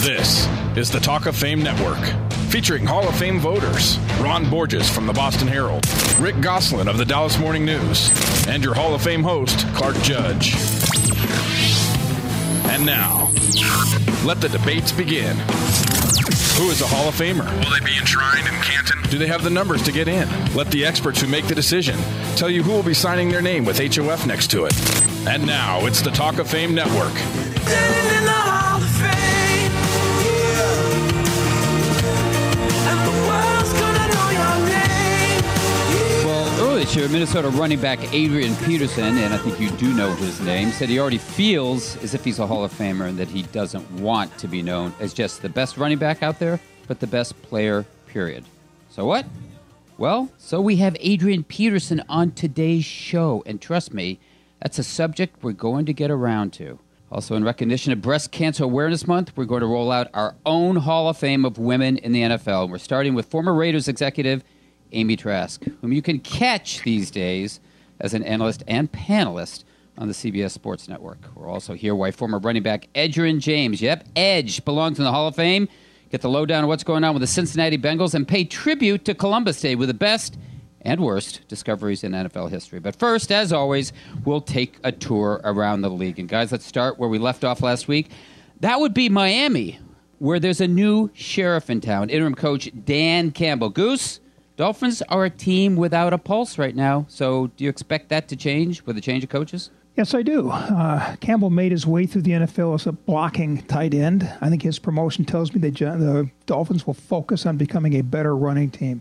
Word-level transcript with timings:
This 0.00 0.48
is 0.78 0.90
the 0.90 0.98
Talk 0.98 1.26
of 1.26 1.36
Fame 1.36 1.62
Network, 1.62 2.02
featuring 2.48 2.86
Hall 2.86 3.06
of 3.06 3.14
Fame 3.16 3.38
voters 3.38 3.98
Ron 4.18 4.48
Borges 4.48 4.88
from 4.88 5.06
the 5.06 5.12
Boston 5.12 5.46
Herald, 5.46 5.86
Rick 6.18 6.40
Gosselin 6.40 6.88
of 6.88 6.96
the 6.96 7.04
Dallas 7.04 7.38
Morning 7.38 7.66
News, 7.66 8.10
and 8.48 8.64
your 8.64 8.72
Hall 8.72 8.94
of 8.94 9.02
Fame 9.02 9.22
host, 9.22 9.66
Clark 9.74 9.96
Judge. 9.96 10.54
And 12.70 12.86
now, 12.86 13.30
let 14.24 14.40
the 14.40 14.48
debates 14.50 14.90
begin. 14.90 15.36
Who 16.56 16.70
is 16.70 16.80
a 16.80 16.86
Hall 16.86 17.06
of 17.06 17.14
Famer? 17.14 17.44
Will 17.62 17.70
they 17.70 17.84
be 17.84 17.98
enshrined 17.98 18.46
in 18.48 18.54
Canton? 18.62 19.02
Do 19.10 19.18
they 19.18 19.26
have 19.26 19.44
the 19.44 19.50
numbers 19.50 19.82
to 19.82 19.92
get 19.92 20.08
in? 20.08 20.26
Let 20.54 20.70
the 20.70 20.86
experts 20.86 21.20
who 21.20 21.26
make 21.26 21.46
the 21.46 21.54
decision 21.54 21.98
tell 22.36 22.48
you 22.48 22.62
who 22.62 22.72
will 22.72 22.82
be 22.82 22.94
signing 22.94 23.28
their 23.28 23.42
name 23.42 23.66
with 23.66 23.78
HOF 23.78 24.26
next 24.26 24.50
to 24.52 24.64
it. 24.64 24.72
And 25.28 25.46
now, 25.46 25.84
it's 25.84 26.00
the 26.00 26.10
Talk 26.10 26.38
of 26.38 26.48
Fame 26.48 26.74
Network. 26.74 27.12
Minnesota 36.80 37.50
running 37.50 37.78
back 37.78 37.98
Adrian 38.14 38.56
Peterson, 38.64 39.18
and 39.18 39.34
I 39.34 39.36
think 39.36 39.60
you 39.60 39.68
do 39.72 39.92
know 39.92 40.12
his 40.14 40.40
name, 40.40 40.70
said 40.70 40.88
he 40.88 40.98
already 40.98 41.18
feels 41.18 42.02
as 42.02 42.14
if 42.14 42.24
he's 42.24 42.38
a 42.38 42.46
Hall 42.46 42.64
of 42.64 42.72
Famer 42.72 43.06
and 43.06 43.18
that 43.18 43.28
he 43.28 43.42
doesn't 43.42 43.88
want 44.00 44.36
to 44.38 44.48
be 44.48 44.62
known 44.62 44.94
as 44.98 45.12
just 45.12 45.42
the 45.42 45.50
best 45.50 45.76
running 45.76 45.98
back 45.98 46.22
out 46.22 46.38
there, 46.38 46.58
but 46.88 46.98
the 46.98 47.06
best 47.06 47.40
player, 47.42 47.84
period. 48.06 48.46
So 48.88 49.04
what? 49.04 49.26
Well, 49.98 50.30
so 50.38 50.62
we 50.62 50.76
have 50.76 50.96
Adrian 51.00 51.44
Peterson 51.44 52.02
on 52.08 52.30
today's 52.30 52.86
show, 52.86 53.42
and 53.44 53.60
trust 53.60 53.92
me, 53.92 54.18
that's 54.62 54.78
a 54.78 54.82
subject 54.82 55.42
we're 55.42 55.52
going 55.52 55.84
to 55.84 55.92
get 55.92 56.10
around 56.10 56.54
to. 56.54 56.78
Also, 57.12 57.36
in 57.36 57.44
recognition 57.44 57.92
of 57.92 58.00
Breast 58.00 58.32
Cancer 58.32 58.64
Awareness 58.64 59.06
Month, 59.06 59.36
we're 59.36 59.44
going 59.44 59.60
to 59.60 59.66
roll 59.66 59.92
out 59.92 60.08
our 60.14 60.34
own 60.46 60.76
Hall 60.76 61.10
of 61.10 61.18
Fame 61.18 61.44
of 61.44 61.58
women 61.58 61.98
in 61.98 62.12
the 62.12 62.22
NFL. 62.22 62.70
We're 62.70 62.78
starting 62.78 63.12
with 63.12 63.26
former 63.26 63.52
Raiders 63.52 63.86
executive 63.86 64.42
Amy 64.92 65.16
Trask, 65.16 65.62
whom 65.80 65.92
you 65.92 66.02
can 66.02 66.18
catch 66.20 66.82
these 66.82 67.10
days 67.10 67.60
as 68.00 68.14
an 68.14 68.22
analyst 68.22 68.64
and 68.66 68.90
panelist 68.90 69.64
on 69.98 70.08
the 70.08 70.14
CBS 70.14 70.52
Sports 70.52 70.88
Network. 70.88 71.18
We're 71.34 71.48
also 71.48 71.74
here 71.74 71.94
why 71.94 72.10
former 72.10 72.38
running 72.38 72.62
back 72.62 72.88
Edgerrin 72.94 73.40
James, 73.40 73.82
yep, 73.82 74.06
Edge, 74.16 74.64
belongs 74.64 74.98
in 74.98 75.04
the 75.04 75.12
Hall 75.12 75.28
of 75.28 75.36
Fame. 75.36 75.68
Get 76.10 76.22
the 76.22 76.28
lowdown 76.28 76.64
on 76.64 76.68
what's 76.68 76.82
going 76.82 77.04
on 77.04 77.14
with 77.14 77.20
the 77.20 77.26
Cincinnati 77.26 77.78
Bengals 77.78 78.14
and 78.14 78.26
pay 78.26 78.44
tribute 78.44 79.04
to 79.04 79.14
Columbus 79.14 79.60
Day 79.60 79.74
with 79.74 79.88
the 79.88 79.94
best 79.94 80.38
and 80.82 81.00
worst 81.00 81.46
discoveries 81.46 82.02
in 82.02 82.12
NFL 82.12 82.50
history. 82.50 82.80
But 82.80 82.96
first, 82.96 83.30
as 83.30 83.52
always, 83.52 83.92
we'll 84.24 84.40
take 84.40 84.78
a 84.82 84.90
tour 84.90 85.40
around 85.44 85.82
the 85.82 85.90
league. 85.90 86.18
And 86.18 86.28
guys, 86.28 86.50
let's 86.50 86.66
start 86.66 86.98
where 86.98 87.08
we 87.08 87.18
left 87.18 87.44
off 87.44 87.62
last 87.62 87.86
week. 87.86 88.10
That 88.60 88.80
would 88.80 88.94
be 88.94 89.08
Miami, 89.08 89.78
where 90.18 90.40
there's 90.40 90.60
a 90.60 90.68
new 90.68 91.10
sheriff 91.14 91.70
in 91.70 91.80
town, 91.80 92.10
interim 92.10 92.34
coach 92.34 92.70
Dan 92.84 93.30
Campbell. 93.30 93.68
Goose, 93.68 94.20
Dolphins 94.60 95.00
are 95.08 95.24
a 95.24 95.30
team 95.30 95.74
without 95.74 96.12
a 96.12 96.18
pulse 96.18 96.58
right 96.58 96.76
now. 96.76 97.06
So 97.08 97.46
do 97.56 97.64
you 97.64 97.70
expect 97.70 98.10
that 98.10 98.28
to 98.28 98.36
change 98.36 98.82
with 98.82 98.98
a 98.98 99.00
change 99.00 99.24
of 99.24 99.30
coaches? 99.30 99.70
Yes, 99.96 100.12
I 100.12 100.20
do. 100.20 100.50
Uh, 100.50 101.16
Campbell 101.16 101.48
made 101.48 101.72
his 101.72 101.86
way 101.86 102.04
through 102.04 102.20
the 102.20 102.32
NFL 102.32 102.74
as 102.74 102.86
a 102.86 102.92
blocking 102.92 103.62
tight 103.62 103.94
end. 103.94 104.30
I 104.42 104.50
think 104.50 104.60
his 104.60 104.78
promotion 104.78 105.24
tells 105.24 105.54
me 105.54 105.62
that 105.62 105.76
the 105.78 106.28
Dolphins 106.44 106.86
will 106.86 106.92
focus 106.92 107.46
on 107.46 107.56
becoming 107.56 107.94
a 107.94 108.02
better 108.02 108.36
running 108.36 108.70
team. 108.70 109.00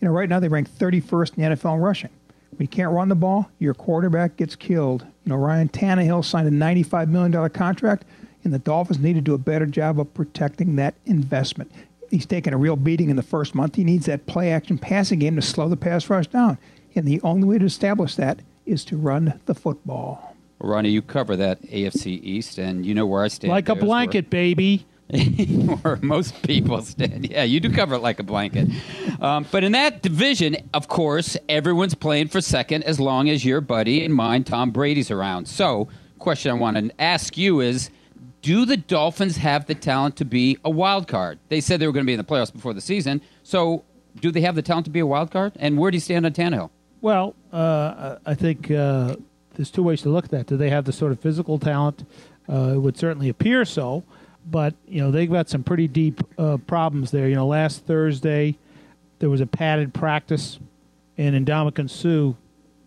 You 0.00 0.06
know, 0.06 0.14
right 0.14 0.28
now 0.28 0.38
they 0.38 0.46
rank 0.46 0.70
31st 0.70 1.36
in 1.36 1.42
the 1.42 1.56
NFL 1.56 1.74
in 1.74 1.80
rushing. 1.80 2.10
When 2.52 2.60
you 2.60 2.68
can't 2.68 2.92
run 2.92 3.08
the 3.08 3.16
ball, 3.16 3.50
your 3.58 3.74
quarterback 3.74 4.36
gets 4.36 4.54
killed. 4.54 5.04
You 5.24 5.30
know, 5.30 5.36
Ryan 5.36 5.70
Tannehill 5.70 6.24
signed 6.24 6.46
a 6.46 6.52
$95 6.52 7.08
million 7.08 7.50
contract, 7.50 8.04
and 8.44 8.54
the 8.54 8.60
Dolphins 8.60 9.00
need 9.00 9.14
to 9.14 9.20
do 9.20 9.34
a 9.34 9.38
better 9.38 9.66
job 9.66 9.98
of 9.98 10.14
protecting 10.14 10.76
that 10.76 10.94
investment. 11.04 11.72
He's 12.10 12.26
taken 12.26 12.52
a 12.52 12.56
real 12.56 12.76
beating 12.76 13.08
in 13.08 13.16
the 13.16 13.22
first 13.22 13.54
month. 13.54 13.76
He 13.76 13.84
needs 13.84 14.06
that 14.06 14.26
play 14.26 14.50
action 14.50 14.78
passing 14.78 15.20
game 15.20 15.36
to 15.36 15.42
slow 15.42 15.68
the 15.68 15.76
pass 15.76 16.10
rush 16.10 16.26
down. 16.26 16.58
And 16.94 17.06
the 17.06 17.20
only 17.22 17.46
way 17.46 17.58
to 17.58 17.64
establish 17.64 18.16
that 18.16 18.40
is 18.66 18.84
to 18.86 18.96
run 18.96 19.40
the 19.46 19.54
football. 19.54 20.36
Well, 20.58 20.72
Ronnie, 20.72 20.90
you 20.90 21.02
cover 21.02 21.36
that 21.36 21.62
AFC 21.62 22.06
East, 22.22 22.58
and 22.58 22.84
you 22.84 22.94
know 22.94 23.06
where 23.06 23.22
I 23.22 23.28
stand. 23.28 23.52
Like 23.52 23.68
a 23.68 23.74
there 23.74 23.82
as 23.82 23.84
blanket, 23.84 24.30
baby. 24.30 24.86
where 25.82 25.96
most 26.02 26.40
people 26.42 26.80
stand. 26.82 27.28
Yeah, 27.28 27.42
you 27.42 27.58
do 27.58 27.72
cover 27.72 27.96
it 27.96 27.98
like 27.98 28.20
a 28.20 28.22
blanket. 28.22 28.68
Um, 29.20 29.44
but 29.50 29.64
in 29.64 29.72
that 29.72 30.02
division, 30.02 30.56
of 30.72 30.86
course, 30.86 31.36
everyone's 31.48 31.94
playing 31.94 32.28
for 32.28 32.40
second 32.40 32.84
as 32.84 33.00
long 33.00 33.28
as 33.28 33.44
your 33.44 33.60
buddy 33.60 34.04
and 34.04 34.14
mine, 34.14 34.44
Tom 34.44 34.70
Brady's 34.70 35.10
around. 35.10 35.48
So, 35.48 35.88
question 36.20 36.52
I 36.52 36.54
want 36.54 36.76
to 36.76 37.00
ask 37.00 37.36
you 37.36 37.60
is 37.60 37.90
do 38.42 38.64
the 38.64 38.76
Dolphins 38.76 39.36
have 39.36 39.66
the 39.66 39.74
talent 39.74 40.16
to 40.16 40.24
be 40.24 40.58
a 40.64 40.70
wild 40.70 41.08
card? 41.08 41.38
They 41.48 41.60
said 41.60 41.80
they 41.80 41.86
were 41.86 41.92
going 41.92 42.04
to 42.04 42.06
be 42.06 42.14
in 42.14 42.18
the 42.18 42.24
playoffs 42.24 42.52
before 42.52 42.72
the 42.74 42.80
season. 42.80 43.20
So, 43.42 43.84
do 44.20 44.30
they 44.30 44.40
have 44.40 44.54
the 44.54 44.62
talent 44.62 44.86
to 44.86 44.90
be 44.90 45.00
a 45.00 45.06
wild 45.06 45.30
card? 45.30 45.52
And 45.56 45.78
where 45.78 45.90
do 45.90 45.96
you 45.96 46.00
stand 46.00 46.26
on 46.26 46.32
Tannehill? 46.32 46.70
Well, 47.00 47.34
uh, 47.52 48.16
I 48.26 48.34
think 48.34 48.70
uh, 48.70 49.16
there's 49.54 49.70
two 49.70 49.82
ways 49.82 50.02
to 50.02 50.08
look 50.08 50.24
at 50.24 50.30
that. 50.30 50.46
Do 50.46 50.56
they 50.56 50.70
have 50.70 50.84
the 50.84 50.92
sort 50.92 51.12
of 51.12 51.20
physical 51.20 51.58
talent? 51.58 52.04
Uh, 52.48 52.72
it 52.74 52.78
would 52.78 52.96
certainly 52.96 53.28
appear 53.28 53.64
so, 53.64 54.02
but 54.50 54.74
you 54.88 55.00
know 55.00 55.10
they've 55.10 55.30
got 55.30 55.48
some 55.48 55.62
pretty 55.62 55.86
deep 55.86 56.20
uh, 56.38 56.56
problems 56.66 57.10
there. 57.10 57.28
You 57.28 57.36
know, 57.36 57.46
last 57.46 57.86
Thursday 57.86 58.56
there 59.20 59.30
was 59.30 59.40
a 59.40 59.46
padded 59.46 59.94
practice, 59.94 60.58
and 61.16 61.46
Ndamukong 61.46 61.88
Suh, 61.88 62.36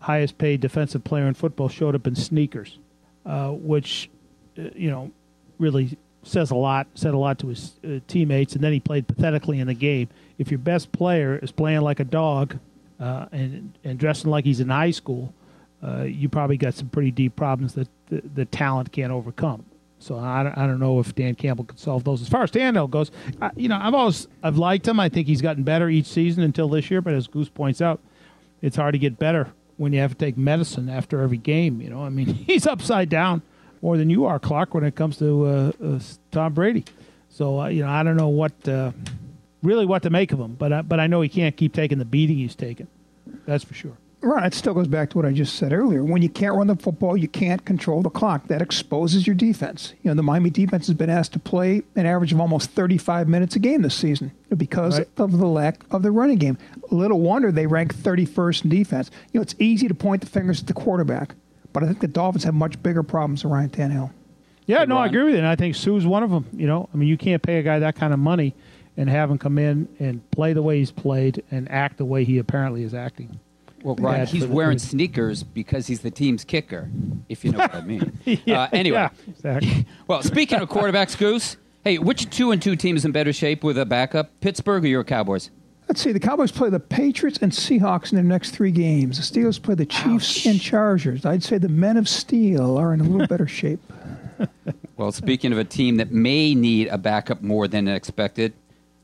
highest 0.00 0.36
paid 0.36 0.60
defensive 0.60 1.02
player 1.04 1.26
in 1.26 1.34
football, 1.34 1.68
showed 1.68 1.94
up 1.94 2.06
in 2.06 2.14
sneakers, 2.14 2.78
uh, 3.24 3.50
which 3.50 4.10
uh, 4.58 4.62
you 4.74 4.90
know 4.90 5.10
really 5.58 5.96
says 6.22 6.50
a 6.50 6.54
lot. 6.56 6.86
Said 6.94 7.14
a 7.14 7.18
lot 7.18 7.38
to 7.40 7.48
his 7.48 7.72
uh, 7.86 8.00
teammates, 8.08 8.54
and 8.54 8.62
then 8.64 8.72
he 8.72 8.80
played 8.80 9.06
pathetically 9.06 9.60
in 9.60 9.66
the 9.66 9.74
game. 9.74 10.08
If 10.38 10.50
your 10.50 10.58
best 10.58 10.90
player 10.92 11.38
is 11.42 11.52
playing 11.52 11.82
like 11.82 12.00
a 12.00 12.04
dog 12.04 12.58
uh, 13.00 13.26
and 13.32 13.76
and 13.84 13.98
dressing 13.98 14.30
like 14.30 14.44
he's 14.44 14.60
in 14.60 14.68
high 14.70 14.90
school, 14.90 15.34
uh, 15.82 16.02
you 16.02 16.28
probably 16.28 16.56
got 16.56 16.74
some 16.74 16.88
pretty 16.88 17.10
deep 17.10 17.36
problems 17.36 17.74
that 17.74 17.88
the, 18.08 18.22
the 18.34 18.44
talent 18.44 18.90
can't 18.92 19.12
overcome. 19.12 19.64
So 20.00 20.18
I, 20.18 20.42
don't- 20.42 20.58
I 20.58 20.66
don't 20.66 20.80
know 20.80 21.00
if 21.00 21.14
Dan 21.14 21.34
Campbell 21.34 21.64
could 21.64 21.78
solve 21.78 22.04
those. 22.04 22.20
As 22.20 22.28
far 22.28 22.42
as 22.42 22.50
Tannehill 22.50 22.90
goes, 22.90 23.10
I, 23.40 23.50
you 23.56 23.68
know 23.68 23.78
I've 23.80 23.94
always 23.94 24.26
I've 24.42 24.58
liked 24.58 24.86
him. 24.88 24.98
I 25.00 25.08
think 25.08 25.26
he's 25.26 25.40
gotten 25.42 25.62
better 25.62 25.88
each 25.88 26.06
season 26.06 26.42
until 26.42 26.68
this 26.68 26.90
year. 26.90 27.00
But 27.00 27.14
as 27.14 27.26
Goose 27.26 27.48
points 27.48 27.80
out, 27.80 28.00
it's 28.60 28.76
hard 28.76 28.92
to 28.94 28.98
get 28.98 29.18
better 29.18 29.48
when 29.76 29.92
you 29.92 30.00
have 30.00 30.10
to 30.12 30.16
take 30.16 30.36
medicine 30.36 30.88
after 30.88 31.20
every 31.20 31.36
game. 31.38 31.80
You 31.80 31.90
know, 31.90 32.02
I 32.02 32.08
mean 32.10 32.26
he's 32.46 32.66
upside 32.66 33.08
down 33.08 33.42
more 33.84 33.98
than 33.98 34.08
you 34.08 34.24
are, 34.24 34.38
Clark, 34.38 34.72
when 34.72 34.82
it 34.82 34.94
comes 34.96 35.18
to 35.18 35.44
uh, 35.46 35.72
uh, 35.84 36.00
Tom 36.30 36.54
Brady. 36.54 36.84
So 37.28 37.60
uh, 37.60 37.68
you 37.68 37.82
know 37.84 37.90
I 37.90 38.02
don't 38.02 38.16
know 38.16 38.28
what 38.30 38.66
uh, 38.66 38.92
really 39.62 39.84
what 39.84 40.02
to 40.04 40.10
make 40.10 40.32
of 40.32 40.40
him, 40.40 40.54
but 40.54 40.72
I, 40.72 40.82
but 40.82 40.98
I 41.00 41.06
know 41.06 41.20
he 41.20 41.28
can't 41.28 41.54
keep 41.56 41.74
taking 41.74 41.98
the 41.98 42.04
beating 42.06 42.38
he's 42.38 42.54
taking. 42.54 42.86
That's 43.46 43.62
for 43.62 43.74
sure. 43.74 43.96
Right, 44.22 44.46
it 44.46 44.54
still 44.54 44.72
goes 44.72 44.88
back 44.88 45.10
to 45.10 45.18
what 45.18 45.26
I 45.26 45.32
just 45.32 45.54
said 45.56 45.70
earlier. 45.74 46.02
When 46.02 46.22
you 46.22 46.30
can't 46.30 46.54
run 46.56 46.66
the 46.68 46.76
football, 46.76 47.14
you 47.14 47.28
can't 47.28 47.62
control 47.66 48.00
the 48.00 48.08
clock. 48.08 48.46
That 48.46 48.62
exposes 48.62 49.26
your 49.26 49.36
defense. 49.36 49.92
You 50.02 50.10
know, 50.10 50.14
the 50.14 50.22
Miami 50.22 50.48
defense 50.48 50.86
has 50.86 50.96
been 50.96 51.10
asked 51.10 51.34
to 51.34 51.38
play 51.38 51.82
an 51.94 52.06
average 52.06 52.32
of 52.32 52.40
almost 52.40 52.70
35 52.70 53.28
minutes 53.28 53.54
a 53.54 53.58
game 53.58 53.82
this 53.82 53.94
season 53.94 54.32
because 54.56 54.96
Right. 54.96 55.08
of 55.18 55.36
the 55.36 55.46
lack 55.46 55.84
of 55.90 56.02
the 56.02 56.10
running 56.10 56.38
game. 56.38 56.56
Little 56.90 57.20
wonder 57.20 57.52
they 57.52 57.66
rank 57.66 57.94
31st 57.94 58.64
in 58.64 58.70
defense. 58.70 59.10
You 59.32 59.40
know, 59.40 59.42
it's 59.42 59.56
easy 59.58 59.88
to 59.88 59.94
point 59.94 60.22
the 60.22 60.26
fingers 60.28 60.62
at 60.62 60.68
the 60.68 60.72
quarterback, 60.72 61.34
but 61.74 61.82
I 61.82 61.86
think 61.86 62.00
the 62.00 62.08
Dolphins 62.08 62.44
have 62.44 62.54
much 62.54 62.82
bigger 62.82 63.02
problems 63.02 63.42
than 63.42 63.50
Ryan 63.50 63.68
Tannehill. 63.68 64.10
Yeah, 64.66 64.78
Hey, 64.80 64.86
no, 64.86 64.96
I 64.96 65.06
agree 65.06 65.24
with 65.24 65.32
you. 65.32 65.38
And 65.38 65.46
I 65.46 65.56
think 65.56 65.74
Suh's 65.74 66.06
one 66.06 66.22
of 66.22 66.30
them. 66.30 66.46
You 66.54 66.66
know, 66.66 66.88
I 66.92 66.96
mean, 66.96 67.06
you 67.10 67.18
can't 67.18 67.42
pay 67.42 67.58
a 67.58 67.62
guy 67.62 67.80
that 67.80 67.96
kind 67.96 68.14
of 68.14 68.18
money 68.18 68.54
and 68.96 69.10
have 69.10 69.30
him 69.30 69.36
come 69.36 69.58
in 69.58 69.88
and 69.98 70.28
play 70.30 70.54
the 70.54 70.62
way 70.62 70.78
he's 70.78 70.90
played 70.90 71.42
and 71.50 71.70
act 71.70 71.98
the 71.98 72.04
way 72.06 72.24
he 72.24 72.38
apparently 72.38 72.82
is 72.82 72.94
acting. 72.94 73.38
Well, 73.82 73.96
Bad 73.96 74.02
Ron, 74.04 74.26
he's 74.26 74.46
the- 74.46 74.48
wearing 74.54 74.78
sneakers 74.78 75.42
because 75.42 75.86
he's 75.88 76.00
the 76.00 76.10
team's 76.10 76.44
kicker, 76.44 76.88
if 77.28 77.44
you 77.44 77.52
know 77.52 77.58
what 77.58 77.74
I 77.74 77.80
mean. 77.82 78.18
uh, 78.48 78.68
anyway, 78.72 78.96
yeah, 78.96 79.08
exactly. 79.28 79.84
well, 80.06 80.22
speaking 80.22 80.58
of 80.60 80.70
quarterbacks, 80.70 81.18
Goose, 81.18 81.58
hey, 81.82 81.98
which 81.98 82.30
two 82.30 82.50
and 82.50 82.62
two 82.62 82.76
team 82.76 82.96
is 82.96 83.04
in 83.04 83.12
better 83.12 83.34
shape 83.34 83.62
with 83.62 83.76
a 83.76 83.84
backup, 83.84 84.30
Pittsburgh 84.40 84.84
or 84.84 84.88
your 84.88 85.04
Cowboys? 85.04 85.50
Let's 85.94 86.02
see, 86.02 86.10
the 86.10 86.18
Cowboys 86.18 86.50
play 86.50 86.70
the 86.70 86.80
Patriots 86.80 87.38
and 87.40 87.52
Seahawks 87.52 88.10
in 88.10 88.16
their 88.16 88.24
next 88.24 88.50
three 88.50 88.72
games. 88.72 89.16
The 89.16 89.40
Steelers 89.40 89.62
play 89.62 89.76
the 89.76 89.86
Chiefs 89.86 90.44
and 90.44 90.60
Chargers. 90.60 91.24
I'd 91.24 91.44
say 91.44 91.56
the 91.56 91.68
Men 91.68 91.96
of 91.96 92.08
Steel 92.08 92.76
are 92.76 92.92
in 92.92 93.00
a 93.00 93.04
little 93.04 93.28
better 93.28 93.46
shape. 93.60 93.78
Well, 94.96 95.12
speaking 95.12 95.52
of 95.52 95.58
a 95.58 95.62
team 95.62 95.98
that 95.98 96.10
may 96.10 96.52
need 96.52 96.88
a 96.88 96.98
backup 96.98 97.42
more 97.42 97.68
than 97.68 97.86
expected, 97.86 98.54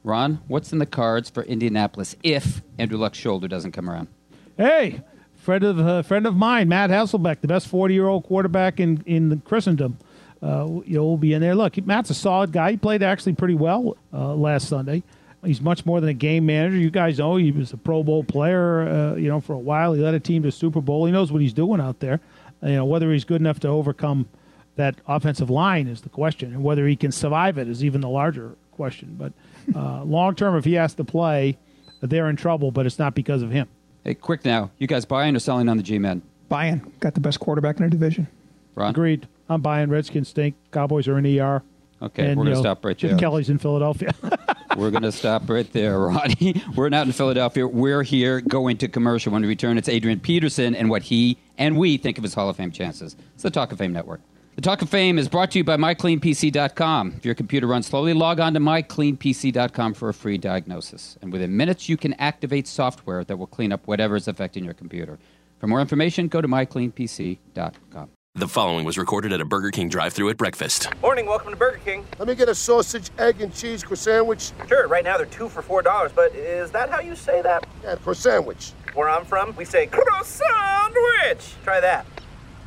Ron, 0.03 0.41
what's 0.49 0.73
in 0.73 0.81
the 0.81 0.85
cards 0.85 1.31
for 1.31 1.45
Indianapolis 1.45 2.17
if 2.25 2.61
Andrew 2.77 2.99
Luck's 2.99 3.19
shoulder 3.19 3.47
doesn't 3.47 3.71
come 3.71 3.89
around? 3.89 4.09
Hey, 4.57 5.01
friend 5.37 5.63
of 5.63 5.79
uh, 5.79 6.03
friend 6.03 6.27
of 6.27 6.35
mine, 6.35 6.69
Matt 6.69 6.91
Hasselbeck, 6.91 7.41
the 7.41 7.47
best 7.47 7.69
forty 7.69 7.95
year 7.95 8.09
old 8.09 8.25
quarterback 8.25 8.81
in 8.81 9.05
in 9.07 9.41
Christendom. 9.45 9.97
Uh, 10.43 10.81
you 10.85 10.97
know, 10.97 11.05
will 11.05 11.17
be 11.17 11.35
in 11.35 11.41
there. 11.41 11.55
Look, 11.55 11.77
Matt's 11.87 12.11
a 12.11 12.15
solid 12.15 12.51
guy. 12.51 12.73
He 12.73 12.77
played 12.79 13.05
actually 13.05 13.35
pretty 13.35 13.55
well 13.55 13.97
uh, 14.13 14.35
last 14.35 14.67
Sunday. 14.67 15.05
He's 15.45 15.61
much 15.61 15.87
more 15.87 16.01
than 16.01 16.11
a 16.11 16.15
game 16.15 16.47
manager. 16.47 16.77
You 16.77 16.91
guys 16.91 17.19
know 17.19 17.37
he 17.37 17.51
was 17.51 17.73
a 17.73 17.77
Pro 17.77 18.03
Bowl 18.03 18.23
player. 18.25 18.83
Uh, 18.83 19.15
you 19.15 19.29
know, 19.29 19.41
for 19.41 19.55
a 19.55 19.59
while 19.59 19.95
he 19.95 20.03
led 20.03 20.15
a 20.15 20.21
team 20.21 20.43
to 20.43 20.53
Super 20.53 20.81
Bowl. 20.81 21.07
He 21.07 21.13
knows 21.13 21.33
what 21.33 21.41
he's 21.41 21.55
doing 21.55 21.81
out 21.81 22.01
there. 22.01 22.21
You 22.63 22.75
know, 22.77 22.85
whether 22.85 23.11
he's 23.11 23.25
good 23.25 23.41
enough 23.41 23.59
to 23.61 23.69
overcome 23.69 24.29
that 24.77 24.97
offensive 25.09 25.49
line 25.51 25.87
is 25.87 26.03
the 26.03 26.09
question, 26.09 26.53
and 26.53 26.63
whether 26.63 26.87
he 26.87 26.97
can 26.97 27.13
survive 27.13 27.59
it 27.59 27.69
is 27.69 27.83
even 27.83 28.01
the 28.01 28.09
larger 28.09 28.55
question. 28.73 29.17
But 29.19 29.33
uh, 29.75 30.05
long 30.05 30.35
term, 30.35 30.57
if 30.57 30.65
he 30.65 30.75
has 30.75 30.95
to 30.95 31.05
play, 31.05 31.57
they're 32.03 32.29
in 32.29 32.37
trouble. 32.37 32.71
But 32.71 32.85
it's 32.87 32.99
not 32.99 33.15
because 33.15 33.43
of 33.43 33.51
him. 33.51 33.69
Hey, 34.05 34.15
quick 34.15 34.45
now. 34.45 34.71
You 34.79 34.87
guys 34.87 35.05
buying 35.05 35.37
or 35.37 35.39
selling 35.39 35.69
on 35.69 35.77
the 35.77 35.83
G-men? 35.83 36.23
Buying. 36.49 36.93
Got 37.01 37.15
the 37.15 37.21
best 37.21 37.41
quarterback 37.41 37.77
in 37.79 37.85
the 37.85 37.91
division. 37.91 38.27
Ron? 38.75 38.91
Agreed. 38.91 39.29
I'm 39.49 39.61
buying. 39.61 39.91
Redskins 39.91 40.29
stink. 40.29 40.55
Cowboys 40.73 41.07
are 41.09 41.19
in 41.19 41.27
ER. 41.39 41.63
Okay, 42.03 42.31
and, 42.31 42.39
we're 42.39 42.45
going 42.45 42.57
to 42.57 42.61
stop 42.61 42.85
right 42.85 42.99
there. 42.99 43.17
Kelly's 43.19 43.51
in 43.51 43.59
Philadelphia. 43.59 44.15
We're 44.77 44.91
going 44.91 45.03
to 45.03 45.13
stop 45.13 45.51
right 45.51 45.71
there, 45.73 45.99
Ronnie. 45.99 46.63
We're 46.77 46.89
not 46.89 47.07
in 47.07 47.13
Philadelphia. 47.13 47.67
We're 47.67 48.05
here 48.05 48.41
going 48.41 48.79
to 48.79 48.89
commercial. 48.89 49.33
When 49.33 49.43
we 49.43 49.49
return, 49.49 49.77
it's 49.77 49.89
Adrian 49.89 50.21
Peterson 50.21 50.75
and 50.75 50.89
what 50.89 51.03
he 51.03 51.39
and 51.59 51.77
we 51.77 51.97
think 51.99 52.19
of 52.19 52.25
his 52.25 52.35
Hall 52.35 52.49
of 52.49 52.57
Fame 52.57 52.71
chances. 52.71 53.17
It's 53.35 53.43
the 53.43 53.51
Talk 53.51 53.73
of 53.73 53.79
Fame 53.79 53.93
Network. 53.93 54.21
The 54.55 54.63
Talk 54.63 54.81
of 54.81 54.89
Fame 54.89 55.19
is 55.19 55.29
brought 55.29 55.51
to 55.53 55.59
you 55.59 55.65
by 55.65 55.77
MyCleanPC.com. 55.77 57.15
If 57.17 57.25
your 57.25 57.35
computer 57.35 57.67
runs 57.67 57.87
slowly, 57.87 58.15
log 58.15 58.41
on 58.41 58.55
to 58.55 58.61
MyCleanPC.com 58.61 59.95
for 59.95 60.09
a 60.09 60.15
free 60.15 60.39
diagnosis. 60.39 61.19
And 61.21 61.33
within 61.33 61.57
minutes, 61.57 61.89
you 61.89 61.97
can 61.97 62.15
activate 62.15 62.67
software 62.67 63.25
that 63.25 63.37
will 63.37 63.47
clean 63.47 63.73
up 63.73 63.87
whatever 63.87 64.17
is 64.17 64.29
affecting 64.29 64.65
your 64.65 64.75
computer. 64.75 65.19
For 65.59 65.67
more 65.67 65.81
information, 65.81 66.29
go 66.29 66.41
to 66.41 66.49
MyCleanPC.com. 66.49 68.11
The 68.37 68.47
following 68.47 68.87
was 68.87 68.97
recorded 68.97 69.33
at 69.33 69.41
a 69.41 69.45
Burger 69.45 69.71
King 69.71 69.89
drive-thru 69.89 70.31
at 70.31 70.37
breakfast. 70.39 70.89
Morning, 71.03 71.27
welcome 71.27 71.51
to 71.51 71.57
Burger 71.57 71.79
King. 71.85 72.07
Let 72.19 72.29
me 72.29 72.35
get 72.37 72.49
a 72.49 72.55
sausage, 72.55 73.11
egg, 73.19 73.41
and 73.43 73.53
cheese 73.53 73.83
croissant. 73.83 74.01
Sandwich. 74.01 74.53
Sure, 74.69 74.87
right 74.89 75.05
now 75.05 75.17
they're 75.17 75.27
two 75.27 75.49
for 75.49 75.63
four 75.63 75.83
dollars, 75.83 76.13
but 76.15 76.35
is 76.35 76.71
that 76.71 76.89
how 76.91 77.01
you 77.01 77.17
say 77.17 77.43
that? 77.43 77.67
Yeah, 77.83 77.97
croissant. 77.97 78.17
Sandwich. 78.37 78.73
Where 78.95 79.11
I'm 79.11 79.25
from, 79.25 79.55
we 79.57 79.65
say 79.65 79.89
croissant 79.89 80.25
sandwich. 80.27 81.55
Try 81.65 81.81
that. 81.81 82.07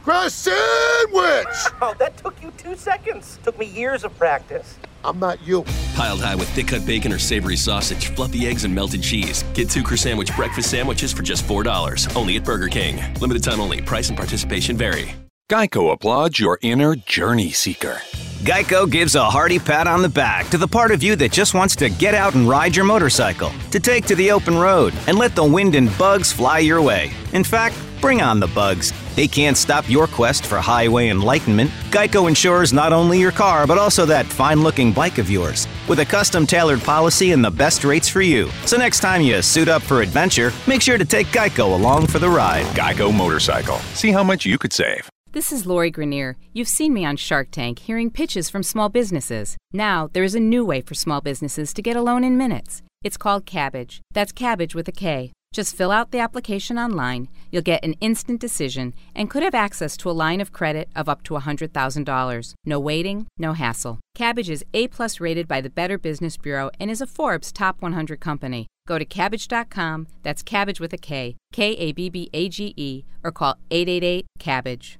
Croissant. 0.03 0.31
sandwich! 0.31 1.73
Oh, 1.81 1.95
that 1.97 2.17
took 2.17 2.39
you 2.43 2.51
two 2.57 2.75
seconds. 2.75 3.39
Took 3.43 3.57
me 3.57 3.65
years 3.65 4.03
of 4.03 4.15
practice. 4.17 4.77
I'm 5.05 5.17
not 5.17 5.41
you. 5.41 5.63
Piled 5.95 6.21
high 6.21 6.35
with 6.35 6.49
thick 6.49 6.67
cut 6.67 6.85
bacon 6.85 7.11
or 7.13 7.19
savory 7.19 7.55
sausage, 7.55 8.07
fluffy 8.15 8.47
eggs, 8.47 8.65
and 8.65 8.75
melted 8.75 9.01
cheese. 9.01 9.43
Get 9.53 9.69
two 9.69 9.81
croissant 9.81 9.99
sandwich 9.99 10.35
breakfast 10.35 10.69
sandwiches 10.69 11.13
for 11.13 11.23
just 11.23 11.45
$4. 11.45 12.15
Only 12.15 12.35
at 12.35 12.43
Burger 12.43 12.67
King. 12.67 13.01
Limited 13.21 13.43
time 13.43 13.61
only. 13.61 13.81
Price 13.81 14.09
and 14.09 14.17
participation 14.17 14.75
vary. 14.77 15.15
Geico 15.53 15.93
applauds 15.93 16.39
your 16.39 16.57
inner 16.63 16.95
journey 16.95 17.51
seeker. 17.51 18.01
Geico 18.41 18.89
gives 18.89 19.13
a 19.13 19.23
hearty 19.23 19.59
pat 19.59 19.85
on 19.85 20.01
the 20.01 20.09
back 20.09 20.49
to 20.49 20.57
the 20.57 20.67
part 20.67 20.89
of 20.89 21.03
you 21.03 21.15
that 21.17 21.31
just 21.31 21.53
wants 21.53 21.75
to 21.75 21.89
get 21.89 22.15
out 22.15 22.33
and 22.33 22.49
ride 22.49 22.75
your 22.75 22.85
motorcycle, 22.85 23.51
to 23.69 23.79
take 23.79 24.07
to 24.07 24.15
the 24.15 24.31
open 24.31 24.57
road, 24.57 24.95
and 25.05 25.15
let 25.15 25.35
the 25.35 25.43
wind 25.43 25.75
and 25.75 25.95
bugs 25.95 26.33
fly 26.33 26.57
your 26.57 26.81
way. 26.81 27.11
In 27.33 27.43
fact, 27.43 27.75
bring 28.01 28.19
on 28.19 28.39
the 28.39 28.47
bugs. 28.47 28.93
They 29.15 29.27
can't 29.27 29.55
stop 29.55 29.87
your 29.87 30.07
quest 30.07 30.47
for 30.47 30.57
highway 30.57 31.09
enlightenment. 31.09 31.69
Geico 31.91 32.27
insures 32.27 32.73
not 32.73 32.91
only 32.91 33.19
your 33.19 33.31
car, 33.31 33.67
but 33.67 33.77
also 33.77 34.07
that 34.07 34.25
fine 34.25 34.63
looking 34.63 34.91
bike 34.91 35.19
of 35.19 35.29
yours, 35.29 35.67
with 35.87 35.99
a 35.99 36.05
custom 36.05 36.47
tailored 36.47 36.81
policy 36.81 37.31
and 37.31 37.45
the 37.45 37.51
best 37.51 37.83
rates 37.83 38.09
for 38.09 38.23
you. 38.23 38.49
So 38.65 38.75
next 38.75 39.01
time 39.01 39.21
you 39.21 39.39
suit 39.43 39.67
up 39.67 39.83
for 39.83 40.01
adventure, 40.01 40.51
make 40.65 40.81
sure 40.81 40.97
to 40.97 41.05
take 41.05 41.27
Geico 41.27 41.79
along 41.79 42.07
for 42.07 42.17
the 42.17 42.27
ride. 42.27 42.65
Geico 42.75 43.15
Motorcycle. 43.15 43.77
See 43.93 44.11
how 44.11 44.23
much 44.23 44.47
you 44.47 44.57
could 44.57 44.73
save. 44.73 45.12
This 45.33 45.51
is 45.51 45.65
Lori 45.65 45.91
Greiner. 45.91 46.35
You've 46.53 46.67
seen 46.67 46.93
me 46.93 47.03
on 47.05 47.17
Shark 47.17 47.49
Tank 47.49 47.79
hearing 47.79 48.11
pitches 48.11 48.51
from 48.51 48.61
small 48.61 48.87
businesses. 48.87 49.57
Now, 49.71 50.07
there 50.13 50.23
is 50.23 50.35
a 50.35 50.39
new 50.39 50.63
way 50.63 50.79
for 50.81 50.93
small 50.93 51.21
businesses 51.21 51.73
to 51.73 51.81
get 51.81 51.95
a 51.95 52.03
loan 52.03 52.23
in 52.23 52.37
minutes. 52.37 52.83
It's 53.03 53.17
called 53.17 53.47
Kabbage. 53.47 54.01
That's 54.13 54.31
cabbage 54.31 54.75
with 54.75 54.87
a 54.87 54.91
K. 54.91 55.31
Just 55.51 55.75
fill 55.75 55.89
out 55.89 56.11
the 56.11 56.19
application 56.19 56.77
online. 56.77 57.29
You'll 57.49 57.63
get 57.63 57.83
an 57.83 57.93
instant 57.93 58.41
decision 58.41 58.93
and 59.15 59.27
could 59.27 59.41
have 59.41 59.55
access 59.55 59.97
to 59.97 60.11
a 60.11 60.19
line 60.23 60.39
of 60.39 60.53
credit 60.53 60.87
of 60.95 61.09
up 61.09 61.23
to 61.23 61.33
$100,000. 61.33 62.53
No 62.65 62.79
waiting, 62.79 63.25
no 63.39 63.53
hassle. 63.53 63.99
Kabbage 64.15 64.51
is 64.51 64.63
A 64.75 64.87
plus 64.87 65.19
rated 65.19 65.47
by 65.47 65.61
the 65.61 65.69
Better 65.71 65.97
Business 65.97 66.37
Bureau 66.37 66.69
and 66.79 66.91
is 66.91 67.01
a 67.01 67.07
Forbes 67.07 67.51
Top 67.51 67.81
100 67.81 68.19
company. 68.19 68.67
Go 68.87 68.99
to 68.99 69.05
Kabbage.com, 69.05 70.07
that's 70.21 70.43
cabbage 70.43 70.79
with 70.79 70.93
a 70.93 70.97
K, 70.97 71.37
K 71.53 71.73
A 71.75 71.93
B 71.93 72.09
B 72.09 72.29
A 72.33 72.49
G 72.49 72.73
E, 72.75 73.05
or 73.23 73.31
call 73.31 73.55
888 73.71 74.25
Kabbage. 74.39 74.97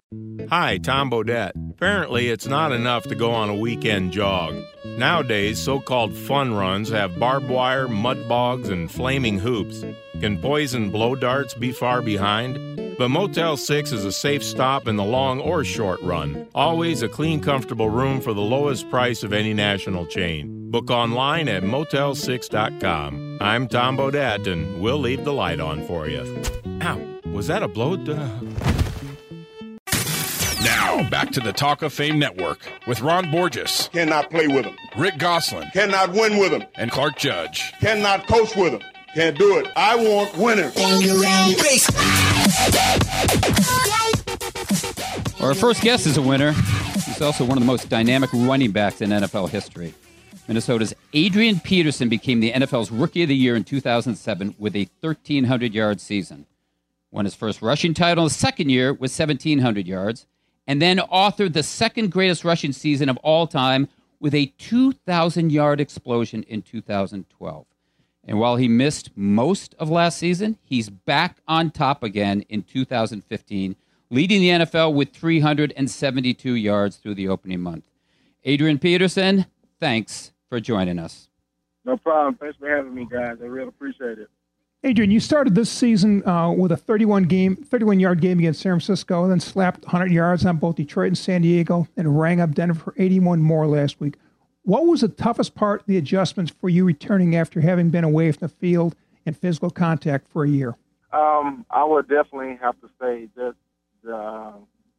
Hi, 0.49 0.77
Tom 0.77 1.09
Bodett. 1.09 1.51
Apparently, 1.71 2.29
it's 2.29 2.47
not 2.47 2.71
enough 2.71 3.03
to 3.05 3.15
go 3.15 3.31
on 3.31 3.49
a 3.49 3.55
weekend 3.55 4.13
jog. 4.13 4.55
Nowadays, 4.85 5.59
so 5.59 5.79
called 5.79 6.15
fun 6.15 6.53
runs 6.53 6.89
have 6.89 7.19
barbed 7.19 7.49
wire, 7.49 7.87
mud 7.87 8.29
bogs, 8.29 8.69
and 8.69 8.89
flaming 8.89 9.39
hoops. 9.39 9.83
Can 10.21 10.39
poison 10.39 10.91
blow 10.91 11.15
darts 11.15 11.55
be 11.55 11.71
far 11.71 12.01
behind? 12.01 12.57
But 12.97 13.09
Motel 13.09 13.57
6 13.57 13.91
is 13.91 14.05
a 14.05 14.11
safe 14.11 14.43
stop 14.43 14.87
in 14.87 14.97
the 14.97 15.03
long 15.03 15.39
or 15.39 15.63
short 15.63 15.99
run. 16.01 16.47
Always 16.53 17.01
a 17.01 17.09
clean, 17.09 17.41
comfortable 17.41 17.89
room 17.89 18.21
for 18.21 18.33
the 18.33 18.41
lowest 18.41 18.89
price 18.91 19.23
of 19.23 19.33
any 19.33 19.53
national 19.55 20.05
chain. 20.05 20.69
Book 20.69 20.91
online 20.91 21.47
at 21.47 21.63
motel6.com. 21.63 23.39
I'm 23.41 23.67
Tom 23.67 23.97
Bodett, 23.97 24.47
and 24.47 24.81
we'll 24.81 24.99
leave 24.99 25.23
the 25.23 25.33
light 25.33 25.59
on 25.59 25.85
for 25.87 26.07
you. 26.07 26.42
Ow, 26.81 26.99
was 27.31 27.47
that 27.47 27.63
a 27.63 27.67
blow? 27.67 27.93
Uh... 27.93 28.29
Now, 30.63 31.09
back 31.09 31.31
to 31.31 31.39
the 31.39 31.51
Talk 31.51 31.81
of 31.81 31.91
Fame 31.91 32.19
Network 32.19 32.59
with 32.87 33.01
Ron 33.01 33.29
Borges. 33.31 33.89
Cannot 33.91 34.29
play 34.29 34.47
with 34.47 34.65
him. 34.65 34.75
Rick 34.97 35.17
Gosselin. 35.17 35.69
Cannot 35.73 36.11
win 36.11 36.37
with 36.37 36.53
him. 36.53 36.63
And 36.75 36.91
Clark 36.91 37.17
Judge. 37.17 37.73
Cannot 37.79 38.27
coach 38.27 38.55
with 38.55 38.73
him. 38.73 38.81
Can't 39.13 39.37
do 39.37 39.57
it. 39.59 39.67
I 39.75 39.95
want 39.95 40.35
winners. 40.37 40.75
Our 45.41 45.53
first 45.53 45.81
guest 45.81 46.07
is 46.07 46.17
a 46.17 46.21
winner. 46.21 46.53
He's 46.53 47.21
also 47.21 47.43
one 47.43 47.57
of 47.57 47.61
the 47.63 47.67
most 47.67 47.89
dynamic 47.89 48.29
running 48.33 48.71
backs 48.71 49.01
in 49.01 49.09
NFL 49.09 49.49
history. 49.49 49.93
Minnesota's 50.47 50.93
Adrian 51.13 51.61
Peterson 51.61 52.09
became 52.09 52.41
the 52.41 52.51
NFL's 52.51 52.91
Rookie 52.91 53.23
of 53.23 53.29
the 53.29 53.35
Year 53.35 53.55
in 53.55 53.63
2007 53.63 54.55
with 54.59 54.75
a 54.75 54.89
1,300 54.99 55.73
yard 55.73 56.01
season. 56.01 56.45
Won 57.11 57.23
his 57.23 57.35
first 57.35 57.61
rushing 57.61 57.93
title 57.93 58.25
the 58.25 58.29
second 58.29 58.69
year 58.69 58.91
with 58.91 59.17
1,700 59.17 59.87
yards, 59.87 60.25
and 60.67 60.81
then 60.81 60.97
authored 60.97 61.53
the 61.53 61.63
second 61.63 62.11
greatest 62.11 62.43
rushing 62.43 62.73
season 62.73 63.07
of 63.07 63.15
all 63.17 63.47
time 63.47 63.87
with 64.19 64.33
a 64.33 64.47
2,000 64.57 65.49
yard 65.49 65.79
explosion 65.79 66.43
in 66.43 66.61
2012. 66.61 67.65
And 68.25 68.39
while 68.39 68.57
he 68.57 68.67
missed 68.67 69.11
most 69.15 69.75
of 69.79 69.89
last 69.89 70.17
season, 70.17 70.57
he's 70.63 70.89
back 70.89 71.37
on 71.47 71.71
top 71.71 72.03
again 72.03 72.41
in 72.49 72.63
2015, 72.63 73.77
leading 74.09 74.41
the 74.41 74.65
NFL 74.65 74.93
with 74.93 75.13
372 75.13 76.55
yards 76.55 76.97
through 76.97 77.15
the 77.15 77.29
opening 77.29 77.61
month. 77.61 77.85
Adrian 78.43 78.77
Peterson, 78.77 79.45
thanks 79.79 80.32
for 80.53 80.59
joining 80.59 80.99
us. 80.99 81.29
No 81.83 81.97
problem. 81.97 82.35
Thanks 82.35 82.57
for 82.59 82.69
having 82.69 82.93
me, 82.93 83.07
guys. 83.09 83.37
I 83.41 83.45
really 83.45 83.69
appreciate 83.69 84.19
it. 84.19 84.29
Adrian, 84.83 85.09
you 85.09 85.19
started 85.19 85.55
this 85.55 85.71
season 85.71 86.23
uh, 86.27 86.51
with 86.51 86.71
a 86.71 86.77
31 86.77 87.23
game, 87.23 87.55
31 87.55 87.99
yard 87.99 88.21
game 88.21 88.37
against 88.37 88.61
San 88.61 88.73
Francisco, 88.73 89.23
and 89.23 89.31
then 89.31 89.39
slapped 89.39 89.83
100 89.83 90.11
yards 90.11 90.45
on 90.45 90.57
both 90.57 90.75
Detroit 90.75 91.07
and 91.07 91.17
San 91.17 91.41
Diego, 91.41 91.87
and 91.97 92.19
rang 92.19 92.39
up 92.39 92.53
Denver 92.53 92.79
for 92.79 92.93
81 92.99 93.41
more 93.41 93.65
last 93.65 93.99
week. 93.99 94.17
What 94.61 94.85
was 94.85 95.01
the 95.01 95.07
toughest 95.07 95.55
part 95.55 95.81
of 95.81 95.87
the 95.87 95.97
adjustments 95.97 96.53
for 96.61 96.69
you 96.69 96.85
returning 96.85 97.35
after 97.35 97.59
having 97.59 97.89
been 97.89 98.03
away 98.03 98.31
from 98.31 98.47
the 98.47 98.53
field 98.53 98.95
and 99.25 99.35
physical 99.35 99.71
contact 99.71 100.27
for 100.29 100.43
a 100.43 100.49
year? 100.49 100.77
Um, 101.13 101.65
I 101.71 101.83
would 101.83 102.07
definitely 102.07 102.59
have 102.61 102.79
to 102.81 102.89
say 103.01 103.27
just 103.35 103.57
the, 104.03 104.53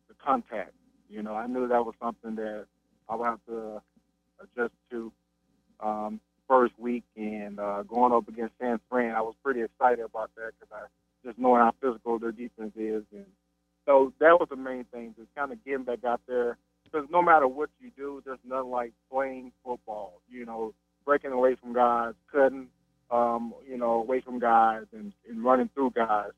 the 0.08 0.14
contact. 0.14 0.72
You 1.08 1.22
know, 1.22 1.34
I 1.34 1.46
knew 1.46 1.68
that 1.68 1.84
was 1.84 1.94
something 2.02 2.34
that 2.34 2.66
I 3.08 3.14
would 3.14 3.26
have 3.26 3.40
to 3.46 3.80
adjust 4.40 4.74
to. 4.90 5.12
Um, 5.84 6.20
first 6.48 6.72
week 6.78 7.04
and 7.16 7.58
uh, 7.60 7.82
going 7.82 8.12
up 8.12 8.28
against 8.28 8.54
San 8.60 8.80
Fran, 8.88 9.14
I 9.14 9.20
was 9.20 9.34
pretty 9.42 9.62
excited 9.62 10.04
about 10.04 10.30
that 10.36 10.52
because 10.58 10.72
I 10.72 10.86
just 11.26 11.38
knowing 11.38 11.60
how 11.60 11.72
physical 11.80 12.18
their 12.18 12.32
defense 12.32 12.72
is, 12.76 13.02
and 13.12 13.26
so 13.86 14.12
that 14.18 14.38
was 14.38 14.48
the 14.50 14.56
main 14.56 14.84
thing, 14.84 15.14
just 15.18 15.34
kind 15.34 15.52
of 15.52 15.64
getting 15.64 15.84
back 15.84 16.04
out 16.04 16.20
there. 16.26 16.56
Because 16.84 17.08
no 17.10 17.22
matter 17.22 17.48
what 17.48 17.70
you 17.80 17.90
do, 17.96 18.22
there's 18.24 18.38
nothing 18.46 18.70
like 18.70 18.92
playing 19.10 19.52
football. 19.64 20.20
You 20.30 20.46
know, 20.46 20.74
breaking 21.04 21.32
away 21.32 21.54
from 21.56 21.72
guys, 21.72 22.14
cutting, 22.32 22.68
um, 23.10 23.54
you 23.68 23.76
know, 23.76 23.92
away 23.92 24.20
from 24.20 24.38
guys, 24.38 24.84
and, 24.92 25.12
and 25.28 25.44
running 25.44 25.70
through 25.74 25.90
guys. 25.90 26.30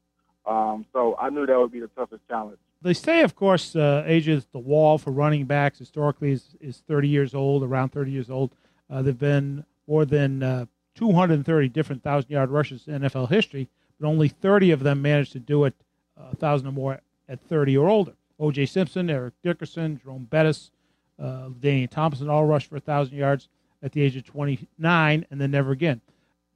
Um, 0.46 0.86
so 0.92 1.16
I 1.20 1.30
knew 1.30 1.46
that 1.46 1.58
would 1.58 1.72
be 1.72 1.80
the 1.80 1.88
toughest 1.88 2.22
challenge. 2.28 2.58
They 2.82 2.94
say, 2.94 3.22
of 3.22 3.34
course, 3.34 3.74
uh, 3.74 4.04
the 4.06 4.44
wall 4.54 4.98
for 4.98 5.10
running 5.10 5.44
backs. 5.44 5.78
Historically, 5.78 6.32
is, 6.32 6.56
is 6.60 6.82
30 6.86 7.08
years 7.08 7.34
old, 7.34 7.62
around 7.62 7.90
30 7.90 8.10
years 8.10 8.30
old. 8.30 8.52
Uh, 8.90 9.02
they've 9.02 9.18
been 9.18 9.64
more 9.86 10.04
than 10.04 10.42
uh, 10.42 10.66
230 10.94 11.68
different 11.68 12.02
thousand 12.02 12.30
yard 12.30 12.50
rushes 12.50 12.86
in 12.86 13.02
NFL 13.02 13.30
history, 13.30 13.68
but 13.98 14.06
only 14.06 14.28
30 14.28 14.70
of 14.70 14.82
them 14.82 15.02
managed 15.02 15.32
to 15.32 15.38
do 15.38 15.64
it 15.64 15.74
a 16.18 16.22
uh, 16.22 16.34
thousand 16.34 16.68
or 16.68 16.72
more 16.72 17.00
at 17.28 17.40
30 17.40 17.76
or 17.76 17.88
older. 17.88 18.12
O.J. 18.38 18.66
Simpson, 18.66 19.10
Eric 19.10 19.34
Dickerson, 19.42 20.00
Jerome 20.02 20.24
Bettis, 20.24 20.70
uh, 21.18 21.48
Daniel 21.60 21.88
Thompson 21.88 22.28
all 22.28 22.44
rushed 22.44 22.68
for 22.68 22.76
a 22.76 22.80
thousand 22.80 23.16
yards 23.16 23.48
at 23.82 23.92
the 23.92 24.02
age 24.02 24.16
of 24.16 24.24
29 24.24 25.26
and 25.30 25.40
then 25.40 25.50
never 25.50 25.72
again. 25.72 26.00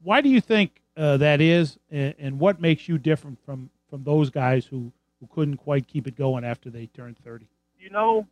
Why 0.02 0.20
do 0.20 0.28
you 0.28 0.40
think 0.40 0.80
uh, 0.96 1.16
that 1.18 1.40
is, 1.40 1.78
and, 1.90 2.14
and, 2.18 2.38
what 2.38 2.60
makes 2.60 2.88
you 2.88 2.98
different 2.98 3.38
from, 3.44 3.70
from 3.88 4.02
those 4.04 4.28
guys 4.28 4.66
who, 4.66 4.92
who 5.20 5.28
couldn't 5.32 5.58
quite 5.58 5.86
keep 5.86 6.06
it 6.06 6.16
going 6.16 6.44
after 6.44 6.68
they 6.68 6.86
turned 6.86 7.16
30? 7.18 7.46
You 7.78 7.90
know, 7.90 8.26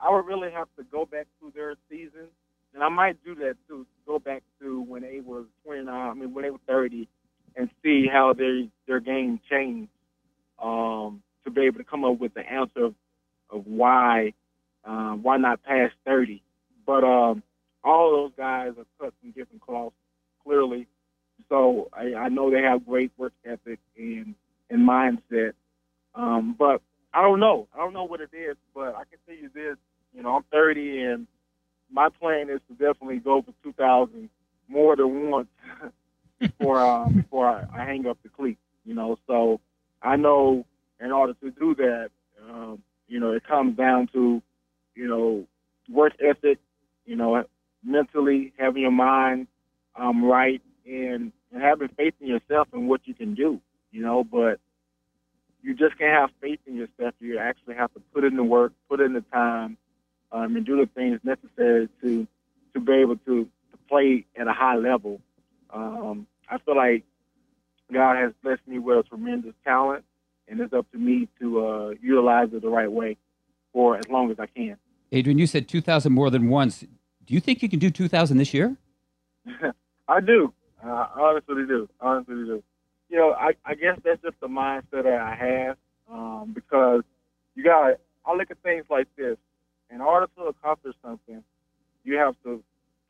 I 0.00 0.10
would 0.10 0.24
really 0.24 0.50
have 0.50 0.68
to 0.78 0.84
go 0.84 1.04
back 1.04 1.26
through 1.38 1.52
their 1.54 1.74
season, 1.90 2.28
and 2.76 2.84
I 2.84 2.90
might 2.90 3.24
do 3.24 3.34
that 3.36 3.56
too. 3.68 3.86
Go 4.06 4.20
back 4.20 4.44
to 4.60 4.82
when 4.82 5.02
they 5.02 5.20
was 5.24 5.46
29, 5.64 5.88
I 5.92 6.14
mean 6.14 6.34
when 6.34 6.44
they 6.44 6.50
were 6.52 6.58
30, 6.68 7.08
and 7.56 7.70
see 7.82 8.06
how 8.12 8.34
their 8.34 8.64
their 8.86 9.00
game 9.00 9.40
changed. 9.50 9.90
Um, 10.62 11.22
to 11.44 11.50
be 11.50 11.62
able 11.62 11.78
to 11.78 11.84
come 11.84 12.04
up 12.04 12.18
with 12.20 12.34
the 12.34 12.40
answer 12.40 12.86
of, 12.86 12.94
of 13.50 13.66
why 13.66 14.34
um, 14.84 15.22
why 15.22 15.38
not 15.38 15.62
past 15.64 15.94
30. 16.06 16.42
But 16.86 17.04
um, 17.04 17.42
all 17.84 18.12
those 18.12 18.32
guys 18.36 18.72
are 18.78 18.86
cut 19.00 19.14
from 19.20 19.32
different 19.32 19.62
cloths, 19.62 19.94
clearly. 20.44 20.86
So 21.48 21.88
I, 21.92 22.14
I 22.14 22.28
know 22.28 22.50
they 22.50 22.62
have 22.62 22.86
great 22.86 23.12
work 23.16 23.32
ethic 23.44 23.80
and 23.98 24.34
and 24.70 24.88
mindset. 24.88 25.52
Um, 26.14 26.56
but 26.58 26.82
I 27.14 27.22
don't 27.22 27.40
know. 27.40 27.68
I 27.74 27.78
don't 27.78 27.92
know 27.94 28.04
what 28.04 28.20
it 28.20 28.30
is, 28.34 28.56
but 28.74 28.94
I 28.94 29.04
can 29.04 29.18
tell 29.26 29.36
you 29.36 29.50
this. 29.54 29.76
You 30.14 30.22
know, 30.22 30.36
I'm 30.36 30.44
30, 30.52 31.02
and 31.02 31.26
my 31.90 32.08
plan 32.08 32.50
is 32.50 32.60
to 32.68 32.74
definitely 32.74 33.18
go 33.18 33.42
for 33.42 33.52
2,000 33.62 34.28
more 34.68 34.96
than 34.96 35.30
once 35.30 35.48
before 36.38 36.80
um, 36.80 37.14
before 37.14 37.46
I, 37.46 37.64
I 37.72 37.84
hang 37.84 38.06
up 38.06 38.18
the 38.22 38.28
cleat. 38.28 38.58
You 38.84 38.94
know, 38.94 39.18
so 39.26 39.60
I 40.02 40.16
know 40.16 40.64
in 41.00 41.10
order 41.12 41.34
to 41.34 41.50
do 41.50 41.74
that, 41.76 42.10
um, 42.48 42.82
you 43.08 43.20
know, 43.20 43.32
it 43.32 43.46
comes 43.46 43.76
down 43.76 44.08
to, 44.12 44.42
you 44.94 45.08
know, 45.08 45.46
work 45.88 46.12
ethic, 46.20 46.58
you 47.04 47.16
know, 47.16 47.44
mentally 47.84 48.52
having 48.58 48.82
your 48.82 48.90
mind 48.90 49.46
um, 49.96 50.24
right 50.24 50.62
and, 50.84 51.32
and 51.52 51.62
having 51.62 51.88
faith 51.96 52.14
in 52.20 52.28
yourself 52.28 52.68
and 52.72 52.88
what 52.88 53.02
you 53.04 53.14
can 53.14 53.34
do, 53.34 53.60
you 53.90 54.02
know, 54.02 54.24
but 54.24 54.58
you 55.62 55.74
just 55.74 55.98
can't 55.98 56.12
have 56.12 56.30
faith 56.40 56.60
in 56.66 56.76
yourself. 56.76 57.14
You 57.20 57.38
actually 57.38 57.74
have 57.74 57.92
to 57.94 58.00
put 58.14 58.24
in 58.24 58.36
the 58.36 58.44
work, 58.44 58.72
put 58.88 59.00
in 59.00 59.12
the 59.14 59.22
time, 59.32 59.76
um, 60.32 60.56
and 60.56 60.66
do 60.66 60.76
the 60.76 60.86
things 60.94 61.20
necessary 61.24 61.88
to 62.02 62.26
to 62.74 62.80
be 62.80 62.92
able 62.92 63.16
to, 63.16 63.44
to 63.44 63.78
play 63.88 64.26
at 64.36 64.46
a 64.46 64.52
high 64.52 64.76
level. 64.76 65.20
Um, 65.72 66.26
I 66.48 66.58
feel 66.58 66.76
like 66.76 67.04
God 67.92 68.16
has 68.16 68.32
blessed 68.42 68.66
me 68.66 68.78
with 68.78 68.98
a 68.98 69.08
tremendous 69.08 69.54
talent, 69.64 70.04
and 70.48 70.60
it's 70.60 70.72
up 70.72 70.90
to 70.92 70.98
me 70.98 71.28
to 71.40 71.66
uh, 71.66 71.90
utilize 72.02 72.48
it 72.52 72.62
the 72.62 72.68
right 72.68 72.90
way 72.90 73.16
for 73.72 73.96
as 73.96 74.08
long 74.08 74.30
as 74.30 74.38
I 74.38 74.46
can. 74.46 74.76
Adrian, 75.12 75.38
you 75.38 75.46
said 75.46 75.68
2,000 75.68 76.12
more 76.12 76.30
than 76.30 76.48
once. 76.48 76.80
Do 76.80 77.34
you 77.34 77.40
think 77.40 77.62
you 77.62 77.68
can 77.68 77.78
do 77.78 77.90
2,000 77.90 78.36
this 78.36 78.52
year? 78.52 78.76
I 80.08 80.20
do. 80.20 80.52
Uh, 80.84 80.88
I 80.88 81.20
honestly 81.20 81.66
do. 81.66 81.88
Honestly 82.00 82.34
do. 82.34 82.62
You 83.08 83.18
know, 83.18 83.32
I, 83.32 83.52
I 83.64 83.74
guess 83.74 83.98
that's 84.04 84.20
just 84.22 84.38
the 84.40 84.48
mindset 84.48 85.04
that 85.04 85.06
I 85.06 85.34
have 85.34 85.76
um, 86.10 86.52
because 86.54 87.02
you 87.54 87.64
got. 87.64 87.94
I 88.24 88.34
look 88.34 88.50
at 88.50 88.58
things 88.64 88.84
like 88.90 89.06
this. 89.16 89.36
In 89.90 90.00
order 90.00 90.26
to 90.36 90.44
accomplish 90.44 90.94
something, 91.02 91.42
you 92.04 92.16
have 92.16 92.34
to 92.44 92.62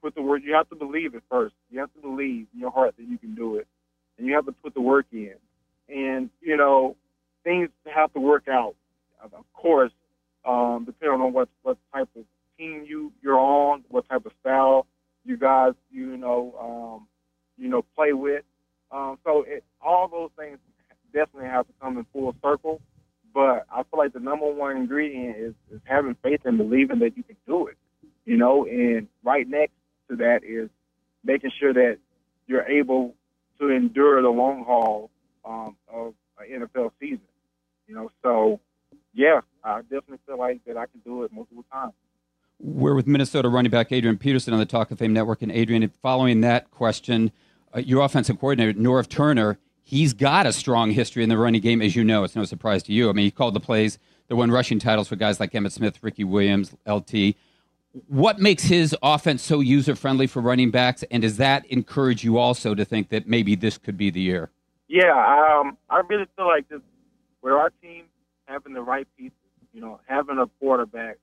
put 0.03 0.15
the 0.15 0.23
work. 0.23 0.43
You 0.45 0.55
have 0.55 0.69
to 0.71 0.77
believe 0.77 1.15
it 1.15 1.23
first. 1.31 1.55
You 1.71 1.81
have 1.81 1.93
to 1.95 2.01
believe 2.01 2.47
in 2.53 2.61
your 2.61 2.71
heart 2.71 2.95
that 2.97 3.05
you 3.05 3.19
can 3.19 3.35
do 3.35 3.57
it, 3.57 3.67
and 4.19 4.27
you 4.27 4.35
have 4.35 4.47
to 4.47 4.53
put 4.53 4.75
the 4.75 4.81
work 4.81 5.07
in. 5.13 5.35
And 5.89 6.31
you 6.41 6.57
know, 6.57 6.97
things 7.45 7.71
have 7.95 8.13
to 8.15 8.21
work 8.21 8.49
out. 8.49 8.75
Of 9.23 9.45
course, 9.55 9.93
um, 10.45 10.85
depending 10.85 11.21
on 11.21 11.33
what 11.33 11.49
what 11.63 11.79
type 11.93 12.09
of 12.17 12.25
team 12.59 12.85
you 12.87 13.13
you're 13.23 13.39
on, 13.39 13.85
what 13.89 14.09
type 14.09 14.27
of 14.27 14.33
style 14.41 14.87
you 15.25 15.37
guys 15.37 15.73
you 15.91 16.17
know 16.17 16.55
um, 16.61 17.07
you 17.57 17.69
know 17.69 17.83
play 17.97 18.13
with. 18.13 18.45
Um, 18.93 19.19
so 19.25 19.45
it, 19.47 19.65
all 19.81 20.09
those 20.09 20.31
things 20.39 20.59
definitely 21.13 21.49
have 21.49 21.67
to 21.67 21.73
come 21.81 21.99
in 21.99 22.07
full 22.13 22.35
circle. 22.43 22.81
But 23.37 23.67
I 23.71 23.83
feel 23.83 23.99
like 23.99 24.15
the 24.15 24.19
number 24.19 24.51
one 24.51 24.79
ingredient 24.79 25.37
is, 25.37 25.53
is 25.71 25.83
having 25.85 26.17
faith 26.23 26.41
and 26.47 26.57
believing 26.57 27.01
that 27.01 27.19
you 27.19 27.23
can 27.23 27.37
do 27.47 27.67
it. 27.67 27.77
You 28.25 28.39
know, 28.39 28.65
and 28.65 29.09
right 29.23 29.47
next 29.47 29.75
to 30.09 30.17
that 30.17 30.41
is 30.43 30.71
making 31.23 31.51
sure 31.61 31.75
that 31.75 31.99
you're 32.47 32.65
able 32.65 33.15
to 33.61 33.69
endure 33.69 34.23
the 34.23 34.31
long 34.31 34.65
haul 34.65 35.11
um, 35.45 35.77
of 35.87 36.15
an 36.39 36.67
NFL 36.67 36.93
season. 36.99 37.21
You 37.87 37.97
know, 37.97 38.11
so 38.23 38.59
yeah, 39.13 39.43
I 39.63 39.83
definitely 39.83 40.21
feel 40.27 40.39
like 40.39 40.65
that 40.65 40.79
I 40.79 40.87
can 40.87 41.01
do 41.05 41.25
it 41.25 41.31
multiple 41.31 41.67
times. 41.71 41.93
We're 42.59 42.95
with 42.95 43.07
Minnesota 43.07 43.51
running 43.51 43.71
back 43.71 43.93
Adrian 43.93 44.17
Peterson 44.17 44.55
on 44.55 44.61
the 44.61 44.65
Talk 44.65 44.91
of 44.91 44.99
Fame 44.99 45.13
Network. 45.13 45.43
And 45.43 45.53
Adrian, 45.53 45.87
following 46.01 46.41
that 46.41 46.71
question, 46.71 47.33
uh, 47.77 47.81
your 47.81 48.03
offensive 48.03 48.41
coordinator, 48.41 48.73
Norv 48.73 49.11
Turner, 49.11 49.59
he's 49.87 50.13
got 50.13 50.47
a 50.47 50.53
strong 50.53 50.91
history 50.91 51.23
in 51.23 51.29
the 51.29 51.39
running 51.39 51.61
game, 51.61 51.81
as 51.81 51.95
you 51.95 52.05
know. 52.05 52.25
It's 52.25 52.35
no 52.35 52.45
surprise 52.45 52.83
to 52.85 52.93
you. 52.93 53.09
I 53.09 53.13
mean, 53.13 53.25
he 53.25 53.31
called 53.31 53.55
the 53.55 53.61
plays 53.61 53.99
that 54.29 54.37
won 54.37 54.51
rushing 54.51 54.81
titles 54.81 55.09
for 55.09 55.17
guys 55.17 55.39
like 55.41 55.53
Emmitt 55.53 55.73
Smith, 55.73 55.99
Ricky 56.03 56.25
Williams, 56.25 56.75
LT. 56.87 57.37
What 58.09 58.41
makes 58.41 58.65
his 58.65 58.95
offense 59.01 59.43
so 59.43 59.61
user 59.61 59.95
friendly 59.95 60.27
for 60.27 60.43
running 60.43 60.71
backs? 60.71 61.05
And 61.11 61.23
does 61.23 61.39
that 61.39 61.65
encourage 61.67 62.25
you 62.25 62.37
also 62.37 62.75
to 62.75 62.85
think 62.85 63.09
that 63.11 63.27
maybe 63.27 63.55
this 63.55 63.79
could 63.79 63.97
be 63.97 64.11
the 64.11 64.21
year? 64.21 64.51
Yeah, 64.89 65.13
um, 65.13 65.79
I 65.89 66.03
really 66.09 66.27
feel 66.37 66.47
like 66.47 66.69
this, 66.69 66.81
with 67.41 67.53
our 67.53 67.71
team 67.81 68.05
having 68.47 68.75
the 68.75 68.83
right 68.83 69.07
pieces, 69.17 69.33
you 69.73 69.81
know, 69.81 70.01
having 70.07 70.39
a 70.39 70.47
quarterback 70.59 71.19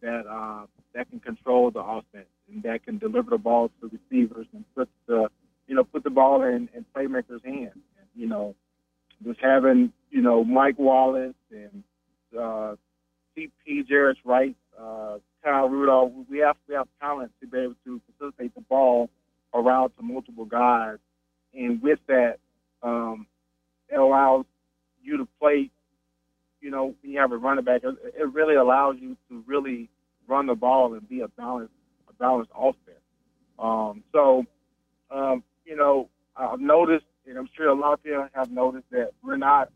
that 0.00 0.26
uh, 0.26 0.66
that 0.94 1.08
can 1.10 1.20
control 1.20 1.70
the 1.70 1.80
offense 1.80 2.28
and 2.50 2.62
that 2.62 2.84
can 2.84 2.98
deliver 2.98 3.30
the 3.30 3.38
ball 3.38 3.70
to 3.80 3.90
receivers 3.90 4.46
and 4.52 4.64
put 4.74 4.88
the 5.06 5.28
you 5.66 5.74
know 5.74 5.84
put 5.84 6.04
the 6.04 6.10
ball 6.10 6.42
in, 6.42 6.68
in 6.74 6.84
playmakers' 6.94 7.44
hands. 7.44 7.78
You 8.16 8.26
know, 8.26 8.54
just 9.24 9.40
having 9.40 9.92
you 10.10 10.22
know 10.22 10.44
Mike 10.44 10.78
Wallace 10.78 11.34
and 11.50 11.82
uh, 12.38 12.74
CP 13.36 13.86
Jarius 13.90 14.16
Wright, 14.24 14.56
uh, 14.80 15.18
Kyle 15.44 15.68
Rudolph. 15.68 16.12
We 16.30 16.38
have 16.38 16.56
we 16.68 16.74
have 16.74 16.88
talent 17.00 17.32
to 17.40 17.46
be 17.46 17.58
able 17.58 17.74
to 17.84 18.00
facilitate 18.12 18.54
the 18.54 18.62
ball 18.62 19.10
around 19.54 19.90
to 19.90 20.02
multiple 20.02 20.44
guys, 20.44 20.98
and 21.54 21.80
with 21.82 21.98
that, 22.08 22.38
um, 22.82 23.26
it 23.88 23.98
allows 23.98 24.44
you 25.02 25.18
to 25.18 25.28
play 25.40 25.70
you 26.66 26.72
know, 26.72 26.94
when 27.00 27.12
you 27.12 27.20
have 27.20 27.30
a 27.30 27.36
running 27.36 27.64
back, 27.64 27.82
it, 27.84 27.94
it 28.18 28.32
really 28.32 28.56
allows 28.56 28.96
you 28.98 29.16
to 29.28 29.44
really 29.46 29.88
run 30.26 30.46
the 30.46 30.54
ball 30.54 30.94
and 30.94 31.08
be 31.08 31.20
a 31.20 31.28
balanced, 31.28 31.72
a 32.08 32.12
balanced 32.14 32.50
offense. 32.58 32.98
Um, 33.56 34.02
so, 34.12 34.44
um, 35.10 35.44
you 35.64 35.76
know, 35.76 36.08
I've 36.36 36.58
noticed, 36.58 37.04
and 37.26 37.38
I'm 37.38 37.48
sure 37.56 37.68
a 37.68 37.74
lot 37.74 37.94
of 37.94 38.02
people 38.02 38.28
have 38.34 38.50
noticed 38.50 38.90
that 38.90 39.10
we're 39.22 39.36
not 39.36 39.70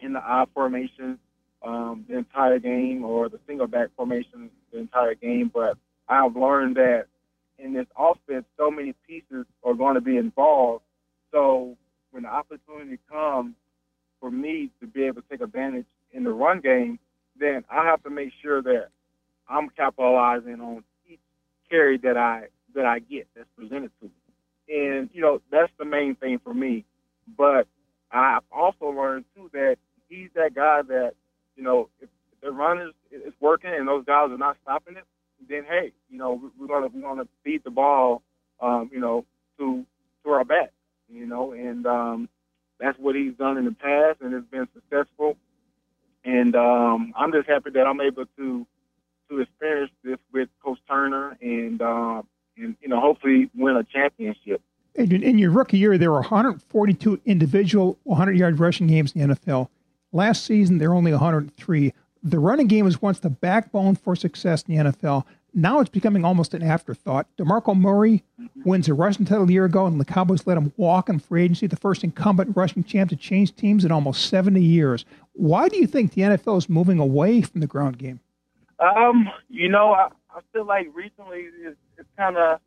in 0.00 0.12
the 0.12 0.20
I 0.20 0.44
formation 0.52 1.18
um, 1.62 2.04
the 2.08 2.18
entire 2.18 2.58
game 2.58 3.04
or 3.04 3.28
the 3.28 3.38
single 3.46 3.66
back 3.66 3.88
formation 3.96 4.50
the 4.72 4.78
entire 4.78 5.14
game, 5.14 5.50
but 5.52 5.78
I've 6.08 6.36
learned 6.36 6.76
that 6.76 7.06
in 7.58 7.72
this 7.72 7.86
offense, 7.96 8.44
so 8.58 8.70
many 8.70 8.94
pieces 9.06 9.46
are 9.62 9.74
going 9.74 9.94
to 9.94 10.00
be 10.00 10.16
involved. 10.16 10.84
So 11.32 11.76
when 12.10 12.24
the 12.24 12.28
opportunity 12.28 12.98
comes 13.10 13.54
for 14.20 14.30
me 14.30 14.70
to 14.80 14.86
be 14.86 15.04
able 15.04 15.22
to 15.22 15.28
take 15.30 15.40
advantage 15.40 15.86
in 16.12 16.24
the 16.24 16.32
run 16.32 16.60
game, 16.60 16.98
then 17.38 17.64
I 17.70 17.84
have 17.84 18.02
to 18.04 18.10
make 18.10 18.32
sure 18.42 18.62
that 18.62 18.88
I'm 19.48 19.68
capitalizing 19.70 20.60
on 20.60 20.84
each 21.08 21.20
carry 21.70 21.98
that 21.98 22.16
I 22.16 22.44
that 22.74 22.84
I 22.84 22.98
get 22.98 23.28
that's 23.36 23.48
presented 23.56 23.90
to 24.00 24.06
me. 24.06 24.23
And 24.68 25.10
you 25.12 25.20
know 25.20 25.40
that's 25.50 25.72
the 25.78 25.84
main 25.84 26.14
thing 26.16 26.38
for 26.42 26.54
me. 26.54 26.84
But 27.36 27.66
I've 28.10 28.42
also 28.52 28.86
learned 28.86 29.24
too 29.36 29.50
that 29.52 29.76
he's 30.08 30.30
that 30.34 30.54
guy 30.54 30.82
that 30.82 31.12
you 31.56 31.62
know 31.62 31.88
if 32.00 32.08
the 32.42 32.50
run 32.50 32.80
is, 32.80 33.32
working 33.40 33.72
and 33.72 33.88
those 33.88 34.04
guys 34.04 34.30
are 34.30 34.38
not 34.38 34.56
stopping 34.62 34.96
it, 34.96 35.04
then 35.48 35.64
hey, 35.68 35.92
you 36.08 36.18
know 36.18 36.40
we're 36.58 36.66
gonna 36.66 36.88
we're 36.88 37.02
gonna 37.02 37.28
feed 37.42 37.62
the 37.64 37.70
ball, 37.70 38.22
um, 38.60 38.90
you 38.92 39.00
know, 39.00 39.24
to 39.58 39.84
to 40.24 40.30
our 40.30 40.44
back, 40.44 40.72
you 41.08 41.26
know, 41.26 41.52
and 41.52 41.86
um, 41.86 42.28
that's 42.80 42.98
what 42.98 43.14
he's 43.14 43.34
done 43.34 43.58
in 43.58 43.64
the 43.64 43.72
past 43.72 44.20
and 44.20 44.34
it's 44.34 44.46
been 44.50 44.68
successful. 44.74 45.36
And 46.24 46.56
um, 46.56 47.12
I'm 47.16 47.32
just 47.32 47.48
happy 47.48 47.70
that 47.70 47.86
I'm 47.86 48.00
able 48.00 48.24
to 48.36 48.66
to 49.30 49.40
experience 49.40 49.90
this 50.02 50.18
with 50.32 50.48
Coach 50.62 50.78
Turner 50.88 51.36
and 51.40 51.80
uh, 51.80 52.22
and 52.56 52.76
you 52.80 52.88
know 52.88 53.00
hopefully 53.00 53.50
win 53.54 53.76
a 53.76 53.84
championship. 53.84 54.60
Adrian, 54.96 55.22
in 55.24 55.38
your 55.38 55.50
rookie 55.50 55.78
year, 55.78 55.98
there 55.98 56.10
were 56.10 56.20
142 56.20 57.20
individual 57.24 57.98
100-yard 58.06 58.60
rushing 58.60 58.86
games 58.86 59.12
in 59.12 59.28
the 59.28 59.34
NFL. 59.34 59.68
Last 60.12 60.44
season, 60.44 60.78
there 60.78 60.90
were 60.90 60.94
only 60.94 61.10
103. 61.10 61.92
The 62.22 62.38
running 62.38 62.68
game 62.68 62.84
was 62.84 63.02
once 63.02 63.18
the 63.18 63.28
backbone 63.28 63.96
for 63.96 64.14
success 64.14 64.62
in 64.62 64.76
the 64.76 64.92
NFL. 64.92 65.24
Now 65.52 65.80
it's 65.80 65.90
becoming 65.90 66.24
almost 66.24 66.54
an 66.54 66.62
afterthought. 66.62 67.26
DeMarco 67.38 67.76
Murray 67.76 68.24
mm-hmm. 68.40 68.68
wins 68.68 68.88
a 68.88 68.94
rushing 68.94 69.24
title 69.24 69.48
a 69.48 69.52
year 69.52 69.64
ago, 69.64 69.86
and 69.86 70.00
the 70.00 70.04
Cowboys 70.04 70.46
let 70.46 70.56
him 70.56 70.72
walk 70.76 71.08
in 71.08 71.18
free 71.20 71.44
agency, 71.44 71.66
the 71.66 71.76
first 71.76 72.02
incumbent 72.02 72.56
rushing 72.56 72.82
champ 72.82 73.10
to 73.10 73.16
change 73.16 73.54
teams 73.54 73.84
in 73.84 73.92
almost 73.92 74.28
70 74.28 74.60
years. 74.60 75.04
Why 75.32 75.68
do 75.68 75.76
you 75.76 75.86
think 75.86 76.12
the 76.12 76.22
NFL 76.22 76.58
is 76.58 76.68
moving 76.68 76.98
away 76.98 77.42
from 77.42 77.60
the 77.60 77.66
ground 77.66 77.98
game? 77.98 78.20
Um, 78.80 79.28
you 79.48 79.68
know, 79.68 79.92
I, 79.92 80.08
I 80.30 80.40
feel 80.52 80.66
like 80.66 80.88
recently 80.92 81.46
it's, 81.62 81.76
it's 81.98 82.08
kind 82.16 82.36
of 82.36 82.60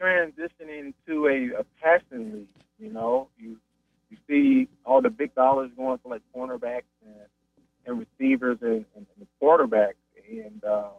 transitioning 0.00 0.94
to 1.06 1.28
a, 1.28 1.60
a 1.60 1.64
passing 1.82 2.32
league. 2.32 2.48
You 2.78 2.92
know, 2.92 3.28
you 3.38 3.56
you 4.10 4.16
see 4.28 4.68
all 4.84 5.00
the 5.00 5.10
big 5.10 5.34
dollars 5.34 5.70
going 5.76 5.98
for 6.02 6.10
like 6.10 6.22
cornerbacks 6.36 6.82
and, 7.06 7.26
and 7.86 7.98
receivers 7.98 8.58
and, 8.60 8.84
and, 8.94 9.06
and 9.16 9.26
quarterbacks, 9.40 9.94
And 10.30 10.62
uh, 10.64 10.90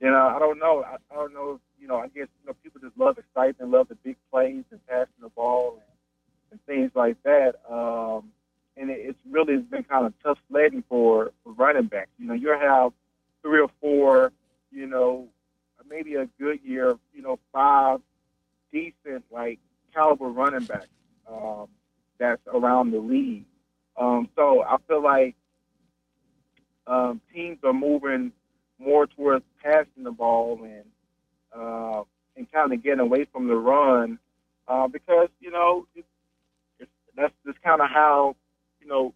you 0.00 0.10
know, 0.10 0.32
I 0.34 0.38
don't 0.38 0.58
know. 0.58 0.84
I, 0.84 0.96
I 1.10 1.14
don't 1.14 1.34
know. 1.34 1.54
If, 1.54 1.60
you 1.80 1.86
know, 1.88 1.96
I 1.96 2.06
guess 2.06 2.28
you 2.40 2.46
know 2.46 2.54
people 2.62 2.80
just 2.80 2.96
love 2.96 3.18
excitement, 3.18 3.70
love 3.70 3.88
the 3.88 3.96
big 3.96 4.16
plays 4.30 4.64
and 4.70 4.86
passing 4.86 5.12
the 5.20 5.28
ball 5.28 5.82
and, 6.52 6.52
and 6.52 6.66
things 6.66 6.92
like 6.94 7.22
that. 7.24 7.54
Um, 7.70 8.30
and 8.76 8.90
it, 8.90 9.00
it's 9.00 9.18
really 9.30 9.58
been 9.58 9.82
kind 9.84 10.06
of 10.06 10.14
tough 10.22 10.38
sledding 10.50 10.84
for, 10.88 11.32
for 11.44 11.52
running 11.52 11.86
backs. 11.86 12.10
You 12.18 12.26
know, 12.26 12.34
you 12.34 12.48
have 12.48 12.92
three 13.42 13.60
or 13.60 13.70
four, 13.80 14.32
you 14.70 14.86
know, 14.86 15.28
maybe 15.88 16.14
a 16.14 16.26
good 16.40 16.60
year, 16.62 16.96
you 17.12 17.22
know, 17.22 17.38
five 17.52 18.00
decent 18.72 19.24
like 19.30 19.58
caliber 19.94 20.28
running 20.28 20.64
backs 20.64 20.88
um, 21.30 21.68
that's 22.18 22.42
around 22.52 22.90
the 22.90 22.98
league. 22.98 23.44
Um, 23.96 24.28
so 24.36 24.62
I 24.62 24.76
feel 24.86 25.02
like 25.02 25.34
um, 26.86 27.20
teams 27.34 27.58
are 27.64 27.72
moving 27.72 28.32
more 28.78 29.06
towards 29.06 29.44
passing 29.62 30.04
the 30.04 30.12
ball 30.12 30.60
and 30.62 30.84
uh, 31.54 32.02
and 32.36 32.50
kind 32.52 32.72
of 32.72 32.82
getting 32.82 33.00
away 33.00 33.26
from 33.32 33.48
the 33.48 33.56
run 33.56 34.18
uh, 34.68 34.86
because 34.86 35.28
you 35.40 35.50
know 35.50 35.86
it's, 35.94 36.06
it's, 36.78 36.90
that's 37.16 37.34
just 37.44 37.60
kind 37.62 37.80
of 37.80 37.88
how 37.88 38.36
you 38.80 38.86
know 38.86 39.12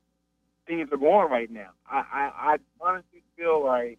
things 0.67 0.89
are 0.93 0.97
going 0.97 1.31
right 1.31 1.51
now. 1.51 1.71
I, 1.89 1.99
I, 2.13 2.53
I 2.53 2.57
honestly 2.81 3.23
feel 3.37 3.65
like 3.65 3.99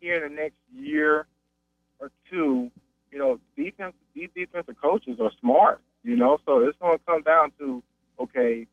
here 0.00 0.24
in 0.24 0.34
the 0.34 0.42
next 0.42 0.56
year 0.74 1.26
or 2.00 2.10
two, 2.30 2.70
you 3.10 3.18
know, 3.18 3.38
defense 3.56 3.94
these 4.14 4.28
defensive 4.34 4.76
coaches 4.80 5.18
are 5.20 5.30
smart, 5.40 5.80
you 6.02 6.16
know, 6.16 6.38
so 6.46 6.60
it's 6.60 6.78
going 6.78 6.98
to 6.98 7.04
come 7.04 7.22
down 7.22 7.52
to 7.58 7.82
okay, 8.20 8.66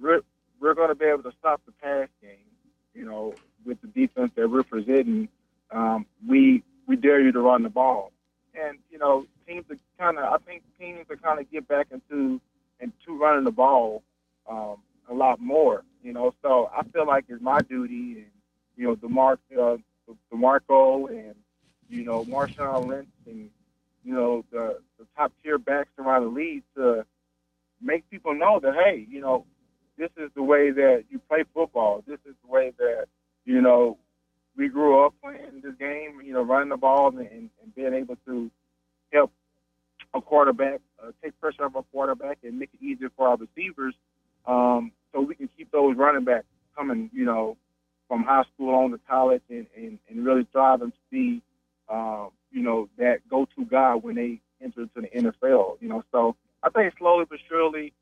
we're 0.00 0.20
we're 0.60 0.74
going 0.74 0.88
to 0.88 0.94
be 0.94 1.04
able 1.04 1.22
to 1.22 1.32
stop 1.38 1.60
the 1.66 1.72
pass 1.72 2.08
game, 2.22 2.38
you 2.94 3.04
know, 3.04 3.34
with 3.64 3.80
the 3.82 3.88
defense 3.88 4.32
that 4.36 4.48
we're 4.50 4.62
presenting. 4.62 5.28
Um, 5.70 6.06
we 6.26 6.62
we 6.86 6.96
dare 6.96 7.20
you 7.20 7.32
to 7.32 7.40
run 7.40 7.62
the 7.62 7.70
ball, 7.70 8.12
and 8.54 8.78
you 8.90 8.98
know, 8.98 9.26
teams 9.46 9.64
are 9.70 9.78
kind 9.98 10.18
of 10.18 10.24
I 10.24 10.38
think 10.44 10.62
teams 10.78 11.06
are 11.10 11.16
kind 11.16 11.40
of 11.40 11.50
get 11.50 11.66
back 11.68 11.88
into 11.90 12.40
into 12.80 13.18
running 13.18 13.44
the 13.44 13.50
ball 13.50 14.02
um, 14.48 14.76
a 15.08 15.14
lot 15.14 15.40
more, 15.40 15.82
you 16.02 16.12
know. 16.12 16.34
So 16.42 16.70
I 16.76 16.82
feel 16.84 17.06
like 17.06 17.24
it's 17.28 17.42
my 17.42 17.60
duty, 17.60 18.12
and 18.12 18.26
you 18.76 18.86
know, 18.86 18.94
Demar 18.94 19.38
uh, 19.58 19.76
Demarco 20.32 21.08
and 21.08 21.34
you 21.88 22.04
know 22.04 22.24
Marshawn 22.24 22.86
Lynch 22.86 23.08
and 23.26 23.50
you 24.04 24.14
know 24.14 24.44
the 24.50 24.78
the 24.98 25.06
top 25.16 25.32
tier 25.42 25.58
backs 25.58 25.90
around 25.98 26.22
the 26.22 26.28
league 26.28 26.62
to 26.76 27.04
make 27.80 28.08
people 28.10 28.34
know 28.34 28.60
that 28.60 28.74
hey, 28.74 29.06
you 29.08 29.20
know, 29.20 29.44
this 29.98 30.10
is 30.16 30.30
the 30.34 30.42
way 30.42 30.70
that 30.70 31.04
you 31.10 31.18
play 31.28 31.44
football. 31.52 32.02
This 32.06 32.18
is 32.26 32.34
the 32.44 32.50
way 32.50 32.72
that 32.78 33.06
you 33.44 33.60
know 33.60 33.98
we 34.56 34.68
grew 34.68 35.04
up 35.04 35.14
playing 35.22 35.60
this 35.62 35.74
game. 35.78 36.20
You 36.24 36.32
know, 36.32 36.42
running 36.42 36.70
the 36.70 36.76
ball 36.76 37.08
and, 37.08 37.28
and 37.28 37.74
being 37.74 37.94
able 37.94 38.16
to 38.26 38.50
help 39.12 39.32
a 40.14 40.20
quarterback 40.20 40.80
uh, 41.02 41.10
take 41.22 41.38
pressure 41.40 41.64
off 41.64 41.74
a 41.76 41.82
quarterback 41.82 42.38
and 42.42 42.58
make 42.58 42.70
it 42.72 42.84
easier 42.84 43.10
for 43.16 43.28
our 43.28 43.36
receivers, 43.36 43.94
um, 44.46 44.92
so 45.12 45.20
we 45.20 45.34
can 45.34 45.48
keep 45.56 45.70
those 45.70 45.96
running 45.96 46.24
backs 46.24 46.46
coming. 46.76 47.10
You 47.12 47.24
know, 47.24 47.56
from 48.08 48.24
high 48.24 48.44
school 48.54 48.74
on 48.74 48.90
to 48.90 49.00
college, 49.08 49.42
and 49.50 49.66
and, 49.76 49.98
and 50.08 50.24
really 50.24 50.46
drive 50.52 50.80
them 50.80 50.90
to 50.90 50.98
be, 51.10 51.42
um, 51.88 52.30
you 52.50 52.62
know, 52.62 52.88
that 52.98 53.28
go-to 53.28 53.64
guy 53.66 53.94
when 53.94 54.14
they 54.14 54.40
enter 54.62 54.82
into 54.82 55.00
the 55.00 55.08
NFL. 55.08 55.76
You 55.80 55.88
know, 55.88 56.04
so 56.12 56.36
I 56.62 56.70
think 56.70 56.94
slowly 56.98 57.24
but 57.28 57.38
surely, 57.48 57.92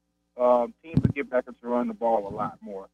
um, 0.41 0.75
teams 0.83 1.01
will 1.03 1.11
get 1.11 1.31
back 1.31 1.45
into 1.47 1.59
running 1.62 1.89
the 1.89 1.95
ball 1.95 2.29
a 2.29 2.35
lot 2.35 2.59
more. 2.61 2.89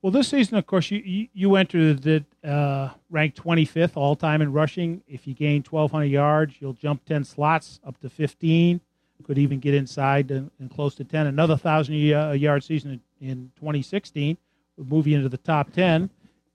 Well, 0.00 0.12
this 0.12 0.28
season, 0.28 0.56
of 0.56 0.66
course, 0.66 0.92
you 0.92 1.28
you, 1.32 1.56
entered 1.56 2.02
the 2.02 2.24
uh, 2.48 2.90
ranked 3.10 3.42
25th 3.42 3.96
all 3.96 4.14
time 4.14 4.40
in 4.40 4.52
rushing. 4.52 5.02
If 5.08 5.26
you 5.26 5.34
gain 5.34 5.64
1,200 5.68 6.04
yards, 6.04 6.54
you'll 6.60 6.74
jump 6.74 7.04
10 7.04 7.24
slots 7.24 7.80
up 7.84 7.98
to 8.00 8.08
15. 8.08 8.80
Could 9.26 9.36
even 9.36 9.58
get 9.58 9.74
inside 9.74 10.30
and, 10.30 10.50
and 10.60 10.70
close 10.70 10.94
to 10.94 11.04
10. 11.04 11.26
Another 11.26 11.56
thousand 11.56 11.96
yard 11.96 12.62
season 12.62 13.02
in, 13.20 13.28
in 13.28 13.52
2016 13.56 14.38
would 14.76 14.90
move 14.90 15.08
you 15.08 15.16
into 15.16 15.28
the 15.28 15.36
top 15.36 15.72
10. 15.72 16.08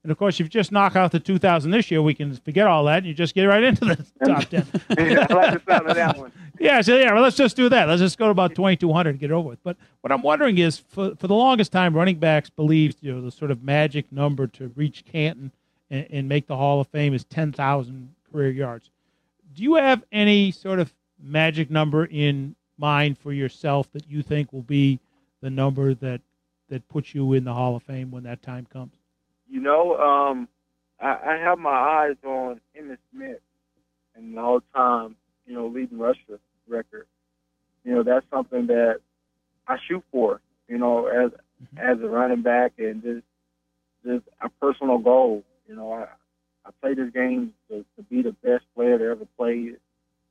And 0.03 0.11
of 0.11 0.17
course, 0.17 0.35
if 0.35 0.41
you 0.41 0.49
just 0.49 0.71
knock 0.71 0.95
out 0.97 1.11
the 1.11 1.19
2,000 1.19 1.71
this 1.71 1.89
year, 1.89 2.01
we 2.01 2.13
can 2.13 2.35
forget 2.35 2.67
all 2.67 2.83
that 2.85 2.97
and 2.97 3.05
you 3.05 3.13
just 3.13 3.33
get 3.33 3.45
right 3.45 3.63
into 3.63 3.85
the 3.85 3.95
top 4.25 4.43
10. 4.45 4.67
I 4.89 5.33
like 5.33 5.53
the 5.53 5.61
sound 5.65 5.89
of 5.89 5.95
that 5.95 6.17
one. 6.17 6.31
Yeah, 6.59 6.81
so 6.81 6.95
yeah, 6.95 7.11
well, 7.11 7.23
let's 7.23 7.35
just 7.35 7.57
do 7.57 7.67
that. 7.69 7.89
Let's 7.89 7.99
just 7.99 8.17
go 8.17 8.25
to 8.25 8.31
about 8.31 8.53
2,200 8.53 9.09
and 9.09 9.19
get 9.19 9.31
it 9.31 9.33
over 9.33 9.49
with. 9.49 9.63
But 9.63 9.75
what 10.01 10.11
I'm 10.13 10.21
wondering 10.21 10.59
is, 10.59 10.77
for, 10.77 11.15
for 11.15 11.27
the 11.27 11.33
longest 11.33 11.71
time, 11.71 11.95
running 11.95 12.19
backs 12.19 12.49
believed 12.51 12.97
you 13.01 13.11
know 13.11 13.21
the 13.21 13.31
sort 13.31 13.49
of 13.49 13.63
magic 13.63 14.09
number 14.11 14.45
to 14.47 14.71
reach 14.75 15.03
Canton 15.03 15.51
and, 15.89 16.07
and 16.11 16.29
make 16.29 16.45
the 16.45 16.55
Hall 16.55 16.79
of 16.79 16.87
Fame 16.87 17.15
is 17.15 17.23
10,000 17.25 18.13
career 18.31 18.51
yards. 18.51 18.91
Do 19.55 19.63
you 19.63 19.75
have 19.75 20.03
any 20.11 20.51
sort 20.51 20.79
of 20.79 20.93
magic 21.21 21.71
number 21.71 22.05
in 22.05 22.55
mind 22.77 23.17
for 23.17 23.33
yourself 23.33 23.91
that 23.91 24.07
you 24.07 24.21
think 24.21 24.53
will 24.53 24.61
be 24.61 24.99
the 25.41 25.49
number 25.49 25.95
that 25.95 26.21
that 26.69 26.87
puts 26.87 27.13
you 27.15 27.33
in 27.33 27.43
the 27.43 27.53
Hall 27.53 27.75
of 27.75 27.83
Fame 27.83 28.11
when 28.11 28.23
that 28.23 28.41
time 28.43 28.67
comes? 28.71 28.93
You 29.53 29.61
know, 29.61 29.95
um, 29.97 30.47
I, 30.99 31.09
I 31.09 31.37
have 31.37 31.59
my 31.59 31.69
eyes 31.69 32.15
on 32.25 32.59
Emmitt 32.75 32.97
Smith 33.13 33.37
and 34.15 34.39
all 34.39 34.61
the 34.61 34.65
whole 34.73 35.05
time, 35.05 35.15
you 35.45 35.53
know, 35.53 35.67
leading 35.67 35.99
rusher 35.99 36.39
record. 36.67 37.05
You 37.83 37.93
know, 37.93 38.01
that's 38.01 38.25
something 38.31 38.65
that 38.65 38.95
I 39.67 39.77
shoot 39.87 40.03
for. 40.11 40.41
You 40.67 40.79
know, 40.79 41.05
as 41.05 41.29
as 41.77 41.99
a 42.01 42.07
running 42.07 42.41
back 42.41 42.71
and 42.79 43.03
just 43.03 43.23
just 44.03 44.23
a 44.41 44.49
personal 44.59 44.97
goal. 44.97 45.43
You 45.67 45.75
know, 45.75 45.93
I 45.93 46.07
I 46.65 46.71
play 46.81 46.95
this 46.95 47.13
game 47.13 47.53
to, 47.69 47.85
to 47.95 48.03
be 48.09 48.23
the 48.23 48.31
best 48.31 48.63
player 48.73 48.97
to 48.97 49.05
ever 49.05 49.27
play 49.37 49.53
it. 49.53 49.81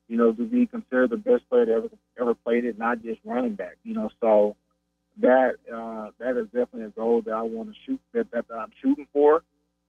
You 0.09 0.17
know, 0.17 0.33
to 0.33 0.45
be 0.45 0.67
considered 0.67 1.11
the 1.11 1.17
best 1.17 1.49
player 1.49 1.67
to 1.67 1.73
ever 1.75 1.89
ever 2.21 2.35
played 2.35 2.65
it, 2.65 2.77
not 2.77 3.05
just 3.05 3.21
running 3.25 3.55
back. 3.55 3.77
You 3.85 3.95
know, 3.95 4.11
so 4.21 4.57
that 5.21 5.55
uh, 5.73 6.11
that 6.19 6.37
is 6.39 6.47
definitely 6.47 6.85
a 6.85 6.89
goal 6.89 7.23
that 7.23 7.33
I 7.33 7.43
want 7.43 7.69
to 7.71 7.75
shoot 7.87 8.01
that, 8.13 8.31
that, 8.33 8.49
that 8.49 8.55
I'm 8.55 8.73
shooting 8.81 9.07
for, 9.13 9.43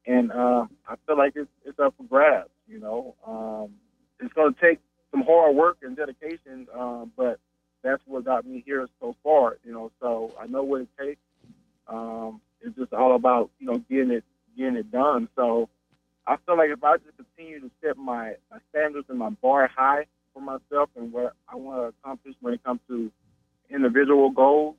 and 0.06 0.32
uh, 0.32 0.66
I 0.88 0.96
feel 1.06 1.18
like 1.18 1.34
it's 1.36 1.50
it's 1.66 1.80
up 1.80 1.94
for 1.98 2.04
grabs. 2.04 2.50
You 2.68 2.80
know, 2.80 3.16
um, 3.26 3.76
it's 4.20 4.34
going 4.34 4.54
to 4.54 4.60
take 4.60 4.80
some 5.12 5.22
hard 5.22 5.56
work 5.56 5.78
and 5.82 5.96
dedication, 5.96 6.68
um, 6.78 7.12
but 7.16 7.40
that's 7.84 8.02
what 8.06 8.26
got 8.26 8.46
me 8.46 8.64
here 8.66 8.88
so 9.00 9.16
far. 9.24 9.58
You 9.64 9.72
know, 9.72 9.92
so 10.02 10.34
I 10.40 10.48
know 10.48 10.64
what 10.64 10.82
it 10.82 10.90
takes. 11.00 11.22
Um, 11.88 12.42
it's 12.62 12.76
just 12.78 12.94
all 12.94 13.16
about 13.16 13.50
you 13.60 13.68
know 13.68 13.78
getting 13.90 14.12
it 14.12 14.24
getting 14.58 14.76
it 14.76 14.92
done. 14.92 15.30
So 15.36 15.70
I 16.28 16.36
feel 16.46 16.58
like 16.58 16.70
if 16.70 16.84
I 16.84 16.98
just 16.98 17.16
continue 17.16 17.62
to 17.62 17.72
set 17.82 17.98
my, 17.98 18.34
my 18.52 18.58
standards 18.70 19.08
and 19.10 19.20
my 19.20 19.30
bar 19.30 19.70
high 19.74 20.06
for 20.34 20.42
myself 20.42 20.90
and 20.96 21.12
what 21.14 21.34
I 21.48 21.56
want 21.56 21.82
to 21.82 22.00
accomplish 22.00 22.36
when 22.42 22.54
it 22.54 22.64
comes 22.64 22.80
to 22.88 23.12
individual 23.70 24.30
goals, 24.30 24.76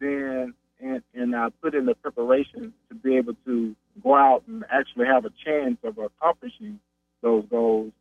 then 0.00 0.54
and, 0.80 1.02
and 1.14 1.34
I 1.34 1.48
put 1.62 1.74
in 1.74 1.86
the 1.86 1.94
preparation 1.94 2.72
to 2.88 2.94
be 2.94 3.16
able 3.16 3.34
to 3.46 3.74
go 4.02 4.14
out 4.14 4.42
and 4.46 4.64
actually 4.70 5.06
have 5.06 5.24
a 5.24 5.30
chance 5.44 5.78
of 5.84 5.98
accomplishing 5.98 6.78
those 7.22 7.44
goals. 7.48 7.92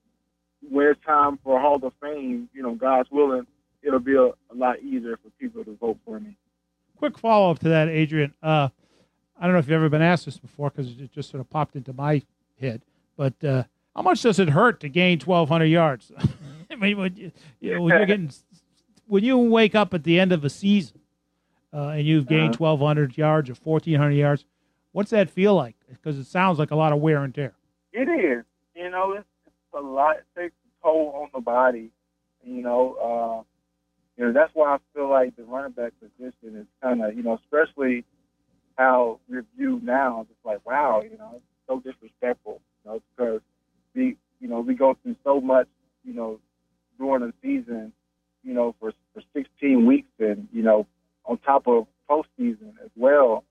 When 0.69 0.87
it's 0.87 0.99
time 1.05 1.39
for 1.43 1.59
Hall 1.59 1.79
of 1.83 1.93
Fame, 2.01 2.49
you 2.53 2.63
know, 2.63 2.75
God's 2.75 3.09
willing, 3.11 3.47
it'll 3.81 3.99
be 3.99 4.15
a, 4.15 4.25
a 4.25 4.55
lot 4.55 4.81
easier 4.81 5.17
for 5.17 5.29
people 5.39 5.63
to 5.63 5.77
vote 5.77 5.97
for 6.05 6.19
me. 6.19 6.35
Quick 6.97 7.14
follow 7.25 7.49
up 7.49 7.57
to 7.57 7.69
that, 7.69 7.87
Adrian. 7.89 8.35
Uh, 8.43 8.69
I 9.39 9.45
don't 9.45 9.53
know 9.53 9.57
if 9.57 9.65
you've 9.65 9.73
ever 9.75 9.89
been 9.89 10.03
asked 10.03 10.25
this 10.25 10.37
before 10.37 10.69
because 10.69 10.91
it 10.91 11.11
just 11.11 11.31
sort 11.31 11.41
of 11.41 11.49
popped 11.49 11.75
into 11.75 11.91
my 11.91 12.21
head, 12.61 12.83
but 13.17 13.33
uh, 13.43 13.63
how 13.95 14.03
much 14.03 14.21
does 14.21 14.37
it 14.37 14.49
hurt 14.49 14.79
to 14.81 14.89
gain 14.89 15.19
1,200 15.19 15.65
yards? 15.65 16.11
I 16.71 16.75
mean, 16.75 16.97
when, 16.97 17.15
you, 17.15 17.31
you 17.59 17.73
know, 17.73 17.81
when 17.81 17.95
you're 17.97 18.05
getting 18.05 18.29
when 19.07 19.23
you 19.23 19.37
wake 19.39 19.73
up 19.73 19.93
at 19.95 20.03
the 20.03 20.19
end 20.19 20.31
of 20.33 20.45
a 20.45 20.49
season 20.51 20.99
uh, 21.73 21.87
and 21.89 22.05
you've 22.05 22.27
gained 22.27 22.55
Uh-huh. 22.55 22.75
1,200 22.75 23.17
yards 23.17 23.49
or 23.49 23.53
1,400 23.55 24.11
yards, 24.11 24.45
what's 24.91 25.09
that 25.09 25.27
feel 25.31 25.55
like? 25.55 25.75
Because 25.89 26.19
it 26.19 26.27
sounds 26.27 26.59
like 26.59 26.69
a 26.71 26.75
lot 26.75 26.93
of 26.93 26.99
wear 26.99 27.23
and 27.23 27.33
tear. 27.33 27.53
It 27.91 28.07
is. 28.07 28.45
You 28.75 28.89
know, 28.91 29.13
it's, 29.13 29.25
it's 29.47 29.55
a 29.73 29.79
lot. 29.81 30.17
It 30.17 30.25
takes 30.39 30.53
a 30.53 30.83
toll 30.87 31.11
on 31.23 31.29
the 31.33 31.41
body. 31.41 31.89
You 32.43 32.61
know, 32.61 33.43
uh, 33.43 33.43
you 34.17 34.25
know 34.25 34.33
that's 34.33 34.51
why 34.53 34.75
I 34.75 34.77
feel 34.93 35.09
like 35.09 35.35
the 35.35 35.43
running 35.43 35.71
back 35.71 35.93
position 35.99 36.57
is 36.57 36.67
kind 36.81 37.03
of, 37.03 37.15
you 37.15 37.23
know, 37.23 37.39
especially 37.43 38.05
how 38.77 39.19
we're 39.29 39.45
viewed 39.57 39.83
now. 39.83 40.25
It's 40.29 40.45
like, 40.45 40.65
wow, 40.65 41.01
you 41.03 41.17
know, 41.17 41.33
it's 41.35 41.45
so 41.67 41.79
disrespectful. 41.79 42.61
You 42.83 42.91
know, 42.91 43.01
because 43.15 43.41
we, 43.93 44.17
you 44.39 44.47
know, 44.47 44.61
we 44.61 44.75
go 44.75 44.97
through 45.03 45.15
so 45.23 45.41
much, 45.41 45.67
you 46.03 46.13
know, 46.13 46.39
during 46.97 47.21
the 47.21 47.33
season, 47.41 47.91
you 48.43 48.53
know, 48.53 48.75
for 48.79 48.93
for 49.13 49.21
16 49.33 49.85
weeks, 49.85 50.09
and 50.19 50.47
you 50.51 50.63
know, 50.63 50.87
on 51.25 51.37
top 51.39 51.67
of 51.67 51.87
postseason 52.09 52.73
as 52.83 52.91
well. 52.95 53.43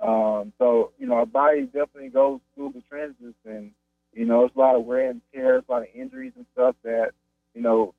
Um, 0.00 0.52
so, 0.58 0.92
you 0.98 1.06
know, 1.06 1.14
our 1.14 1.26
body 1.26 1.62
definitely 1.64 2.08
goes 2.10 2.40
through 2.54 2.72
the 2.74 2.82
transitions 2.88 3.34
and, 3.44 3.70
you 4.12 4.26
know, 4.26 4.44
it's 4.44 4.54
a 4.54 4.58
lot 4.58 4.76
of 4.76 4.84
wear 4.84 5.10
and 5.10 5.20
tear, 5.34 5.56
it's 5.56 5.68
a 5.68 5.72
lot 5.72 5.82
of 5.82 5.88
injuries 5.94 6.32
and 6.36 6.46
stuff 6.52 6.76
that, 6.84 7.12
you 7.54 7.62
know, 7.62 7.94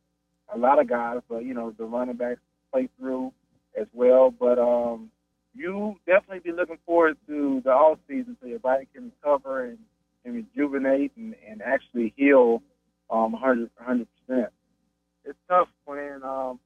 a 0.54 0.58
lot 0.58 0.80
of 0.80 0.88
guys, 0.88 1.20
but, 1.30 1.44
you 1.44 1.54
know, 1.54 1.74
the 1.78 1.86
running 1.86 2.16
backs 2.16 2.40
play 2.72 2.90
through 3.00 3.34
as 3.80 3.88
well. 3.94 4.32
But 4.32 4.60
um, 4.60 5.10
you 5.54 5.96
definitely 6.06 6.40
be 6.40 6.56
looking 6.56 6.78
forward 6.86 7.18
to 7.28 7.62
the 7.64 7.72
off 7.72 8.00
season 8.08 8.38
so 8.42 8.48
your 8.48 8.60
body 8.60 8.88
can 8.94 9.12
recover 9.24 9.66
and, 9.66 9.78
and 10.26 10.36
rejuvenate 10.36 11.12
and, 11.18 11.36
and 11.48 11.62
actually 11.62 12.14
heal 12.16 12.62
um, 13.10 13.32
100 13.34 13.70
percent. 13.76 14.50
It's 15.26 15.38
tough 15.50 15.68
playing 15.86 16.22
um, 16.24 16.60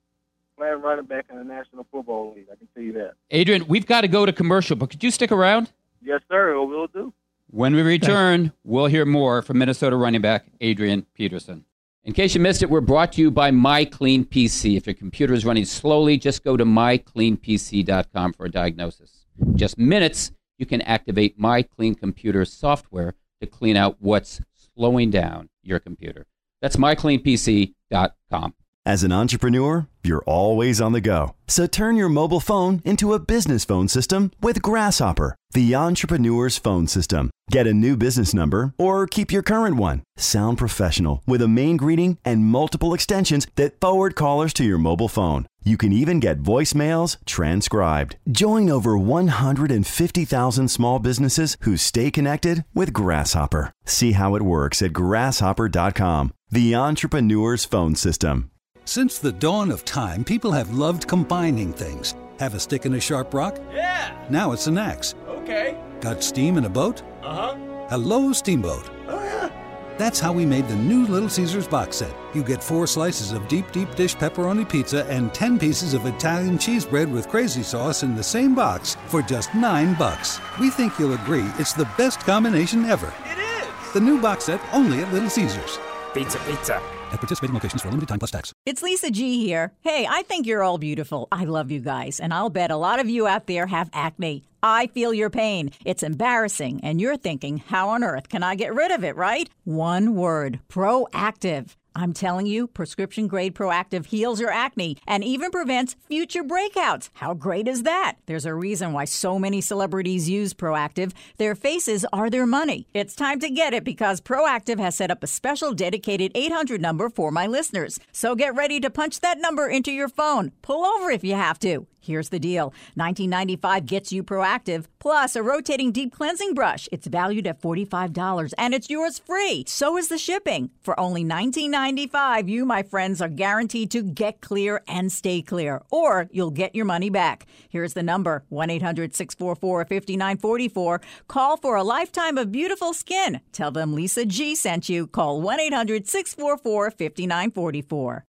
playing 0.58 0.82
running 0.82 1.06
back 1.06 1.26
in 1.32 1.38
the 1.38 1.44
National 1.44 1.86
Football 1.92 2.34
League. 2.36 2.48
I 2.52 2.56
can 2.56 2.68
tell 2.74 2.84
you 2.84 2.94
that. 2.94 3.14
Adrian, 3.32 3.68
we've 3.68 3.86
got 3.86 4.02
to 4.02 4.08
go 4.08 4.26
to 4.26 4.34
commercial, 4.34 4.76
but 4.76 4.90
could 4.90 5.04
you 5.04 5.10
stick 5.12 5.32
around? 5.32 5.72
Yes, 6.04 6.22
sir. 6.30 6.54
We'll 6.64 6.88
do. 6.88 7.14
When 7.50 7.76
we 7.76 7.82
return, 7.82 8.54
we'll 8.64 8.86
hear 8.86 9.06
more 9.06 9.42
from 9.42 9.58
Minnesota 9.58 9.96
running 9.96 10.22
back 10.22 10.46
Adrian 10.62 11.06
Peterson. 11.14 11.66
In 12.04 12.14
case 12.14 12.34
you 12.34 12.42
missed 12.42 12.64
it, 12.64 12.70
we're 12.70 12.82
brought 12.82 13.14
to 13.14 13.22
you 13.22 13.30
by 13.30 13.52
MyCleanPC. 13.52 14.76
If 14.76 14.88
your 14.88 14.96
computer 14.96 15.36
is 15.36 15.46
running 15.46 15.66
slowly, 15.66 16.18
just 16.18 16.44
go 16.44 16.58
to 16.58 16.66
mycleanpc.com 16.66 18.34
for 18.34 18.46
a 18.48 18.52
diagnosis. 18.52 19.28
Just 19.54 19.78
minutes, 19.78 20.32
you 20.58 20.66
can 20.66 20.82
activate 20.82 21.40
MyClean 21.40 21.98
Computer 21.98 22.44
software 22.44 23.14
to 23.40 23.46
clean 23.46 23.78
out 23.78 23.98
what's 24.00 24.42
slowing 24.76 25.12
down 25.12 25.50
your 25.62 25.80
computer. 25.80 26.26
That's 26.60 26.76
mycleanpc.com. 26.76 28.54
As 28.84 29.04
an 29.04 29.12
entrepreneur, 29.12 29.88
you're 30.04 30.24
always 30.26 30.82
on 30.82 30.92
the 30.92 31.02
go. 31.02 31.36
So 31.48 31.68
turn 31.68 31.98
your 31.98 32.10
mobile 32.10 32.40
phone 32.40 32.82
into 32.84 33.14
a 33.14 33.20
business 33.20 33.64
phone 33.64 33.88
system 33.88 34.32
with 34.42 34.64
Grasshopper, 34.64 35.36
the 35.54 35.76
entrepreneur's 35.76 36.58
phone 36.58 36.88
system. 36.88 37.30
Get 37.52 37.68
a 37.68 37.76
new 37.76 37.96
business 37.96 38.34
number 38.34 38.74
or 38.80 39.06
keep 39.06 39.32
your 39.32 39.44
current 39.44 39.76
one. 39.76 40.02
Sound 40.18 40.58
professional 40.58 41.22
with 41.28 41.44
a 41.44 41.48
main 41.48 41.78
greeting 41.78 42.18
and 42.26 42.46
multiple 42.46 42.96
extensions 42.96 43.46
that 43.56 43.80
forward 43.80 44.16
callers 44.16 44.52
to 44.54 44.64
your 44.64 44.80
mobile 44.80 45.10
phone. 45.10 45.46
You 45.64 45.78
can 45.78 45.94
even 45.94 46.20
get 46.20 46.42
voicemails 46.42 47.18
transcribed. 47.28 48.16
Join 48.32 48.68
over 48.68 48.98
150,000 48.98 50.68
small 50.70 50.98
businesses 50.98 51.56
who 51.62 51.78
stay 51.78 52.10
connected 52.10 52.66
with 52.74 52.94
Grasshopper. 52.94 53.74
See 53.86 54.14
how 54.14 54.34
it 54.34 54.42
works 54.42 54.82
at 54.82 54.92
grasshopper.com, 54.92 56.34
the 56.50 56.74
entrepreneur's 56.74 57.64
phone 57.64 57.94
system. 57.94 58.50
Since 58.92 59.20
the 59.20 59.32
dawn 59.32 59.72
of 59.72 59.86
time, 59.86 60.26
people 60.26 60.52
have 60.52 60.74
loved 60.74 61.08
combining 61.08 61.72
things. 61.72 62.14
Have 62.42 62.56
a 62.56 62.60
stick 62.60 62.84
and 62.84 62.96
a 62.96 63.00
sharp 63.00 63.34
rock? 63.34 63.58
Yeah! 63.74 64.14
Now 64.30 64.52
it's 64.52 64.68
an 64.68 64.78
axe. 64.78 65.16
Okay. 65.30 65.78
Got 66.02 66.22
steam 66.22 66.58
in 66.58 66.66
a 66.66 66.70
boat? 66.70 67.02
Uh 67.24 67.34
huh. 67.34 67.88
Hello, 67.88 68.34
Steamboat. 68.34 68.90
Oh, 69.08 69.24
yeah. 69.24 69.50
That's 69.98 70.20
how 70.20 70.34
we 70.34 70.46
made 70.46 70.68
the 70.68 70.76
new 70.76 71.08
Little 71.08 71.30
Caesars 71.30 71.70
box 71.70 71.96
set. 71.96 72.14
You 72.34 72.44
get 72.44 72.62
four 72.62 72.86
slices 72.86 73.32
of 73.32 73.48
deep, 73.48 73.72
deep 73.72 73.96
dish 73.96 74.14
pepperoni 74.18 74.68
pizza 74.68 75.06
and 75.06 75.34
10 75.34 75.58
pieces 75.58 75.94
of 75.94 76.06
Italian 76.06 76.58
cheese 76.58 76.86
bread 76.86 77.10
with 77.10 77.30
crazy 77.30 77.64
sauce 77.64 78.04
in 78.04 78.14
the 78.14 78.22
same 78.22 78.54
box 78.54 78.98
for 79.08 79.22
just 79.22 79.56
nine 79.56 79.94
bucks. 79.94 80.42
We 80.60 80.70
think 80.70 81.00
you'll 81.00 81.14
agree 81.14 81.50
it's 81.60 81.72
the 81.72 81.90
best 81.98 82.20
combination 82.20 82.84
ever. 82.84 83.14
It 83.24 83.38
is! 83.38 83.94
The 83.94 84.02
new 84.02 84.20
box 84.20 84.48
set 84.48 84.60
only 84.74 85.00
at 85.00 85.14
Little 85.14 85.30
Caesars. 85.30 85.80
Pizza, 86.14 86.40
pizza. 86.40 87.01
At 87.12 87.20
participating 87.20 87.54
locations 87.54 87.82
for 87.82 87.90
limited 87.90 88.10
time 88.10 88.20
plus 88.20 88.32
tax. 88.32 88.54
It's 88.66 88.82
Lisa 88.82 89.12
G 89.12 89.46
here. 89.46 89.74
Hey, 89.82 90.08
I 90.10 90.24
think 90.24 90.48
you're 90.48 90.64
all 90.64 90.78
beautiful. 90.78 91.28
I 91.32 91.44
love 91.46 91.70
you 91.70 91.80
guys, 91.80 92.20
and 92.20 92.34
I'll 92.34 92.50
bet 92.50 92.72
a 92.72 92.78
lot 92.78 93.00
of 93.00 93.10
you 93.10 93.28
out 93.28 93.48
there 93.48 93.68
have 93.68 93.90
acne. 93.94 94.44
I 94.64 94.88
feel 94.88 95.14
your 95.14 95.30
pain. 95.30 95.72
It's 95.86 96.04
embarrassing, 96.04 96.82
and 96.84 97.02
you're 97.02 97.18
thinking, 97.18 97.58
how 97.58 97.90
on 97.90 98.04
earth 98.04 98.30
can 98.30 98.44
I 98.44 98.56
get 98.56 98.74
rid 98.74 98.92
of 98.92 99.04
it, 99.04 99.16
right? 99.16 99.50
One 99.64 100.16
word 100.16 100.60
Proactiv. 100.70 101.76
I'm 101.96 102.14
telling 102.14 102.46
you, 102.46 102.68
prescription 102.68 103.28
grade 103.28 103.54
Proactiv 103.54 104.06
heals 104.06 104.40
your 104.40 104.52
acne 104.52 104.98
and 105.06 105.24
even 105.24 105.52
prevents 105.52 105.96
future 106.08 106.44
breakouts. 106.44 107.10
How 107.14 107.34
great 107.34 107.68
is 107.68 107.84
that? 107.84 108.18
There's 108.28 108.46
a 108.46 108.54
reason 108.54 108.94
why 108.94 109.06
so 109.06 109.38
many 109.38 109.60
celebrities 109.60 110.30
use 110.30 110.54
Proactiv. 110.54 111.12
Their 111.38 111.54
faces 111.54 112.06
are 112.14 112.30
their 112.30 112.46
money. 112.46 112.88
It's 112.94 113.16
time 113.16 113.40
to 113.42 113.50
get 113.50 113.74
it 113.74 113.84
because 113.84 114.22
Proactiv 114.22 114.80
has 114.80 114.96
set 114.96 115.12
up 115.12 115.24
a 115.24 115.28
special 115.28 115.74
dedicated 115.74 116.32
800 116.34 116.82
number 116.82 117.10
for 117.10 117.30
my 117.30 117.46
listeners. 117.46 118.00
So 118.12 118.36
get 118.36 118.56
ready 118.56 118.80
to 118.80 118.90
punch 118.90 119.20
that 119.20 119.40
number 119.40 119.68
into 119.68 119.92
your 119.92 120.10
phone. 120.10 120.54
Pull 120.62 120.86
over 120.86 121.12
if 121.12 121.24
you 121.24 121.36
have 121.36 121.60
to. 121.60 121.88
Here's 122.04 122.30
the 122.30 122.40
deal 122.40 122.74
1995 122.96 123.86
gets 123.86 124.12
you 124.12 124.24
Proactiv, 124.24 124.86
plus 125.00 125.36
a 125.36 125.44
rotating 125.44 125.92
deep 125.92 126.12
cleansing 126.12 126.56
brush. 126.56 126.90
It's 126.92 127.06
valued 127.06 127.46
at 127.46 127.62
$45 127.62 128.54
and 128.58 128.74
it's 128.74 128.90
yours 128.90 129.20
free. 129.20 129.64
So 129.68 129.98
is 129.98 130.08
the 130.08 130.18
shipping. 130.18 130.72
For 130.82 131.00
only 131.00 131.24
$19.95, 131.24 132.50
you, 132.50 132.66
my 132.66 132.82
friends, 132.82 133.22
are 133.22 133.30
guaranteed 133.30 133.92
to 133.92 134.02
get 134.02 134.42
clear 134.42 134.82
and 134.88 135.12
stay 135.12 135.44
clear, 135.44 135.84
or 135.92 136.28
you'll 136.32 136.52
get 136.52 136.76
your 136.76 136.86
money 136.86 137.12
back. 137.12 137.46
Here's 137.70 137.94
the 137.94 138.04
number 138.04 138.44
1 138.50 138.70
800 138.72 139.16
644 139.16 139.86
5944. 139.86 141.02
Call 141.28 141.58
for 141.58 141.76
a 141.76 141.84
lifetime 141.84 142.38
of 142.40 142.52
beautiful 142.52 142.94
skin. 142.94 143.42
Tell 143.52 143.70
them 143.70 143.94
Lisa 143.94 144.26
G 144.26 144.56
sent 144.56 144.90
you. 144.90 145.06
Call 145.06 145.42
1 145.42 145.60
800 145.60 146.08
644 146.08 146.92
5944. 146.92 148.26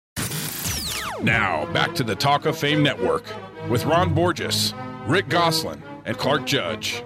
Now, 1.21 1.65
back 1.73 1.95
to 1.95 2.03
the 2.03 2.15
Talk 2.15 2.45
of 2.45 2.57
Fame 2.57 2.83
Network 2.83 3.25
with 3.69 3.85
Ron 3.85 4.13
Borges, 4.13 4.73
Rick 5.07 5.29
Gosselin, 5.29 5.83
and 6.05 6.17
Clark 6.17 6.45
Judge. 6.45 7.03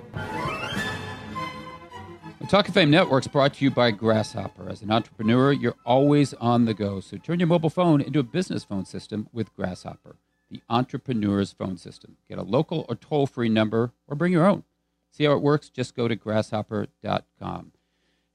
The 2.39 2.47
Talk 2.47 2.67
of 2.67 2.73
Fame 2.73 2.91
Network 2.91 3.23
is 3.23 3.27
brought 3.27 3.53
to 3.55 3.63
you 3.63 3.71
by 3.71 3.91
Grasshopper. 3.91 4.69
As 4.69 4.81
an 4.81 4.91
entrepreneur, 4.91 5.51
you're 5.51 5.75
always 5.85 6.33
on 6.35 6.65
the 6.65 6.73
go. 6.73 6.99
So 6.99 7.17
turn 7.17 7.39
your 7.39 7.47
mobile 7.47 7.69
phone 7.69 8.01
into 8.01 8.19
a 8.19 8.23
business 8.23 8.63
phone 8.63 8.85
system 8.85 9.27
with 9.31 9.55
Grasshopper, 9.55 10.17
the 10.49 10.61
entrepreneur's 10.69 11.51
phone 11.51 11.77
system. 11.77 12.17
Get 12.27 12.37
a 12.37 12.43
local 12.43 12.85
or 12.89 12.95
toll 12.95 13.27
free 13.27 13.49
number 13.49 13.93
or 14.07 14.15
bring 14.15 14.33
your 14.33 14.45
own. 14.45 14.63
See 15.11 15.23
how 15.23 15.33
it 15.33 15.41
works? 15.41 15.69
Just 15.69 15.95
go 15.95 16.07
to 16.07 16.15
grasshopper.com. 16.15 17.71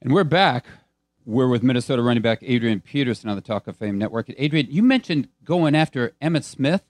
And 0.01 0.13
we're 0.13 0.23
back. 0.23 0.65
We're 1.25 1.49
with 1.49 1.63
Minnesota 1.63 2.01
running 2.01 2.23
back 2.23 2.39
Adrian 2.41 2.79
Peterson 2.79 3.29
on 3.29 3.35
the 3.35 3.41
Talk 3.41 3.67
of 3.67 3.75
Fame 3.75 3.97
Network. 3.97 4.29
And 4.29 4.37
Adrian, 4.39 4.67
you 4.69 4.83
mentioned 4.83 5.27
going 5.43 5.75
after 5.75 6.13
Emmitt 6.21 6.43
Smith. 6.43 6.83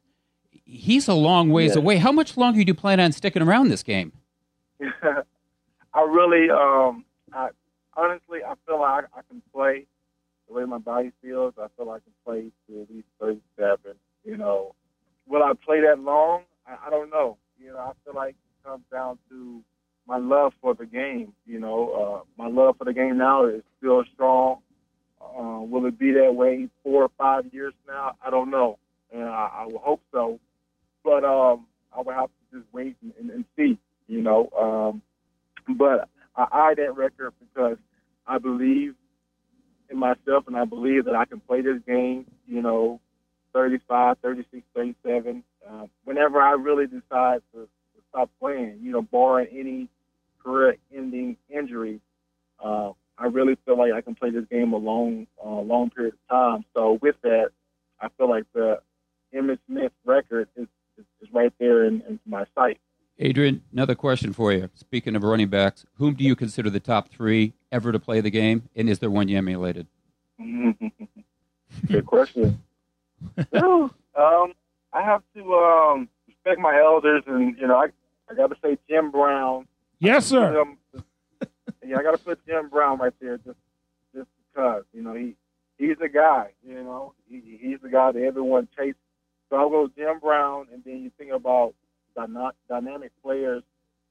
He's 0.69 1.07
a 1.07 1.13
long 1.13 1.49
ways 1.49 1.77
away. 1.77 1.95
How 1.95 2.11
much 2.11 2.35
longer 2.35 2.61
do 2.61 2.67
you 2.67 2.73
plan 2.73 2.99
on 2.99 3.13
sticking 3.13 3.41
around 3.41 3.69
this 3.69 3.83
game? 3.83 4.11
I 4.81 6.01
really, 6.01 6.49
um, 6.49 7.05
I 7.31 7.49
honestly, 7.95 8.39
I 8.45 8.53
feel 8.65 8.81
like 8.81 9.05
I, 9.15 9.21
can 9.29 9.41
play 9.53 9.85
the 10.47 10.53
way 10.53 10.65
my 10.65 10.77
body 10.77 11.13
feels. 11.21 11.53
I 11.57 11.67
feel 11.77 11.87
like 11.87 12.01
I 12.01 12.03
can 12.03 12.13
play 12.25 12.51
to 12.67 12.81
at 12.81 12.93
least 12.93 13.07
37. 13.21 13.95
You 14.25 14.35
know, 14.35 14.75
will 15.25 15.41
I 15.41 15.53
play 15.53 15.79
that 15.81 15.99
long? 15.99 16.43
I, 16.67 16.87
I 16.87 16.89
don't 16.89 17.09
know. 17.09 17.37
You 17.57 17.71
know, 17.71 17.79
I 17.79 17.91
feel 18.03 18.13
like 18.13 18.35
it 18.35 18.67
comes 18.67 18.83
down 18.91 19.19
to 19.29 19.63
my 20.05 20.17
love 20.17 20.51
for 20.61 20.73
the 20.73 20.85
game. 20.85 21.31
You 21.45 21.61
know, 21.61 22.23
uh, 22.27 22.41
my 22.43 22.49
love 22.49 22.75
for 22.77 22.83
the 22.83 22.93
game 22.93 23.17
now 23.17 23.45
is 23.45 23.63
still 23.77 24.03
strong. 24.13 24.57
Uh, 25.21 25.61
will 25.61 25.85
it 25.85 25.97
be 25.97 26.11
that 26.11 26.35
way 26.35 26.67
four 26.83 27.03
or 27.03 27.11
five 27.17 27.45
years 27.53 27.73
now? 27.87 28.15
I 28.21 28.29
don't 28.29 28.51
know, 28.51 28.77
and 29.13 29.23
I, 29.23 29.49
I 29.61 29.65
will 29.65 29.79
hope 29.79 30.01
so. 30.11 30.39
But 31.07 31.23
um, 31.23 31.67
I 31.95 32.01
would 32.01 32.15
have 32.15 32.27
to 32.27 32.57
just 32.59 32.67
wait 32.73 32.97
and, 33.01 33.13
and, 33.17 33.29
and 33.29 33.45
see. 33.55 33.79
You 34.07 34.21
know, 34.21 34.49
um, 34.59 35.01
but 35.77 36.09
I 36.35 36.47
eye 36.51 36.73
that 36.75 36.97
record 36.97 37.33
because 37.39 37.77
I 38.25 38.39
believe 38.39 38.93
in 39.89 39.97
myself 39.97 40.47
and 40.47 40.57
I 40.57 40.65
believe 40.65 41.05
that 41.05 41.15
I 41.15 41.23
can 41.23 41.39
play 41.39 41.61
this 41.61 41.81
game, 41.87 42.25
you 42.45 42.61
know, 42.61 42.99
35, 43.53 44.17
36, 44.21 44.63
37, 44.75 45.43
uh, 45.69 45.85
whenever 46.03 46.41
I 46.41 46.51
really 46.51 46.87
decide 46.87 47.41
to, 47.53 47.61
to 47.61 48.01
stop 48.09 48.29
playing, 48.41 48.79
you 48.81 48.91
know, 48.91 49.01
barring 49.01 49.47
any 49.57 49.87
career 50.43 50.75
ending 50.93 51.37
injury. 51.49 52.01
Uh, 52.61 52.91
I 53.17 53.27
really 53.27 53.57
feel 53.65 53.77
like 53.77 53.93
I 53.93 54.01
can 54.01 54.13
play 54.13 54.29
this 54.29 54.45
game 54.51 54.73
a 54.73 54.77
long, 54.77 55.25
uh, 55.43 55.61
long 55.61 55.89
period 55.89 56.15
of 56.15 56.29
time. 56.29 56.65
So 56.75 56.99
with 57.01 57.15
that, 57.23 57.51
I 58.01 58.09
feel 58.17 58.29
like 58.29 58.43
the 58.53 58.79
Emmitt 59.33 59.59
Smith 59.67 59.91
record 60.05 60.49
is, 60.55 60.67
is, 60.97 61.05
is 61.21 61.29
right 61.33 61.53
there 61.59 61.85
in, 61.85 62.01
in 62.07 62.19
my 62.25 62.45
sight. 62.55 62.79
Adrian, 63.19 63.63
another 63.73 63.95
question 63.95 64.31
for 64.31 64.53
you. 64.53 64.69
Speaking 64.75 65.15
of 65.15 65.23
running 65.23 65.49
backs, 65.49 65.85
whom 65.97 66.13
do 66.13 66.23
you 66.23 66.35
consider 66.35 66.69
the 66.69 66.79
top 66.79 67.09
three 67.09 67.53
ever 67.71 67.91
to 67.91 67.99
play 67.99 68.21
the 68.21 68.29
game, 68.29 68.69
and 68.75 68.89
is 68.89 68.99
there 68.99 69.09
one 69.09 69.27
you 69.27 69.37
emulated? 69.37 69.87
Good 70.39 72.05
question. 72.05 72.61
Well, 73.51 73.91
um, 74.15 74.53
I 74.93 75.01
have 75.01 75.23
to 75.35 75.53
um, 75.55 76.09
respect 76.27 76.59
my 76.59 76.79
elders, 76.79 77.23
and 77.25 77.57
you 77.57 77.67
know, 77.67 77.75
I, 77.75 77.87
I 78.29 78.35
got 78.35 78.47
to 78.47 78.55
say 78.63 78.77
Jim 78.87 79.09
Brown. 79.09 79.67
Yes, 79.99 80.27
sir. 80.27 80.61
Um, 80.61 80.77
yeah, 81.85 81.97
I 81.97 82.03
got 82.03 82.11
to 82.11 82.17
put 82.17 82.45
Jim 82.45 82.69
Brown 82.69 82.99
right 82.99 83.13
there, 83.19 83.37
just 83.37 83.57
just 84.13 84.27
because 84.53 84.83
you 84.93 85.01
know 85.01 85.13
he 85.13 85.35
he's 85.77 85.97
the 85.99 86.09
guy. 86.09 86.51
You 86.67 86.83
know, 86.83 87.13
he, 87.29 87.57
he's 87.59 87.79
the 87.81 87.89
guy 87.89 88.11
that 88.11 88.21
everyone 88.21 88.67
chases. 88.77 88.95
So 89.49 89.55
I'll 89.55 89.69
go 89.69 89.89
Jim 89.95 90.19
Brown, 90.19 90.67
and 90.73 90.83
then 90.83 91.01
you 91.01 91.11
think 91.17 91.31
about 91.31 91.73
dynamic 92.15 93.11
players. 93.23 93.63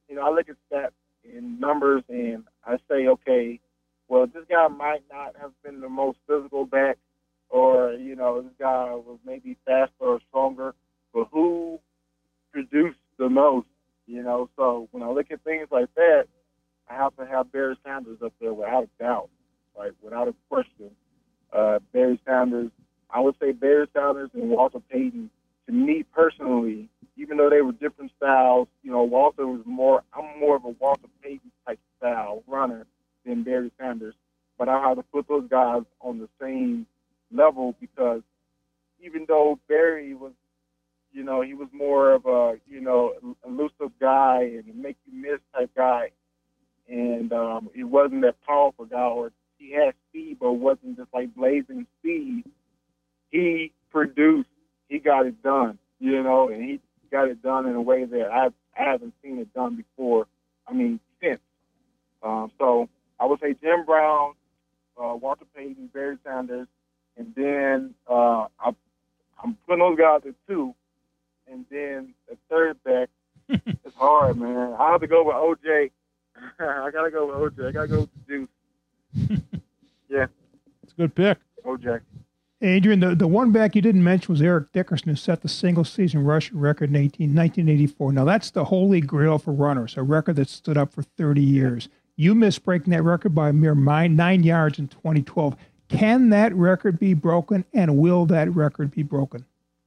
You 0.09 0.17
know, 0.17 0.23
I 0.23 0.31
look 0.31 0.49
at 0.49 0.57
stats 0.71 0.93
and 1.25 1.61
numbers, 1.61 2.03
and 2.09 2.45
I 2.65 2.77
say, 2.89 3.07
okay, 3.09 3.61
well, 4.09 4.27
this 4.27 4.45
guy 4.49 4.69
might 4.69 5.03
not 5.11 5.35
have 5.41 5.53
been 5.65 5.81
the 5.81 5.89
most 5.89 6.19
physical 6.29 6.65
back, 6.65 6.99
or 7.49 7.93
you 7.93 8.15
know, 8.15 8.41
this 8.41 8.53
guy 8.59 8.93
was 8.95 9.19
maybe 9.25 9.57
faster 9.65 9.93
or 10.01 10.21
stronger, 10.29 10.75
but 11.13 11.29
who 11.33 11.81
produced 12.53 12.99
the 13.19 13.29
most? 13.29 13.67
You 14.07 14.23
know, 14.23 14.49
so 14.57 14.89
when 14.93 15.03
I 15.03 15.11
look 15.11 15.33
at 15.33 15.43
things 15.43 15.67
like 15.73 15.93
that, 15.97 16.27
I 16.89 16.95
have 16.95 17.17
to 17.17 17.27
have 17.27 17.51
Barry 17.51 17.77
Sanders 17.85 18.19
up 18.25 18.33
there 18.41 18.55
without 18.55 18.85
a 18.85 19.03
doubt, 19.03 19.31
like 19.77 19.93
without 20.01 20.29
a 20.29 20.35
question. 20.49 20.91
Uh, 21.53 21.81
Barry 21.93 22.21
Sanders, 22.25 22.71
I 23.11 23.21
would 23.21 23.37
say 23.41 23.53
Barry 23.53 23.87
Sanders 23.95 24.31
and 24.35 24.51
Walter 24.51 24.81
Payton. 24.91 25.31
To 25.67 25.73
me 25.73 26.05
personally, 26.05 26.89
even 27.17 27.37
though 27.37 27.51
they 27.51 27.63
were 27.63 27.73
different 27.73 28.13
styles, 28.17 28.69
you 28.83 28.91
know, 28.91 29.03
Walter 29.03 29.47
was 29.47 29.63
more. 29.65 30.03
I'm 30.15 30.39
more 30.39 30.57
of 30.57 30.65
a 30.65 30.71
Walter 30.71 31.09
Payton 31.23 31.51
type 31.67 31.81
style 31.99 32.43
runner 32.47 32.87
than 33.25 33.43
Barry 33.43 33.73
Sanders, 33.79 34.15
but 34.59 34.69
I 34.69 34.81
have 34.81 34.97
to 34.97 35.03
put 35.03 35.27
those 35.29 35.49
guys 35.49 35.83
on 36.01 36.19
the 36.19 36.29
same 36.41 36.87
level 37.33 37.75
because 37.81 38.23
even 39.01 39.25
though 39.27 39.59
Barry 39.69 40.15
was, 40.15 40.33
you 41.13 41.25
know, 41.25 41.41
he 41.41 41.55
was 41.55 41.69
more 41.73 42.13
of 42.13 42.27
a, 42.27 42.57
you 42.69 42.81
know, 42.81 43.15
elusive 43.47 43.93
guy 44.01 44.43
and 44.43 44.81
make 44.81 44.97
you 45.07 45.21
miss 45.21 45.41
type 45.55 45.71
guy, 45.77 46.11
and 46.89 47.33
um, 47.33 47.71
he 47.75 47.83
wasn't 47.83 48.23
that 48.23 48.37
powerful 48.47 48.85
guy, 48.85 49.01
or 49.01 49.33
he 49.59 49.73
had 49.73 49.95
speed, 50.09 50.39
but 50.41 50.53
wasn't 50.53 50.97
just 50.97 51.13
like 51.13 51.35
blazing 51.35 51.87
speed. 51.99 52.45
He 53.31 53.73
produced, 53.91 54.49
he 54.89 54.99
got 54.99 55.27
it 55.27 55.43
done, 55.43 55.79
you 55.99 56.23
know, 56.23 56.49
and 56.49 56.63
he 56.63 56.81
got 57.11 57.29
it 57.29 57.43
done 57.43 57.67
in 57.67 57.75
a 57.75 57.81
way 57.81 58.05
that 58.05 58.31
I, 58.31 58.47
I 58.79 58.91
haven't 58.91 59.15
seen 59.23 59.39
it 59.39 59.53
done 59.55 59.77
before. 59.77 60.27
I 60.69 60.73
mean, 60.73 61.01
since. 61.23 61.41
Um, 62.23 62.51
so 62.59 62.89
I 63.21 63.27
would 63.27 63.41
say 63.41 63.55
Jim 63.63 63.85
Brown, 63.85 64.33
uh, 65.01 65.15
Walter 65.15 65.45
Payton, 65.55 65.91
Barry 65.93 66.17
Sanders, 66.25 66.67
and 67.17 67.33
then 67.37 67.95
uh, 68.11 68.47
I, 68.61 68.73
I'm 69.43 69.57
putting 69.67 69.81
those 69.81 69.99
guys 69.99 70.21
at 70.27 70.35
two, 70.49 70.75
and 71.51 71.65
then 71.71 72.15
the 72.29 72.37
third 72.51 72.83
back. 72.85 73.09
it's 73.49 73.95
hard, 73.97 74.39
man. 74.39 74.75
I 74.79 74.91
have 74.91 75.01
to 75.01 75.07
go 75.07 75.25
with 75.25 75.37
OJ. 75.37 75.91
I 76.59 76.91
gotta 76.91 77.11
go 77.11 77.27
with 77.43 77.57
OJ. 77.57 77.69
I 77.69 77.73
gotta 77.73 77.89
go 77.89 78.01
with 78.01 78.11
the 78.27 78.33
Deuce. 78.35 78.49
yeah, 80.11 80.27
It's 80.83 80.93
a 80.93 80.97
good 80.97 81.15
pick. 81.15 81.39
OJ. 81.65 82.01
Adrian, 82.63 83.01
the, 83.01 83.15
the 83.15 83.27
one 83.27 83.53
back 83.53 83.75
you 83.75 83.83
didn't 83.83 84.03
mention 84.03 84.33
was 84.33 84.41
Eric 84.41 84.73
Dickerson, 84.73 85.11
who 85.11 85.17
set 85.17 85.43
the 85.43 85.49
single 85.49 85.85
season 85.85 86.25
rushing 86.25 86.59
record 86.59 86.89
in 86.89 86.97
18, 86.97 87.35
1984. 87.35 88.13
Now, 88.13 88.25
that's 88.25 88.51
the 88.51 88.65
holy 88.65 89.03
grail 89.03 89.39
for 89.39 89.53
runners, 89.53 89.97
a 89.97 90.03
record 90.03 90.37
that 90.37 90.49
stood 90.49 90.79
up 90.79 90.93
for 90.93 91.03
30 91.03 91.43
years. 91.43 91.91
You 92.17 92.35
missed 92.35 92.65
breaking 92.65 92.93
that 92.93 93.03
record 93.03 93.35
by 93.35 93.51
a 93.51 93.53
mere 93.53 93.75
nine, 93.75 94.43
yards 94.43 94.79
in 94.79 94.89
2012. 94.89 95.55
Can 95.89 96.31
that 96.31 96.55
record 96.55 96.99
be 96.99 97.13
broken, 97.13 97.67
and 97.75 97.99
will 97.99 98.25
that 98.27 98.53
record 98.55 98.91
be 98.91 99.03
broken? 99.03 99.45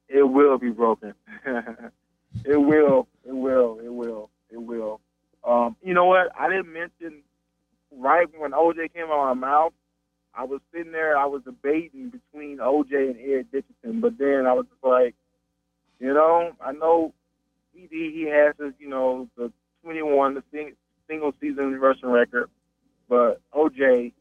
It 0.08 0.23
will 0.23 0.60
be 0.60 0.69
broken. 0.69 1.15
it 1.45 2.62
will. 2.62 3.08
It 3.25 3.36
will. 3.36 3.79
It 3.84 3.91
will. 3.91 4.29
It 4.51 4.62
will. 4.62 5.01
Um, 5.43 5.75
you 5.82 5.95
know 5.95 6.05
what? 6.05 6.32
I 6.39 6.47
didn't 6.49 6.71
mention 6.71 7.23
right 7.91 8.27
when 8.38 8.51
OJ 8.51 8.93
came 8.93 9.05
out 9.05 9.32
of 9.32 9.38
my 9.38 9.47
mouth. 9.47 9.73
I 10.35 10.43
was 10.43 10.61
sitting 10.73 10.91
there. 10.91 11.17
I 11.17 11.25
was 11.25 11.41
debating 11.43 12.09
between 12.11 12.57
OJ 12.59 12.93
and 13.11 13.17
Eric 13.19 13.51
Dickerson, 13.51 13.99
but 14.01 14.17
then 14.17 14.45
I 14.47 14.53
was 14.53 14.65
just 14.71 14.83
like, 14.83 15.15
you 15.99 16.13
know, 16.13 16.51
I 16.61 16.71
know 16.71 17.13
ED 17.77 17.89
he 17.91 18.27
has 18.31 18.55
his, 18.59 18.73
you 18.79 18.89
know, 18.89 19.27
the 19.37 19.51
21, 19.83 20.35
the 20.35 20.43
sing, 20.51 20.73
single 21.07 21.33
season 21.41 21.79
rushing 21.79 22.09
record, 22.09 22.49
but 23.07 23.41
OJ, 23.53 24.13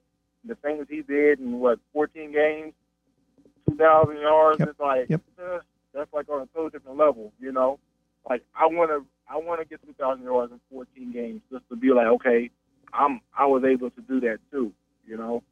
the 0.44 0.54
things 0.56 0.86
he 0.88 1.02
did 1.02 1.40
in 1.40 1.60
what 1.60 1.78
14 1.92 2.32
games, 2.32 2.72
2,000 3.68 4.16
yards, 4.18 4.60
Yep. 4.60 4.68
it's 4.68 4.80
like 4.80 5.10
Yep. 5.10 5.20
uh, 5.42 5.58
that's 5.92 6.12
like 6.12 6.28
on 6.28 6.42
a 6.42 6.46
totally 6.46 6.70
different 6.70 6.96
level, 6.98 7.32
you 7.38 7.52
know. 7.52 7.78
Like 8.28 8.42
I 8.54 8.66
want 8.66 8.90
to, 8.90 9.04
I 9.30 9.36
want 9.36 9.60
to 9.60 9.66
get 9.66 9.82
2,000 9.84 10.24
yards 10.24 10.52
in 10.52 10.60
14 10.70 11.12
games 11.12 11.42
just 11.52 11.68
to 11.68 11.76
be 11.76 11.90
like, 11.92 12.06
okay, 12.06 12.50
I'm, 12.92 13.20
I 13.36 13.46
was 13.46 13.62
able 13.64 13.90
to 13.90 14.00
do 14.02 14.20
that 14.20 14.38
too, 14.50 14.72
you 15.06 15.16
know. 15.16 15.42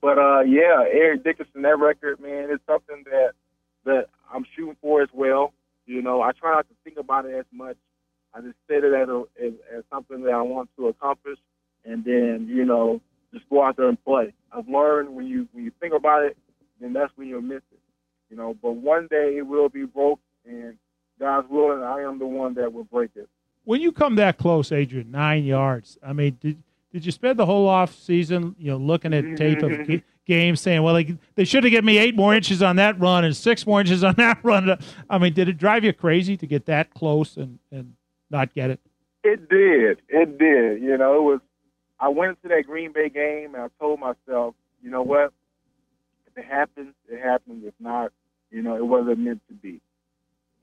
But 0.00 0.18
uh, 0.18 0.40
yeah, 0.40 0.84
Eric 0.90 1.24
Dickerson, 1.24 1.62
that 1.62 1.78
record, 1.78 2.20
man, 2.20 2.50
is 2.50 2.58
something 2.66 3.04
that 3.04 3.32
that 3.84 4.06
I'm 4.32 4.44
shooting 4.56 4.76
for 4.80 5.02
as 5.02 5.08
well. 5.12 5.52
You 5.86 6.02
know, 6.02 6.20
I 6.20 6.32
try 6.32 6.54
not 6.54 6.68
to 6.68 6.74
think 6.84 6.98
about 6.98 7.26
it 7.26 7.34
as 7.34 7.44
much. 7.52 7.76
I 8.34 8.40
just 8.40 8.56
set 8.68 8.84
it 8.84 8.92
as, 8.92 9.08
a, 9.08 9.22
as, 9.42 9.52
as 9.78 9.84
something 9.90 10.22
that 10.24 10.34
I 10.34 10.42
want 10.42 10.68
to 10.76 10.88
accomplish, 10.88 11.38
and 11.84 12.04
then 12.04 12.48
you 12.50 12.64
know, 12.64 13.00
just 13.32 13.48
go 13.48 13.62
out 13.62 13.76
there 13.76 13.88
and 13.88 14.02
play. 14.04 14.34
I've 14.52 14.68
learned 14.68 15.14
when 15.14 15.26
you 15.26 15.48
when 15.52 15.64
you 15.64 15.72
think 15.80 15.94
about 15.94 16.24
it, 16.24 16.36
then 16.80 16.92
that's 16.92 17.12
when 17.16 17.28
you'll 17.28 17.42
miss 17.42 17.62
it. 17.72 17.80
You 18.30 18.36
know, 18.36 18.56
but 18.60 18.72
one 18.72 19.06
day 19.08 19.36
it 19.36 19.46
will 19.46 19.68
be 19.68 19.84
broke, 19.84 20.20
and 20.44 20.76
God's 21.20 21.48
willing, 21.48 21.82
I 21.82 22.00
am 22.00 22.18
the 22.18 22.26
one 22.26 22.54
that 22.54 22.72
will 22.72 22.84
break 22.84 23.10
it. 23.14 23.28
When 23.64 23.80
you 23.80 23.92
come 23.92 24.16
that 24.16 24.38
close, 24.38 24.70
Adrian, 24.70 25.10
nine 25.10 25.44
yards. 25.44 25.98
I 26.02 26.12
mean, 26.12 26.38
did 26.40 26.62
did 26.96 27.04
you 27.04 27.12
spend 27.12 27.38
the 27.38 27.44
whole 27.44 27.68
off 27.68 27.94
season, 27.94 28.56
you 28.58 28.70
know, 28.70 28.78
looking 28.78 29.12
at 29.12 29.36
tape 29.36 29.62
of 29.62 29.86
ga- 29.86 30.02
games, 30.24 30.62
saying, 30.62 30.82
"Well, 30.82 30.94
they 30.94 31.14
they 31.34 31.44
should 31.44 31.62
have 31.62 31.70
given 31.70 31.84
me 31.84 31.98
eight 31.98 32.16
more 32.16 32.34
inches 32.34 32.62
on 32.62 32.76
that 32.76 32.98
run 32.98 33.22
and 33.22 33.36
six 33.36 33.66
more 33.66 33.80
inches 33.80 34.02
on 34.02 34.14
that 34.14 34.38
run"? 34.42 34.78
I 35.10 35.18
mean, 35.18 35.34
did 35.34 35.46
it 35.50 35.58
drive 35.58 35.84
you 35.84 35.92
crazy 35.92 36.38
to 36.38 36.46
get 36.46 36.64
that 36.64 36.94
close 36.94 37.36
and 37.36 37.58
and 37.70 37.96
not 38.30 38.54
get 38.54 38.70
it? 38.70 38.80
It 39.24 39.50
did. 39.50 40.00
It 40.08 40.38
did. 40.38 40.80
You 40.80 40.96
know, 40.96 41.18
it 41.18 41.22
was. 41.22 41.40
I 42.00 42.08
went 42.08 42.38
into 42.42 42.48
that 42.54 42.64
Green 42.64 42.92
Bay 42.92 43.10
game 43.10 43.54
and 43.54 43.64
I 43.64 43.68
told 43.78 44.00
myself, 44.00 44.54
you 44.82 44.88
know 44.88 45.02
what? 45.02 45.34
If 46.28 46.38
it 46.38 46.46
happens, 46.46 46.94
it 47.10 47.20
happens. 47.22 47.62
If 47.66 47.74
not, 47.78 48.10
you 48.50 48.62
know, 48.62 48.74
it 48.74 48.86
wasn't 48.86 49.18
meant 49.18 49.42
to 49.48 49.54
be. 49.54 49.82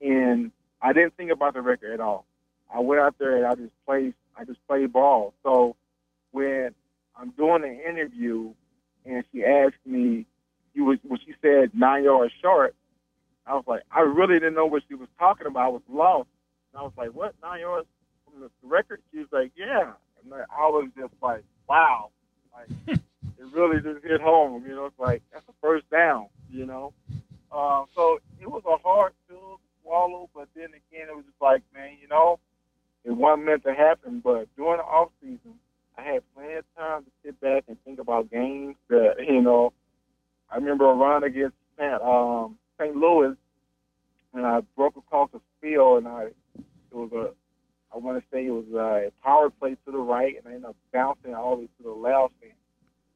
And 0.00 0.50
I 0.82 0.92
didn't 0.92 1.16
think 1.16 1.30
about 1.30 1.54
the 1.54 1.60
record 1.60 1.92
at 1.92 2.00
all. 2.00 2.26
I 2.74 2.80
went 2.80 3.00
out 3.00 3.14
there 3.20 3.36
and 3.36 3.46
I 3.46 3.54
just 3.54 3.72
played. 3.86 4.14
I 4.36 4.42
just 4.44 4.58
played 4.66 4.92
ball. 4.92 5.32
So 5.44 5.76
when 6.34 6.74
I'm 7.16 7.30
doing 7.30 7.62
an 7.62 7.80
interview 7.88 8.52
and 9.06 9.24
she 9.32 9.44
asked 9.44 9.86
me, 9.86 10.26
you 10.74 10.84
was 10.84 10.98
when 11.04 11.20
she 11.20 11.32
said 11.40 11.70
nine 11.74 12.02
yards 12.02 12.32
short, 12.42 12.74
I 13.46 13.54
was 13.54 13.64
like, 13.68 13.82
I 13.92 14.00
really 14.00 14.34
didn't 14.34 14.54
know 14.54 14.66
what 14.66 14.82
she 14.88 14.94
was 14.94 15.08
talking 15.18 15.46
about. 15.46 15.64
I 15.64 15.68
was 15.68 15.82
lost. 15.88 16.28
And 16.72 16.80
I 16.80 16.82
was 16.82 16.92
like, 16.96 17.10
what 17.10 17.34
nine 17.40 17.60
yards 17.60 17.86
from 18.24 18.40
the 18.40 18.50
record? 18.62 19.00
She 19.12 19.18
was 19.18 19.28
like, 19.30 19.52
yeah. 19.56 19.92
And 20.22 20.34
I 20.34 20.66
was 20.66 20.88
just 20.98 21.12
like, 21.22 21.44
wow. 21.68 22.10
Like 22.52 22.68
it 23.38 23.46
really 23.52 23.80
just 23.80 24.04
hit 24.04 24.20
home. 24.20 24.64
You 24.66 24.74
know, 24.74 24.86
it's 24.86 24.98
like 24.98 25.22
that's 25.32 25.48
a 25.48 25.52
first 25.62 25.88
down. 25.90 26.26
You 26.50 26.66
know, 26.66 26.92
uh, 27.52 27.84
so 27.94 28.18
it 28.40 28.50
was 28.50 28.62
a 28.66 28.76
hard 28.82 29.12
pill 29.28 29.38
to 29.38 29.82
swallow. 29.82 30.28
But 30.34 30.48
then 30.56 30.66
again, 30.66 31.08
it 31.08 31.14
was 31.14 31.24
just 31.24 31.40
like, 31.40 31.62
man, 31.72 31.96
you 32.02 32.08
know, 32.08 32.40
it 33.04 33.12
wasn't 33.12 33.46
meant 33.46 33.62
to 33.64 33.74
happen. 33.74 34.18
But 34.18 34.48
during 34.56 34.78
the 34.78 34.84
off 34.84 35.10
season, 35.20 35.54
I 35.96 36.02
had 36.02 36.22
plenty 36.34 36.54
of 36.54 36.64
time 36.76 37.04
to 37.04 37.10
sit 37.24 37.40
back 37.40 37.64
and 37.68 37.76
think 37.84 37.98
about 37.98 38.30
games 38.30 38.76
that 38.88 39.14
you 39.26 39.42
know. 39.42 39.72
I 40.50 40.56
remember 40.56 40.88
a 40.90 40.94
run 40.94 41.24
against 41.24 41.56
St. 41.78 42.00
Um, 42.02 42.58
St. 42.78 42.94
Louis, 42.94 43.34
and 44.34 44.46
I 44.46 44.60
broke 44.76 44.96
across 44.96 45.30
the 45.32 45.40
field, 45.60 45.98
and 45.98 46.08
I 46.08 46.24
it 46.54 46.94
was 46.94 47.10
a 47.12 47.30
I 47.94 47.98
want 47.98 48.18
to 48.18 48.24
say 48.32 48.46
it 48.46 48.50
was 48.50 48.66
a 48.74 49.12
power 49.24 49.50
play 49.50 49.76
to 49.84 49.92
the 49.92 49.98
right, 49.98 50.36
and 50.36 50.46
I 50.46 50.56
ended 50.56 50.64
up 50.70 50.76
bouncing 50.92 51.34
all 51.34 51.56
the 51.56 51.62
way 51.62 51.68
to 51.78 51.82
the 51.84 51.90
left, 51.90 52.34
and 52.42 52.52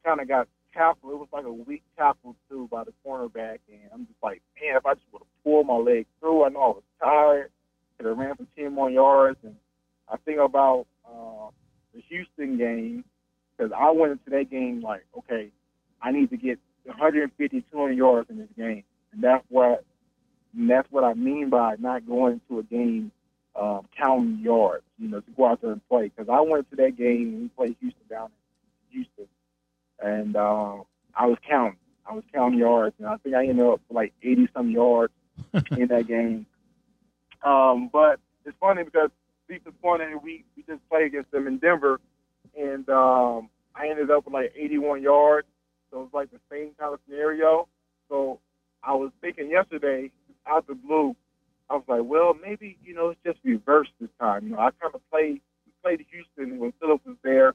kind 0.04 0.20
of 0.20 0.28
got 0.28 0.48
tackled. 0.72 1.12
It 1.12 1.18
was 1.18 1.28
like 1.32 1.44
a 1.44 1.52
weak 1.52 1.82
tackle 1.96 2.36
too 2.48 2.68
by 2.70 2.84
the 2.84 2.92
cornerback, 3.04 3.58
and 3.68 3.90
I'm 3.92 4.06
just 4.06 4.22
like, 4.22 4.40
man, 4.60 4.76
if 4.76 4.86
I 4.86 4.94
just 4.94 5.06
would 5.12 5.20
have 5.20 5.44
pulled 5.44 5.66
my 5.66 5.74
leg 5.74 6.06
through, 6.20 6.44
I 6.44 6.48
know 6.50 6.60
I 6.60 6.68
was 6.68 6.82
tired. 7.02 7.50
Could 7.96 8.06
have 8.06 8.18
ran 8.18 8.36
for 8.36 8.46
ten 8.56 8.72
more 8.72 8.90
yards, 8.90 9.38
and 9.42 9.56
I 10.08 10.16
think 10.24 10.38
about 10.38 10.86
uh, 11.04 11.50
the 11.98 12.04
Houston 12.08 12.56
game 12.56 13.04
because 13.56 13.72
I 13.76 13.90
went 13.90 14.12
into 14.12 14.30
that 14.30 14.50
game 14.50 14.80
like, 14.80 15.04
okay, 15.18 15.50
I 16.00 16.12
need 16.12 16.30
to 16.30 16.36
get 16.36 16.58
150, 16.84 17.64
200 17.72 17.92
yards 17.92 18.30
in 18.30 18.38
this 18.38 18.48
game, 18.56 18.84
and 19.12 19.22
that's 19.22 19.44
what 19.48 19.84
and 20.56 20.70
that's 20.70 20.90
what 20.90 21.04
I 21.04 21.14
mean 21.14 21.50
by 21.50 21.74
not 21.78 22.06
going 22.06 22.40
to 22.48 22.60
a 22.60 22.62
game 22.62 23.12
um, 23.54 23.86
counting 23.96 24.38
yards. 24.38 24.84
You 24.98 25.08
know, 25.08 25.20
to 25.20 25.30
go 25.32 25.46
out 25.46 25.60
there 25.60 25.72
and 25.72 25.88
play. 25.88 26.10
Because 26.14 26.28
I 26.28 26.40
went 26.40 26.70
to 26.70 26.76
that 26.76 26.96
game 26.96 27.28
and 27.28 27.42
we 27.42 27.48
played 27.48 27.76
Houston 27.80 28.06
down 28.08 28.30
in 28.90 28.98
Houston, 28.98 29.26
and 30.00 30.36
um, 30.36 30.84
I 31.14 31.26
was 31.26 31.38
counting. 31.46 31.78
I 32.08 32.14
was 32.14 32.24
counting 32.32 32.60
yards, 32.60 32.94
and 32.98 33.08
I 33.08 33.16
think 33.18 33.34
I 33.34 33.46
ended 33.46 33.66
up 33.66 33.80
like 33.90 34.14
80 34.22 34.48
some 34.54 34.70
yards 34.70 35.12
in 35.72 35.88
that 35.88 36.06
game. 36.06 36.46
Um, 37.42 37.90
but 37.92 38.18
it's 38.46 38.56
funny 38.58 38.82
because 38.82 39.10
Stevens 39.48 39.74
Point, 39.80 40.02
and 40.02 40.22
we 40.22 40.44
we 40.56 40.62
just 40.62 40.86
played 40.90 41.06
against 41.06 41.30
them 41.30 41.46
in 41.46 41.58
Denver, 41.58 42.00
and 42.56 42.88
um, 42.90 43.48
I 43.74 43.88
ended 43.88 44.10
up 44.10 44.26
with 44.26 44.34
like 44.34 44.52
81 44.54 45.02
yards. 45.02 45.46
So 45.90 46.02
it's 46.02 46.12
like 46.12 46.30
the 46.30 46.40
same 46.50 46.72
kind 46.78 46.92
of 46.92 47.00
scenario. 47.08 47.66
So 48.10 48.40
I 48.82 48.94
was 48.94 49.10
thinking 49.22 49.50
yesterday, 49.50 50.10
out 50.46 50.66
the 50.66 50.74
blue, 50.74 51.16
I 51.70 51.74
was 51.74 51.84
like, 51.88 52.02
well, 52.04 52.34
maybe 52.34 52.76
you 52.84 52.94
know 52.94 53.10
it's 53.10 53.20
just 53.24 53.38
reversed 53.44 53.92
this 54.00 54.10
time. 54.20 54.44
You 54.44 54.52
know, 54.52 54.58
I 54.58 54.70
kind 54.80 54.94
of 54.94 55.00
played 55.10 55.40
played 55.82 56.04
Houston 56.10 56.58
when 56.58 56.72
Phillips 56.80 57.06
was 57.06 57.16
there. 57.22 57.54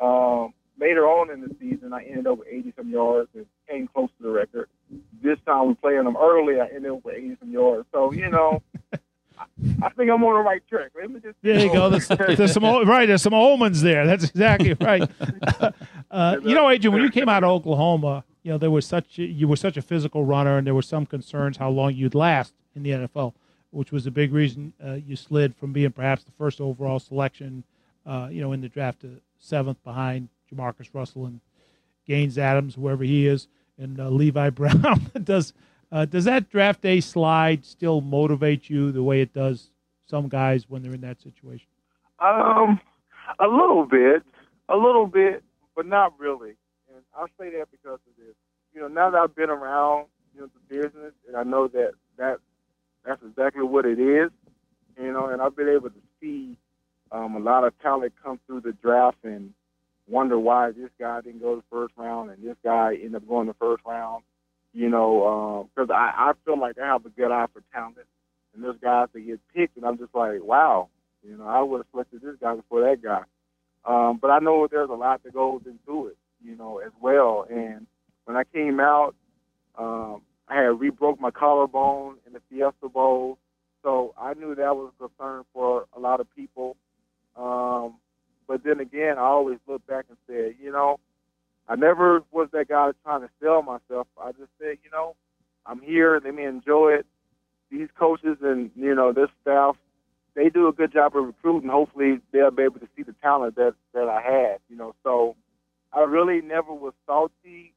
Um, 0.00 0.52
later 0.78 1.06
on 1.06 1.30
in 1.30 1.40
the 1.40 1.54
season, 1.60 1.92
I 1.92 2.02
ended 2.02 2.26
up 2.26 2.38
with 2.38 2.48
80 2.50 2.72
some 2.76 2.90
yards 2.90 3.28
and 3.34 3.46
came 3.68 3.88
close 3.88 4.08
to 4.18 4.22
the 4.22 4.30
record. 4.30 4.68
This 5.22 5.38
time 5.46 5.68
we 5.68 5.74
playing 5.74 6.04
them 6.04 6.16
early, 6.16 6.60
I 6.60 6.66
ended 6.66 6.90
up 6.90 7.04
with 7.04 7.16
80 7.16 7.36
some 7.40 7.52
yards. 7.52 7.86
So 7.92 8.12
you 8.12 8.28
know, 8.28 8.62
I 9.82 9.88
think 9.90 10.10
I'm 10.10 10.22
on 10.24 10.34
the 10.34 10.40
right 10.40 10.62
track. 10.68 10.90
Let 10.94 11.10
me 11.10 11.20
just 11.20 11.36
There 11.42 11.58
you 11.58 11.72
go. 11.72 11.88
There's, 11.90 12.08
there's 12.08 12.52
some 12.52 12.64
right. 12.64 13.06
There's 13.06 13.22
some 13.22 13.34
omens 13.34 13.82
there. 13.82 14.06
That's 14.06 14.24
exactly 14.24 14.74
right. 14.80 15.08
uh, 16.10 16.38
you 16.42 16.54
know, 16.54 16.68
Adrian, 16.68 16.94
when 16.94 17.02
you 17.02 17.10
came 17.10 17.28
out 17.28 17.44
of 17.44 17.50
Oklahoma, 17.50 18.24
you 18.42 18.50
know 18.52 18.58
there 18.58 18.70
was 18.70 18.86
such 18.86 19.18
you 19.18 19.46
were 19.48 19.56
such 19.56 19.76
a 19.76 19.82
physical 19.82 20.24
runner, 20.24 20.58
and 20.58 20.66
there 20.66 20.74
were 20.74 20.82
some 20.82 21.06
concerns 21.06 21.56
how 21.56 21.70
long 21.70 21.94
you'd 21.94 22.14
last 22.14 22.54
in 22.74 22.82
the 22.82 22.90
NFL, 22.90 23.34
which 23.70 23.92
was 23.92 24.06
a 24.06 24.10
big 24.10 24.32
reason 24.32 24.72
uh, 24.84 24.94
you 24.94 25.16
slid 25.16 25.54
from 25.56 25.72
being 25.72 25.92
perhaps 25.92 26.24
the 26.24 26.32
first 26.32 26.60
overall 26.60 26.98
selection, 26.98 27.64
uh, 28.06 28.28
you 28.30 28.40
know, 28.40 28.52
in 28.52 28.60
the 28.60 28.68
draft 28.68 29.00
to 29.02 29.20
seventh 29.38 29.82
behind 29.84 30.28
Jamarcus 30.52 30.88
Russell 30.92 31.26
and 31.26 31.40
Gaines 32.06 32.38
Adams, 32.38 32.76
wherever 32.76 33.04
he 33.04 33.26
is, 33.26 33.48
and 33.78 34.00
uh, 34.00 34.08
Levi 34.08 34.50
Brown. 34.50 35.10
does 35.22 35.52
uh, 35.92 36.06
does 36.06 36.24
that 36.24 36.48
draft 36.48 36.80
day 36.80 37.00
slide 37.00 37.64
still 37.64 38.00
motivate 38.00 38.70
you 38.70 38.90
the 38.90 39.02
way 39.02 39.20
it 39.20 39.34
does 39.34 39.70
some 40.06 40.28
guys 40.28 40.68
when 40.68 40.82
they're 40.82 40.94
in 40.94 41.02
that 41.02 41.20
situation? 41.20 41.66
Um, 42.18 42.80
a 43.38 43.46
little 43.46 43.84
bit, 43.84 44.22
a 44.68 44.76
little 44.76 45.06
bit, 45.06 45.44
but 45.76 45.86
not 45.86 46.18
really. 46.18 46.54
And 46.92 47.02
I'll 47.14 47.28
say 47.38 47.50
that 47.58 47.70
because 47.70 48.00
of 48.06 48.16
this. 48.16 48.34
You 48.74 48.80
know, 48.80 48.88
now 48.88 49.10
that 49.10 49.18
I've 49.18 49.34
been 49.34 49.50
around, 49.50 50.06
you 50.34 50.40
know, 50.40 50.48
the 50.48 50.76
business, 50.76 51.12
and 51.28 51.36
I 51.36 51.42
know 51.42 51.68
that 51.68 51.92
that 52.16 52.38
that's 53.04 53.22
exactly 53.22 53.62
what 53.62 53.84
it 53.84 53.98
is. 53.98 54.30
You 54.98 55.12
know, 55.12 55.26
and 55.26 55.42
I've 55.42 55.56
been 55.56 55.68
able 55.68 55.90
to 55.90 56.00
see 56.20 56.56
um, 57.10 57.36
a 57.36 57.38
lot 57.38 57.64
of 57.64 57.78
talent 57.80 58.14
come 58.22 58.40
through 58.46 58.62
the 58.62 58.72
draft 58.72 59.18
and 59.24 59.52
wonder 60.08 60.38
why 60.38 60.70
this 60.70 60.90
guy 60.98 61.20
didn't 61.20 61.40
go 61.40 61.56
the 61.56 61.62
first 61.70 61.94
round 61.96 62.30
and 62.30 62.42
this 62.42 62.56
guy 62.64 62.94
ended 62.94 63.16
up 63.16 63.28
going 63.28 63.46
the 63.46 63.54
first 63.54 63.82
round. 63.86 64.24
You 64.74 64.88
know, 64.88 65.68
because 65.74 65.90
I, 65.90 66.12
I 66.16 66.32
feel 66.44 66.58
like 66.58 66.78
I 66.78 66.86
have 66.86 67.04
a 67.04 67.10
good 67.10 67.30
eye 67.30 67.46
for 67.52 67.62
talent, 67.74 67.98
and 68.54 68.64
there's 68.64 68.78
guys 68.82 69.08
that 69.12 69.20
get 69.20 69.40
picked, 69.54 69.76
and 69.76 69.84
I'm 69.84 69.98
just 69.98 70.14
like, 70.14 70.42
wow, 70.42 70.88
you 71.22 71.36
know, 71.36 71.46
I 71.46 71.60
would 71.60 71.78
have 71.78 71.86
selected 71.90 72.22
this 72.22 72.36
guy 72.40 72.54
before 72.54 72.80
that 72.82 73.02
guy. 73.02 73.22
Um, 73.84 74.18
but 74.20 74.30
I 74.30 74.38
know 74.38 74.66
there's 74.70 74.90
a 74.90 74.94
lot 74.94 75.22
that 75.24 75.34
goes 75.34 75.62
into 75.66 76.06
it, 76.06 76.16
you 76.42 76.56
know, 76.56 76.78
as 76.78 76.92
well. 77.00 77.46
And 77.50 77.86
when 78.24 78.36
I 78.36 78.44
came 78.44 78.80
out, 78.80 79.14
um, 79.76 80.22
I 80.48 80.56
had 80.56 80.80
re-broke 80.80 81.20
my 81.20 81.30
collarbone 81.30 82.16
in 82.26 82.32
the 82.32 82.40
Fiesta 82.48 82.88
Bowl, 82.88 83.38
so 83.82 84.14
I 84.18 84.34
knew 84.34 84.54
that 84.54 84.76
was 84.76 84.92
a 85.00 85.08
concern 85.08 85.42
for 85.52 85.86
a 85.96 86.00
lot 86.00 86.20
of 86.20 86.34
people. 86.34 86.76
Um, 87.36 87.96
but 88.46 88.62
then 88.64 88.80
again, 88.80 89.18
I 89.18 89.22
always 89.22 89.58
look 89.66 89.86
back 89.86 90.06
and 90.08 90.18
said, 90.26 90.54
you 90.62 90.70
know, 90.70 90.98
I 91.68 91.76
never 91.76 92.22
was 92.30 92.48
that 92.52 92.68
guy 92.68 92.90
trying 93.04 93.22
to 93.22 93.30
sell 93.42 93.62
myself. 93.62 94.06
I 94.20 94.32
just 94.32 94.50
said, 94.58 94.78
you 94.84 94.90
know, 94.90 95.14
I'm 95.66 95.80
here. 95.80 96.20
Let 96.22 96.34
me 96.34 96.44
enjoy 96.44 96.92
it. 96.92 97.06
These 97.70 97.88
coaches 97.98 98.38
and 98.42 98.70
you 98.76 98.94
know 98.94 99.12
this 99.12 99.30
staff, 99.40 99.76
they 100.34 100.50
do 100.50 100.68
a 100.68 100.72
good 100.72 100.92
job 100.92 101.16
of 101.16 101.24
recruiting. 101.24 101.70
Hopefully, 101.70 102.20
they'll 102.32 102.50
be 102.50 102.64
able 102.64 102.80
to 102.80 102.88
see 102.96 103.02
the 103.02 103.14
talent 103.22 103.56
that 103.56 103.74
that 103.94 104.08
I 104.08 104.20
had. 104.20 104.58
You 104.68 104.76
know, 104.76 104.94
so 105.02 105.36
I 105.92 106.00
really 106.00 106.40
never 106.42 106.72
was 106.72 106.92
salty. 107.06 107.72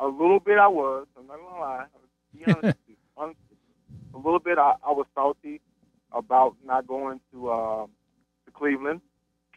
A 0.00 0.06
little 0.06 0.38
bit 0.40 0.58
I 0.58 0.68
was. 0.68 1.06
I'm 1.18 1.26
not 1.26 1.38
gonna 1.38 1.60
lie. 1.60 1.84
Be 2.36 2.44
honest 2.44 2.62
with 2.64 2.76
you. 2.86 2.96
A 4.14 4.16
little 4.16 4.38
bit 4.38 4.58
I, 4.58 4.74
I 4.86 4.90
was 4.90 5.06
salty 5.14 5.60
about 6.12 6.56
not 6.64 6.86
going 6.86 7.20
to 7.32 7.50
uh, 7.50 7.86
to 7.86 8.50
Cleveland. 8.52 9.00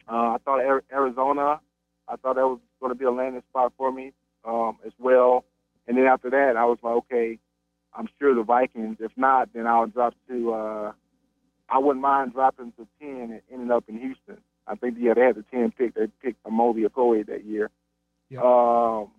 Uh, 0.08 0.34
I 0.34 0.36
thought 0.44 0.60
Arizona. 0.92 1.60
I 2.08 2.16
thought 2.16 2.36
that 2.36 2.46
was 2.46 2.60
going 2.84 2.94
to 2.94 2.98
be 2.98 3.06
a 3.06 3.10
landing 3.10 3.42
spot 3.48 3.72
for 3.78 3.90
me 3.90 4.12
um, 4.44 4.78
as 4.86 4.92
well. 4.98 5.44
And 5.88 5.96
then 5.96 6.04
after 6.04 6.28
that, 6.30 6.54
I 6.56 6.64
was 6.66 6.78
like, 6.82 6.94
okay, 6.96 7.38
I'm 7.94 8.08
sure 8.18 8.34
the 8.34 8.42
Vikings. 8.42 8.98
If 9.00 9.12
not, 9.16 9.48
then 9.54 9.66
I'll 9.66 9.86
drop 9.86 10.14
to. 10.28 10.52
Uh, 10.52 10.92
I 11.68 11.78
wouldn't 11.78 12.02
mind 12.02 12.34
dropping 12.34 12.72
to 12.72 12.86
ten 13.00 13.30
and 13.32 13.40
ending 13.50 13.70
up 13.70 13.84
in 13.88 13.98
Houston. 13.98 14.38
I 14.66 14.74
think 14.74 14.96
yeah, 14.98 15.14
they 15.14 15.22
had 15.22 15.36
the 15.36 15.44
ten 15.50 15.72
pick. 15.76 15.94
They 15.94 16.06
picked 16.22 16.42
Amobi 16.44 16.86
Okoye 16.86 17.26
that 17.26 17.44
year. 17.44 17.70
Yeah. 18.28 18.40
Um, 18.40 19.10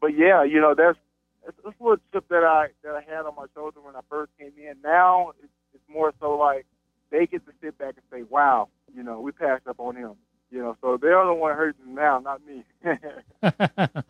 but 0.00 0.08
yeah, 0.16 0.44
you 0.44 0.60
know 0.60 0.74
that's 0.76 0.98
it's, 1.46 1.56
it's 1.64 1.80
a 1.80 1.82
little 1.82 1.98
chip 2.12 2.24
that 2.28 2.44
I 2.44 2.68
that 2.84 2.94
I 2.94 3.00
had 3.00 3.24
on 3.24 3.34
my 3.36 3.46
shoulder 3.54 3.80
when 3.80 3.96
I 3.96 4.00
first 4.10 4.32
came 4.38 4.52
in. 4.58 4.74
Now 4.82 5.32
it's, 5.42 5.52
it's 5.74 5.84
more 5.88 6.12
so 6.20 6.36
like 6.36 6.66
they 7.10 7.26
get 7.26 7.46
to 7.46 7.52
sit 7.62 7.78
back 7.78 7.94
and 7.96 8.04
say, 8.10 8.26
"Wow, 8.28 8.68
you 8.94 9.02
know, 9.02 9.20
we 9.20 9.32
passed 9.32 9.66
up 9.66 9.78
on 9.78 9.96
him." 9.96 10.12
You 10.52 10.58
know, 10.58 10.76
so 10.82 10.98
they're 11.00 11.24
the 11.24 11.32
one 11.32 11.56
hurting 11.56 11.94
now, 11.94 12.18
not 12.18 12.40
me. 12.46 12.62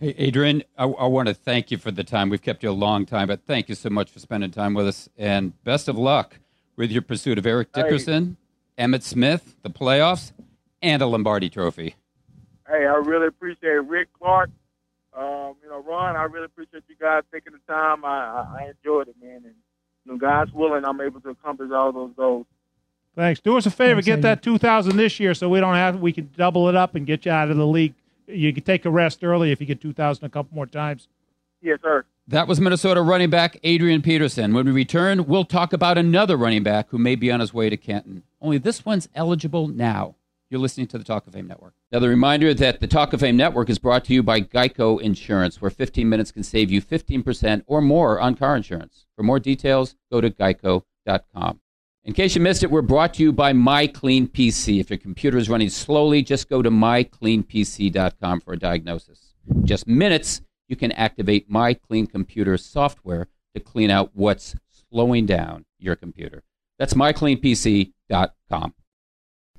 Hey, 0.00 0.12
Adrian, 0.18 0.64
I, 0.76 0.86
I 0.86 1.06
want 1.06 1.28
to 1.28 1.34
thank 1.34 1.70
you 1.70 1.78
for 1.78 1.92
the 1.92 2.02
time. 2.02 2.28
We've 2.28 2.42
kept 2.42 2.64
you 2.64 2.70
a 2.70 2.72
long 2.72 3.06
time, 3.06 3.28
but 3.28 3.46
thank 3.46 3.68
you 3.68 3.76
so 3.76 3.90
much 3.90 4.10
for 4.10 4.18
spending 4.18 4.50
time 4.50 4.74
with 4.74 4.88
us. 4.88 5.08
And 5.16 5.52
best 5.62 5.86
of 5.86 5.96
luck 5.96 6.40
with 6.74 6.90
your 6.90 7.00
pursuit 7.00 7.38
of 7.38 7.46
Eric 7.46 7.68
Hey. 7.72 7.82
Dickerson, 7.82 8.36
Emmitt 8.76 9.02
Smith, 9.02 9.54
the 9.62 9.70
playoffs, 9.70 10.32
and 10.82 11.00
a 11.00 11.06
Lombardi 11.06 11.48
trophy. 11.48 11.94
hey, 12.68 12.86
I 12.86 12.96
really 12.96 13.28
appreciate 13.28 13.84
Rick 13.86 14.08
Clark. 14.18 14.50
Um, 15.16 15.54
you 15.62 15.68
know, 15.70 15.80
Ron, 15.80 16.16
I 16.16 16.24
really 16.24 16.46
appreciate 16.46 16.82
you 16.88 16.96
guys 17.00 17.22
taking 17.32 17.52
the 17.52 17.72
time. 17.72 18.04
I, 18.04 18.08
I, 18.08 18.56
I 18.64 18.72
enjoyed 18.76 19.06
it, 19.06 19.14
man. 19.22 19.42
And 19.44 19.54
you 20.04 20.12
know, 20.12 20.18
God's 20.18 20.52
willing, 20.52 20.84
I'm 20.84 21.00
able 21.00 21.20
to 21.20 21.30
accomplish 21.30 21.70
all 21.72 21.92
those 21.92 22.10
goals. 22.16 22.46
Thanks. 23.14 23.40
Do 23.40 23.56
us 23.56 23.66
a 23.66 23.70
favor. 23.70 23.96
Thanks, 23.96 24.06
get 24.06 24.18
Adrian. 24.18 24.22
that 24.22 24.42
2000 24.42 24.96
this 24.96 25.20
year 25.20 25.34
so 25.34 25.48
we 25.48 25.60
don't 25.60 25.74
have, 25.74 26.00
we 26.00 26.12
can 26.12 26.30
double 26.36 26.68
it 26.68 26.74
up 26.74 26.94
and 26.94 27.06
get 27.06 27.24
you 27.24 27.32
out 27.32 27.50
of 27.50 27.56
the 27.56 27.66
league. 27.66 27.94
You 28.26 28.52
can 28.52 28.64
take 28.64 28.84
a 28.84 28.90
rest 28.90 29.22
early 29.22 29.52
if 29.52 29.60
you 29.60 29.66
get 29.66 29.80
2000 29.80 30.24
a 30.24 30.28
couple 30.28 30.54
more 30.54 30.66
times. 30.66 31.08
Yes, 31.60 31.78
sir. 31.82 32.04
That 32.26 32.48
was 32.48 32.60
Minnesota 32.60 33.02
running 33.02 33.30
back 33.30 33.58
Adrian 33.62 34.00
Peterson. 34.00 34.54
When 34.54 34.64
we 34.64 34.72
return, 34.72 35.26
we'll 35.26 35.44
talk 35.44 35.72
about 35.72 35.98
another 35.98 36.36
running 36.36 36.62
back 36.62 36.88
who 36.88 36.98
may 36.98 37.16
be 37.16 37.30
on 37.30 37.40
his 37.40 37.52
way 37.52 37.68
to 37.68 37.76
Canton. 37.76 38.22
Only 38.40 38.58
this 38.58 38.84
one's 38.84 39.08
eligible 39.14 39.68
now. 39.68 40.16
You're 40.50 40.60
listening 40.60 40.86
to 40.88 40.98
the 40.98 41.04
Talk 41.04 41.26
of 41.26 41.32
Fame 41.32 41.46
Network. 41.46 41.74
Another 41.90 42.08
reminder 42.08 42.54
that 42.54 42.80
the 42.80 42.86
Talk 42.86 43.12
of 43.12 43.20
Fame 43.20 43.36
Network 43.36 43.68
is 43.68 43.78
brought 43.78 44.04
to 44.06 44.14
you 44.14 44.22
by 44.22 44.40
Geico 44.40 45.00
Insurance, 45.00 45.60
where 45.60 45.70
15 45.70 46.08
minutes 46.08 46.30
can 46.30 46.42
save 46.42 46.70
you 46.70 46.80
15% 46.80 47.62
or 47.66 47.80
more 47.80 48.20
on 48.20 48.36
car 48.36 48.56
insurance. 48.56 49.06
For 49.16 49.22
more 49.22 49.40
details, 49.40 49.96
go 50.10 50.20
to 50.20 50.30
geico.com. 50.30 51.60
In 52.04 52.12
case 52.12 52.34
you 52.34 52.42
missed 52.42 52.62
it, 52.62 52.70
we're 52.70 52.82
brought 52.82 53.14
to 53.14 53.22
you 53.22 53.32
by 53.32 53.54
MyCleanPC. 53.54 54.78
If 54.78 54.90
your 54.90 54.98
computer 54.98 55.38
is 55.38 55.48
running 55.48 55.70
slowly, 55.70 56.22
just 56.22 56.50
go 56.50 56.60
to 56.60 56.70
mycleanpc.com 56.70 58.40
for 58.40 58.52
a 58.52 58.58
diagnosis. 58.58 59.32
In 59.48 59.64
just 59.64 59.86
minutes, 59.86 60.42
you 60.68 60.76
can 60.76 60.92
activate 60.92 61.50
MyClean 61.50 62.10
Computer 62.10 62.58
software 62.58 63.28
to 63.54 63.60
clean 63.60 63.90
out 63.90 64.10
what's 64.12 64.54
slowing 64.90 65.24
down 65.24 65.64
your 65.78 65.96
computer. 65.96 66.42
That's 66.78 66.92
mycleanpc.com. 66.92 68.74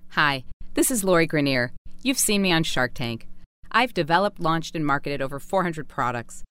Hi, 0.09 0.43
this 0.75 0.91
is 0.91 1.03
Lori 1.03 1.27
Greiner. 1.27 1.71
You've 2.03 2.19
seen 2.19 2.43
me 2.43 2.51
on 2.51 2.61
Shark 2.61 2.93
Tank. 2.93 3.27
I've 3.71 3.93
developed, 3.93 4.39
launched, 4.39 4.75
and 4.75 4.85
marketed 4.85 5.19
over 5.19 5.39
400 5.39 5.87
products. 5.87 6.43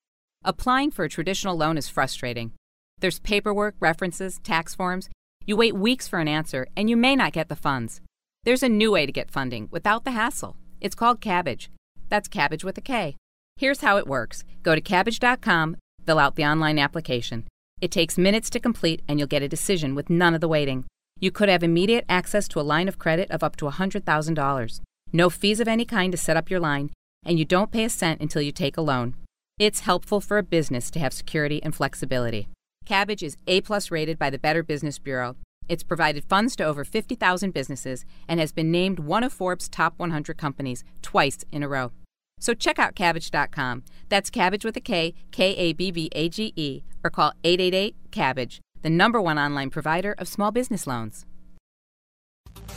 Applying 0.45 0.91
for 0.91 1.05
a 1.05 1.09
traditional 1.09 1.57
loan 1.57 1.79
is 1.79 1.89
frustrating. 1.89 2.51
There's 2.99 3.21
paperwork, 3.21 3.77
references, 3.79 4.41
tax 4.43 4.75
forms. 4.75 5.09
You 5.47 5.57
wait 5.57 5.75
weeks 5.75 6.09
for 6.09 6.21
an 6.21 6.29
answer, 6.29 6.67
and 6.75 6.89
you 6.89 6.97
may 6.97 7.15
not 7.15 7.35
get 7.35 7.49
the 7.49 7.57
funds. 7.57 8.01
There's 8.45 8.63
a 8.63 8.69
new 8.69 8.93
way 8.93 9.05
to 9.05 9.13
get 9.13 9.31
funding 9.31 9.69
without 9.71 10.05
the 10.05 10.13
hassle. 10.13 10.57
It's 10.81 10.95
called 10.95 11.21
Kabbage. 11.21 11.69
That's 12.09 12.29
Kabbage 12.29 12.65
with 12.65 12.79
a 12.79 12.81
K. 12.81 13.17
Here's 13.57 13.83
how 13.83 13.99
it 13.99 14.07
works 14.07 14.45
go 14.63 14.75
to 14.75 14.81
kabbage.com, 14.81 15.77
fill 16.07 16.19
out 16.19 16.37
the 16.37 16.47
online 16.47 16.79
application. 16.79 17.47
It 17.81 17.91
takes 17.91 18.17
minutes 18.17 18.49
to 18.51 18.61
complete, 18.61 19.03
and 19.07 19.19
you'll 19.19 19.29
get 19.29 19.43
a 19.43 19.49
decision 19.49 19.95
with 19.95 20.09
none 20.09 20.35
of 20.35 20.41
the 20.41 20.49
waiting. 20.49 20.85
You 21.21 21.31
could 21.31 21.51
have 21.51 21.63
immediate 21.63 22.07
access 22.09 22.49
to 22.49 22.61
a 22.61 22.63
line 22.63 22.89
of 22.89 22.99
credit 22.99 23.31
of 23.31 23.43
up 23.43 23.57
to 23.57 23.67
$100,000. 23.67 24.81
No 25.13 25.31
fees 25.31 25.61
of 25.61 25.69
any 25.69 25.85
kind 25.85 26.11
to 26.13 26.19
set 26.19 26.37
up 26.39 26.51
your 26.51 26.61
line, 26.61 26.91
and 27.25 27.39
you 27.39 27.45
don't 27.45 27.71
pay 27.71 27.85
a 27.85 27.91
cent 27.91 28.21
until 28.21 28.41
you 28.41 28.51
take 28.51 28.77
a 28.77 28.81
loan. 28.83 29.15
It's 29.59 29.81
helpful 29.81 30.21
for 30.21 30.39
a 30.39 30.43
business 30.43 30.91
to 30.93 30.99
have 31.01 31.13
security 31.13 31.63
and 31.63 31.75
flexibility. 31.75 32.49
Kabbage 32.85 33.23
is 33.23 33.37
A 33.47 33.63
plus 33.63 33.91
rated 33.91 34.19
by 34.19 34.29
the 34.29 34.39
Better 34.39 34.63
Business 34.63 34.99
Bureau. 34.99 35.37
It's 35.69 35.83
provided 35.83 36.25
funds 36.25 36.55
to 36.57 36.65
over 36.65 36.85
50,000 36.85 37.55
businesses 37.55 38.05
and 38.29 38.39
has 38.39 38.53
been 38.53 38.71
named 38.71 38.99
one 38.99 39.25
of 39.25 39.33
Forbes' 39.33 39.71
top 39.71 39.95
100 39.97 40.37
companies 40.37 40.85
twice 41.01 41.39
in 41.51 41.63
a 41.63 41.69
row. 41.69 41.93
So 42.39 42.53
check 42.53 42.79
out 42.79 42.95
Kabbage.com. 42.95 43.85
That's 44.11 44.31
Kabbage 44.31 44.65
with 44.65 44.77
a 44.77 44.81
K, 44.81 45.15
K 45.31 45.55
A 45.57 45.73
B 45.73 45.91
B 45.91 46.11
A 46.13 46.29
G 46.29 46.53
E, 46.57 46.83
or 47.03 47.09
call 47.09 47.33
888 47.43 47.97
Kabbage, 48.11 48.59
the 48.83 48.91
number 48.91 49.21
one 49.21 49.39
online 49.39 49.71
provider 49.71 50.15
of 50.19 50.29
small 50.29 50.51
business 50.51 50.87
loans. 50.87 51.25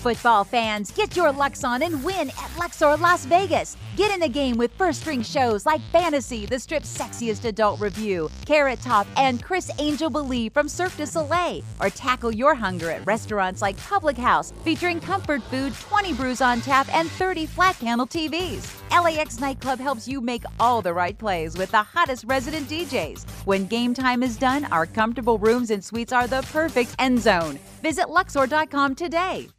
Football 0.08 0.46
fans, 0.46 0.90
get 0.92 1.18
your 1.18 1.34
Lux 1.34 1.66
on 1.66 1.84
and 1.84 2.02
win 2.02 2.30
at 2.30 2.52
Luxor 2.58 2.96
Las 2.96 3.26
Vegas. 3.26 3.76
Get 3.98 4.10
in 4.14 4.22
the 4.22 4.30
game 4.30 4.56
with 4.56 4.72
first 4.78 5.02
string 5.02 5.22
shows 5.22 5.66
like 5.66 5.82
Fantasy, 5.92 6.46
the 6.46 6.60
strip's 6.60 6.98
sexiest 6.98 7.44
adult 7.44 7.82
review, 7.82 8.30
Carrot 8.46 8.80
Top, 8.80 9.06
and 9.18 9.44
Criss 9.44 9.70
Angel 9.80 10.10
Believe 10.10 10.54
from 10.54 10.70
Cirque 10.70 10.96
du 10.96 11.06
Soleil. 11.06 11.62
Or 11.82 11.90
tackle 11.90 12.34
your 12.34 12.56
hunger 12.56 12.90
at 12.90 13.06
restaurants 13.06 13.62
like 13.62 13.76
Public 13.78 14.18
House, 14.18 14.54
featuring 14.64 15.02
comfort 15.02 15.44
food, 15.44 15.74
20 15.74 16.14
brews 16.14 16.40
on 16.40 16.62
tap, 16.62 16.88
and 16.96 17.10
30 17.10 17.46
flat 17.46 17.78
panel 17.78 18.08
TVs. 18.08 18.66
LAX 18.92 19.42
Nightclub 19.42 19.80
helps 19.80 20.08
you 20.08 20.22
make 20.22 20.44
all 20.58 20.82
the 20.82 20.94
right 20.94 21.18
plays 21.18 21.58
with 21.58 21.72
the 21.72 21.84
hottest 21.84 22.24
resident 22.28 22.70
DJs. 22.70 23.30
When 23.46 23.66
game 23.66 23.94
time 23.94 24.24
is 24.24 24.38
done, 24.38 24.64
our 24.66 24.86
comfortable 24.86 25.38
rooms 25.38 25.70
and 25.70 25.84
suites 25.84 26.14
are 26.14 26.28
the 26.28 26.44
perfect 26.54 26.96
end 26.98 27.20
zone. 27.20 27.60
Visit 27.82 28.10
Luxor.com 28.10 28.96
today. 28.96 29.50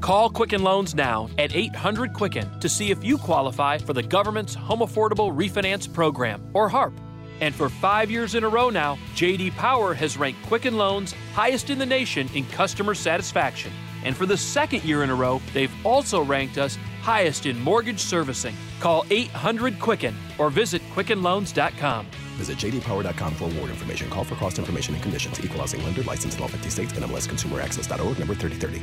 Call 0.00 0.30
Quicken 0.30 0.62
Loans 0.62 0.94
now 0.94 1.28
at 1.38 1.54
800 1.54 2.12
Quicken 2.12 2.60
to 2.60 2.68
see 2.68 2.90
if 2.90 3.02
you 3.02 3.18
qualify 3.18 3.78
for 3.78 3.92
the 3.92 4.02
government's 4.02 4.54
Home 4.54 4.80
Affordable 4.80 5.34
Refinance 5.34 5.92
Program, 5.92 6.46
or 6.54 6.68
HARP. 6.68 6.94
And 7.40 7.54
for 7.54 7.68
five 7.68 8.10
years 8.10 8.34
in 8.34 8.44
a 8.44 8.48
row 8.48 8.70
now, 8.70 8.96
JD 9.14 9.52
Power 9.56 9.94
has 9.94 10.16
ranked 10.16 10.42
Quicken 10.46 10.76
Loans 10.76 11.12
highest 11.32 11.70
in 11.70 11.78
the 11.78 11.86
nation 11.86 12.28
in 12.34 12.44
customer 12.46 12.94
satisfaction. 12.94 13.72
And 14.04 14.16
for 14.16 14.26
the 14.26 14.36
second 14.36 14.84
year 14.84 15.02
in 15.02 15.10
a 15.10 15.14
row, 15.14 15.40
they've 15.52 15.72
also 15.84 16.22
ranked 16.22 16.58
us 16.58 16.76
highest 17.00 17.46
in 17.46 17.58
mortgage 17.60 18.00
servicing. 18.00 18.54
Call 18.80 19.04
800 19.10 19.80
Quicken 19.80 20.14
or 20.38 20.50
visit 20.50 20.82
QuickenLoans.com. 20.94 22.06
Visit 22.36 22.58
jdpower.com 22.58 23.34
for 23.34 23.44
award 23.44 23.70
information. 23.70 24.10
Call 24.10 24.24
for 24.24 24.34
cost 24.36 24.58
information 24.58 24.94
and 24.94 25.02
conditions. 25.02 25.42
Equal 25.42 25.60
Housing 25.60 25.82
lender 25.84 26.02
licensed 26.02 26.36
in 26.36 26.42
all 26.42 26.48
50 26.48 26.68
states. 26.68 26.92
NMLSConsumerAccess.org 26.92 28.18
number 28.18 28.34
3030. 28.34 28.82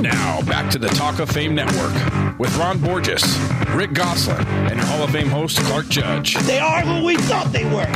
Now, 0.00 0.40
back 0.42 0.70
to 0.72 0.78
the 0.78 0.88
Talk 0.88 1.18
of 1.18 1.30
Fame 1.30 1.54
Network 1.54 1.92
with 2.38 2.56
Ron 2.56 2.78
Borges, 2.78 3.22
Rick 3.70 3.92
Gosselin, 3.92 4.46
and 4.46 4.76
your 4.76 4.86
Hall 4.86 5.02
of 5.04 5.10
Fame 5.10 5.28
host, 5.28 5.58
Clark 5.60 5.88
Judge. 5.88 6.36
They 6.46 6.58
are 6.58 6.80
who 6.80 7.04
we 7.04 7.16
thought 7.16 7.52
they 7.52 7.64
were. 7.64 7.86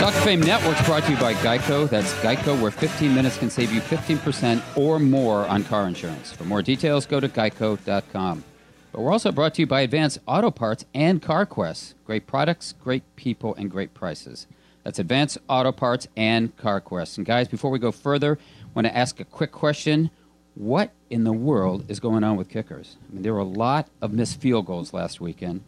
Talk 0.00 0.14
of 0.14 0.22
Fame 0.22 0.40
Network's 0.40 0.84
brought 0.84 1.04
to 1.04 1.12
you 1.12 1.18
by 1.18 1.34
Geico. 1.34 1.88
That's 1.88 2.12
Geico, 2.14 2.60
where 2.60 2.70
15 2.70 3.14
minutes 3.14 3.38
can 3.38 3.50
save 3.50 3.72
you 3.72 3.80
15% 3.80 4.62
or 4.76 4.98
more 4.98 5.46
on 5.46 5.64
car 5.64 5.86
insurance. 5.86 6.32
For 6.32 6.44
more 6.44 6.62
details, 6.62 7.06
go 7.06 7.20
to 7.20 7.28
geico.com. 7.28 8.44
But 8.92 9.00
we're 9.00 9.12
also 9.12 9.32
brought 9.32 9.54
to 9.54 9.62
you 9.62 9.66
by 9.66 9.82
Advance 9.82 10.18
Auto 10.26 10.50
Parts 10.50 10.84
and 10.94 11.22
CarQuest. 11.22 11.94
Great 12.04 12.26
products, 12.26 12.74
great 12.82 13.02
people, 13.16 13.54
and 13.54 13.70
great 13.70 13.94
prices. 13.94 14.46
That's 14.88 15.00
Advance 15.00 15.36
Auto 15.50 15.70
Parts 15.70 16.08
and 16.16 16.56
CarQuest. 16.56 17.18
And 17.18 17.26
guys, 17.26 17.46
before 17.46 17.70
we 17.70 17.78
go 17.78 17.92
further, 17.92 18.38
I 18.40 18.66
want 18.72 18.86
to 18.86 18.96
ask 18.96 19.20
a 19.20 19.24
quick 19.26 19.52
question. 19.52 20.08
What 20.54 20.92
in 21.10 21.24
the 21.24 21.32
world 21.34 21.84
is 21.90 22.00
going 22.00 22.24
on 22.24 22.36
with 22.36 22.48
kickers? 22.48 22.96
I 23.06 23.12
mean, 23.12 23.22
there 23.22 23.34
were 23.34 23.40
a 23.40 23.44
lot 23.44 23.90
of 24.00 24.14
missed 24.14 24.40
field 24.40 24.64
goals 24.64 24.94
last 24.94 25.20
weekend, 25.20 25.60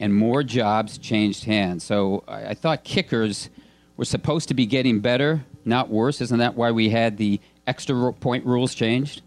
and 0.00 0.14
more 0.14 0.42
jobs 0.42 0.96
changed 0.96 1.44
hands. 1.44 1.84
So 1.84 2.24
I, 2.26 2.46
I 2.46 2.54
thought 2.54 2.84
kickers 2.84 3.50
were 3.98 4.06
supposed 4.06 4.48
to 4.48 4.54
be 4.54 4.64
getting 4.64 5.00
better, 5.00 5.44
not 5.66 5.90
worse. 5.90 6.22
Isn't 6.22 6.38
that 6.38 6.54
why 6.54 6.70
we 6.70 6.88
had 6.88 7.18
the 7.18 7.42
extra 7.66 8.14
point 8.14 8.46
rules 8.46 8.74
changed? 8.74 9.20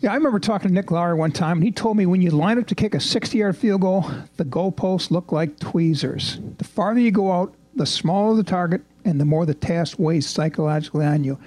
Yeah, 0.00 0.12
I 0.12 0.16
remember 0.16 0.38
talking 0.38 0.68
to 0.68 0.74
Nick 0.74 0.90
Lowery 0.90 1.14
one 1.14 1.32
time, 1.32 1.56
and 1.56 1.64
he 1.64 1.72
told 1.72 1.96
me 1.96 2.04
when 2.04 2.20
you 2.20 2.30
line 2.30 2.58
up 2.58 2.66
to 2.66 2.74
kick 2.74 2.94
a 2.94 3.00
60 3.00 3.38
yard 3.38 3.56
field 3.56 3.80
goal, 3.80 4.10
the 4.36 4.44
goalposts 4.44 5.10
look 5.10 5.32
like 5.32 5.58
tweezers. 5.60 6.40
The 6.58 6.64
farther 6.64 7.00
you 7.00 7.10
go 7.10 7.32
out, 7.32 7.54
the 7.74 7.86
smaller 7.86 8.36
the 8.36 8.42
target 8.42 8.82
and 9.04 9.20
the 9.20 9.24
more 9.24 9.46
the 9.46 9.54
task 9.54 9.98
weighs 9.98 10.28
psychologically 10.28 11.04
on 11.04 11.24
you. 11.24 11.38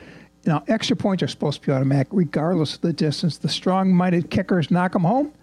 Now, 0.46 0.64
extra 0.68 0.96
points 0.96 1.24
are 1.24 1.28
supposed 1.28 1.62
to 1.62 1.68
be 1.68 1.74
automatic 1.74 2.08
regardless 2.12 2.76
of 2.76 2.82
the 2.82 2.94
distance. 2.94 3.38
The 3.38 3.50
strong 3.50 3.94
minded 3.94 4.30
kickers 4.30 4.70
knock 4.70 4.94
them 4.94 5.04
home, 5.04 5.34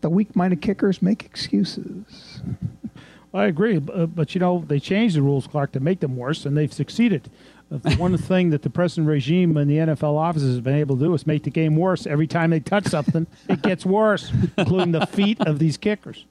the 0.00 0.10
weak 0.10 0.36
minded 0.36 0.60
kickers 0.60 1.02
make 1.02 1.24
excuses. 1.24 2.42
I 3.34 3.46
agree, 3.46 3.80
but, 3.80 4.14
but, 4.14 4.34
you 4.34 4.38
know 4.40 4.64
they 4.68 4.78
changed 4.78 5.16
the 5.16 5.22
rules, 5.22 5.48
Clark, 5.48 5.72
to 5.72 5.80
make 5.80 5.98
them 5.98 6.16
worse, 6.16 6.46
and 6.46 6.56
they've 6.56 6.72
succeeded. 6.72 7.28
Uh, 7.72 7.78
one 7.96 8.16
thing 8.18 8.50
that 8.50 8.62
the 8.62 8.70
present 8.70 9.08
regime 9.08 9.56
and 9.56 9.68
the 9.68 9.78
NFL 9.78 10.16
offices 10.16 10.54
have 10.54 10.62
been 10.62 10.76
able 10.76 10.96
to 10.96 11.04
do 11.04 11.14
is 11.14 11.26
make 11.26 11.42
the 11.42 11.50
game 11.50 11.74
worse. 11.74 12.06
Every 12.06 12.28
time 12.28 12.50
they 12.50 12.60
touch 12.60 12.86
something, 12.86 13.26
it 13.48 13.60
gets 13.62 13.84
worse, 13.84 14.30
including 14.58 14.92
the 14.92 15.06
feet 15.06 15.40
of 15.40 15.58
these 15.58 15.76
kickers. 15.76 16.26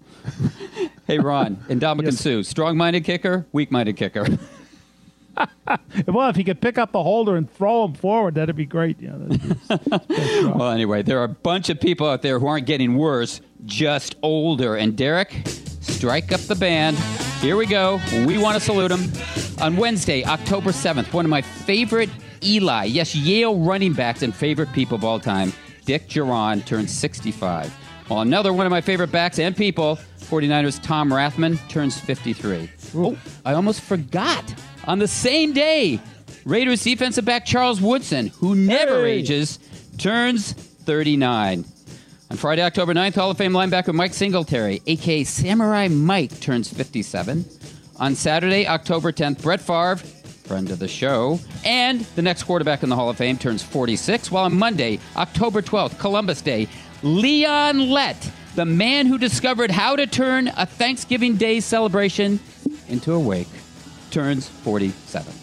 Hey, 1.06 1.20
Ron, 1.20 1.58
Ndamukong 1.68 2.06
yes. 2.06 2.20
Suh, 2.20 2.44
strong-minded 2.44 3.04
kicker, 3.04 3.46
weak-minded 3.52 3.98
kicker. 3.98 4.26
well, 6.08 6.30
if 6.30 6.36
he 6.36 6.44
could 6.44 6.62
pick 6.62 6.78
up 6.78 6.92
the 6.92 7.04
holder 7.04 7.36
and 7.36 7.52
throw 7.52 7.86
him 7.86 7.94
forward, 7.94 8.36
that'd 8.36 8.56
be 8.56 8.66
great. 8.66 8.98
Yeah, 9.02 9.16
well, 10.56 10.70
anyway, 10.70 11.02
there 11.02 11.20
are 11.20 11.26
a 11.26 11.30
bunch 11.30 11.70
of 11.70 11.82
people 11.82 12.08
out 12.08 12.22
there 12.22 12.40
who 12.40 12.48
aren't 12.48 12.68
getting 12.68 12.96
worse, 12.96 13.42
just 13.66 14.16
older. 14.22 14.76
And 14.76 14.96
Derek, 14.96 15.42
strike 15.82 16.32
up 16.32 16.42
the 16.42 16.56
band. 16.56 16.98
Here 17.42 17.58
we 17.58 17.66
go. 17.66 18.00
We 18.26 18.38
want 18.38 18.56
to 18.56 18.62
salute 18.62 18.92
him. 18.92 19.12
On 19.62 19.76
Wednesday, 19.76 20.24
October 20.24 20.72
7th, 20.72 21.12
one 21.14 21.26
of 21.26 21.30
my 21.30 21.42
favorite 21.42 22.10
Eli, 22.44 22.86
yes, 22.86 23.16
Yale 23.16 23.60
running 23.60 23.94
backs 23.94 24.22
and 24.22 24.34
favorite 24.34 24.72
people 24.74 24.96
of 24.96 25.04
all 25.04 25.20
time, 25.20 25.54
Dick 25.86 26.08
Jauron, 26.08 26.66
turns 26.66 26.92
65. 26.92 27.74
While 28.08 28.22
another 28.22 28.54
one 28.54 28.66
of 28.66 28.72
my 28.72 28.82
favorite 28.82 29.12
backs 29.12 29.40
and 29.40 29.56
people, 29.56 29.98
49ers 30.20 30.82
Tom 30.84 31.10
Rathman, 31.10 31.58
turns 31.70 32.00
53. 32.00 32.70
Oh, 32.96 33.18
I 33.46 33.54
almost 33.54 33.82
forgot. 33.82 34.44
On 34.86 35.00
the 35.00 35.08
same 35.08 35.54
day, 35.54 36.00
Raiders 36.46 36.84
defensive 36.84 37.24
back 37.24 37.46
Charles 37.46 37.80
Woodson, 37.80 38.28
who 38.28 38.56
never 38.56 39.06
hey. 39.06 39.14
ages, 39.14 39.60
turns 39.98 40.52
39. 40.52 41.66
On 42.32 42.38
Friday, 42.38 42.64
October 42.64 42.94
9th, 42.94 43.16
Hall 43.16 43.32
of 43.32 43.38
Fame 43.38 43.54
linebacker 43.54 43.94
Mike 43.94 44.14
Singletary, 44.14 44.82
aka 44.88 45.24
Samurai 45.24 45.88
Mike, 45.88 46.40
turns 46.42 46.72
57. 46.72 47.46
On 48.00 48.16
Saturday, 48.16 48.68
October 48.68 49.12
10th, 49.12 49.42
Brett 49.42 49.62
Favre, 49.62 49.98
friend 50.44 50.70
of 50.72 50.80
the 50.80 50.88
show, 50.88 51.40
and 51.64 52.02
the 52.16 52.22
next 52.22 52.44
quarterback 52.44 52.84
in 52.84 52.90
the 52.90 52.96
Hall 52.96 53.10
of 53.10 53.18
Fame 53.18 53.38
turns 53.38 53.64
46. 53.64 54.32
While 54.32 54.46
on 54.46 54.58
Monday, 54.58 55.00
October 55.16 55.62
12th, 55.62 56.00
Columbus 56.00 56.42
Day, 56.42 56.68
Leon 57.04 57.90
Lett, 57.90 58.32
the 58.56 58.64
man 58.64 59.08
who 59.08 59.18
discovered 59.18 59.70
how 59.70 59.94
to 59.98 60.08
turn 60.08 60.50
a 60.56 60.66
Thanksgiving 60.66 61.36
Day 61.36 61.60
celebration 61.60 62.40
into 62.88 63.12
a 63.12 63.20
wake 63.20 63.50
turns 64.10 64.48
47. 64.48 65.34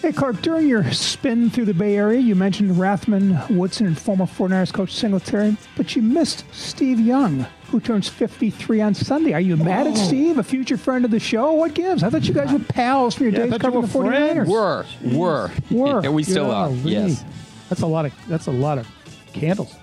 Hey, 0.00 0.12
Clark, 0.12 0.40
during 0.40 0.66
your 0.66 0.90
spin 0.92 1.50
through 1.50 1.66
the 1.66 1.74
Bay 1.74 1.98
Area, 1.98 2.18
you 2.18 2.34
mentioned 2.34 2.70
Rathman, 2.70 3.50
Woodson, 3.54 3.86
and 3.86 3.98
former 3.98 4.24
49ers 4.24 4.72
coach 4.72 4.94
Singletary, 4.94 5.58
but 5.76 5.94
you 5.94 6.00
missed 6.00 6.46
Steve 6.52 6.98
Young, 6.98 7.40
who 7.66 7.80
turns 7.80 8.08
53 8.08 8.80
on 8.80 8.94
Sunday. 8.94 9.34
Are 9.34 9.42
you 9.42 9.58
mad 9.58 9.88
at 9.88 9.98
Steve, 9.98 10.38
a 10.38 10.42
future 10.42 10.78
friend 10.78 11.04
of 11.04 11.10
the 11.10 11.20
show? 11.20 11.52
What 11.52 11.74
gives? 11.74 12.02
I 12.02 12.08
thought 12.08 12.26
you 12.26 12.32
guys 12.32 12.50
were 12.50 12.60
pals 12.60 13.14
from 13.14 13.24
your 13.26 13.34
yeah, 13.34 13.50
days 13.50 13.58
covering 13.58 13.82
the 13.82 13.88
49ers. 13.88 14.46
Were, 14.46 14.86
were. 15.12 15.50
Were. 15.70 16.00
and 16.00 16.14
we 16.14 16.22
still 16.22 16.48
yeah, 16.48 16.54
are, 16.54 16.70
really. 16.70 16.92
yes. 16.92 17.24
That's 17.68 17.82
a 17.82 17.86
lot 17.86 18.06
of, 18.06 18.14
that's 18.26 18.46
a 18.46 18.52
lot 18.52 18.78
of 18.78 18.88
candles. 19.34 19.76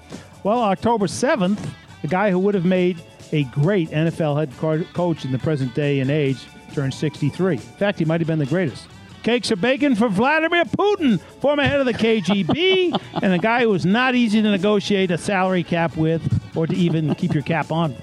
Well, 0.48 0.62
October 0.62 1.08
7th, 1.08 1.60
the 2.02 2.08
guy 2.08 2.32
who 2.32 2.40
would 2.40 2.56
have 2.56 2.64
made 2.64 3.04
a 3.34 3.44
great 3.44 3.90
NFL 3.90 4.40
head 4.40 4.86
coach 4.94 5.26
in 5.26 5.34
the 5.34 5.40
present 5.40 5.76
day 5.76 6.00
and 6.00 6.10
age 6.10 6.38
turned 6.74 6.94
63. 6.94 7.56
In 7.56 7.60
fact, 7.60 8.00
he 8.00 8.06
might 8.06 8.22
have 8.22 8.28
been 8.28 8.40
the 8.40 8.46
greatest. 8.46 8.88
Cakes 9.24 9.52
of 9.52 9.60
bacon 9.60 9.94
for 9.94 10.08
Vladimir 10.08 10.64
Putin, 10.64 11.20
former 11.42 11.64
head 11.64 11.82
of 11.82 11.86
the 11.86 11.94
KGB, 11.94 12.98
and 13.22 13.34
a 13.34 13.38
guy 13.38 13.64
who 13.64 13.70
was 13.72 13.86
not 13.86 14.16
easy 14.16 14.42
to 14.42 14.50
negotiate 14.50 15.12
a 15.12 15.18
salary 15.18 15.64
cap 15.64 15.98
with 15.98 16.22
or 16.56 16.66
to 16.66 16.74
even 16.74 17.14
keep 17.16 17.34
your 17.34 17.44
cap 17.44 17.70
on. 17.70 17.94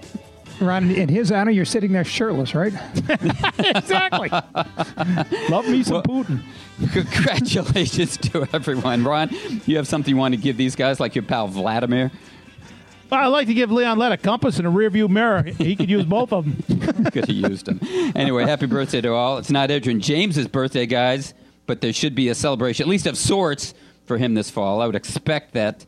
Ron, 0.61 0.91
in 0.91 1.09
his 1.09 1.33
honor, 1.33 1.51
you're 1.51 1.65
sitting 1.65 1.93
there 1.93 2.05
shirtless, 2.05 2.55
right? 2.55 2.75
exactly. 3.59 4.29
Love 5.49 5.67
me 5.67 5.83
some 5.83 5.95
well, 5.95 6.03
Putin. 6.03 6.43
Congratulations 6.93 8.19
to 8.19 8.47
everyone. 8.53 9.03
Ron, 9.03 9.31
you 9.65 9.79
have 9.79 9.89
something 9.89 10.15
you 10.15 10.19
want 10.19 10.35
to 10.35 10.41
give 10.41 10.59
these 10.59 10.77
guys, 10.77 11.01
like 11.01 11.15
your 11.15 11.25
pal 11.25 11.49
Vladimir? 11.49 12.13
I'd 13.19 13.29
like 13.29 13.47
to 13.47 13.55
give 13.55 13.71
Leon 13.71 13.99
Lett 13.99 14.13
a 14.13 14.17
compass 14.17 14.59
and 14.59 14.67
a 14.67 14.71
rearview 14.71 15.09
mirror. 15.09 15.43
He 15.43 15.77
could 15.77 15.91
use 15.91 16.05
both 16.05 16.33
of 16.33 16.45
them. 16.45 16.81
could 17.13 17.27
have 17.27 17.31
used 17.31 17.67
them. 17.67 17.81
Anyway, 18.15 18.45
happy 18.45 18.67
birthday 18.67 19.01
to 19.01 19.13
all. 19.13 19.39
It's 19.39 19.51
not 19.51 19.71
Edgerrin 19.71 20.01
James's 20.01 20.49
birthday, 20.49 20.87
guys, 20.87 21.35
but 21.67 21.81
there 21.81 21.93
should 21.93 22.15
be 22.15 22.29
a 22.29 22.35
celebration, 22.35 22.85
at 22.85 22.89
least 22.89 23.07
of 23.07 23.17
sorts, 23.17 23.75
for 24.07 24.19
him 24.19 24.35
this 24.35 24.51
fall. 24.51 24.81
I 24.81 24.87
would 24.87 24.97
expect 24.97 25.55
that, 25.55 25.85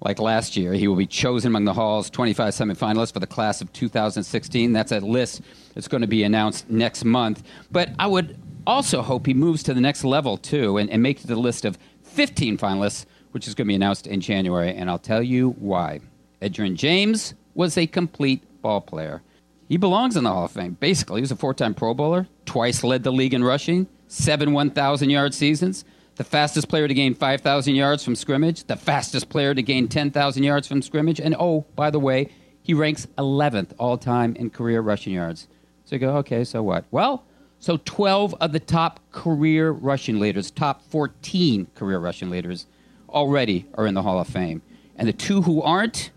like 0.00 0.18
last 0.18 0.56
year, 0.56 0.72
he 0.72 0.88
will 0.88 0.96
be 0.96 1.06
chosen 1.06 1.48
among 1.48 1.64
the 1.64 1.72
Hall's 1.72 2.10
25 2.10 2.52
semifinalists 2.52 3.12
for 3.12 3.20
the 3.20 3.26
class 3.26 3.60
of 3.60 3.72
2016. 3.72 4.72
That's 4.72 4.92
a 4.92 5.00
list 5.00 5.42
that's 5.74 5.88
going 5.88 6.00
to 6.00 6.06
be 6.06 6.24
announced 6.24 6.68
next 6.68 7.04
month. 7.04 7.42
But 7.70 7.90
I 7.98 8.06
would 8.06 8.38
also 8.66 9.02
hope 9.02 9.26
he 9.26 9.34
moves 9.34 9.62
to 9.64 9.74
the 9.74 9.80
next 9.80 10.04
level, 10.04 10.36
too, 10.36 10.78
and, 10.78 10.90
and 10.90 11.02
makes 11.02 11.22
the 11.22 11.36
list 11.36 11.64
of 11.64 11.78
15 12.02 12.58
finalists, 12.58 13.06
which 13.32 13.46
is 13.46 13.54
going 13.54 13.66
to 13.66 13.70
be 13.70 13.74
announced 13.74 14.06
in 14.06 14.20
January. 14.20 14.74
And 14.74 14.90
I'll 14.90 14.98
tell 14.98 15.22
you 15.22 15.50
why. 15.58 16.00
Edgerrin 16.44 16.74
James 16.74 17.32
was 17.54 17.78
a 17.78 17.86
complete 17.86 18.42
ball 18.60 18.82
player. 18.82 19.22
He 19.66 19.78
belongs 19.78 20.14
in 20.14 20.24
the 20.24 20.30
Hall 20.30 20.44
of 20.44 20.50
Fame. 20.50 20.76
Basically, 20.78 21.20
he 21.20 21.22
was 21.22 21.30
a 21.30 21.36
four 21.36 21.54
time 21.54 21.74
Pro 21.74 21.94
Bowler, 21.94 22.28
twice 22.44 22.84
led 22.84 23.02
the 23.02 23.10
league 23.10 23.32
in 23.32 23.42
rushing, 23.42 23.88
seven 24.08 24.52
1,000 24.52 25.08
yard 25.08 25.32
seasons, 25.32 25.86
the 26.16 26.24
fastest 26.24 26.68
player 26.68 26.86
to 26.86 26.92
gain 26.92 27.14
5,000 27.14 27.74
yards 27.74 28.04
from 28.04 28.14
scrimmage, 28.14 28.64
the 28.64 28.76
fastest 28.76 29.30
player 29.30 29.54
to 29.54 29.62
gain 29.62 29.88
10,000 29.88 30.42
yards 30.42 30.68
from 30.68 30.82
scrimmage, 30.82 31.18
and 31.18 31.34
oh, 31.38 31.64
by 31.74 31.90
the 31.90 31.98
way, 31.98 32.28
he 32.62 32.74
ranks 32.74 33.06
11th 33.16 33.72
all 33.78 33.96
time 33.96 34.36
in 34.36 34.50
career 34.50 34.82
rushing 34.82 35.14
yards. 35.14 35.48
So 35.86 35.96
you 35.96 36.00
go, 36.00 36.16
okay, 36.18 36.44
so 36.44 36.62
what? 36.62 36.84
Well, 36.90 37.24
so 37.58 37.78
12 37.84 38.34
of 38.40 38.52
the 38.52 38.60
top 38.60 39.00
career 39.12 39.70
rushing 39.70 40.20
leaders, 40.20 40.50
top 40.50 40.82
14 40.90 41.68
career 41.74 41.98
rushing 41.98 42.28
leaders, 42.28 42.66
already 43.08 43.66
are 43.74 43.86
in 43.86 43.94
the 43.94 44.02
Hall 44.02 44.18
of 44.18 44.26
Fame. 44.26 44.60
And 44.96 45.08
the 45.08 45.12
two 45.12 45.42
who 45.42 45.62
aren't, 45.62 46.10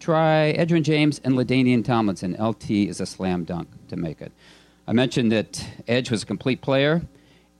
try 0.00 0.54
Edgerrin 0.58 0.82
James 0.82 1.20
and 1.22 1.34
LaDainian 1.34 1.84
Tomlinson. 1.84 2.36
LT 2.40 2.70
is 2.70 3.00
a 3.00 3.06
slam 3.06 3.44
dunk 3.44 3.68
to 3.88 3.96
make 3.96 4.20
it. 4.20 4.32
I 4.88 4.92
mentioned 4.92 5.30
that 5.30 5.64
Edge 5.86 6.10
was 6.10 6.24
a 6.24 6.26
complete 6.26 6.62
player. 6.62 7.02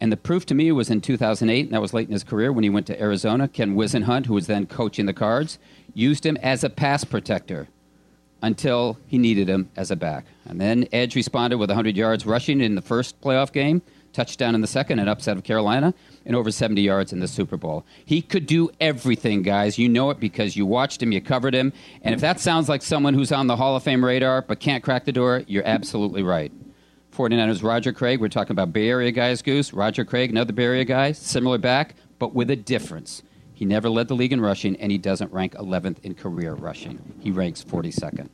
And 0.00 0.10
the 0.10 0.16
proof 0.16 0.46
to 0.46 0.54
me 0.54 0.72
was 0.72 0.88
in 0.88 1.02
2008, 1.02 1.66
and 1.66 1.74
that 1.74 1.82
was 1.82 1.92
late 1.92 2.08
in 2.08 2.14
his 2.14 2.24
career 2.24 2.52
when 2.52 2.64
he 2.64 2.70
went 2.70 2.86
to 2.86 2.98
Arizona. 2.98 3.46
Ken 3.46 3.76
Whisenhunt, 3.76 4.24
who 4.24 4.32
was 4.32 4.46
then 4.46 4.66
coaching 4.66 5.04
the 5.04 5.12
Cards, 5.12 5.58
used 5.92 6.24
him 6.24 6.38
as 6.38 6.64
a 6.64 6.70
pass 6.70 7.04
protector 7.04 7.68
until 8.42 8.98
he 9.06 9.18
needed 9.18 9.46
him 9.46 9.68
as 9.76 9.90
a 9.90 9.96
back. 9.96 10.24
And 10.46 10.58
then 10.58 10.88
Edge 10.90 11.14
responded 11.14 11.58
with 11.58 11.68
100 11.68 11.96
yards 11.96 12.24
rushing 12.24 12.62
in 12.62 12.76
the 12.76 12.82
first 12.82 13.20
playoff 13.20 13.52
game, 13.52 13.82
touchdown 14.12 14.54
in 14.54 14.60
the 14.60 14.66
second, 14.66 14.98
an 14.98 15.08
upset 15.08 15.36
of 15.36 15.44
Carolina, 15.44 15.94
and 16.24 16.36
over 16.36 16.50
70 16.50 16.80
yards 16.80 17.12
in 17.12 17.20
the 17.20 17.28
Super 17.28 17.56
Bowl. 17.56 17.84
He 18.04 18.22
could 18.22 18.46
do 18.46 18.70
everything, 18.80 19.42
guys. 19.42 19.78
You 19.78 19.88
know 19.88 20.10
it 20.10 20.20
because 20.20 20.56
you 20.56 20.66
watched 20.66 21.02
him, 21.02 21.12
you 21.12 21.20
covered 21.20 21.54
him. 21.54 21.72
And 22.02 22.14
if 22.14 22.20
that 22.20 22.40
sounds 22.40 22.68
like 22.68 22.82
someone 22.82 23.14
who's 23.14 23.32
on 23.32 23.46
the 23.46 23.56
Hall 23.56 23.76
of 23.76 23.82
Fame 23.82 24.04
radar 24.04 24.42
but 24.42 24.60
can't 24.60 24.84
crack 24.84 25.04
the 25.04 25.12
door, 25.12 25.42
you're 25.46 25.66
absolutely 25.66 26.22
right. 26.22 26.52
49ers 27.16 27.62
Roger 27.62 27.92
Craig. 27.92 28.20
We're 28.20 28.28
talking 28.28 28.52
about 28.52 28.72
Bay 28.72 28.88
Area 28.88 29.10
guys, 29.10 29.42
Goose. 29.42 29.72
Roger 29.72 30.04
Craig, 30.04 30.30
another 30.30 30.52
Bay 30.52 30.64
Area 30.64 30.84
guy, 30.84 31.12
similar 31.12 31.58
back, 31.58 31.94
but 32.18 32.34
with 32.34 32.50
a 32.50 32.56
difference. 32.56 33.22
He 33.54 33.66
never 33.66 33.90
led 33.90 34.08
the 34.08 34.14
league 34.14 34.32
in 34.32 34.40
rushing, 34.40 34.76
and 34.76 34.90
he 34.90 34.96
doesn't 34.96 35.32
rank 35.32 35.54
11th 35.54 36.02
in 36.02 36.14
career 36.14 36.54
rushing. 36.54 36.98
He 37.20 37.30
ranks 37.30 37.62
42nd. 37.62 38.30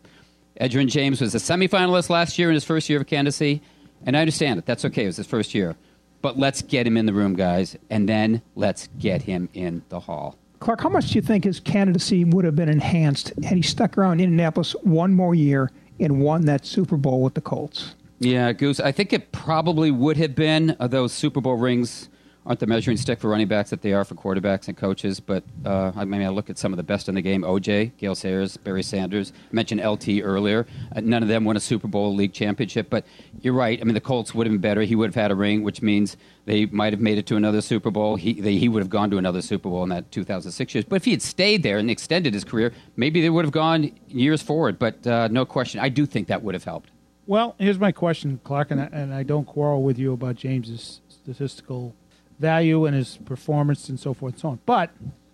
Edgerrin 0.60 0.88
James 0.88 1.20
was 1.20 1.34
a 1.34 1.38
semifinalist 1.38 2.08
last 2.08 2.38
year 2.38 2.48
in 2.48 2.54
his 2.54 2.64
first 2.64 2.88
year 2.88 3.00
of 3.00 3.06
candidacy, 3.06 3.60
and 4.06 4.16
I 4.16 4.20
understand 4.20 4.58
it. 4.58 4.66
That's 4.66 4.84
okay. 4.86 5.02
It 5.04 5.06
was 5.08 5.16
his 5.16 5.26
first 5.26 5.54
year. 5.54 5.76
But 6.22 6.38
let's 6.38 6.62
get 6.62 6.86
him 6.86 6.96
in 6.96 7.06
the 7.06 7.12
room, 7.12 7.34
guys, 7.34 7.76
and 7.90 8.08
then 8.08 8.42
let's 8.54 8.88
get 8.98 9.22
him 9.22 9.48
in 9.52 9.82
the 9.90 10.00
hall. 10.00 10.38
Clark, 10.60 10.80
how 10.80 10.88
much 10.88 11.08
do 11.08 11.14
you 11.16 11.22
think 11.22 11.44
his 11.44 11.60
candidacy 11.60 12.24
would 12.24 12.44
have 12.44 12.56
been 12.56 12.68
enhanced 12.68 13.32
had 13.44 13.56
he 13.56 13.62
stuck 13.62 13.98
around 13.98 14.20
Indianapolis 14.20 14.72
one 14.82 15.12
more 15.12 15.34
year 15.34 15.70
and 16.00 16.20
won 16.20 16.46
that 16.46 16.64
Super 16.64 16.96
Bowl 16.96 17.22
with 17.22 17.34
the 17.34 17.40
Colts? 17.40 17.94
Yeah, 18.18 18.52
Goose. 18.52 18.80
I 18.80 18.92
think 18.92 19.12
it 19.12 19.32
probably 19.32 19.90
would 19.90 20.16
have 20.16 20.34
been 20.34 20.74
uh, 20.80 20.86
those 20.86 21.12
Super 21.12 21.42
Bowl 21.42 21.56
rings 21.56 22.08
aren't 22.46 22.60
the 22.60 22.66
measuring 22.66 22.96
stick 22.96 23.18
for 23.18 23.28
running 23.28 23.48
backs 23.48 23.70
that 23.70 23.82
they 23.82 23.92
are 23.92 24.04
for 24.04 24.14
quarterbacks 24.14 24.68
and 24.68 24.76
coaches. 24.76 25.18
But 25.18 25.44
uh, 25.64 25.92
I 25.96 26.04
mean, 26.04 26.22
I 26.22 26.28
look 26.28 26.48
at 26.48 26.56
some 26.56 26.72
of 26.72 26.76
the 26.76 26.82
best 26.82 27.08
in 27.08 27.16
the 27.16 27.22
game: 27.22 27.42
OJ, 27.42 27.96
Gale 27.98 28.14
Sayers, 28.14 28.56
Barry 28.56 28.82
Sanders. 28.82 29.32
I 29.36 29.54
mentioned 29.54 29.84
LT 29.84 30.20
earlier. 30.22 30.66
Uh, 30.94 31.00
none 31.00 31.22
of 31.22 31.28
them 31.28 31.44
won 31.44 31.56
a 31.56 31.60
Super 31.60 31.88
Bowl 31.88 32.14
league 32.14 32.32
championship. 32.32 32.88
But 32.88 33.04
you're 33.40 33.54
right. 33.54 33.80
I 33.80 33.84
mean, 33.84 33.94
the 33.94 34.00
Colts 34.00 34.34
would 34.34 34.46
have 34.46 34.52
been 34.52 34.60
better. 34.60 34.82
He 34.82 34.94
would 34.94 35.08
have 35.08 35.14
had 35.14 35.30
a 35.30 35.34
ring, 35.34 35.62
which 35.62 35.82
means 35.82 36.16
they 36.44 36.66
might 36.66 36.92
have 36.92 37.00
made 37.00 37.18
it 37.18 37.26
to 37.26 37.36
another 37.36 37.60
Super 37.60 37.90
Bowl. 37.90 38.16
He 38.16 38.34
they, 38.34 38.56
he 38.56 38.68
would 38.68 38.80
have 38.80 38.90
gone 38.90 39.10
to 39.10 39.18
another 39.18 39.42
Super 39.42 39.68
Bowl 39.68 39.82
in 39.82 39.88
that 39.88 40.10
2006 40.12 40.74
years. 40.74 40.84
But 40.84 40.96
if 40.96 41.04
he 41.04 41.10
had 41.10 41.22
stayed 41.22 41.62
there 41.62 41.78
and 41.78 41.90
extended 41.90 42.32
his 42.32 42.44
career, 42.44 42.72
maybe 42.96 43.20
they 43.20 43.30
would 43.30 43.44
have 43.44 43.52
gone 43.52 43.90
years 44.08 44.40
forward. 44.40 44.78
But 44.78 45.06
uh, 45.06 45.28
no 45.28 45.44
question, 45.44 45.80
I 45.80 45.88
do 45.88 46.06
think 46.06 46.28
that 46.28 46.42
would 46.42 46.54
have 46.54 46.64
helped. 46.64 46.90
Well, 47.26 47.56
here's 47.58 47.80
my 47.80 47.90
question, 47.90 48.38
Clark, 48.44 48.70
and 48.70 48.80
I, 48.80 48.84
and 48.92 49.12
I 49.12 49.24
don't 49.24 49.44
quarrel 49.44 49.82
with 49.82 49.98
you 49.98 50.12
about 50.12 50.36
James's 50.36 51.00
statistical 51.08 51.92
value 52.38 52.84
and 52.86 52.94
his 52.94 53.18
performance 53.24 53.88
and 53.88 53.98
so 53.98 54.14
forth 54.14 54.34
and 54.34 54.40
so 54.40 54.48
on. 54.50 54.60
But 54.66 54.90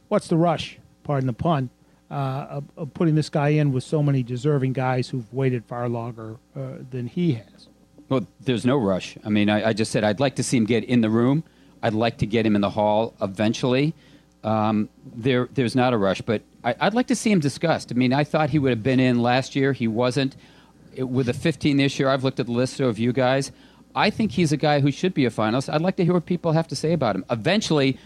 what's 0.09 0.29
the 0.29 0.37
rush, 0.37 0.79
pardon 1.03 1.27
the 1.27 1.33
pun, 1.33 1.71
uh, 2.11 2.47
of, 2.51 2.65
of 2.77 2.95
putting 2.95 3.15
this 3.15 3.29
guy 3.29 3.51
in 3.51 3.73
with 3.73 3.85
so 3.85 4.03
many 4.03 4.23
deserving 4.23 4.75
guys 4.75 5.09
who've 5.09 5.33
waited 5.33 5.65
far 5.65 5.89
longer 5.89 6.37
uh, 6.55 6.75
than 6.91 7.07
he 7.07 7.35
has? 7.35 7.69
Well, 8.09 8.27
there's 8.41 8.67
no 8.67 8.77
rush. 8.77 9.17
I 9.25 9.31
mean, 9.31 9.49
I, 9.49 9.69
I, 9.69 9.73
just 9.73 9.91
said 9.91 10.05
I'd 10.05 10.21
like 10.21 10.37
to 10.37 10.43
see 10.43 10.59
him 10.59 10.67
get 10.67 10.85
in 10.85 11.01
the 11.01 11.09
room. 11.09 11.45
I'd 11.83 11.95
like 11.95 12.19
to 12.19 12.27
get 12.27 12.45
him 12.45 12.55
in 12.55 12.61
the 12.61 12.71
hall 12.71 13.15
eventually. 13.23 13.95
Um, 14.45 14.91
there, 15.15 15.49
there's 15.53 15.75
not 15.75 15.95
a 15.95 15.97
rush, 15.97 16.21
but 16.21 16.43
I, 16.63 16.75
would 16.83 16.95
like 16.95 17.07
to 17.07 17.17
see 17.17 17.31
him 17.31 17.41
discussed. 17.41 17.91
I 17.91 17.95
mean, 17.95 18.13
I 18.13 18.25
thought 18.25 18.51
he 18.51 18.59
would 18.59 18.71
have 18.71 18.83
been 18.83 19.01
in 19.01 19.23
last 19.23 19.57
year. 19.57 19.73
He 19.73 19.89
wasn't 19.89 20.37
it, 20.95 21.05
with 21.05 21.29
a 21.29 21.33
15 21.33 21.77
this 21.77 21.99
year, 21.99 22.09
I've 22.09 22.25
looked 22.25 22.41
at 22.41 22.47
the 22.47 22.53
list 22.53 22.81
of 22.81 22.99
you 22.99 23.13
guys. 23.13 23.53
I 23.95 24.11
think 24.11 24.33
he's 24.33 24.53
a 24.53 24.57
guy 24.57 24.81
who 24.81 24.91
should 24.91 25.15
be 25.15 25.25
a 25.27 25.31
finalist. 25.31 25.73
I'd 25.73 25.81
like 25.81 25.97
to 25.97 26.05
hear 26.05 26.15
what 26.15 26.27
people 26.27 26.53
have 26.53 26.69
to 26.69 26.77
say 26.77 26.93
about 26.93 27.17
him. 27.17 27.25
Eventually, 27.31 27.99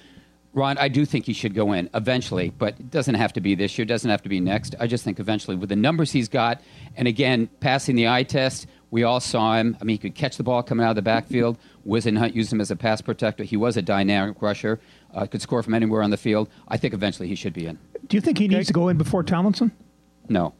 Ron, 0.52 0.78
I 0.78 0.88
do 0.88 1.04
think 1.04 1.26
he 1.26 1.32
should 1.32 1.54
go 1.54 1.72
in 1.72 1.90
eventually, 1.94 2.50
but 2.50 2.80
it 2.80 2.90
doesn't 2.90 3.14
have 3.14 3.32
to 3.34 3.40
be 3.40 3.54
this 3.54 3.76
year. 3.76 3.84
It 3.84 3.88
doesn't 3.88 4.10
have 4.10 4.22
to 4.22 4.28
be 4.28 4.40
next. 4.40 4.74
I 4.80 4.86
just 4.86 5.04
think 5.04 5.20
eventually, 5.20 5.56
with 5.56 5.68
the 5.68 5.76
numbers 5.76 6.12
he's 6.12 6.28
got, 6.28 6.62
and 6.96 7.06
again, 7.06 7.48
passing 7.60 7.94
the 7.94 8.08
eye 8.08 8.22
test, 8.22 8.66
we 8.90 9.02
all 9.02 9.20
saw 9.20 9.56
him. 9.56 9.76
I 9.80 9.84
mean, 9.84 9.94
he 9.94 9.98
could 9.98 10.14
catch 10.14 10.38
the 10.38 10.42
ball 10.42 10.62
coming 10.62 10.84
out 10.84 10.90
of 10.90 10.96
the 10.96 11.02
backfield. 11.02 11.58
Whisenhunt 11.86 12.34
used 12.34 12.52
him 12.52 12.60
as 12.60 12.70
a 12.70 12.76
pass 12.76 13.00
protector. 13.02 13.44
He 13.44 13.56
was 13.56 13.76
a 13.76 13.82
dynamic 13.82 14.40
rusher. 14.40 14.80
Uh, 15.14 15.26
could 15.26 15.42
score 15.42 15.62
from 15.62 15.74
anywhere 15.74 16.02
on 16.02 16.10
the 16.10 16.16
field. 16.16 16.48
I 16.68 16.78
think 16.78 16.94
eventually 16.94 17.28
he 17.28 17.34
should 17.34 17.52
be 17.52 17.66
in. 17.66 17.78
Do 18.06 18.16
you 18.16 18.20
think 18.20 18.38
he 18.38 18.48
needs 18.48 18.68
to 18.68 18.72
go 18.72 18.88
in 18.88 18.96
before 18.96 19.22
Tomlinson? 19.22 19.72
No. 20.28 20.54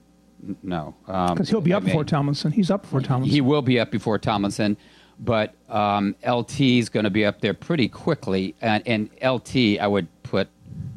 No, 0.62 0.94
because 1.06 1.40
um, 1.40 1.46
he'll 1.46 1.60
be 1.60 1.72
up 1.72 1.82
I 1.82 1.86
mean, 1.86 1.92
before 1.92 2.04
Tomlinson. 2.04 2.52
He's 2.52 2.70
up 2.70 2.82
before 2.82 3.00
Tomlinson. 3.00 3.34
He 3.34 3.40
will 3.40 3.62
be 3.62 3.80
up 3.80 3.90
before 3.90 4.18
Tomlinson, 4.18 4.76
but 5.18 5.54
um, 5.68 6.14
LT 6.26 6.60
is 6.60 6.88
going 6.88 7.04
to 7.04 7.10
be 7.10 7.24
up 7.24 7.40
there 7.40 7.54
pretty 7.54 7.88
quickly. 7.88 8.54
And, 8.60 8.82
and 8.86 9.10
LT, 9.22 9.80
I 9.80 9.86
would 9.86 10.08
put 10.22 10.48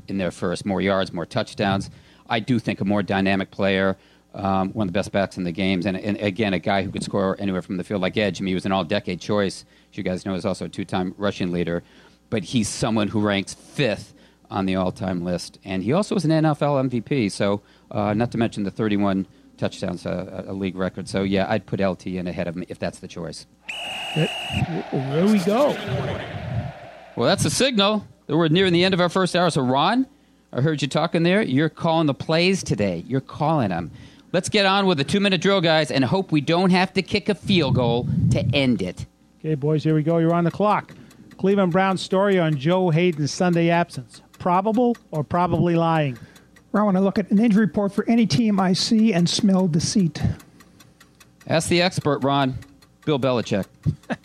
in 0.08 0.18
there 0.18 0.32
first. 0.32 0.66
More 0.66 0.82
yards, 0.82 1.14
more 1.14 1.26
touchdowns. 1.26 1.90
I 2.30 2.40
do 2.40 2.60
think 2.60 2.82
a 2.82 2.86
more 2.86 3.02
dynamic 3.02 3.52
player, 3.52 3.98
um, 4.34 4.72
one 4.74 4.88
of 4.88 4.94
the 4.94 4.98
best 4.98 5.12
backs 5.12 5.38
in 5.38 5.44
the 5.44 5.52
games, 5.52 5.86
and, 5.86 5.98
and, 5.98 6.18
again 6.18 6.54
a 6.54 6.60
guy 6.60 6.84
who 6.84 6.92
could 6.92 7.04
score 7.04 7.36
anywhere 7.40 7.62
from 7.62 7.78
the 7.78 7.84
field 7.84 8.02
like 8.02 8.18
Edge. 8.18 8.40
I 8.40 8.44
mean, 8.44 8.50
he 8.50 8.56
was 8.56 8.66
an 8.66 8.72
all-decade 8.72 9.20
choice. 9.20 9.66
As 9.92 9.98
you 9.98 10.04
guys 10.04 10.26
know, 10.26 10.36
he's 10.36 10.46
also 10.46 10.66
a 10.66 10.70
two-time 10.70 11.16
rushing 11.18 11.52
leader, 11.52 11.82
but 12.30 12.44
he's 12.44 12.70
someone 12.70 13.08
who 13.08 13.22
ranks 13.22 13.56
fifth 13.56 14.14
on 14.52 14.66
the 14.66 14.76
all-time 14.76 15.24
list, 15.24 15.60
and 15.64 15.84
he 15.84 15.94
also 15.94 16.16
was 16.16 16.26
an 16.26 16.32
NFL 16.32 16.90
MVP. 16.90 17.32
So, 17.32 17.62
uh, 17.92 18.14
not 18.14 18.32
to 18.32 18.38
mention 18.38 18.64
the 18.64 18.72
31 18.72 19.26
touchdowns, 19.60 20.06
a, 20.06 20.46
a, 20.48 20.54
league 20.54 20.76
record. 20.76 21.08
So 21.08 21.24
yeah, 21.24 21.46
I'd 21.50 21.66
put 21.66 21.80
LT 21.80 22.08
in 22.08 22.28
ahead 22.28 22.48
of 22.48 22.56
him 22.56 22.64
if 22.70 22.80
that's 22.80 23.00
the 23.00 23.08
choice. 23.08 23.46
There 24.16 25.28
we 25.28 25.40
go. 25.40 25.78
Well, 27.16 27.28
that's 27.28 27.46
a 27.46 27.50
signal 27.50 28.08
that 28.28 28.38
we're 28.38 28.48
nearing 28.48 28.74
the 28.74 28.84
end 28.84 28.94
of 28.94 29.02
our 29.02 29.10
first 29.10 29.36
hour. 29.36 29.50
So 29.50 29.62
Ron, 29.62 30.08
I 30.52 30.62
heard 30.62 30.82
you 30.82 30.88
talking 30.88 31.24
there. 31.24 31.42
You're 31.42 31.70
calling 31.70 32.08
the 32.08 32.14
plays 32.14 32.64
today. 32.64 33.04
You're 33.08 33.22
calling 33.22 33.70
them. 33.70 33.92
Let's 34.32 34.50
get 34.50 34.66
on 34.66 34.86
with 34.86 35.00
the 35.00 35.04
two-minute 35.04 35.42
drill, 35.42 35.60
guys, 35.60 35.90
and 35.90 36.06
hope 36.06 36.32
we 36.32 36.42
don't 36.42 36.70
have 36.70 36.94
to 36.94 37.02
kick 37.02 37.30
a 37.30 37.36
field 37.36 37.76
goal 37.76 38.08
to 38.32 38.40
end 38.54 38.82
it. 38.82 39.06
Okay, 39.40 39.56
boys, 39.56 39.84
here 39.84 39.96
we 39.96 40.04
go. 40.04 40.18
You're 40.20 40.34
on 40.34 40.44
the 40.44 40.52
clock. 40.52 40.94
Cleveland 41.38 41.72
Browns 41.72 42.02
story 42.02 42.38
on 42.38 42.58
Joe 42.58 42.90
Haden's 42.90 43.32
Sunday 43.32 43.70
absence. 43.70 44.22
Probable 44.38 44.96
or 45.12 45.24
probably 45.24 45.76
lying? 45.76 46.18
Ron, 46.72 46.86
when 46.86 46.96
I 46.96 47.00
look 47.00 47.18
at 47.18 47.32
an 47.32 47.40
injury 47.40 47.66
report 47.66 47.94
for 47.94 48.08
any 48.08 48.28
team, 48.28 48.60
I 48.60 48.74
see 48.74 49.14
and 49.14 49.28
smell 49.28 49.68
deceit. 49.68 50.22
Ask 51.48 51.70
the 51.70 51.82
expert, 51.82 52.24
Ron. 52.24 52.60
Bill 53.06 53.20
Belichick. 53.20 53.66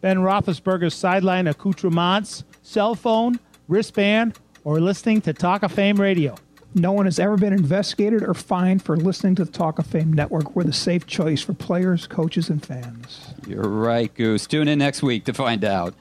ben 0.00 0.18
Roethlisberger's 0.18 0.94
sideline 0.94 1.48
accoutrements, 1.48 2.44
cell 2.62 2.94
phone, 2.94 3.40
wristband, 3.66 4.38
or 4.62 4.80
listening 4.80 5.20
to 5.22 5.32
Talk 5.32 5.64
of 5.64 5.72
Fame 5.72 6.00
radio. 6.00 6.36
No 6.76 6.92
one 6.92 7.06
has 7.06 7.18
ever 7.18 7.36
been 7.36 7.52
investigated 7.52 8.22
or 8.22 8.34
fined 8.34 8.82
for 8.82 8.96
listening 8.96 9.34
to 9.36 9.44
the 9.44 9.50
Talk 9.50 9.78
of 9.78 9.86
Fame 9.86 10.12
network. 10.12 10.56
We're 10.56 10.64
the 10.64 10.72
safe 10.72 11.06
choice 11.06 11.40
for 11.40 11.54
players, 11.54 12.06
coaches, 12.06 12.48
and 12.48 12.64
fans. 12.64 13.34
You're 13.46 13.68
right, 13.68 14.12
Goose. 14.14 14.46
Tune 14.46 14.68
in 14.68 14.80
next 14.80 15.02
week 15.02 15.24
to 15.24 15.32
find 15.32 15.64
out. 15.64 15.94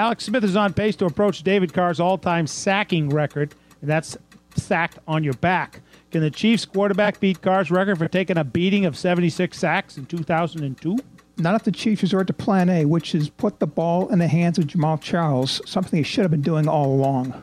Alex 0.00 0.24
Smith 0.24 0.44
is 0.44 0.56
on 0.56 0.72
pace 0.72 0.96
to 0.96 1.04
approach 1.04 1.42
David 1.42 1.74
Carr's 1.74 2.00
all 2.00 2.16
time 2.16 2.46
sacking 2.46 3.10
record, 3.10 3.54
and 3.82 3.90
that's 3.90 4.16
sacked 4.56 4.98
on 5.06 5.22
your 5.22 5.34
back. 5.34 5.82
Can 6.10 6.22
the 6.22 6.30
Chiefs 6.30 6.64
quarterback 6.64 7.20
beat 7.20 7.42
Carr's 7.42 7.70
record 7.70 7.98
for 7.98 8.08
taking 8.08 8.38
a 8.38 8.44
beating 8.44 8.86
of 8.86 8.96
76 8.96 9.58
sacks 9.58 9.98
in 9.98 10.06
2002? 10.06 10.96
Not 11.36 11.54
if 11.54 11.64
the 11.64 11.70
Chiefs 11.70 12.00
resort 12.00 12.28
to 12.28 12.32
plan 12.32 12.70
A, 12.70 12.86
which 12.86 13.14
is 13.14 13.28
put 13.28 13.58
the 13.60 13.66
ball 13.66 14.08
in 14.08 14.20
the 14.20 14.26
hands 14.26 14.56
of 14.56 14.64
Jamaal 14.64 14.98
Charles, 15.02 15.60
something 15.66 15.98
he 15.98 16.02
should 16.02 16.22
have 16.22 16.30
been 16.30 16.40
doing 16.40 16.66
all 16.66 16.94
along. 16.94 17.34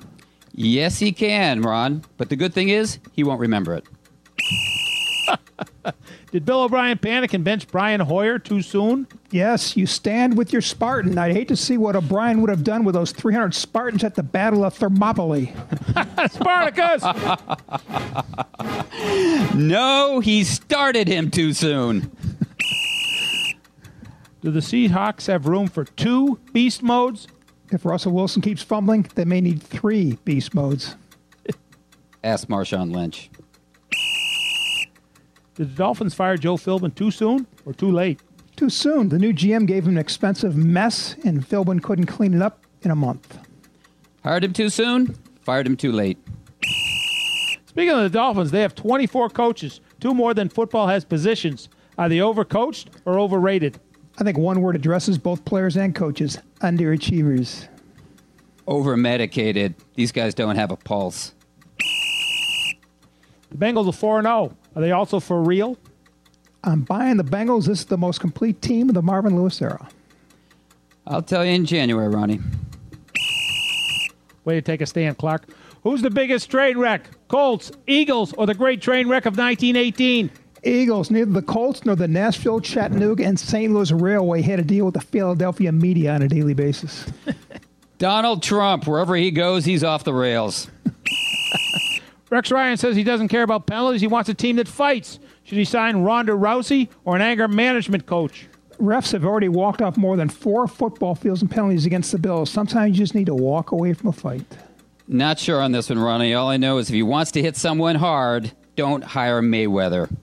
Yes, 0.53 0.97
he 0.97 1.12
can, 1.12 1.62
Ron. 1.62 2.05
But 2.18 2.30
the 2.30 2.36
good 2.36 2.55
thing 2.55 2.70
is, 2.70 2.97
he 3.14 3.24
won't 3.24 3.39
remember 3.39 3.76
it. 3.76 3.86
Did 6.32 6.46
Bill 6.46 6.64
O'Brien 6.64 6.98
panic 6.98 7.34
and 7.34 7.44
bench 7.44 7.68
Brian 7.70 8.02
Hoyer 8.02 8.38
too 8.38 8.62
soon? 8.62 9.08
Yes, 9.32 9.78
you 9.78 9.86
stand 9.86 10.38
with 10.38 10.52
your 10.52 10.62
Spartan. 10.62 11.18
I'd 11.18 11.32
hate 11.32 11.48
to 11.48 11.56
see 11.56 11.78
what 11.78 11.96
O'Brien 11.96 12.42
would 12.42 12.50
have 12.50 12.66
done 12.66 12.84
with 12.84 12.96
those 12.96 13.14
300 13.14 13.56
Spartans 13.56 14.04
at 14.04 14.16
the 14.16 14.24
Battle 14.24 14.66
of 14.66 14.74
Thermopylae. 14.74 15.54
Spartacus! 16.32 17.04
no, 19.56 20.20
he 20.20 20.44
started 20.44 21.08
him 21.08 21.32
too 21.32 21.54
soon. 21.54 22.12
Do 24.42 24.52
the 24.52 24.60
Seahawks 24.60 25.28
have 25.28 25.48
room 25.48 25.68
for 25.68 25.86
two 25.86 26.40
beast 26.52 26.84
modes? 26.84 27.28
If 27.72 27.86
Russell 27.86 28.12
Wilson 28.12 28.42
keeps 28.42 28.62
fumbling, 28.62 29.08
they 29.16 29.26
may 29.26 29.42
need 29.42 29.64
three 29.64 30.18
beast 30.26 30.54
modes. 30.54 30.96
Ask 32.24 32.48
Marshawn 32.50 32.94
Lynch. 32.94 33.30
Did 35.58 35.72
the 35.72 35.76
Dolphins 35.76 36.14
fire 36.14 36.38
Joe 36.38 36.55
Philbin 36.55 36.93
too 36.93 37.10
soon 37.10 37.47
or 37.66 37.74
too 37.74 37.91
late? 37.91 38.22
Too 38.55 38.70
soon. 38.70 39.10
The 39.10 39.18
new 39.18 39.34
GM 39.34 39.66
gave 39.66 39.86
him 39.86 39.93
an 39.93 39.97
expensive 39.97 40.55
mess, 40.55 41.16
and 41.26 41.43
Philbin 41.43 41.82
couldn't 41.82 42.05
clean 42.05 42.36
it 42.36 42.43
up 42.43 42.64
in 42.84 42.91
a 42.91 42.95
month. 42.95 43.39
Hired 44.24 44.43
him 44.43 44.53
too 44.53 44.70
soon, 44.70 45.18
fired 45.41 45.66
him 45.66 45.76
too 45.76 45.91
late. 45.91 46.20
Speaking 47.66 47.89
of 47.89 48.03
the 48.03 48.10
Dolphins, 48.10 48.51
they 48.51 48.62
have 48.62 48.76
24 48.76 49.32
coaches, 49.32 49.82
two 49.99 50.14
more 50.14 50.36
than 50.36 50.47
football 50.47 50.88
has 50.88 51.03
positions. 51.03 51.70
Are 51.97 52.08
they 52.08 52.18
overcoached 52.18 52.89
or 53.05 53.20
overrated? 53.20 53.80
I 54.20 54.24
think 54.24 54.38
one 54.38 54.62
word 54.62 54.76
addresses 54.76 55.18
both 55.18 55.43
players 55.43 55.76
and 55.76 55.95
coaches 55.95 56.38
underachievers. 56.62 57.68
Over 58.68 58.95
medicated. 58.95 59.74
These 59.95 60.12
guys 60.12 60.36
don't 60.36 60.55
have 60.55 60.72
a 60.72 60.78
pulse. 60.78 61.34
The 63.49 63.58
Bengals 63.58 63.88
are 63.88 63.93
4 63.93 64.22
0. 64.22 64.58
Are 64.78 64.80
they 64.80 64.92
also 64.92 65.20
for 65.20 65.42
real? 65.42 65.76
I'm 66.64 66.82
buying 66.82 67.18
the 67.18 67.24
Bengals. 67.24 67.66
This 67.66 67.80
is 67.80 67.86
the 67.86 67.98
most 67.98 68.20
complete 68.20 68.62
team 68.62 68.90
of 68.90 68.94
the 68.94 69.02
Marvin 69.02 69.36
Lewis 69.36 69.60
era. 69.60 69.90
I'll 71.08 71.24
tell 71.24 71.44
you 71.44 71.54
in 71.54 71.66
January, 71.66 72.08
Ronnie. 72.08 72.40
Way 74.46 74.54
to 74.54 74.62
take 74.62 74.82
a 74.82 74.86
stand, 74.86 75.18
Clark. 75.18 75.50
Who's 75.82 76.04
the 76.04 76.12
biggest 76.12 76.52
train 76.52 76.78
wreck? 76.78 77.10
Colts, 77.28 77.72
Eagles, 77.88 78.34
or 78.34 78.46
the 78.46 78.54
great 78.54 78.80
train 78.80 79.10
wreck 79.10 79.26
of 79.26 79.36
1918? 79.36 80.30
Eagles. 80.64 81.10
Neither 81.10 81.32
the 81.32 81.42
Colts 81.42 81.84
nor 81.84 81.96
the 81.96 82.08
Nashville, 82.08 82.60
Chattanooga, 82.60 83.26
and 83.26 83.40
St. 83.40 83.74
Louis 83.74 83.92
Railway 83.92 84.44
had 84.44 84.58
to 84.58 84.64
deal 84.64 84.86
with 84.86 84.94
the 84.94 85.02
Philadelphia 85.02 85.72
media 85.72 86.14
on 86.14 86.22
a 86.22 86.28
daily 86.28 86.54
basis. 86.54 87.12
Donald 87.98 88.44
Trump, 88.44 88.86
wherever 88.86 89.16
he 89.16 89.32
goes, 89.32 89.66
he's 89.66 89.84
off 89.84 90.04
the 90.04 90.14
rails. 90.14 90.70
Rex 92.30 92.52
Ryan 92.52 92.78
says 92.78 92.96
he 92.96 93.04
doesn't 93.04 93.30
care 93.30 93.44
about 93.44 93.68
penalties. 93.68 94.02
He 94.02 94.08
wants 94.08 94.30
a 94.30 94.34
team 94.34 94.58
that 94.58 94.68
fights. 94.68 95.20
Should 95.44 95.58
he 95.58 95.66
sign 95.66 95.98
Ronda 95.98 96.34
Rousey 96.34 96.90
or 97.06 97.16
an 97.16 97.22
anger 97.22 97.48
management 97.48 98.06
coach? 98.06 98.48
Refs 98.82 99.12
have 99.14 99.26
already 99.26 99.48
walked 99.48 99.82
off 99.82 99.98
more 99.98 100.18
than 100.18 100.30
four 100.30 100.68
football 100.68 101.16
fields 101.16 101.42
and 101.42 101.50
penalties 101.50 101.86
against 101.86 102.12
the 102.12 102.20
Bills. 102.20 102.50
Sometimes 102.52 102.98
you 102.98 103.04
just 103.04 103.16
need 103.16 103.26
to 103.28 103.36
walk 103.36 103.72
away 103.72 103.94
from 103.94 104.10
a 104.10 104.12
fight. 104.12 104.46
Not 105.08 105.40
sure 105.40 105.62
on 105.62 105.72
this 105.72 105.90
one, 105.90 106.00
Ronnie. 106.00 106.34
All 106.34 106.50
I 106.50 106.58
know 106.58 106.78
is 106.78 106.90
if 106.90 106.94
he 106.94 107.02
wants 107.02 107.32
to 107.32 107.42
hit 107.42 107.56
someone 107.56 107.96
hard, 107.96 108.52
don't 108.76 109.04
hire 109.04 109.42
Mayweather. 109.42 110.14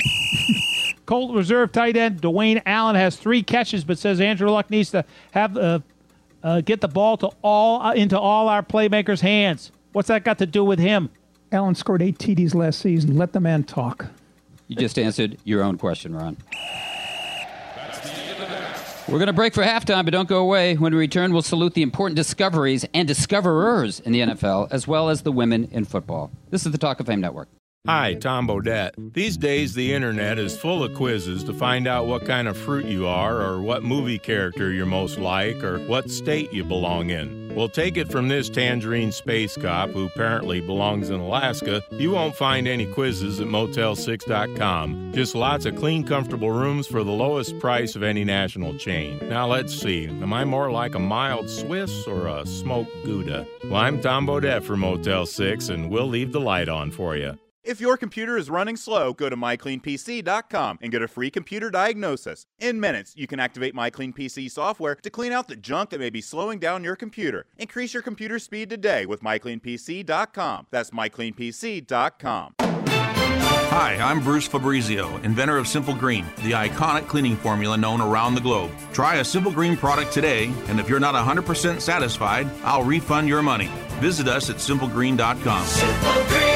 Colt 1.06 1.34
reserve 1.34 1.72
tight 1.72 1.96
end 1.96 2.22
Dwayne 2.22 2.62
Allen 2.64 2.94
has 2.94 3.16
three 3.16 3.42
catches, 3.42 3.82
but 3.82 3.98
says 3.98 4.20
Andrew 4.20 4.48
Luck 4.50 4.70
needs 4.70 4.90
to 4.92 5.04
have 5.32 5.56
uh, 5.56 5.80
uh, 6.42 6.60
get 6.60 6.80
the 6.80 6.88
ball 6.88 7.16
to 7.16 7.30
all 7.42 7.82
uh, 7.82 7.94
into 7.94 8.18
all 8.18 8.48
our 8.48 8.62
playmakers' 8.62 9.20
hands. 9.20 9.72
What's 9.92 10.08
that 10.08 10.22
got 10.22 10.38
to 10.38 10.46
do 10.46 10.64
with 10.64 10.78
him? 10.78 11.10
Allen 11.50 11.74
scored 11.74 12.02
eight 12.02 12.18
TDs 12.18 12.54
last 12.54 12.80
season. 12.80 13.16
Let 13.16 13.32
the 13.32 13.40
man 13.40 13.64
talk. 13.64 14.06
You 14.66 14.76
just 14.76 14.98
answered 14.98 15.38
your 15.44 15.62
own 15.62 15.78
question, 15.78 16.14
Ron. 16.14 16.36
We're 19.08 19.18
going 19.18 19.28
to 19.28 19.32
break 19.32 19.54
for 19.54 19.62
halftime, 19.62 20.04
but 20.04 20.10
don't 20.10 20.28
go 20.28 20.40
away. 20.40 20.76
When 20.76 20.92
we 20.92 20.98
return, 20.98 21.32
we'll 21.32 21.40
salute 21.40 21.72
the 21.72 21.80
important 21.80 22.16
discoveries 22.16 22.84
and 22.92 23.08
discoverers 23.08 24.00
in 24.00 24.12
the 24.12 24.20
NFL, 24.20 24.68
as 24.70 24.86
well 24.86 25.08
as 25.08 25.22
the 25.22 25.32
women 25.32 25.68
in 25.72 25.86
football. 25.86 26.30
This 26.50 26.66
is 26.66 26.72
the 26.72 26.78
Talk 26.78 27.00
of 27.00 27.06
Fame 27.06 27.22
Network. 27.22 27.48
Hi, 27.88 28.12
Tom 28.12 28.46
Bodett. 28.46 29.14
These 29.14 29.38
days, 29.38 29.72
the 29.72 29.94
internet 29.94 30.38
is 30.38 30.54
full 30.54 30.84
of 30.84 30.92
quizzes 30.92 31.42
to 31.44 31.54
find 31.54 31.88
out 31.88 32.06
what 32.06 32.26
kind 32.26 32.46
of 32.46 32.54
fruit 32.54 32.84
you 32.84 33.06
are, 33.06 33.40
or 33.40 33.62
what 33.62 33.82
movie 33.82 34.18
character 34.18 34.70
you're 34.70 34.84
most 34.84 35.18
like, 35.18 35.64
or 35.64 35.78
what 35.86 36.10
state 36.10 36.52
you 36.52 36.64
belong 36.64 37.08
in. 37.08 37.50
Well, 37.54 37.70
take 37.70 37.96
it 37.96 38.12
from 38.12 38.28
this 38.28 38.50
tangerine 38.50 39.10
space 39.10 39.56
cop 39.56 39.88
who 39.88 40.04
apparently 40.04 40.60
belongs 40.60 41.08
in 41.08 41.18
Alaska. 41.18 41.82
You 41.92 42.10
won't 42.10 42.36
find 42.36 42.68
any 42.68 42.84
quizzes 42.84 43.40
at 43.40 43.46
Motel6.com. 43.46 45.12
Just 45.14 45.34
lots 45.34 45.64
of 45.64 45.74
clean, 45.76 46.04
comfortable 46.04 46.50
rooms 46.50 46.86
for 46.86 47.02
the 47.02 47.10
lowest 47.10 47.58
price 47.58 47.96
of 47.96 48.02
any 48.02 48.22
national 48.22 48.76
chain. 48.76 49.18
Now, 49.30 49.46
let's 49.46 49.74
see. 49.74 50.08
Am 50.08 50.34
I 50.34 50.44
more 50.44 50.70
like 50.70 50.94
a 50.94 50.98
mild 50.98 51.48
Swiss 51.48 52.06
or 52.06 52.26
a 52.26 52.44
smoked 52.44 52.92
Gouda? 53.06 53.46
Well, 53.64 53.76
I'm 53.76 53.98
Tom 54.02 54.26
Bodett 54.26 54.62
for 54.62 54.76
Motel 54.76 55.24
6, 55.24 55.70
and 55.70 55.88
we'll 55.88 56.06
leave 56.06 56.32
the 56.32 56.40
light 56.40 56.68
on 56.68 56.90
for 56.90 57.16
you. 57.16 57.38
If 57.64 57.80
your 57.80 57.96
computer 57.96 58.36
is 58.36 58.48
running 58.48 58.76
slow, 58.76 59.12
go 59.12 59.28
to 59.28 59.36
mycleanpc.com 59.36 60.78
and 60.80 60.92
get 60.92 61.02
a 61.02 61.08
free 61.08 61.30
computer 61.30 61.70
diagnosis. 61.70 62.46
In 62.58 62.80
minutes, 62.80 63.14
you 63.16 63.26
can 63.26 63.40
activate 63.40 63.74
MyCleanPC 63.74 64.50
software 64.50 64.94
to 64.94 65.10
clean 65.10 65.32
out 65.32 65.48
the 65.48 65.56
junk 65.56 65.90
that 65.90 66.00
may 66.00 66.10
be 66.10 66.20
slowing 66.20 66.58
down 66.58 66.84
your 66.84 66.96
computer. 66.96 67.46
Increase 67.56 67.92
your 67.92 68.02
computer 68.02 68.38
speed 68.38 68.70
today 68.70 69.06
with 69.06 69.22
mycleanpc.com. 69.22 70.66
That's 70.70 70.90
mycleanpc.com. 70.90 72.54
Hi, 73.70 73.96
I'm 73.96 74.20
Bruce 74.20 74.48
Fabrizio, 74.48 75.16
inventor 75.18 75.58
of 75.58 75.68
Simple 75.68 75.94
Green, 75.94 76.24
the 76.38 76.52
iconic 76.52 77.06
cleaning 77.06 77.36
formula 77.36 77.76
known 77.76 78.00
around 78.00 78.34
the 78.34 78.40
globe. 78.40 78.70
Try 78.92 79.16
a 79.16 79.24
Simple 79.24 79.52
Green 79.52 79.76
product 79.76 80.12
today, 80.12 80.50
and 80.68 80.80
if 80.80 80.88
you're 80.88 80.98
not 80.98 81.14
100% 81.14 81.80
satisfied, 81.80 82.48
I'll 82.64 82.82
refund 82.82 83.28
your 83.28 83.42
money. 83.42 83.70
Visit 84.00 84.26
us 84.26 84.48
at 84.48 84.56
simplegreen.com. 84.56 85.66
Simple 85.66 86.24
Green. 86.28 86.47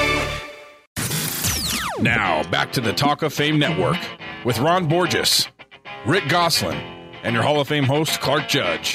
Now, 2.03 2.43
back 2.51 2.73
to 2.73 2.81
the 2.81 2.93
Talk 2.93 3.23
of 3.23 3.33
Fame 3.33 3.61
Network 3.61 3.97
with 4.45 4.59
Ron 4.59 4.89
Borges, 4.89 5.47
Rick 6.05 6.29
Gosselin, 6.29 6.75
and 7.23 7.33
your 7.33 7.45
Hall 7.45 7.61
of 7.61 7.69
Fame 7.69 7.85
host, 7.85 8.21
Clark 8.21 8.49
Judge. 8.49 8.93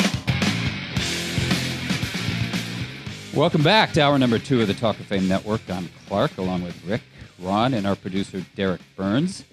Welcome 3.33 3.63
back 3.63 3.93
to 3.93 4.01
hour 4.01 4.19
number 4.19 4.37
two 4.37 4.59
of 4.59 4.67
the 4.67 4.73
Talk 4.73 4.99
of 4.99 5.05
Fame 5.05 5.25
Network. 5.25 5.61
I'm 5.69 5.87
Clark, 6.09 6.37
along 6.37 6.63
with 6.63 6.83
Rick, 6.83 7.01
Ron, 7.39 7.73
and 7.73 7.87
our 7.87 7.95
producer, 7.95 8.43
Derek 8.57 8.81
Burns. 8.97 9.45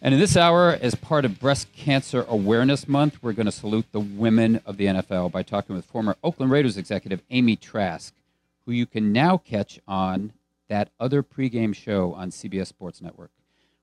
And 0.00 0.14
in 0.14 0.20
this 0.20 0.36
hour, 0.36 0.78
as 0.80 0.94
part 0.94 1.24
of 1.24 1.40
Breast 1.40 1.72
Cancer 1.72 2.24
Awareness 2.28 2.86
Month, 2.86 3.20
we're 3.20 3.32
going 3.32 3.46
to 3.46 3.52
salute 3.52 3.86
the 3.90 3.98
women 3.98 4.60
of 4.64 4.76
the 4.76 4.86
NFL 4.86 5.32
by 5.32 5.42
talking 5.42 5.74
with 5.74 5.86
former 5.86 6.14
Oakland 6.22 6.52
Raiders 6.52 6.76
executive 6.76 7.20
Amy 7.30 7.56
Trask, 7.56 8.14
who 8.64 8.70
you 8.70 8.86
can 8.86 9.12
now 9.12 9.38
catch 9.38 9.80
on 9.88 10.34
that 10.72 10.88
other 10.98 11.22
pregame 11.22 11.74
show 11.74 12.14
on 12.14 12.30
CBS 12.30 12.68
Sports 12.68 13.02
Network. 13.02 13.30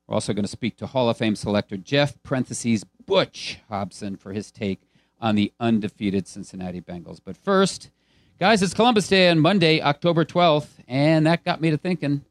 We're 0.07 0.15
also 0.15 0.33
going 0.33 0.43
to 0.43 0.49
speak 0.49 0.75
to 0.77 0.87
Hall 0.87 1.07
of 1.07 1.17
Fame 1.17 1.35
selector 1.35 1.77
Jeff 1.77 2.17
parentheses 2.23 2.83
Butch 2.83 3.59
Hobson 3.69 4.17
for 4.17 4.33
his 4.33 4.49
take 4.49 4.81
on 5.21 5.35
the 5.35 5.53
undefeated 5.59 6.27
Cincinnati 6.27 6.81
Bengals. 6.81 7.19
But 7.23 7.37
first, 7.37 7.91
guys, 8.39 8.63
it's 8.63 8.73
Columbus 8.73 9.07
Day 9.07 9.29
on 9.29 9.37
Monday, 9.37 9.79
October 9.83 10.25
12th, 10.25 10.69
and 10.87 11.27
that 11.27 11.45
got 11.45 11.61
me 11.61 11.69
to 11.69 11.77
thinking 11.77 12.25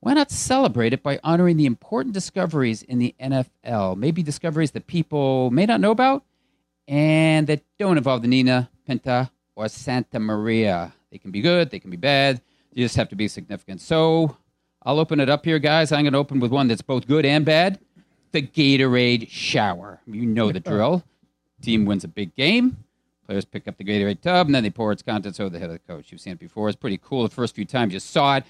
why 0.00 0.14
not 0.14 0.32
celebrate 0.32 0.92
it 0.92 1.04
by 1.04 1.20
honoring 1.22 1.56
the 1.56 1.66
important 1.66 2.12
discoveries 2.12 2.82
in 2.82 2.98
the 2.98 3.14
NFL? 3.20 3.96
Maybe 3.96 4.24
discoveries 4.24 4.72
that 4.72 4.88
people 4.88 5.52
may 5.52 5.64
not 5.64 5.80
know 5.80 5.92
about 5.92 6.24
and 6.88 7.46
that 7.46 7.62
don't 7.78 7.98
involve 7.98 8.22
the 8.22 8.28
Nina, 8.28 8.68
Pinta, 8.84 9.30
or 9.54 9.68
Santa 9.68 10.18
Maria. 10.18 10.92
They 11.12 11.18
can 11.18 11.30
be 11.30 11.40
good, 11.40 11.70
they 11.70 11.78
can 11.78 11.92
be 11.92 11.96
bad, 11.96 12.40
you 12.72 12.84
just 12.84 12.96
have 12.96 13.08
to 13.10 13.16
be 13.16 13.28
significant. 13.28 13.80
So 13.80 14.36
I'll 14.82 14.98
open 14.98 15.20
it 15.20 15.28
up 15.28 15.44
here, 15.44 15.58
guys. 15.58 15.92
I'm 15.92 16.02
going 16.02 16.12
to 16.12 16.18
open 16.18 16.40
with 16.40 16.50
one 16.50 16.68
that's 16.68 16.82
both 16.82 17.06
good 17.06 17.24
and 17.24 17.44
bad 17.44 17.78
the 18.32 18.42
Gatorade 18.42 19.28
shower. 19.28 20.00
You 20.06 20.26
know 20.26 20.50
the 20.50 20.60
drill. 20.60 21.04
Team 21.60 21.84
wins 21.84 22.02
a 22.02 22.08
big 22.08 22.34
game. 22.34 22.78
Players 23.26 23.44
pick 23.44 23.68
up 23.68 23.76
the 23.76 23.84
Gatorade 23.84 24.20
tub 24.20 24.46
and 24.46 24.54
then 24.54 24.64
they 24.64 24.70
pour 24.70 24.90
its 24.90 25.02
contents 25.02 25.38
over 25.38 25.50
the 25.50 25.58
head 25.58 25.70
of 25.70 25.74
the 25.74 25.92
coach. 25.92 26.10
You've 26.10 26.20
seen 26.20 26.32
it 26.32 26.38
before. 26.40 26.68
It's 26.68 26.76
pretty 26.76 26.98
cool. 26.98 27.22
The 27.22 27.34
first 27.34 27.54
few 27.54 27.64
times 27.64 27.92
you 27.92 28.00
saw 28.00 28.36
it. 28.36 28.44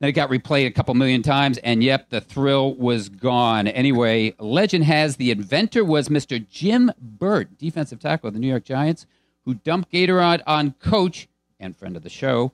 Then 0.00 0.10
it 0.10 0.12
got 0.12 0.30
replayed 0.30 0.66
a 0.66 0.70
couple 0.70 0.94
million 0.94 1.22
times, 1.22 1.58
and 1.58 1.82
yep, 1.82 2.08
the 2.10 2.20
thrill 2.20 2.74
was 2.74 3.08
gone. 3.08 3.66
Anyway, 3.66 4.32
legend 4.38 4.84
has 4.84 5.16
the 5.16 5.32
inventor 5.32 5.84
was 5.84 6.08
Mr. 6.08 6.46
Jim 6.48 6.92
Burt, 7.00 7.58
defensive 7.58 7.98
tackle 7.98 8.28
of 8.28 8.34
the 8.34 8.38
New 8.38 8.46
York 8.46 8.62
Giants, 8.62 9.06
who 9.44 9.54
dumped 9.54 9.90
Gatorade 9.90 10.40
on 10.46 10.74
coach 10.74 11.26
and 11.58 11.76
friend 11.76 11.96
of 11.96 12.04
the 12.04 12.10
show, 12.10 12.52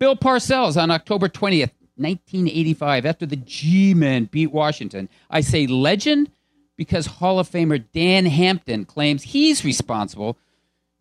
Bill 0.00 0.16
Parcells 0.16 0.82
on 0.82 0.90
October 0.90 1.28
20th, 1.28 1.72
1985, 1.96 3.04
after 3.04 3.26
the 3.26 3.36
G 3.36 3.92
Men 3.92 4.24
beat 4.24 4.50
Washington. 4.50 5.10
I 5.28 5.42
say 5.42 5.66
legend 5.66 6.30
because 6.78 7.04
Hall 7.04 7.38
of 7.38 7.50
Famer 7.50 7.84
Dan 7.92 8.24
Hampton 8.24 8.86
claims 8.86 9.22
he's 9.22 9.62
responsible, 9.62 10.38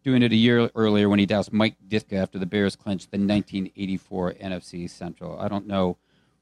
doing 0.03 0.21
it 0.21 0.33
a 0.33 0.35
year 0.35 0.69
earlier 0.75 1.07
when 1.07 1.17
he 1.17 1.25
doused 1.25 1.53
Mike 1.53 1.77
Ditka 1.87 2.21
after 2.21 2.37
the 2.37 2.45
Bears 2.45 2.75
clinched 2.75 3.11
the 3.11 3.17
1984 3.17 4.33
NFC 4.33 4.89
Central. 4.89 5.39
I 5.39 5.47
don't 5.47 5.65
know 5.65 5.95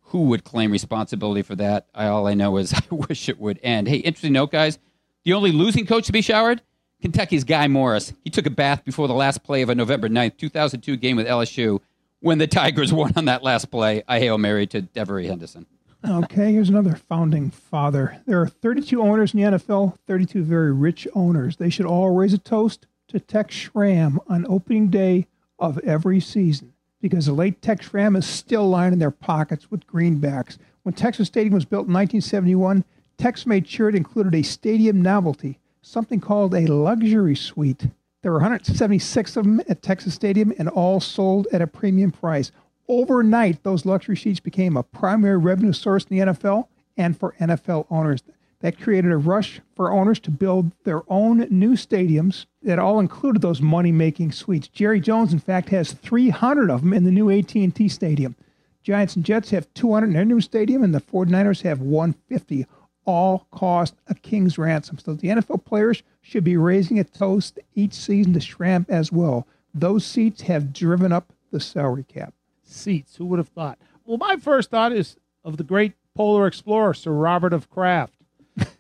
who 0.06 0.24
would 0.24 0.44
claim 0.44 0.72
responsibility 0.72 1.44
for 1.44 1.56
that. 1.58 1.86
I, 1.94 2.08
all 2.08 2.26
I 2.26 2.34
know 2.34 2.58
is 2.58 2.74
I 2.92 2.96
wish 2.96 3.30
it 3.30 3.40
would 3.40 3.60
end. 3.62 3.88
Hey, 3.88 3.98
interesting 3.98 4.34
note, 4.34 4.52
guys. 4.52 4.80
The 5.26 5.34
only 5.34 5.52
losing 5.52 5.86
coach 5.86 6.08
to 6.08 6.12
be 6.12 6.24
showered? 6.24 6.64
Kentucky's 7.04 7.44
Guy 7.44 7.68
Morriss. 7.68 8.14
He 8.24 8.32
took 8.32 8.48
a 8.48 8.50
bath 8.50 8.84
before 8.84 9.08
the 9.08 9.14
last 9.14 9.44
play 9.44 9.62
of 9.62 9.70
a 9.70 9.76
November 9.76 10.10
9th, 10.10 10.38
2002 10.38 10.98
game 10.98 11.18
with 11.18 11.28
LSU 11.28 11.82
when 12.28 12.40
the 12.40 12.46
Tigers 12.46 12.92
won 12.92 13.14
on 13.16 13.24
that 13.26 13.42
last 13.42 13.72
play, 13.72 14.04
I 14.06 14.20
hail 14.20 14.38
Mary 14.38 14.68
to 14.68 14.82
Devery 14.82 15.28
Henderson. 15.28 15.66
Okay, 16.06 16.52
here's 16.52 16.68
another 16.68 16.96
founding 16.96 17.50
father. 17.50 18.22
There 18.28 18.42
are 18.42 18.50
32 18.50 19.02
owners 19.02 19.34
in 19.34 19.40
the 19.40 19.58
NFL, 19.58 19.98
32 20.08 20.44
very 20.44 20.74
rich 20.74 21.08
owners. 21.16 21.56
They 21.56 21.70
should 21.70 21.86
all 21.86 22.10
raise 22.10 22.34
a 22.34 22.38
toast 22.38 22.86
to 23.08 23.22
Tex 23.22 23.56
Schramm 23.56 24.20
on 24.28 24.46
opening 24.50 24.90
day 24.90 25.28
of 25.58 25.80
every 25.80 26.20
season 26.20 26.74
because 27.02 27.28
the 27.28 27.32
late 27.32 27.62
Tex 27.62 27.86
Schramm 27.86 28.18
is 28.18 28.26
still 28.26 28.68
lining 28.68 29.00
their 29.00 29.10
pockets 29.10 29.72
with 29.72 29.88
greenbacks. 29.88 30.58
When 30.84 30.94
Texas 30.94 31.28
Stadium 31.28 31.54
was 31.54 31.64
built 31.64 31.88
in 31.88 31.94
1971, 31.94 32.84
Tex 33.18 33.46
made 33.46 33.70
sure 33.70 33.88
it 33.88 33.96
included 33.96 34.36
a 34.36 34.44
stadium 34.44 35.02
novelty, 35.02 35.60
something 35.82 36.20
called 36.20 36.54
a 36.54 36.68
luxury 36.68 37.38
suite. 37.38 37.88
There 38.28 38.34
were 38.34 38.40
176 38.40 39.38
of 39.38 39.46
them 39.46 39.62
at 39.70 39.82
Texas 39.82 40.14
Stadium 40.14 40.52
and 40.60 40.68
all 40.68 41.00
sold 41.00 41.48
at 41.54 41.62
a 41.62 41.66
premium 41.66 42.12
price. 42.12 42.52
Overnight, 42.90 43.64
those 43.64 43.86
luxury 43.86 44.18
seats 44.18 44.42
became 44.42 44.76
a 44.76 44.84
primary 44.84 45.38
revenue 45.38 45.72
source 45.72 46.04
in 46.04 46.18
the 46.18 46.26
NFL 46.34 46.68
and 46.98 47.18
for 47.18 47.36
NFL 47.40 47.86
owners. 47.90 48.24
That 48.60 48.82
created 48.82 49.14
a 49.14 49.18
rush 49.18 49.62
for 49.78 49.94
owners 49.94 50.20
to 50.20 50.30
build 50.30 50.74
their 50.84 51.04
own 51.08 51.48
new 51.50 51.76
stadiums 51.76 52.48
that 52.64 52.80
all 52.80 53.00
included 53.00 53.42
those 53.42 53.62
money-making 53.62 54.34
suites. 54.34 54.68
Jerry 54.68 55.00
Jones, 55.00 55.32
in 55.32 55.40
fact, 55.40 55.70
has 55.70 55.94
300 55.94 56.70
of 56.70 56.82
them 56.82 56.92
in 56.92 57.06
the 57.06 57.12
new 57.12 57.32
AT&T 57.32 57.88
Stadium. 57.88 58.36
Giants 58.84 59.16
and 59.16 59.24
Jets 59.24 59.52
have 59.52 59.74
200 59.74 60.08
in 60.08 60.14
their 60.14 60.26
new 60.26 60.42
stadium, 60.42 60.84
and 60.84 60.94
the 60.94 61.00
49ers 61.00 61.62
have 61.62 61.80
150. 61.80 62.68
All 63.08 63.48
cost 63.52 63.96
a 64.08 64.14
king's 64.14 64.60
ransom. 64.60 65.00
So 65.00 65.14
the 65.14 65.30
NFL 65.30 65.66
players 65.66 66.04
should 66.22 66.44
be 66.44 66.58
raising 66.58 67.00
a 67.00 67.04
toast 67.04 67.58
each 67.74 67.94
season 67.94 68.34
to 68.34 68.40
Schramm 68.40 68.86
as 68.90 69.12
well. 69.12 69.48
Those 69.74 70.06
seats 70.06 70.42
have 70.42 70.74
driven 70.74 71.12
up 71.12 71.34
the 71.52 71.60
salary 71.60 72.04
cap. 72.04 72.34
Seats. 72.64 73.16
Who 73.16 73.26
would 73.26 73.40
have 73.40 73.48
thought? 73.48 73.80
Well, 74.06 74.18
my 74.18 74.36
first 74.36 74.70
thought 74.70 74.92
is 74.92 75.18
of 75.44 75.58
the 75.58 75.64
great 75.64 75.94
polar 76.16 76.48
explorer, 76.48 76.94
Sir 76.94 77.12
Robert 77.12 77.54
of 77.54 77.70
Kraft, 77.70 78.14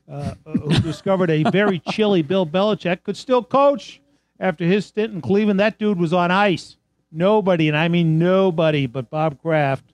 uh, 0.09 0.34
who 0.45 0.69
discovered 0.82 1.30
a 1.30 1.43
very 1.43 1.80
chilly 1.80 2.21
Bill 2.21 2.45
Belichick 2.45 3.03
could 3.03 3.15
still 3.15 3.43
coach 3.43 4.01
after 4.39 4.65
his 4.65 4.86
stint 4.86 5.13
in 5.13 5.21
Cleveland. 5.21 5.59
That 5.59 5.80
dude 5.80 5.99
was 5.99 6.13
on 6.13 6.32
ice. 6.32 6.75
Nobody, 7.11 7.69
and 7.69 7.78
I 7.78 7.88
mean 7.88 8.19
nobody, 8.19 8.88
but 8.88 9.09
Bob 9.09 9.41
Kraft 9.41 9.86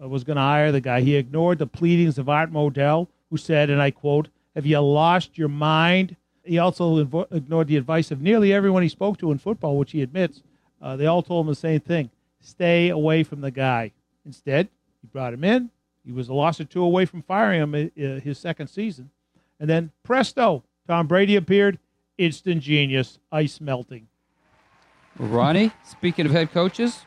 uh, 0.00 0.08
was 0.08 0.22
going 0.22 0.36
to 0.36 0.42
hire 0.42 0.70
the 0.70 0.80
guy. 0.80 1.00
He 1.00 1.16
ignored 1.16 1.58
the 1.58 1.66
pleadings 1.66 2.18
of 2.18 2.28
Art 2.28 2.52
Modell, 2.52 3.08
who 3.30 3.36
said, 3.36 3.70
and 3.70 3.80
I 3.80 3.90
quote, 3.90 4.28
Have 4.54 4.66
you 4.66 4.80
lost 4.80 5.38
your 5.38 5.48
mind? 5.48 6.16
He 6.44 6.58
also 6.58 7.04
invo- 7.04 7.30
ignored 7.30 7.68
the 7.68 7.76
advice 7.76 8.10
of 8.10 8.20
nearly 8.20 8.52
everyone 8.52 8.82
he 8.82 8.88
spoke 8.88 9.18
to 9.18 9.30
in 9.30 9.38
football, 9.38 9.76
which 9.78 9.92
he 9.92 10.02
admits. 10.02 10.42
Uh, 10.82 10.96
they 10.96 11.06
all 11.06 11.22
told 11.22 11.46
him 11.46 11.50
the 11.50 11.54
same 11.54 11.80
thing 11.80 12.10
stay 12.40 12.88
away 12.88 13.22
from 13.22 13.40
the 13.40 13.50
guy. 13.50 13.92
Instead, 14.24 14.68
he 15.02 15.06
brought 15.08 15.34
him 15.34 15.44
in. 15.44 15.70
He 16.04 16.12
was 16.12 16.28
a 16.28 16.34
loss 16.34 16.58
or 16.60 16.64
two 16.64 16.82
away 16.82 17.04
from 17.04 17.22
firing 17.22 17.60
him 17.60 17.74
uh, 17.74 18.20
his 18.20 18.38
second 18.38 18.68
season. 18.68 19.10
And 19.58 19.68
then, 19.68 19.92
presto, 20.02 20.64
Tom 20.88 21.06
Brady 21.06 21.36
appeared. 21.36 21.78
Instant 22.16 22.62
genius, 22.62 23.18
ice 23.30 23.60
melting. 23.60 24.08
Ronnie, 25.18 25.72
speaking 25.84 26.26
of 26.26 26.32
head 26.32 26.52
coaches, 26.52 27.04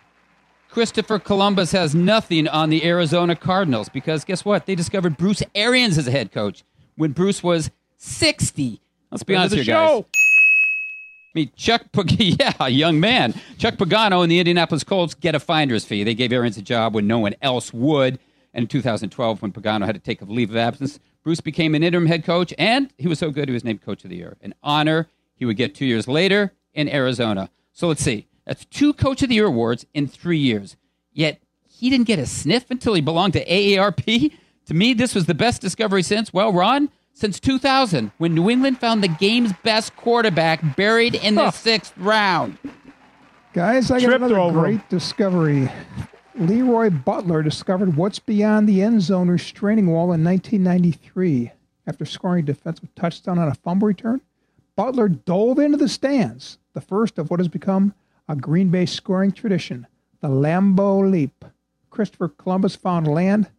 Christopher 0.74 1.20
Columbus 1.20 1.72
has 1.74 1.94
nothing 1.94 2.48
on 2.48 2.72
the 2.72 2.84
Arizona 2.84 3.36
Cardinals 3.36 3.90
because 3.90 4.26
guess 4.26 4.44
what? 4.44 4.66
They 4.66 4.74
discovered 4.74 5.18
Bruce 5.18 5.44
Arians 5.54 6.00
as 6.00 6.08
a 6.08 6.12
head 6.12 6.32
coach 6.32 6.64
when 6.96 7.12
Bruce 7.12 7.44
was 7.44 7.70
60. 7.98 8.82
Let's 9.12 9.22
be 9.22 9.36
of 9.36 9.42
honest 9.42 9.54
here, 9.54 9.66
guys. 9.66 10.04
I 10.04 11.30
mean, 11.36 11.52
Chuck, 11.56 11.84
Pag- 11.92 12.20
yeah, 12.20 12.54
a 12.60 12.70
young 12.70 13.00
man. 13.00 13.36
Chuck 13.60 13.76
Pagano 13.76 14.24
and 14.24 14.32
the 14.32 14.40
Indianapolis 14.40 14.84
Colts 14.84 15.14
get 15.14 15.36
a 15.36 15.40
finder's 15.40 15.86
fee. 15.86 16.04
They 16.04 16.16
gave 16.16 16.34
Arians 16.34 16.58
a 16.58 16.64
job 16.64 16.96
when 16.96 17.06
no 17.06 17.20
one 17.20 17.36
else 17.44 17.72
would. 17.72 18.18
And 18.52 18.64
in 18.64 18.68
2012, 18.68 19.44
when 19.44 19.52
Pagano 19.52 19.86
had 19.86 19.94
to 19.94 20.02
take 20.02 20.24
a 20.24 20.26
leave 20.26 20.50
of 20.50 20.58
absence, 20.58 21.00
Bruce 21.24 21.40
became 21.40 21.76
an 21.76 21.84
interim 21.84 22.08
head 22.08 22.26
coach, 22.26 22.52
and 22.58 22.92
he 22.98 23.08
was 23.08 23.20
so 23.20 23.30
good 23.30 23.48
he 23.48 23.54
was 23.54 23.64
named 23.64 23.84
Coach 23.84 24.04
of 24.06 24.10
the 24.10 24.16
Year, 24.16 24.38
an 24.42 24.56
honor 24.64 25.08
he 25.36 25.46
would 25.46 25.56
get 25.56 25.76
two 25.76 25.86
years 25.86 26.08
later 26.08 26.52
in 26.74 26.90
Arizona. 26.90 27.52
So 27.74 27.88
let's 27.88 28.02
see. 28.02 28.26
That's 28.46 28.66
two 28.66 28.94
Coach 28.94 29.24
of 29.24 29.30
the 29.30 29.36
Year 29.36 29.48
awards 29.48 29.86
in 29.94 30.08
three 30.08 30.38
years. 30.38 30.76
Yet 31.12 31.40
he 31.68 31.90
didn't 31.90 32.08
get 32.08 32.20
a 32.20 32.26
sniff 32.26 32.70
until 32.70 32.94
he 32.94 33.02
belonged 33.02 33.34
to 33.34 33.46
AARP. 33.46 34.34
To 34.66 34.74
me, 34.74 34.94
this 34.94 35.16
was 35.16 35.26
the 35.26 35.34
best 35.34 35.62
discovery 35.62 36.04
since, 36.04 36.34
well, 36.34 36.52
Ron, 36.52 36.90
since 37.14 37.40
2000, 37.40 38.12
when 38.18 38.34
New 38.34 38.50
England 38.50 38.80
found 38.80 39.04
the 39.04 39.08
game's 39.08 39.54
best 39.64 39.96
quarterback 39.96 40.76
buried 40.76 41.16
in 41.16 41.36
the 41.36 41.52
sixth 41.52 41.94
round. 41.98 42.58
Guys, 43.54 43.92
I 43.92 44.00
got 44.02 44.14
another 44.14 44.40
over 44.40 44.66
him. 44.66 44.78
great 44.78 44.90
discovery. 44.90 45.70
Leroy 46.36 46.90
Butler 46.90 47.44
discovered 47.44 47.96
what's 47.96 48.18
beyond 48.18 48.68
the 48.68 48.82
end 48.82 49.02
zone 49.02 49.30
restraining 49.30 49.88
wall 49.88 50.12
in 50.12 50.24
1993. 50.24 51.52
After 51.86 52.06
scoring 52.06 52.44
a 52.44 52.46
defensive 52.48 52.96
touchdown 52.96 53.38
on 53.38 53.50
a 53.50 53.56
fumble 53.56 53.88
return, 53.88 54.22
Butler 54.76 55.10
dove 55.10 55.60
into 55.60 55.78
the 55.78 55.90
stands, 55.90 56.58
the 56.74 56.82
first 56.82 57.20
of 57.20 57.30
what 57.30 57.40
has 57.40 57.50
become 57.50 57.94
a 58.34 58.36
Green 58.36 58.70
Bay 58.70 58.88
scoring 58.88 59.32
tradition, 59.32 59.86
the 60.20 60.28
Lambeau 60.28 61.08
Leap. 61.10 61.46
Christopher 61.92 62.30
Columbus 62.30 62.76
found 62.76 63.08
land, 63.08 63.52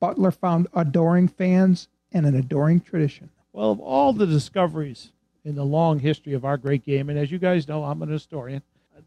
Butler 0.00 0.30
found 0.30 0.68
adoring 0.72 1.28
fans 1.28 1.88
and 2.12 2.24
an 2.24 2.34
adoring 2.34 2.80
tradition. 2.80 3.28
Well, 3.52 3.72
of 3.72 3.80
all 3.80 4.14
the 4.14 4.26
discoveries 4.26 5.12
in 5.44 5.54
the 5.54 5.66
long 5.66 5.98
history 5.98 6.32
of 6.32 6.46
our 6.46 6.56
great 6.56 6.82
game, 6.82 7.10
and 7.10 7.18
as 7.18 7.30
you 7.30 7.38
guys 7.38 7.68
know, 7.68 7.84
I'm 7.84 8.00
an 8.00 8.08
historian, 8.08 8.62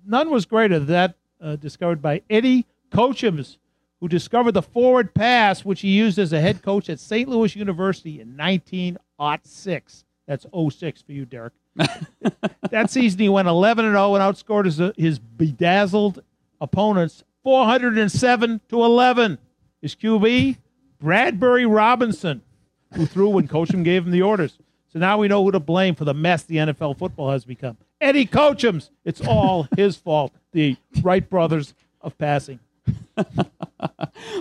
none 0.05 0.29
was 0.29 0.45
greater 0.45 0.77
than 0.77 0.89
that 0.89 1.15
uh, 1.41 1.55
discovered 1.55 2.03
by 2.03 2.21
Eddie 2.29 2.67
Cochems, 2.91 3.57
who 3.99 4.07
discovered 4.07 4.51
the 4.51 4.61
forward 4.61 5.15
pass, 5.15 5.65
which 5.65 5.81
he 5.81 5.89
used 5.89 6.19
as 6.19 6.33
a 6.33 6.41
head 6.41 6.61
coach 6.61 6.87
at 6.87 6.99
St. 6.99 7.27
Louis 7.27 7.55
University 7.55 8.21
in 8.21 8.37
1906. 8.37 10.05
That's 10.27 10.45
06 10.69 11.01
for 11.01 11.13
you, 11.13 11.25
Derek. 11.25 11.53
That 11.75 12.89
season, 12.89 13.19
he 13.19 13.29
went 13.29 13.47
11 13.47 13.85
and 13.85 13.93
0 13.93 14.15
and 14.15 14.23
outscored 14.23 14.65
his, 14.65 14.81
his 14.97 15.19
bedazzled 15.19 16.23
opponents 16.59 17.23
407 17.43 18.61
to 18.69 18.83
11. 18.83 19.37
His 19.81 19.95
QB, 19.95 20.57
Bradbury 20.99 21.65
Robinson, 21.65 22.41
who 22.93 23.05
threw 23.05 23.29
when 23.29 23.47
Cochems 23.47 23.83
gave 23.83 24.05
him 24.05 24.11
the 24.11 24.23
orders. 24.23 24.57
So 24.91 24.99
now 24.99 25.17
we 25.17 25.27
know 25.27 25.43
who 25.43 25.51
to 25.51 25.59
blame 25.59 25.95
for 25.95 26.05
the 26.05 26.13
mess 26.13 26.43
the 26.43 26.55
NFL 26.55 26.97
football 26.97 27.31
has 27.31 27.45
become. 27.45 27.77
Eddie 28.01 28.25
Cochems. 28.25 28.91
It's 29.03 29.21
all 29.21 29.67
his 29.75 29.95
fault. 29.95 30.33
The 30.53 30.77
Wright 31.01 31.29
brothers 31.29 31.73
of 32.01 32.17
passing. 32.17 32.59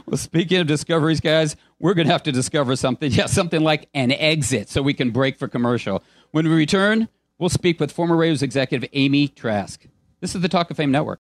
Well, 0.07 0.17
speaking 0.17 0.59
of 0.61 0.67
discoveries, 0.67 1.21
guys, 1.21 1.57
we're 1.79 1.95
going 1.95 2.07
to 2.07 2.13
have 2.13 2.23
to 2.25 2.33
discover 2.33 2.77
something. 2.77 3.11
Yeah, 3.15 3.27
something 3.27 3.63
like 3.63 3.89
an 3.95 4.13
exit 4.13 4.69
so 4.69 4.83
we 4.83 4.95
can 4.95 5.11
break 5.11 5.39
for 5.39 5.49
commercial. 5.49 6.03
When 6.31 6.49
we 6.49 6.55
return, 6.55 7.09
we'll 7.39 7.49
speak 7.49 7.81
with 7.81 7.93
former 7.93 8.17
Raiders 8.17 8.43
executive 8.43 8.89
Amy 8.93 9.29
Trask. 9.29 9.87
This 10.21 10.35
is 10.35 10.41
the 10.41 10.49
Talk 10.49 10.71
of 10.71 10.77
Fame 10.77 10.91
Network. 10.91 11.21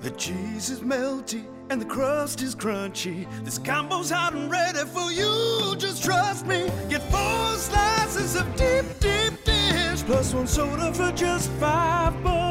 The 0.00 0.10
cheese 0.12 0.70
is 0.70 0.80
melty 0.80 1.44
and 1.70 1.80
the 1.80 1.86
crust 1.86 2.42
is 2.42 2.54
crunchy. 2.54 3.26
This 3.44 3.58
combo's 3.58 4.10
hot 4.10 4.34
and 4.34 4.50
ready 4.50 4.84
for 4.86 5.10
you. 5.10 5.74
Just 5.76 6.04
trust 6.04 6.46
me. 6.46 6.70
Get 6.88 7.02
four 7.10 7.56
slices 7.56 8.36
of 8.36 8.44
deep, 8.56 8.84
deep 9.00 9.44
dish 9.44 10.02
plus 10.02 10.34
one 10.34 10.46
soda 10.46 10.92
for 10.92 11.10
just 11.12 11.50
five 11.52 12.12
bucks. 12.22 12.46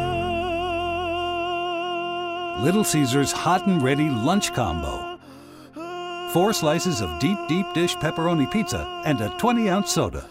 Little 2.63 2.83
Caesars 2.83 3.31
Hot 3.31 3.67
and 3.67 3.81
Ready 3.81 4.09
Lunch 4.09 4.53
Combo. 4.53 5.19
Four 6.33 6.51
slices 6.53 6.99
of 7.01 7.19
deep, 7.19 7.37
deep 7.47 7.65
dish 7.73 7.95
pepperoni 7.97 8.51
pizza 8.51 9.01
and 9.05 9.21
a 9.21 9.29
20 9.37 9.69
ounce 9.69 9.91
soda. 9.91 10.27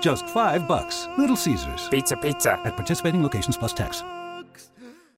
Just 0.00 0.28
five 0.28 0.68
bucks. 0.68 1.08
Little 1.16 1.36
Caesars. 1.36 1.88
Pizza, 1.88 2.16
pizza. 2.16 2.52
At 2.64 2.76
participating 2.76 3.22
locations 3.22 3.56
plus 3.56 3.72
tax. 3.72 4.02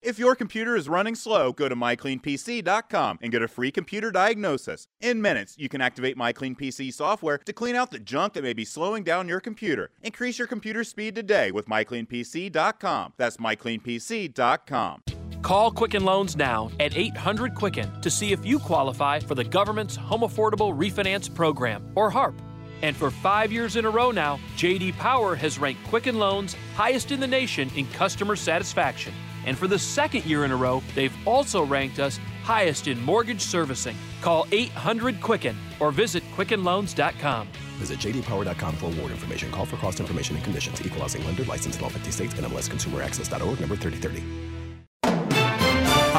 If 0.02 0.18
your 0.18 0.34
computer 0.34 0.76
is 0.76 0.88
running 0.88 1.14
slow, 1.14 1.52
go 1.52 1.68
to 1.68 1.76
mycleanpc.com 1.76 3.18
and 3.20 3.30
get 3.30 3.42
a 3.42 3.48
free 3.48 3.70
computer 3.70 4.10
diagnosis. 4.10 4.88
In 5.02 5.20
minutes, 5.20 5.56
you 5.58 5.68
can 5.68 5.82
activate 5.82 6.16
MyCleanPC 6.16 6.90
software 6.94 7.36
to 7.36 7.52
clean 7.52 7.76
out 7.76 7.90
the 7.90 7.98
junk 7.98 8.32
that 8.32 8.42
may 8.42 8.54
be 8.54 8.64
slowing 8.64 9.04
down 9.04 9.28
your 9.28 9.40
computer. 9.40 9.90
Increase 10.02 10.38
your 10.38 10.48
computer 10.48 10.84
speed 10.84 11.14
today 11.14 11.50
with 11.50 11.66
mycleanpc.com. 11.66 13.12
That's 13.18 13.36
mycleanpc.com. 13.36 15.02
Call 15.42 15.70
Quicken 15.70 16.04
Loans 16.04 16.34
now 16.34 16.70
at 16.80 16.96
800 16.96 17.54
Quicken 17.54 18.00
to 18.00 18.10
see 18.10 18.32
if 18.32 18.44
you 18.44 18.58
qualify 18.58 19.20
for 19.20 19.34
the 19.34 19.44
government's 19.44 19.96
Home 19.96 20.22
Affordable 20.22 20.74
Refinance 20.74 21.32
Program, 21.34 21.92
or 21.94 22.10
HARP. 22.10 22.34
And 22.82 22.96
for 22.96 23.10
five 23.10 23.52
years 23.52 23.76
in 23.76 23.84
a 23.84 23.90
row 23.90 24.10
now, 24.10 24.38
JD 24.56 24.96
Power 24.98 25.34
has 25.34 25.58
ranked 25.58 25.84
Quicken 25.84 26.18
Loans 26.18 26.56
highest 26.74 27.12
in 27.12 27.20
the 27.20 27.26
nation 27.26 27.70
in 27.76 27.86
customer 27.88 28.36
satisfaction. 28.36 29.12
And 29.46 29.56
for 29.56 29.66
the 29.66 29.78
second 29.78 30.24
year 30.24 30.44
in 30.44 30.50
a 30.50 30.56
row, 30.56 30.82
they've 30.94 31.16
also 31.26 31.64
ranked 31.64 31.98
us 31.98 32.18
highest 32.42 32.88
in 32.88 33.00
mortgage 33.02 33.40
servicing. 33.40 33.96
Call 34.20 34.46
800 34.52 35.20
Quicken 35.20 35.56
or 35.78 35.92
visit 35.92 36.22
QuickenLoans.com. 36.36 37.48
Visit 37.78 37.98
jdpower.com 37.98 38.76
for 38.76 38.86
award 38.86 39.12
information. 39.12 39.50
Call 39.50 39.64
for 39.64 39.76
cost 39.76 40.00
information 40.00 40.36
and 40.36 40.44
conditions. 40.44 40.84
Equal 40.84 41.00
Housing 41.00 41.24
lender. 41.24 41.44
License 41.44 41.78
in 41.78 41.84
all 41.84 41.90
50 41.90 42.10
states. 42.10 42.34
and 42.34 42.46
NMLSConsumerAccess.org. 42.46 43.60
Number 43.60 43.76
3030. 43.76 44.49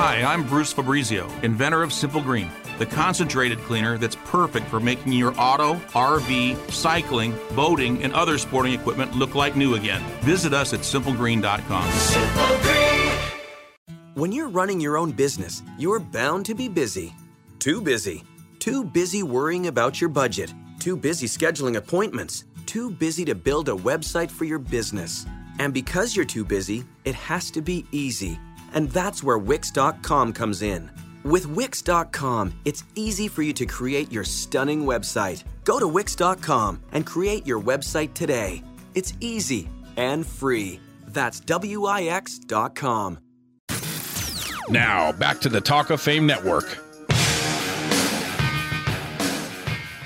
Hi, 0.04 0.24
I'm 0.24 0.48
Bruce 0.48 0.74
Fabrizio, 0.74 1.30
inventor 1.44 1.84
of 1.84 1.94
Simple 1.94 2.22
Green, 2.22 2.50
the 2.80 2.88
concentrated 2.88 3.60
cleaner 3.60 4.00
that's 4.00 4.16
perfect 4.16 4.66
for 4.66 4.80
making 4.80 5.14
your 5.14 5.32
auto, 5.40 5.76
RV, 5.94 6.72
cycling, 6.72 7.36
boating, 7.56 8.02
and 8.02 8.12
other 8.14 8.40
sporting 8.40 8.74
equipment 8.74 9.16
look 9.16 9.36
like 9.36 9.56
new 9.56 9.76
again. 9.76 10.02
Visit 10.22 10.54
us 10.56 10.74
at 10.74 10.80
simplegreen.com. 10.80 11.92
Simple 11.92 12.58
Green. 12.64 13.96
When 14.16 14.32
you're 14.32 14.50
running 14.50 14.82
your 14.82 14.98
own 14.98 15.12
business, 15.12 15.62
you're 15.78 16.00
bound 16.00 16.48
to 16.48 16.56
be 16.56 16.68
busy. 16.68 17.14
Too 17.60 17.80
busy. 17.80 18.24
Too 18.58 18.84
busy 18.84 19.22
worrying 19.22 19.68
about 19.68 20.02
your 20.02 20.10
budget. 20.10 20.52
Too 20.80 20.98
busy 20.98 21.28
scheduling 21.28 21.76
appointments. 21.76 22.46
Too 22.66 22.90
busy 22.90 23.24
to 23.26 23.36
build 23.36 23.70
a 23.70 23.74
website 23.74 24.32
for 24.32 24.46
your 24.46 24.58
business. 24.58 25.28
And 25.60 25.76
because 25.76 26.16
you're 26.16 26.26
too 26.26 26.44
busy, 26.44 26.86
it 27.06 27.14
has 27.14 27.52
to 27.52 27.62
be 27.62 27.86
easy. 27.92 28.40
And 28.74 28.90
that's 28.92 29.24
where 29.24 29.38
Wix.com 29.38 30.34
comes 30.34 30.62
in. 30.62 30.92
With 31.24 31.46
Wix.com, 31.48 32.54
it's 32.66 32.84
easy 32.96 33.28
for 33.28 33.42
you 33.44 33.54
to 33.54 33.66
create 33.66 34.12
your 34.12 34.24
stunning 34.24 34.86
website. 34.86 35.44
Go 35.64 35.80
to 35.80 35.88
Wix.com 35.88 36.82
and 36.92 37.06
create 37.06 37.46
your 37.46 37.62
website 37.62 38.14
today. 38.14 38.64
It's 38.96 39.14
easy 39.20 39.70
and 39.98 40.26
free. 40.26 40.80
That's 41.08 41.40
Wix.com. 41.40 43.20
Now, 44.70 45.12
back 45.12 45.42
to 45.42 45.50
the 45.50 45.62
Talk 45.62 45.90
of 45.90 46.00
Fame 46.02 46.26
Network. 46.26 46.78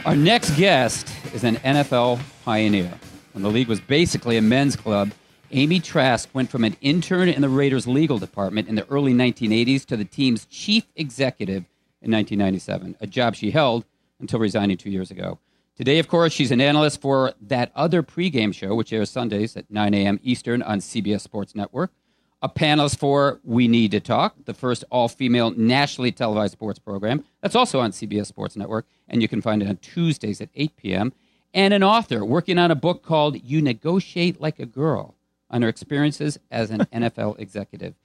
Our 0.05 0.15
next 0.15 0.51
guest 0.55 1.09
is 1.33 1.43
an 1.43 1.55
NFL 1.57 2.19
pioneer. 2.43 2.93
When 3.33 3.43
the 3.43 3.49
league 3.49 3.67
was 3.67 3.79
basically 3.79 4.37
a 4.37 4.41
men's 4.41 4.75
club, 4.75 5.11
Amy 5.57 5.79
Trask 5.79 6.27
went 6.33 6.51
from 6.51 6.65
an 6.65 6.75
intern 6.81 7.29
in 7.29 7.41
the 7.41 7.47
Raiders 7.47 7.87
legal 7.87 8.17
department 8.17 8.67
in 8.67 8.75
the 8.75 8.85
early 8.89 9.13
1980s 9.13 9.85
to 9.85 9.95
the 9.95 10.03
team's 10.03 10.45
chief 10.47 10.83
executive 10.97 11.63
in 12.01 12.11
1997, 12.11 12.97
a 12.99 13.07
job 13.07 13.35
she 13.35 13.51
held 13.51 13.85
until 14.19 14.37
resigning 14.37 14.75
two 14.75 14.89
years 14.89 15.11
ago. 15.11 15.39
Today, 15.77 15.97
of 15.97 16.09
course, 16.09 16.33
she's 16.33 16.51
an 16.51 16.59
analyst 16.59 16.99
for 16.99 17.31
that 17.39 17.71
other 17.73 18.03
pregame 18.03 18.53
show, 18.53 18.75
which 18.75 18.91
airs 18.91 19.09
Sundays 19.09 19.55
at 19.55 19.71
9 19.71 19.93
a.m. 19.93 20.19
Eastern 20.21 20.61
on 20.61 20.79
CBS 20.79 21.21
Sports 21.21 21.55
Network, 21.55 21.93
a 22.41 22.49
panelist 22.49 22.97
for 22.97 23.39
We 23.45 23.69
Need 23.69 23.91
to 23.91 24.01
Talk, 24.01 24.35
the 24.43 24.53
first 24.53 24.83
all 24.91 25.07
female 25.07 25.51
nationally 25.51 26.11
televised 26.11 26.51
sports 26.51 26.79
program. 26.79 27.23
That's 27.39 27.55
also 27.55 27.79
on 27.79 27.91
CBS 27.91 28.25
Sports 28.25 28.57
Network, 28.57 28.87
and 29.07 29.21
you 29.21 29.29
can 29.29 29.41
find 29.41 29.63
it 29.63 29.69
on 29.69 29.77
Tuesdays 29.77 30.41
at 30.41 30.49
8 30.53 30.75
p.m. 30.75 31.13
And 31.53 31.73
an 31.73 31.81
author 31.81 32.25
working 32.25 32.57
on 32.57 32.71
a 32.71 32.75
book 32.75 33.03
called 33.03 33.41
You 33.41 33.61
Negotiate 33.61 34.41
Like 34.41 34.59
a 34.59 34.65
Girl 34.65 35.14
on 35.49 35.61
her 35.61 35.67
experiences 35.67 36.39
as 36.51 36.69
an 36.69 36.79
NFL 36.93 37.39
executive. 37.39 37.95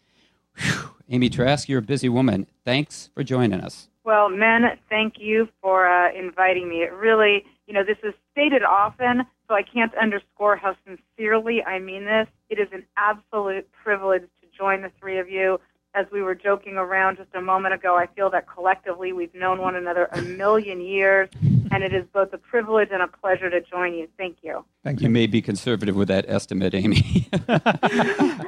Whew. 0.57 0.91
Amy 1.09 1.29
Trask, 1.29 1.69
you're 1.69 1.81
a 1.81 1.83
busy 1.83 2.09
woman. 2.09 2.47
Thanks 2.65 3.11
for 3.15 3.25
joining 3.25 3.61
us. 3.61 3.89
Well, 4.05 4.29
men, 4.29 4.63
thank 4.89 5.15
you 5.19 5.49
for 5.61 5.87
uh, 5.87 6.13
inviting 6.13 6.69
me. 6.69 6.83
It 6.83 6.93
really, 6.93 7.45
you 7.67 7.75
know, 7.75 7.85
this 7.85 7.99
is 8.03 8.15
stated 8.33 8.63
often, 8.63 9.23
so 9.49 9.55
I 9.55 9.63
can't 9.63 9.93
underscore 10.01 10.57
how 10.57 10.77
sincerely 10.87 11.63
I 11.63 11.79
mean 11.79 12.05
this. 12.05 12.27
It 12.49 12.59
is 12.59 12.69
an 12.73 12.85
absolute 12.97 13.71
privilege 13.73 14.23
to 14.23 14.49
join 14.57 14.83
the 14.83 14.91
three 14.99 15.19
of 15.19 15.29
you. 15.29 15.61
As 15.93 16.07
we 16.13 16.23
were 16.23 16.37
joking 16.37 16.77
around 16.77 17.17
just 17.17 17.35
a 17.35 17.41
moment 17.41 17.75
ago, 17.75 17.97
I 17.97 18.07
feel 18.07 18.31
that 18.31 18.47
collectively 18.47 19.13
we've 19.13 19.35
known 19.35 19.61
one 19.61 19.75
another 19.75 20.09
a 20.13 20.23
million 20.23 20.81
years, 20.81 21.29
and 21.73 21.83
it 21.83 21.93
is 21.93 22.05
both 22.13 22.33
a 22.33 22.39
privilege 22.39 22.91
and 22.93 23.03
a 23.03 23.09
pleasure 23.09 23.51
to 23.51 23.61
join 23.61 23.95
you. 23.95 24.07
Thank 24.17 24.37
you. 24.43 24.65
Thank 24.85 25.01
you. 25.01 25.09
You 25.09 25.11
may 25.11 25.27
be 25.27 25.43
conservative 25.43 25.97
with 25.97 26.07
that 26.07 26.27
estimate, 26.29 26.75
Amy. 26.75 27.29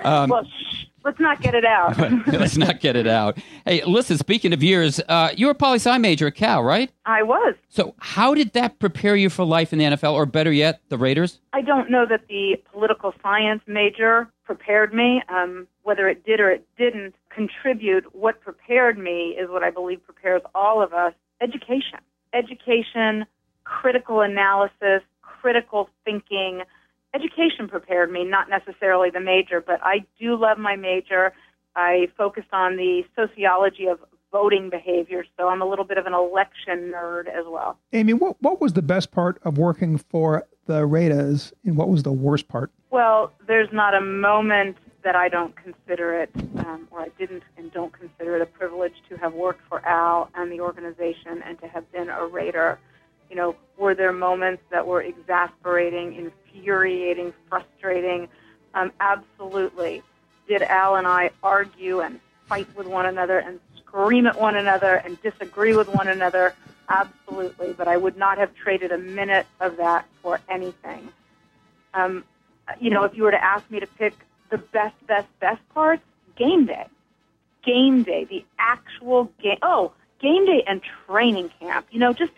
um, 0.05 0.31
well, 0.31 0.45
shh, 0.45 0.85
let's 1.05 1.19
not 1.19 1.41
get 1.43 1.57
it 1.57 1.65
out. 1.65 1.99
let's 2.29 2.57
not 2.57 2.79
get 2.79 2.95
it 2.95 3.09
out. 3.09 3.39
Hey, 3.65 3.83
listen, 3.85 4.19
speaking 4.19 4.53
of 4.53 4.63
years, 4.63 5.01
uh, 5.09 5.31
you 5.37 5.47
were 5.47 5.53
a 5.53 5.57
poli 5.57 5.81
sci 5.81 5.99
major 5.99 6.29
at 6.29 6.37
Cal, 6.37 6.63
right? 6.63 6.93
I 7.07 7.25
was. 7.25 7.57
So, 7.69 7.97
how 7.99 8.35
did 8.35 8.53
that 8.53 8.79
prepare 8.79 9.17
you 9.17 9.29
for 9.29 9.45
life 9.45 9.73
in 9.73 9.81
the 9.81 9.87
NFL, 9.87 10.13
or 10.13 10.27
better 10.27 10.53
yet, 10.53 10.81
the 10.91 10.97
Raiders? 10.97 11.41
I 11.53 11.63
don't 11.63 11.91
know 11.91 12.07
that 12.07 12.29
the 12.29 12.63
political 12.73 13.13
science 13.21 13.63
major 13.67 14.29
prepared 14.45 14.95
me. 14.95 15.23
Um, 15.29 15.67
whether 15.83 16.09
it 16.09 16.25
did 16.25 16.41
or 16.41 16.51
it 16.51 16.67
didn't 16.77 17.15
contribute, 17.35 18.15
what 18.15 18.41
prepared 18.41 18.99
me 18.99 19.37
is 19.39 19.49
what 19.51 19.63
I 19.63 19.71
believe 19.71 20.05
prepares 20.05 20.43
all 20.55 20.83
of 20.83 20.93
us 20.93 21.15
education. 21.41 21.99
Education, 22.33 23.27
critical 23.65 24.21
analysis, 24.21 25.03
critical 25.21 25.89
thinking. 26.05 26.63
Education 27.15 27.69
prepared 27.69 28.11
me, 28.11 28.25
not 28.25 28.49
necessarily 28.49 29.11
the 29.11 29.21
major, 29.21 29.61
but 29.61 29.81
I 29.83 30.05
do 30.19 30.37
love 30.37 30.59
my 30.59 30.77
major. 30.77 31.33
I 31.77 32.09
focused 32.17 32.53
on 32.53 32.77
the 32.77 33.03
sociology 33.17 33.87
of 33.87 33.99
voting 34.31 34.71
behavior, 34.71 35.25
so 35.37 35.49
I'm 35.49 35.61
a 35.61 35.67
little 35.67 35.85
bit 35.85 35.99
of 35.99 36.07
an 36.07 36.15
election 36.15 36.93
nerd 36.95 37.29
as 37.29 37.45
well. 37.47 37.79
Amy, 37.93 38.15
what, 38.15 38.41
what 38.41 38.61
was 38.61 38.73
the 38.73 38.83
best 38.83 39.11
part 39.11 39.39
of 39.45 39.59
working 39.59 39.99
for 39.99 40.47
the 40.67 40.87
Raiders, 40.87 41.53
and 41.65 41.77
what 41.77 41.89
was 41.89 42.03
the 42.03 42.13
worst 42.13 42.49
part? 42.49 42.71
Well, 42.91 43.33
there's 43.47 43.69
not 43.73 43.95
a 43.95 44.01
moment 44.01 44.77
that 45.05 45.17
I 45.17 45.29
don't 45.29 45.55
consider 45.57 46.21
it, 46.21 46.31
um, 46.59 46.87
or 46.91 47.01
I 47.01 47.09
didn't 47.19 47.43
and 47.57 47.73
don't 47.73 47.93
consider 47.93 48.37
it 48.37 48.43
a 48.43 48.47
privilege 48.47 48.95
to 49.09 49.17
have 49.17 49.35
worked 49.35 49.63
for 49.69 49.85
Al 49.87 50.31
and 50.35 50.51
the 50.51 50.61
organization 50.61 51.43
and 51.45 51.59
to 51.61 51.69
have 51.69 51.91
been 51.93 52.09
a 52.09 52.27
Raider. 52.27 52.79
You 53.31 53.37
know, 53.37 53.57
were 53.77 53.95
there 53.95 54.13
moments 54.13 54.63
that 54.71 54.87
were 54.87 55.03
exasperating, 55.03 56.15
infuriating, 56.15 57.33
frustrating? 57.49 58.29
Um, 58.75 58.93
absolutely. 59.01 60.03
Did 60.49 60.63
Al 60.63 60.97
and 60.97 61.07
I 61.07 61.31
argue 61.43 62.01
and 62.01 62.21
fight 62.49 62.69
with 62.77 62.87
one 62.87 63.07
another 63.07 63.39
and 63.39 63.59
scream 63.79 64.27
at 64.27 64.39
one 64.39 64.57
another 64.57 64.97
and 64.97 65.21
disagree 65.23 65.75
with 65.75 65.89
one 65.89 66.09
another? 66.09 66.55
Absolutely. 66.89 67.73
But 67.73 67.89
I 67.89 67.97
would 67.97 68.17
not 68.17 68.39
have 68.39 68.55
traded 68.55 68.93
a 68.93 68.99
minute 68.99 69.47
of 69.61 69.77
that 69.79 70.07
for 70.23 70.41
anything. 70.49 71.09
Um, 71.95 72.25
you 72.81 72.91
know, 72.91 73.05
if 73.05 73.17
you 73.17 73.23
were 73.23 73.31
to 73.31 73.43
ask 73.43 73.69
me 73.71 73.81
to 73.81 73.87
pick 73.87 74.15
the 74.53 74.59
best, 74.59 74.95
best, 75.09 75.27
best 75.41 75.61
parts, 75.71 76.03
game 76.37 76.67
day. 76.67 76.87
Game 77.65 78.05
day, 78.05 78.25
the 78.25 78.45
actual 78.59 79.33
game. 79.43 79.59
Oh, 79.63 79.93
game 80.21 80.47
day 80.47 80.63
and 80.69 80.81
training 81.07 81.51
camp. 81.59 81.87
You 81.91 81.99
know, 81.99 82.13
just 82.13 82.33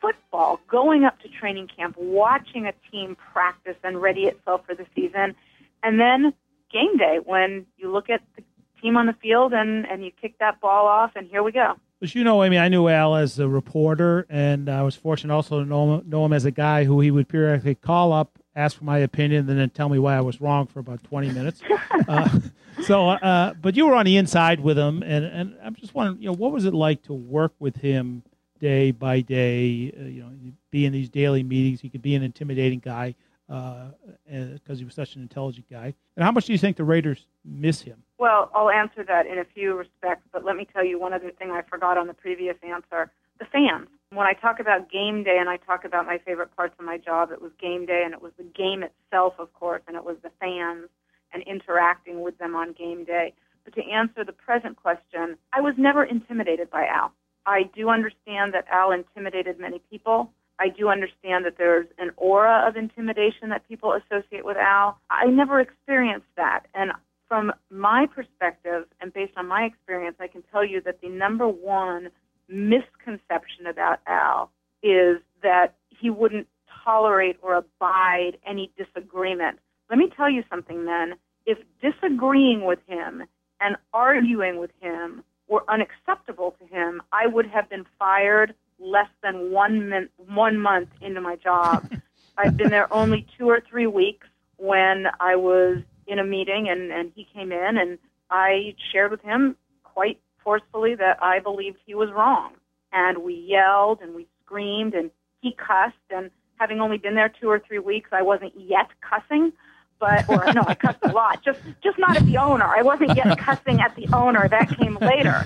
football, 0.00 0.60
going 0.68 1.04
up 1.04 1.18
to 1.22 1.28
training 1.28 1.68
camp, 1.74 1.96
watching 1.96 2.66
a 2.66 2.74
team 2.92 3.16
practice 3.32 3.76
and 3.82 4.00
ready 4.00 4.26
itself 4.26 4.60
for 4.66 4.74
the 4.74 4.86
season, 4.94 5.34
and 5.82 5.98
then 5.98 6.34
game 6.70 6.96
day 6.96 7.18
when 7.24 7.64
you 7.78 7.90
look 7.90 8.10
at 8.10 8.20
the 8.36 8.42
team 8.82 8.96
on 8.96 9.06
the 9.06 9.14
field 9.14 9.52
and, 9.52 9.86
and 9.86 10.04
you 10.04 10.10
kick 10.20 10.38
that 10.38 10.60
ball 10.60 10.86
off, 10.86 11.12
and 11.16 11.26
here 11.28 11.42
we 11.42 11.52
go. 11.52 11.74
But 12.00 12.14
you 12.14 12.24
know, 12.24 12.42
I 12.42 12.50
mean, 12.50 12.60
I 12.60 12.68
knew 12.68 12.88
Al 12.88 13.16
as 13.16 13.38
a 13.38 13.48
reporter, 13.48 14.26
and 14.28 14.68
I 14.68 14.82
was 14.82 14.94
fortunate 14.94 15.34
also 15.34 15.60
to 15.60 15.66
know 15.66 15.94
him, 15.94 16.10
know 16.10 16.26
him 16.26 16.34
as 16.34 16.44
a 16.44 16.50
guy 16.50 16.84
who 16.84 17.00
he 17.00 17.10
would 17.10 17.28
periodically 17.28 17.76
call 17.76 18.12
up, 18.12 18.38
ask 18.56 18.76
for 18.78 18.84
my 18.84 18.98
opinion, 18.98 19.48
and 19.48 19.58
then 19.58 19.70
tell 19.70 19.88
me 19.88 19.98
why 19.98 20.16
I 20.16 20.22
was 20.22 20.40
wrong 20.40 20.66
for 20.66 20.80
about 20.80 21.04
20 21.04 21.30
minutes. 21.30 21.60
uh, 22.08 22.40
so, 22.82 23.10
uh, 23.10 23.54
but 23.54 23.76
you 23.76 23.86
were 23.86 23.94
on 23.94 24.06
the 24.06 24.16
inside 24.16 24.60
with 24.60 24.78
him, 24.78 25.02
and, 25.02 25.24
and 25.24 25.56
I'm 25.62 25.74
just 25.74 25.94
wondering, 25.94 26.20
you 26.22 26.28
know, 26.28 26.34
what 26.34 26.52
was 26.52 26.64
it 26.64 26.74
like 26.74 27.02
to 27.04 27.12
work 27.12 27.52
with 27.58 27.76
him 27.76 28.22
day 28.58 28.90
by 28.90 29.20
day? 29.20 29.92
Uh, 29.96 30.04
you 30.04 30.22
know, 30.22 30.30
be 30.70 30.86
in 30.86 30.92
these 30.92 31.10
daily 31.10 31.42
meetings. 31.42 31.80
He 31.80 31.90
could 31.90 32.02
be 32.02 32.14
an 32.14 32.22
intimidating 32.22 32.80
guy 32.80 33.14
because 33.46 33.92
uh, 34.30 34.74
he 34.74 34.84
was 34.84 34.94
such 34.94 35.14
an 35.14 35.22
intelligent 35.22 35.66
guy. 35.70 35.94
And 36.16 36.24
how 36.24 36.32
much 36.32 36.46
do 36.46 36.52
you 36.52 36.58
think 36.58 36.76
the 36.76 36.84
Raiders 36.84 37.26
miss 37.44 37.82
him? 37.82 38.02
Well, 38.18 38.50
I'll 38.54 38.70
answer 38.70 39.04
that 39.04 39.26
in 39.26 39.38
a 39.38 39.44
few 39.44 39.74
respects, 39.74 40.26
but 40.32 40.44
let 40.44 40.56
me 40.56 40.66
tell 40.72 40.84
you 40.84 40.98
one 40.98 41.12
other 41.12 41.30
thing 41.30 41.50
I 41.50 41.62
forgot 41.62 41.98
on 41.98 42.06
the 42.06 42.14
previous 42.14 42.56
answer 42.62 43.10
the 43.38 43.44
fans. 43.44 43.88
When 44.10 44.26
I 44.26 44.34
talk 44.34 44.60
about 44.60 44.90
game 44.90 45.24
day 45.24 45.38
and 45.40 45.48
I 45.48 45.56
talk 45.56 45.84
about 45.84 46.06
my 46.06 46.18
favorite 46.24 46.54
parts 46.54 46.74
of 46.78 46.84
my 46.84 46.96
job, 46.96 47.32
it 47.32 47.42
was 47.42 47.50
game 47.60 47.86
day 47.86 48.02
and 48.04 48.14
it 48.14 48.22
was 48.22 48.32
the 48.38 48.44
game 48.44 48.84
itself, 48.84 49.34
of 49.38 49.52
course, 49.52 49.82
and 49.88 49.96
it 49.96 50.04
was 50.04 50.16
the 50.22 50.30
fans 50.40 50.88
and 51.34 51.42
interacting 51.42 52.22
with 52.22 52.38
them 52.38 52.54
on 52.54 52.72
game 52.72 53.04
day. 53.04 53.34
But 53.64 53.74
to 53.74 53.82
answer 53.84 54.24
the 54.24 54.32
present 54.32 54.76
question, 54.76 55.36
I 55.52 55.60
was 55.60 55.74
never 55.76 56.04
intimidated 56.04 56.70
by 56.70 56.86
Al. 56.86 57.12
I 57.46 57.64
do 57.74 57.90
understand 57.90 58.54
that 58.54 58.66
Al 58.70 58.92
intimidated 58.92 59.58
many 59.58 59.80
people. 59.90 60.30
I 60.60 60.68
do 60.68 60.88
understand 60.88 61.44
that 61.44 61.58
there's 61.58 61.86
an 61.98 62.10
aura 62.16 62.64
of 62.66 62.76
intimidation 62.76 63.48
that 63.50 63.68
people 63.68 63.92
associate 63.92 64.44
with 64.44 64.56
Al. 64.56 64.98
I 65.10 65.26
never 65.26 65.60
experienced 65.60 66.28
that. 66.36 66.66
And 66.74 66.92
from 67.28 67.52
my 67.70 68.06
perspective 68.06 68.84
and 69.00 69.12
based 69.12 69.32
on 69.36 69.48
my 69.48 69.62
experience, 69.62 70.16
I 70.20 70.28
can 70.28 70.42
tell 70.52 70.64
you 70.64 70.80
that 70.82 71.00
the 71.00 71.08
number 71.08 71.48
one 71.48 72.08
misconception 72.48 73.66
about 73.68 74.00
Al 74.06 74.50
is 74.82 75.18
that 75.42 75.74
he 75.88 76.10
wouldn't 76.10 76.46
tolerate 76.84 77.36
or 77.42 77.54
abide 77.54 78.38
any 78.46 78.70
disagreement. 78.76 79.58
Let 79.90 79.98
me 79.98 80.10
tell 80.16 80.30
you 80.30 80.44
something 80.48 80.84
then. 80.84 81.14
If 81.44 81.58
disagreeing 81.80 82.64
with 82.64 82.80
him 82.86 83.24
and 83.60 83.76
arguing 83.92 84.58
with 84.58 84.70
him 84.80 85.22
were 85.48 85.64
unacceptable 85.68 86.56
to 86.58 86.66
him, 86.66 87.02
I 87.12 87.26
would 87.26 87.46
have 87.46 87.68
been 87.68 87.86
fired 87.98 88.54
less 88.78 89.08
than 89.22 89.52
one, 89.52 89.88
min- 89.88 90.08
one 90.16 90.58
month 90.58 90.88
into 91.00 91.20
my 91.20 91.36
job. 91.36 91.90
I've 92.38 92.56
been 92.56 92.70
there 92.70 92.92
only 92.92 93.26
two 93.38 93.48
or 93.48 93.60
three 93.60 93.86
weeks 93.86 94.26
when 94.56 95.06
I 95.20 95.36
was 95.36 95.78
in 96.06 96.18
a 96.18 96.24
meeting 96.24 96.68
and, 96.68 96.92
and 96.92 97.12
he 97.14 97.26
came 97.32 97.52
in 97.52 97.76
and 97.78 97.98
I 98.30 98.74
shared 98.92 99.10
with 99.10 99.22
him 99.22 99.56
quite 99.82 100.20
forcefully 100.46 100.94
that 100.94 101.16
I 101.20 101.40
believed 101.40 101.78
he 101.84 101.94
was 102.02 102.10
wrong. 102.20 102.50
and 102.92 103.18
we 103.28 103.34
yelled 103.34 103.98
and 104.00 104.14
we 104.14 104.24
screamed 104.44 104.94
and 104.94 105.10
he 105.42 105.50
cussed 105.68 106.08
and 106.16 106.30
having 106.60 106.80
only 106.80 106.98
been 106.98 107.16
there 107.20 107.28
two 107.40 107.48
or 107.54 107.58
three 107.66 107.80
weeks, 107.80 108.08
I 108.12 108.22
wasn't 108.22 108.52
yet 108.74 108.88
cussing, 109.10 109.52
but 109.98 110.20
or 110.28 110.40
no, 110.54 110.62
I 110.66 110.74
cussed 110.74 111.02
a 111.02 111.12
lot. 111.22 111.42
Just 111.44 111.60
just 111.82 111.98
not 111.98 112.16
at 112.16 112.24
the 112.30 112.38
owner. 112.38 112.64
I 112.64 112.82
wasn't 112.82 113.16
yet 113.16 113.38
cussing 113.48 113.80
at 113.80 113.92
the 113.96 114.06
owner. 114.22 114.48
That 114.48 114.68
came 114.78 114.96
later. 115.00 115.38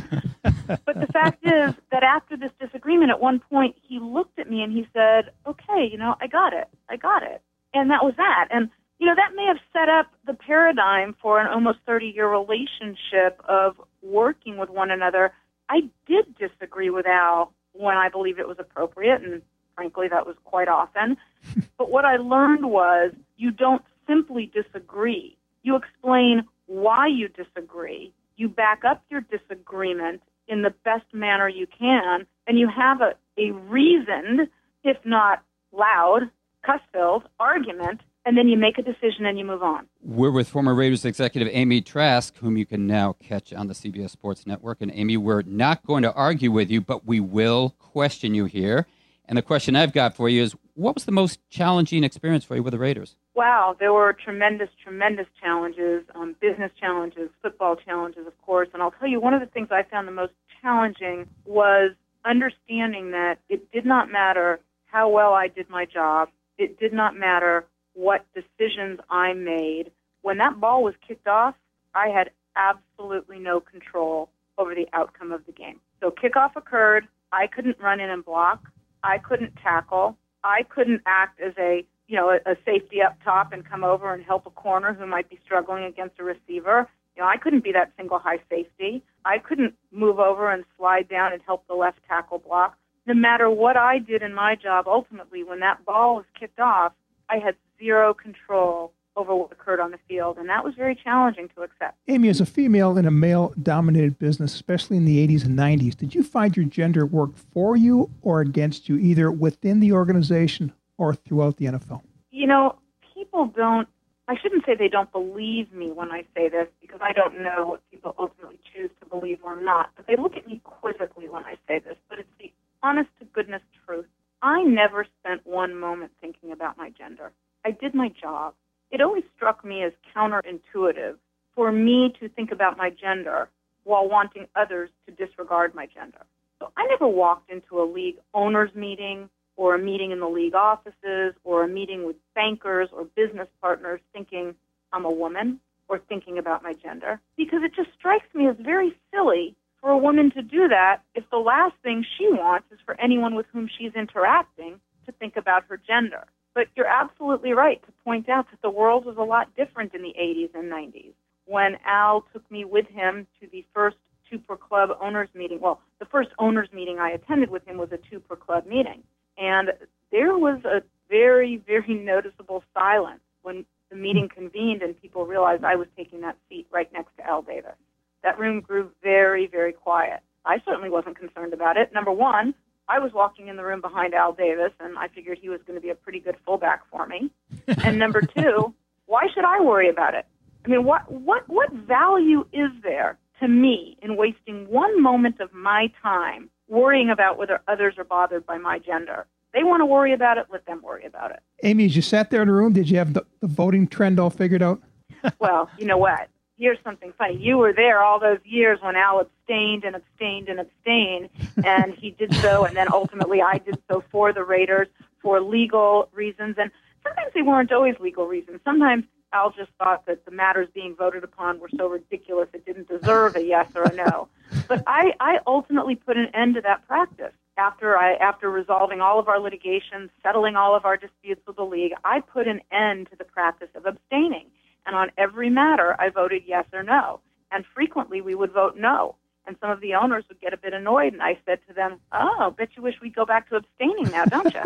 But 0.86 0.96
the 1.04 1.10
fact 1.18 1.40
is 1.44 1.74
that 1.92 2.02
after 2.16 2.36
this 2.36 2.52
disagreement, 2.60 3.10
at 3.10 3.20
one 3.20 3.38
point 3.40 3.74
he 3.88 3.98
looked 3.98 4.38
at 4.38 4.48
me 4.50 4.62
and 4.62 4.72
he 4.72 4.86
said, 4.92 5.22
"Okay, 5.46 5.82
you 5.90 5.98
know, 6.02 6.14
I 6.20 6.26
got 6.26 6.52
it. 6.52 6.68
I 6.88 6.96
got 6.96 7.22
it." 7.22 7.40
And 7.72 7.90
that 7.90 8.04
was 8.04 8.14
that. 8.16 8.48
And 8.50 8.70
you 8.98 9.06
know, 9.06 9.14
that 9.16 9.32
may 9.34 9.46
have 9.46 9.60
set 9.72 9.88
up 9.88 10.06
the 10.26 10.34
paradigm 10.34 11.16
for 11.22 11.40
an 11.40 11.46
almost 11.46 11.78
30 11.86 12.06
year 12.14 12.28
relationship 12.28 13.40
of 13.48 13.80
working 14.02 14.56
with 14.56 14.70
one 14.70 14.90
another. 14.90 15.32
I 15.68 15.82
did 16.06 16.36
disagree 16.36 16.90
with 16.90 17.06
Al 17.06 17.52
when 17.72 17.96
I 17.96 18.08
believe 18.08 18.38
it 18.38 18.48
was 18.48 18.58
appropriate, 18.58 19.22
and 19.22 19.42
frankly, 19.74 20.08
that 20.08 20.26
was 20.26 20.36
quite 20.44 20.68
often. 20.68 21.16
but 21.78 21.90
what 21.90 22.04
I 22.04 22.16
learned 22.16 22.66
was 22.66 23.12
you 23.36 23.50
don't 23.50 23.82
simply 24.06 24.50
disagree. 24.52 25.36
You 25.62 25.76
explain 25.76 26.42
why 26.66 27.06
you 27.06 27.28
disagree. 27.28 28.12
You 28.36 28.48
back 28.48 28.82
up 28.84 29.04
your 29.10 29.20
disagreement 29.22 30.22
in 30.48 30.62
the 30.62 30.74
best 30.84 31.04
manner 31.12 31.48
you 31.48 31.66
can, 31.66 32.26
and 32.46 32.58
you 32.58 32.68
have 32.68 33.00
a, 33.00 33.12
a 33.38 33.52
reasoned, 33.52 34.48
if 34.82 34.96
not 35.04 35.44
loud, 35.72 36.30
cuss 36.64 36.80
filled 36.92 37.24
argument, 37.38 38.00
and 38.30 38.38
then 38.38 38.46
you 38.46 38.56
make 38.56 38.78
a 38.78 38.82
decision 38.82 39.26
and 39.26 39.36
you 39.36 39.44
move 39.44 39.60
on. 39.60 39.88
We're 40.04 40.30
with 40.30 40.48
former 40.48 40.72
Raiders 40.72 41.04
executive 41.04 41.48
Amy 41.50 41.80
Trask, 41.80 42.36
whom 42.36 42.56
you 42.56 42.64
can 42.64 42.86
now 42.86 43.14
catch 43.14 43.52
on 43.52 43.66
the 43.66 43.74
CBS 43.74 44.10
Sports 44.10 44.46
Network. 44.46 44.80
And 44.80 44.92
Amy, 44.94 45.16
we're 45.16 45.42
not 45.42 45.84
going 45.84 46.04
to 46.04 46.12
argue 46.12 46.52
with 46.52 46.70
you, 46.70 46.80
but 46.80 47.04
we 47.04 47.18
will 47.18 47.70
question 47.80 48.32
you 48.32 48.44
here. 48.44 48.86
And 49.24 49.36
the 49.36 49.42
question 49.42 49.74
I've 49.74 49.92
got 49.92 50.14
for 50.14 50.28
you 50.28 50.44
is 50.44 50.54
what 50.74 50.94
was 50.94 51.06
the 51.06 51.12
most 51.12 51.40
challenging 51.50 52.04
experience 52.04 52.44
for 52.44 52.54
you 52.54 52.62
with 52.62 52.70
the 52.70 52.78
Raiders? 52.78 53.16
Wow, 53.34 53.74
there 53.80 53.92
were 53.92 54.12
tremendous, 54.12 54.68
tremendous 54.80 55.26
challenges, 55.42 56.04
um, 56.14 56.36
business 56.40 56.70
challenges, 56.78 57.30
football 57.42 57.74
challenges, 57.74 58.28
of 58.28 58.42
course. 58.42 58.68
And 58.72 58.80
I'll 58.80 58.92
tell 58.92 59.08
you, 59.08 59.20
one 59.20 59.34
of 59.34 59.40
the 59.40 59.46
things 59.46 59.70
I 59.72 59.82
found 59.82 60.06
the 60.06 60.12
most 60.12 60.34
challenging 60.62 61.26
was 61.46 61.96
understanding 62.24 63.10
that 63.10 63.38
it 63.48 63.72
did 63.72 63.84
not 63.84 64.08
matter 64.08 64.60
how 64.86 65.08
well 65.08 65.34
I 65.34 65.48
did 65.48 65.68
my 65.68 65.84
job, 65.84 66.28
it 66.58 66.78
did 66.78 66.92
not 66.92 67.16
matter 67.16 67.66
what 67.94 68.24
decisions 68.34 69.00
I 69.08 69.32
made. 69.32 69.90
When 70.22 70.38
that 70.38 70.60
ball 70.60 70.82
was 70.82 70.94
kicked 71.06 71.26
off, 71.26 71.54
I 71.94 72.08
had 72.08 72.30
absolutely 72.56 73.38
no 73.38 73.60
control 73.60 74.28
over 74.58 74.74
the 74.74 74.86
outcome 74.92 75.32
of 75.32 75.44
the 75.46 75.52
game. 75.52 75.80
So 76.00 76.10
kickoff 76.10 76.56
occurred. 76.56 77.06
I 77.32 77.46
couldn't 77.46 77.78
run 77.80 78.00
in 78.00 78.10
and 78.10 78.24
block. 78.24 78.68
I 79.02 79.18
couldn't 79.18 79.54
tackle. 79.62 80.16
I 80.44 80.62
couldn't 80.68 81.02
act 81.06 81.40
as 81.40 81.52
a 81.58 81.84
you 82.08 82.16
know 82.16 82.30
a, 82.30 82.50
a 82.50 82.56
safety 82.64 83.02
up 83.02 83.16
top 83.24 83.52
and 83.52 83.68
come 83.68 83.84
over 83.84 84.12
and 84.12 84.24
help 84.24 84.46
a 84.46 84.50
corner 84.50 84.92
who 84.92 85.06
might 85.06 85.30
be 85.30 85.38
struggling 85.44 85.84
against 85.84 86.18
a 86.18 86.24
receiver. 86.24 86.88
You 87.16 87.22
know, 87.22 87.28
I 87.28 87.36
couldn't 87.36 87.64
be 87.64 87.72
that 87.72 87.92
single 87.96 88.18
high 88.18 88.38
safety. 88.48 89.02
I 89.24 89.38
couldn't 89.38 89.74
move 89.92 90.18
over 90.18 90.50
and 90.50 90.64
slide 90.76 91.08
down 91.08 91.32
and 91.32 91.42
help 91.42 91.66
the 91.66 91.74
left 91.74 91.98
tackle 92.08 92.38
block. 92.38 92.76
No 93.06 93.14
matter 93.14 93.50
what 93.50 93.76
I 93.76 93.98
did 93.98 94.22
in 94.22 94.34
my 94.34 94.54
job, 94.54 94.86
ultimately, 94.86 95.42
when 95.42 95.60
that 95.60 95.84
ball 95.84 96.16
was 96.16 96.24
kicked 96.38 96.60
off, 96.60 96.92
I 97.30 97.38
had 97.38 97.54
zero 97.78 98.12
control 98.12 98.92
over 99.16 99.34
what 99.34 99.52
occurred 99.52 99.80
on 99.80 99.90
the 99.90 99.98
field, 100.08 100.38
and 100.38 100.48
that 100.48 100.64
was 100.64 100.74
very 100.74 100.94
challenging 100.94 101.48
to 101.54 101.62
accept. 101.62 101.96
Amy, 102.08 102.28
as 102.28 102.40
a 102.40 102.46
female 102.46 102.96
in 102.96 103.06
a 103.06 103.10
male 103.10 103.52
dominated 103.62 104.18
business, 104.18 104.54
especially 104.54 104.96
in 104.96 105.04
the 105.04 105.26
80s 105.26 105.44
and 105.44 105.58
90s, 105.58 105.96
did 105.96 106.14
you 106.14 106.22
find 106.22 106.56
your 106.56 106.66
gender 106.66 107.04
worked 107.04 107.38
for 107.38 107.76
you 107.76 108.10
or 108.22 108.40
against 108.40 108.88
you, 108.88 108.96
either 108.98 109.30
within 109.30 109.80
the 109.80 109.92
organization 109.92 110.72
or 110.96 111.14
throughout 111.14 111.56
the 111.56 111.66
NFL? 111.66 112.02
You 112.30 112.46
know, 112.46 112.78
people 113.14 113.46
don't, 113.46 113.88
I 114.28 114.36
shouldn't 114.40 114.64
say 114.64 114.74
they 114.76 114.88
don't 114.88 115.10
believe 115.12 115.72
me 115.72 115.90
when 115.90 116.10
I 116.10 116.22
say 116.34 116.48
this 116.48 116.68
because 116.80 117.00
I 117.02 117.12
don't 117.12 117.42
know 117.42 117.66
what 117.66 117.90
people 117.90 118.14
ultimately 118.18 118.58
choose 118.72 118.90
to 119.00 119.06
believe 119.08 119.38
or 119.42 119.60
not, 119.60 119.90
but 119.96 120.06
they 120.06 120.16
look 120.16 120.36
at 120.36 120.46
me 120.46 120.60
quizzically 120.64 121.28
when 121.28 121.44
I 121.44 121.56
say 121.66 121.80
this, 121.80 121.96
but 122.08 122.20
it's 122.20 122.28
the 122.38 122.52
honest 122.82 123.10
to 123.18 123.24
goodness 123.26 123.62
truth. 123.84 124.06
I 124.42 124.62
never 124.62 125.06
spent 125.20 125.46
one 125.46 125.74
moment 125.74 126.12
thinking 126.20 126.52
about 126.52 126.78
my 126.78 126.90
gender. 126.90 127.32
I 127.64 127.72
did 127.72 127.94
my 127.94 128.08
job. 128.20 128.54
It 128.90 129.00
always 129.00 129.24
struck 129.36 129.64
me 129.64 129.82
as 129.82 129.92
counterintuitive 130.16 131.16
for 131.54 131.70
me 131.70 132.14
to 132.20 132.28
think 132.30 132.50
about 132.50 132.78
my 132.78 132.90
gender 132.90 133.48
while 133.84 134.08
wanting 134.08 134.46
others 134.56 134.90
to 135.06 135.12
disregard 135.12 135.74
my 135.74 135.86
gender. 135.86 136.24
So 136.58 136.72
I 136.76 136.86
never 136.86 137.06
walked 137.06 137.50
into 137.50 137.82
a 137.82 137.84
league 137.84 138.16
owners 138.34 138.70
meeting 138.74 139.28
or 139.56 139.74
a 139.74 139.78
meeting 139.78 140.10
in 140.10 140.20
the 140.20 140.28
league 140.28 140.54
offices 140.54 141.34
or 141.44 141.64
a 141.64 141.68
meeting 141.68 142.06
with 142.06 142.16
bankers 142.34 142.88
or 142.92 143.04
business 143.16 143.48
partners 143.60 144.00
thinking 144.12 144.54
I'm 144.92 145.04
a 145.04 145.10
woman 145.10 145.60
or 145.88 145.98
thinking 146.08 146.38
about 146.38 146.62
my 146.62 146.72
gender 146.72 147.20
because 147.36 147.60
it 147.62 147.72
just 147.74 147.90
strikes 147.98 148.32
me 148.34 148.48
as 148.48 148.56
very 148.60 148.96
silly 149.12 149.54
for 149.80 149.90
a 149.90 149.98
woman 149.98 150.30
to 150.32 150.42
do 150.42 150.68
that 150.68 151.02
if 151.14 151.24
the 151.30 151.38
last 151.38 151.74
thing 151.82 152.04
she 152.18 152.28
wants 152.28 152.66
is 152.70 152.78
for 152.84 153.00
anyone 153.00 153.34
with 153.34 153.46
whom 153.52 153.68
she's 153.78 153.92
interacting 153.94 154.80
to 155.06 155.12
think 155.12 155.36
about 155.36 155.64
her 155.68 155.76
gender. 155.76 156.24
But 156.54 156.66
you're 156.76 156.86
absolutely 156.86 157.52
right 157.52 157.80
to 157.86 157.92
point 158.04 158.28
out 158.28 158.50
that 158.50 158.60
the 158.62 158.70
world 158.70 159.04
was 159.04 159.16
a 159.16 159.22
lot 159.22 159.54
different 159.56 159.94
in 159.94 160.02
the 160.02 160.14
80s 160.20 160.50
and 160.54 160.70
90s. 160.70 161.12
When 161.46 161.76
Al 161.86 162.24
took 162.32 162.48
me 162.50 162.64
with 162.64 162.86
him 162.88 163.26
to 163.40 163.48
the 163.50 163.64
first 163.72 163.96
two 164.28 164.38
per 164.38 164.56
club 164.56 164.90
owners 165.00 165.28
meeting, 165.34 165.60
well, 165.60 165.80
the 165.98 166.06
first 166.06 166.30
owners 166.38 166.68
meeting 166.72 166.98
I 166.98 167.10
attended 167.10 167.50
with 167.50 167.66
him 167.66 167.78
was 167.78 167.90
a 167.92 167.98
two 168.10 168.20
per 168.20 168.36
club 168.36 168.66
meeting. 168.66 169.02
And 169.38 169.70
there 170.12 170.36
was 170.36 170.60
a 170.64 170.82
very, 171.08 171.62
very 171.66 171.94
noticeable 171.94 172.62
silence 172.74 173.20
when 173.42 173.64
the 173.90 173.96
meeting 173.96 174.28
convened 174.28 174.82
and 174.82 175.00
people 175.00 175.26
realized 175.26 175.64
I 175.64 175.76
was 175.76 175.88
taking 175.96 176.20
that 176.20 176.36
seat 176.48 176.66
right 176.70 176.92
next 176.92 177.16
to 177.16 177.26
Al 177.26 177.42
Davis. 177.42 177.74
That 178.22 178.38
room 178.38 178.60
grew 178.60 178.90
very, 179.02 179.46
very 179.46 179.72
quiet. 179.72 180.20
I 180.44 180.60
certainly 180.64 180.90
wasn't 180.90 181.18
concerned 181.18 181.52
about 181.52 181.76
it. 181.76 181.92
Number 181.92 182.12
one, 182.12 182.54
I 182.88 182.98
was 182.98 183.12
walking 183.12 183.48
in 183.48 183.56
the 183.56 183.64
room 183.64 183.80
behind 183.80 184.14
Al 184.14 184.32
Davis, 184.32 184.72
and 184.80 184.98
I 184.98 185.08
figured 185.08 185.38
he 185.40 185.48
was 185.48 185.60
going 185.66 185.76
to 185.76 185.80
be 185.80 185.90
a 185.90 185.94
pretty 185.94 186.20
good 186.20 186.36
fullback 186.44 186.82
for 186.90 187.06
me. 187.06 187.30
and 187.84 187.98
number 187.98 188.20
two, 188.20 188.74
why 189.06 189.26
should 189.32 189.44
I 189.44 189.60
worry 189.60 189.88
about 189.88 190.14
it? 190.14 190.26
I 190.64 190.68
mean, 190.68 190.84
what 190.84 191.10
what 191.10 191.48
what 191.48 191.72
value 191.72 192.44
is 192.52 192.70
there 192.82 193.18
to 193.40 193.48
me 193.48 193.96
in 194.02 194.16
wasting 194.16 194.68
one 194.68 195.02
moment 195.02 195.40
of 195.40 195.52
my 195.54 195.90
time 196.02 196.50
worrying 196.68 197.10
about 197.10 197.38
whether 197.38 197.62
others 197.66 197.94
are 197.96 198.04
bothered 198.04 198.44
by 198.44 198.58
my 198.58 198.78
gender? 198.78 199.26
They 199.54 199.64
want 199.64 199.80
to 199.80 199.86
worry 199.86 200.12
about 200.12 200.38
it. 200.38 200.46
Let 200.50 200.66
them 200.66 200.80
worry 200.82 201.04
about 201.06 201.30
it. 201.30 201.40
Amy, 201.62 201.86
as 201.86 201.96
you 201.96 202.02
sat 202.02 202.30
there 202.30 202.42
in 202.42 202.48
the 202.48 202.54
room, 202.54 202.72
did 202.72 202.88
you 202.88 202.98
have 202.98 203.14
the, 203.14 203.24
the 203.40 203.48
voting 203.48 203.88
trend 203.88 204.20
all 204.20 204.30
figured 204.30 204.62
out? 204.62 204.80
well, 205.38 205.68
you 205.78 205.86
know 205.86 205.98
what? 205.98 206.28
Here's 206.60 206.78
something 206.84 207.12
funny. 207.16 207.36
You 207.36 207.56
were 207.56 207.72
there 207.72 208.02
all 208.02 208.20
those 208.20 208.38
years 208.44 208.78
when 208.82 208.94
Al 208.94 209.20
abstained 209.20 209.84
and 209.84 209.96
abstained 209.96 210.48
and 210.48 210.60
abstained, 210.60 211.30
and 211.64 211.94
he 211.94 212.10
did 212.10 212.34
so, 212.36 212.64
and 212.64 212.76
then 212.76 212.86
ultimately 212.92 213.42
I 213.42 213.58
did 213.58 213.78
so 213.90 214.04
for 214.12 214.32
the 214.32 214.44
Raiders 214.44 214.88
for 215.22 215.40
legal 215.40 216.08
reasons. 216.12 216.56
And 216.58 216.70
sometimes 217.02 217.32
they 217.34 217.42
weren't 217.42 217.72
always 217.72 217.98
legal 217.98 218.26
reasons. 218.26 218.60
Sometimes 218.64 219.04
Al 219.32 219.50
just 219.50 219.70
thought 219.78 220.06
that 220.06 220.24
the 220.24 220.30
matters 220.30 220.68
being 220.74 220.94
voted 220.94 221.24
upon 221.24 221.60
were 221.60 221.70
so 221.76 221.86
ridiculous 221.86 222.48
it 222.52 222.66
didn't 222.66 222.88
deserve 222.88 223.36
a 223.36 223.44
yes 223.44 223.68
or 223.74 223.84
a 223.84 223.94
no. 223.94 224.28
But 224.68 224.82
I, 224.86 225.14
I 225.18 225.38
ultimately 225.46 225.94
put 225.94 226.16
an 226.16 226.28
end 226.34 226.56
to 226.56 226.60
that 226.62 226.86
practice. 226.86 227.32
After 227.56 227.96
I 227.96 228.14
after 228.14 228.50
resolving 228.50 229.00
all 229.00 229.18
of 229.18 229.28
our 229.28 229.38
litigations, 229.38 230.10
settling 230.22 230.56
all 230.56 230.74
of 230.74 230.86
our 230.86 230.96
disputes 230.96 231.42
with 231.46 231.56
the 231.56 231.64
league, 231.64 231.92
I 232.04 232.20
put 232.20 232.48
an 232.48 232.62
end 232.72 233.10
to 233.10 233.16
the 233.16 233.24
practice 233.24 233.68
of 233.74 233.84
abstaining. 233.84 234.46
And 234.86 234.96
on 234.96 235.10
every 235.18 235.50
matter, 235.50 235.94
I 235.98 236.08
voted 236.10 236.42
yes 236.46 236.64
or 236.72 236.82
no. 236.82 237.20
And 237.52 237.64
frequently 237.74 238.20
we 238.20 238.34
would 238.34 238.52
vote 238.52 238.76
no. 238.76 239.16
And 239.46 239.56
some 239.60 239.70
of 239.70 239.80
the 239.80 239.94
owners 239.94 240.24
would 240.28 240.40
get 240.40 240.52
a 240.52 240.56
bit 240.56 240.74
annoyed. 240.74 241.12
And 241.12 241.22
I 241.22 241.38
said 241.44 241.58
to 241.68 241.74
them, 241.74 241.98
Oh, 242.12 242.54
bet 242.56 242.70
you 242.76 242.82
wish 242.82 242.94
we'd 243.00 243.14
go 243.14 243.26
back 243.26 243.48
to 243.48 243.56
abstaining 243.56 244.10
now, 244.10 244.24
don't 244.24 244.54
you? 244.54 244.62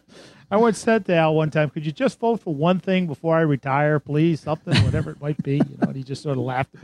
I 0.50 0.56
once 0.56 0.78
said 0.78 1.04
to 1.06 1.14
Al 1.16 1.34
one 1.34 1.50
time, 1.50 1.70
"Could 1.70 1.84
you 1.86 1.92
just 1.92 2.18
vote 2.18 2.40
for 2.40 2.54
one 2.54 2.78
thing 2.78 3.06
before 3.06 3.36
I 3.36 3.40
retire, 3.40 3.98
please? 3.98 4.40
Something, 4.40 4.76
whatever 4.84 5.10
it 5.10 5.20
might 5.20 5.42
be." 5.42 5.56
You 5.56 5.78
know, 5.80 5.88
and 5.88 5.96
he 5.96 6.04
just 6.04 6.22
sort 6.22 6.38
of 6.38 6.44
laughed 6.44 6.74
at 6.74 6.82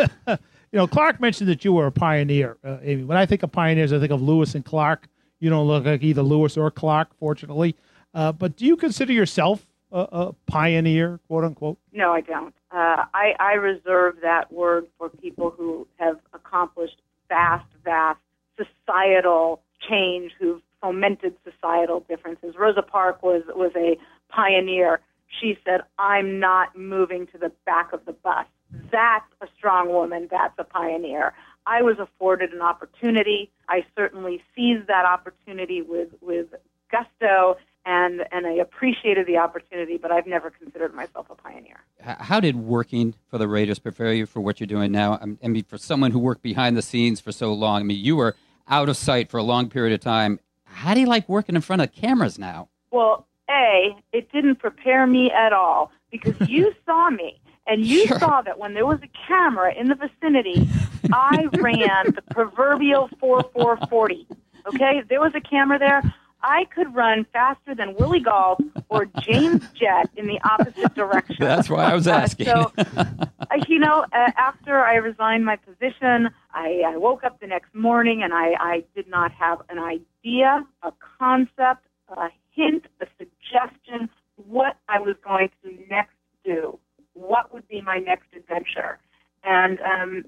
me. 0.00 0.06
you 0.72 0.78
know, 0.78 0.86
Clark 0.86 1.20
mentioned 1.20 1.48
that 1.48 1.64
you 1.64 1.72
were 1.72 1.86
a 1.86 1.92
pioneer, 1.92 2.56
uh, 2.64 2.78
Amy. 2.82 3.04
When 3.04 3.18
I 3.18 3.26
think 3.26 3.42
of 3.42 3.52
pioneers, 3.52 3.92
I 3.92 4.00
think 4.00 4.10
of 4.10 4.22
Lewis 4.22 4.54
and 4.54 4.64
Clark. 4.64 5.08
You 5.38 5.50
don't 5.50 5.66
look 5.66 5.84
like 5.84 6.02
either 6.02 6.22
Lewis 6.22 6.56
or 6.56 6.70
Clark, 6.70 7.14
fortunately. 7.18 7.76
Uh, 8.14 8.32
but 8.32 8.56
do 8.56 8.64
you 8.66 8.76
consider 8.76 9.12
yourself 9.12 9.66
a, 9.92 10.00
a 10.00 10.32
pioneer, 10.46 11.20
quote 11.28 11.44
unquote? 11.44 11.78
No, 11.92 12.12
I 12.12 12.20
don't. 12.20 12.54
Uh, 12.70 13.04
I, 13.14 13.34
I 13.38 13.52
reserve 13.54 14.16
that 14.22 14.52
word 14.52 14.86
for 14.98 15.08
people 15.08 15.50
who 15.50 15.86
have 15.98 16.18
accomplished 16.32 17.00
vast, 17.28 17.66
vast 17.84 18.18
societal 18.56 19.62
change, 19.88 20.32
who've 20.38 20.62
fomented 20.80 21.36
societal 21.44 22.00
differences. 22.08 22.54
Rosa 22.58 22.82
Parks 22.82 23.22
was 23.22 23.42
was 23.48 23.72
a 23.76 23.96
pioneer. 24.28 25.00
She 25.40 25.58
said, 25.64 25.82
"I'm 25.98 26.40
not 26.40 26.76
moving 26.76 27.26
to 27.28 27.38
the 27.38 27.52
back 27.64 27.92
of 27.92 28.04
the 28.04 28.12
bus." 28.12 28.46
That's 28.90 29.24
a 29.40 29.46
strong 29.56 29.88
woman. 29.90 30.28
That's 30.30 30.54
a 30.58 30.64
pioneer. 30.64 31.34
I 31.66 31.82
was 31.82 31.96
afforded 31.98 32.52
an 32.52 32.60
opportunity. 32.60 33.50
I 33.68 33.84
certainly 33.96 34.42
seized 34.54 34.88
that 34.88 35.04
opportunity 35.04 35.82
with, 35.82 36.08
with 36.20 36.46
gusto 36.90 37.56
and, 37.84 38.22
and 38.30 38.46
I 38.46 38.52
appreciated 38.52 39.26
the 39.26 39.38
opportunity, 39.38 39.96
but 39.96 40.12
I've 40.12 40.26
never 40.26 40.50
considered 40.50 40.94
myself 40.94 41.26
a 41.30 41.34
pioneer. 41.34 41.80
How 42.00 42.40
did 42.40 42.56
working 42.56 43.14
for 43.28 43.38
the 43.38 43.48
Raiders 43.48 43.78
prepare 43.78 44.12
you 44.12 44.26
for 44.26 44.40
what 44.40 44.60
you're 44.60 44.66
doing 44.66 44.92
now? 44.92 45.18
I 45.42 45.48
mean, 45.48 45.64
for 45.64 45.78
someone 45.78 46.10
who 46.10 46.18
worked 46.18 46.42
behind 46.42 46.76
the 46.76 46.82
scenes 46.82 47.20
for 47.20 47.32
so 47.32 47.52
long, 47.52 47.80
I 47.80 47.84
mean, 47.84 48.04
you 48.04 48.16
were 48.16 48.36
out 48.68 48.88
of 48.88 48.96
sight 48.96 49.30
for 49.30 49.38
a 49.38 49.42
long 49.42 49.68
period 49.68 49.94
of 49.94 50.00
time. 50.00 50.38
How 50.64 50.94
do 50.94 51.00
you 51.00 51.06
like 51.06 51.28
working 51.28 51.54
in 51.54 51.60
front 51.60 51.82
of 51.82 51.92
cameras 51.92 52.38
now? 52.38 52.68
Well, 52.90 53.26
A, 53.50 53.96
it 54.12 54.30
didn't 54.32 54.56
prepare 54.56 55.06
me 55.06 55.30
at 55.30 55.52
all 55.52 55.90
because 56.10 56.34
you 56.48 56.72
saw 56.86 57.10
me 57.10 57.40
and 57.66 57.84
you 57.84 58.06
sure. 58.06 58.18
saw 58.18 58.42
that 58.42 58.58
when 58.58 58.74
there 58.74 58.86
was 58.86 59.00
a 59.02 59.08
camera 59.26 59.74
in 59.74 59.88
the 59.88 59.94
vicinity, 59.94 60.68
I 61.12 61.48
ran 61.58 62.12
the 62.14 62.22
proverbial 62.30 63.08
4440. 63.20 64.26
Okay, 64.66 65.02
there 65.08 65.20
was 65.20 65.34
a 65.34 65.40
camera 65.40 65.78
there. 65.78 66.02
I 66.42 66.64
could 66.74 66.94
run 66.94 67.26
faster 67.32 67.74
than 67.74 67.94
Willie 67.94 68.20
Gault 68.20 68.60
or 68.88 69.06
James 69.20 69.64
Jett 69.74 70.10
in 70.16 70.26
the 70.26 70.40
opposite 70.44 70.94
direction. 70.94 71.36
That's 71.38 71.70
why 71.70 71.84
I 71.84 71.94
was 71.94 72.06
asking. 72.06 72.48
Uh, 72.48 72.70
so, 72.76 72.84
uh, 72.96 73.24
you 73.68 73.78
know, 73.78 74.04
uh, 74.12 74.30
after 74.36 74.80
I 74.80 74.94
resigned 74.96 75.44
my 75.44 75.56
position, 75.56 76.30
I, 76.52 76.82
I 76.86 76.96
woke 76.96 77.24
up 77.24 77.40
the 77.40 77.46
next 77.46 77.74
morning 77.74 78.22
and 78.22 78.32
I, 78.34 78.54
I 78.58 78.84
did 78.94 79.08
not 79.08 79.32
have 79.32 79.62
an 79.68 79.78
idea, 79.78 80.66
a 80.82 80.92
concept, 81.18 81.86
a 82.08 82.28
hint, 82.50 82.86
a 83.00 83.06
suggestion 83.18 84.10
what 84.36 84.76
I 84.88 84.98
was 85.00 85.16
going 85.24 85.50
to 85.62 85.70
next 85.88 86.14
do. 86.44 86.78
What 87.14 87.52
would 87.52 87.68
be 87.68 87.80
my 87.80 87.98
next 87.98 88.26
adventure? 88.36 88.98
And 89.44 89.78
um, 89.80 90.24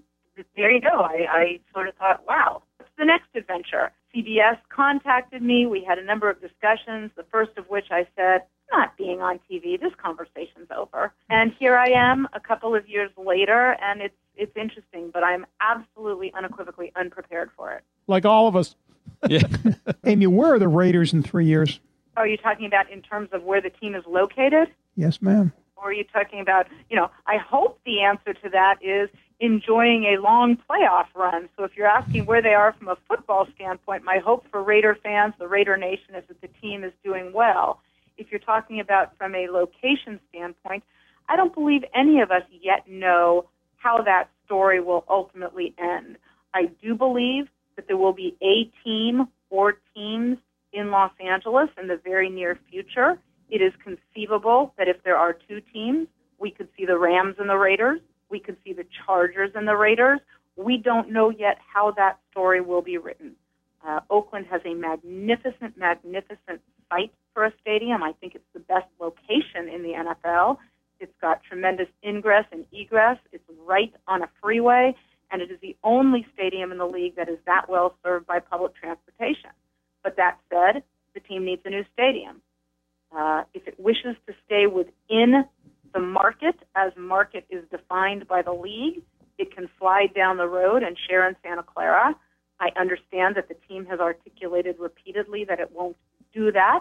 there 0.56 0.70
you 0.70 0.80
go. 0.80 1.00
I, 1.00 1.26
I 1.30 1.60
sort 1.72 1.88
of 1.88 1.94
thought, 1.96 2.24
wow, 2.26 2.62
what's 2.76 2.90
the 2.98 3.04
next 3.04 3.28
adventure? 3.34 3.92
CBS 4.14 4.58
contacted 4.68 5.42
me. 5.42 5.66
We 5.66 5.82
had 5.82 5.98
a 5.98 6.04
number 6.04 6.30
of 6.30 6.40
discussions, 6.40 7.10
the 7.16 7.24
first 7.30 7.56
of 7.56 7.68
which 7.68 7.86
I 7.90 8.06
said, 8.16 8.42
not 8.72 8.96
being 8.96 9.20
on 9.20 9.40
TV, 9.50 9.80
this 9.80 9.92
conversation's 10.02 10.68
over. 10.76 11.12
And 11.28 11.52
here 11.58 11.76
I 11.76 11.90
am 11.90 12.28
a 12.32 12.40
couple 12.40 12.74
of 12.74 12.88
years 12.88 13.10
later, 13.16 13.76
and 13.80 14.00
it's 14.00 14.14
it's 14.36 14.56
interesting, 14.56 15.10
but 15.12 15.22
I'm 15.22 15.46
absolutely 15.60 16.32
unequivocally 16.34 16.90
unprepared 16.96 17.50
for 17.56 17.72
it. 17.72 17.84
Like 18.08 18.24
all 18.24 18.48
of 18.48 18.56
us. 18.56 18.74
Yeah. 19.28 19.42
Amy, 20.04 20.26
where 20.26 20.54
are 20.54 20.58
the 20.58 20.66
Raiders 20.66 21.12
in 21.12 21.22
three 21.22 21.46
years? 21.46 21.78
Are 22.16 22.26
you 22.26 22.36
talking 22.36 22.66
about 22.66 22.90
in 22.90 23.00
terms 23.00 23.28
of 23.32 23.44
where 23.44 23.60
the 23.60 23.70
team 23.70 23.94
is 23.94 24.02
located? 24.08 24.72
Yes, 24.96 25.22
ma'am. 25.22 25.52
Or 25.76 25.90
are 25.90 25.92
you 25.92 26.04
talking 26.04 26.40
about, 26.40 26.66
you 26.90 26.96
know, 26.96 27.10
I 27.26 27.36
hope 27.36 27.78
the 27.84 28.00
answer 28.02 28.34
to 28.34 28.48
that 28.50 28.76
is 28.82 29.08
enjoying 29.40 30.04
a 30.04 30.20
long 30.20 30.56
playoff 30.68 31.06
run. 31.14 31.48
So 31.56 31.64
if 31.64 31.72
you're 31.76 31.86
asking 31.86 32.26
where 32.26 32.42
they 32.42 32.54
are 32.54 32.72
from 32.72 32.88
a 32.88 32.96
football 33.08 33.46
standpoint, 33.54 34.04
my 34.04 34.18
hope 34.24 34.46
for 34.50 34.62
Raider 34.62 34.96
fans, 35.02 35.34
the 35.38 35.48
Raider 35.48 35.76
Nation, 35.76 36.14
is 36.14 36.24
that 36.28 36.40
the 36.40 36.48
team 36.60 36.84
is 36.84 36.92
doing 37.04 37.32
well. 37.32 37.80
If 38.16 38.30
you're 38.30 38.40
talking 38.40 38.80
about 38.80 39.16
from 39.18 39.34
a 39.34 39.48
location 39.48 40.20
standpoint, 40.28 40.84
I 41.28 41.36
don't 41.36 41.54
believe 41.54 41.82
any 41.94 42.20
of 42.20 42.30
us 42.30 42.42
yet 42.50 42.88
know 42.88 43.48
how 43.76 44.02
that 44.02 44.28
story 44.46 44.80
will 44.80 45.04
ultimately 45.08 45.74
end. 45.78 46.16
I 46.54 46.70
do 46.82 46.94
believe 46.94 47.48
that 47.76 47.88
there 47.88 47.96
will 47.96 48.12
be 48.12 48.36
a 48.40 48.70
team 48.84 49.26
or 49.50 49.74
teams 49.94 50.38
in 50.72 50.90
Los 50.90 51.12
Angeles 51.20 51.68
in 51.80 51.88
the 51.88 52.00
very 52.04 52.30
near 52.30 52.58
future. 52.70 53.18
It 53.50 53.60
is 53.60 53.72
conceivable 53.82 54.72
that 54.78 54.88
if 54.88 55.02
there 55.02 55.16
are 55.16 55.32
two 55.32 55.60
teams, 55.72 56.06
we 56.38 56.50
could 56.50 56.68
see 56.76 56.86
the 56.86 56.98
Rams 56.98 57.36
and 57.38 57.48
the 57.48 57.56
Raiders 57.56 58.00
we 58.30 58.40
could 58.40 58.56
see 58.64 58.72
the 58.72 58.86
Chargers 59.04 59.50
and 59.54 59.66
the 59.66 59.76
Raiders. 59.76 60.20
We 60.56 60.76
don't 60.76 61.10
know 61.10 61.30
yet 61.30 61.58
how 61.72 61.92
that 61.92 62.18
story 62.30 62.60
will 62.60 62.82
be 62.82 62.98
written. 62.98 63.36
Uh, 63.86 64.00
Oakland 64.08 64.46
has 64.50 64.60
a 64.64 64.74
magnificent, 64.74 65.76
magnificent 65.76 66.60
site 66.88 67.12
for 67.34 67.44
a 67.44 67.52
stadium. 67.60 68.02
I 68.02 68.12
think 68.12 68.34
it's 68.34 68.44
the 68.54 68.60
best 68.60 68.86
location 69.00 69.68
in 69.72 69.82
the 69.82 69.92
NFL. 69.92 70.56
It's 71.00 71.12
got 71.20 71.42
tremendous 71.42 71.88
ingress 72.06 72.46
and 72.52 72.64
egress. 72.72 73.18
It's 73.32 73.44
right 73.66 73.92
on 74.06 74.22
a 74.22 74.30
freeway, 74.40 74.94
and 75.30 75.42
it 75.42 75.50
is 75.50 75.58
the 75.60 75.76
only 75.84 76.26
stadium 76.32 76.72
in 76.72 76.78
the 76.78 76.86
league 76.86 77.16
that 77.16 77.28
is 77.28 77.38
that 77.46 77.68
well 77.68 77.94
served 78.02 78.26
by 78.26 78.38
public 78.38 78.74
transportation. 78.74 79.50
But 80.02 80.16
that 80.16 80.38
said, 80.50 80.82
the 81.14 81.20
team 81.20 81.44
needs 81.44 81.62
a 81.64 81.70
new 81.70 81.84
stadium. 81.92 82.40
Uh, 83.14 83.42
if 83.52 83.66
it 83.68 83.78
wishes 83.78 84.16
to 84.26 84.34
stay 84.46 84.66
within 84.66 85.44
the 85.94 86.00
market, 86.00 86.56
as 86.74 86.92
market 86.96 87.46
is 87.48 87.64
defined 87.70 88.26
by 88.28 88.42
the 88.42 88.52
league, 88.52 89.02
it 89.38 89.54
can 89.54 89.68
slide 89.78 90.12
down 90.14 90.36
the 90.36 90.46
road 90.46 90.82
and 90.82 90.96
share 91.08 91.26
in 91.28 91.36
Santa 91.42 91.62
Clara. 91.62 92.14
I 92.60 92.68
understand 92.78 93.36
that 93.36 93.48
the 93.48 93.56
team 93.68 93.86
has 93.86 94.00
articulated 94.00 94.76
repeatedly 94.78 95.44
that 95.48 95.60
it 95.60 95.70
won't 95.72 95.96
do 96.32 96.52
that. 96.52 96.80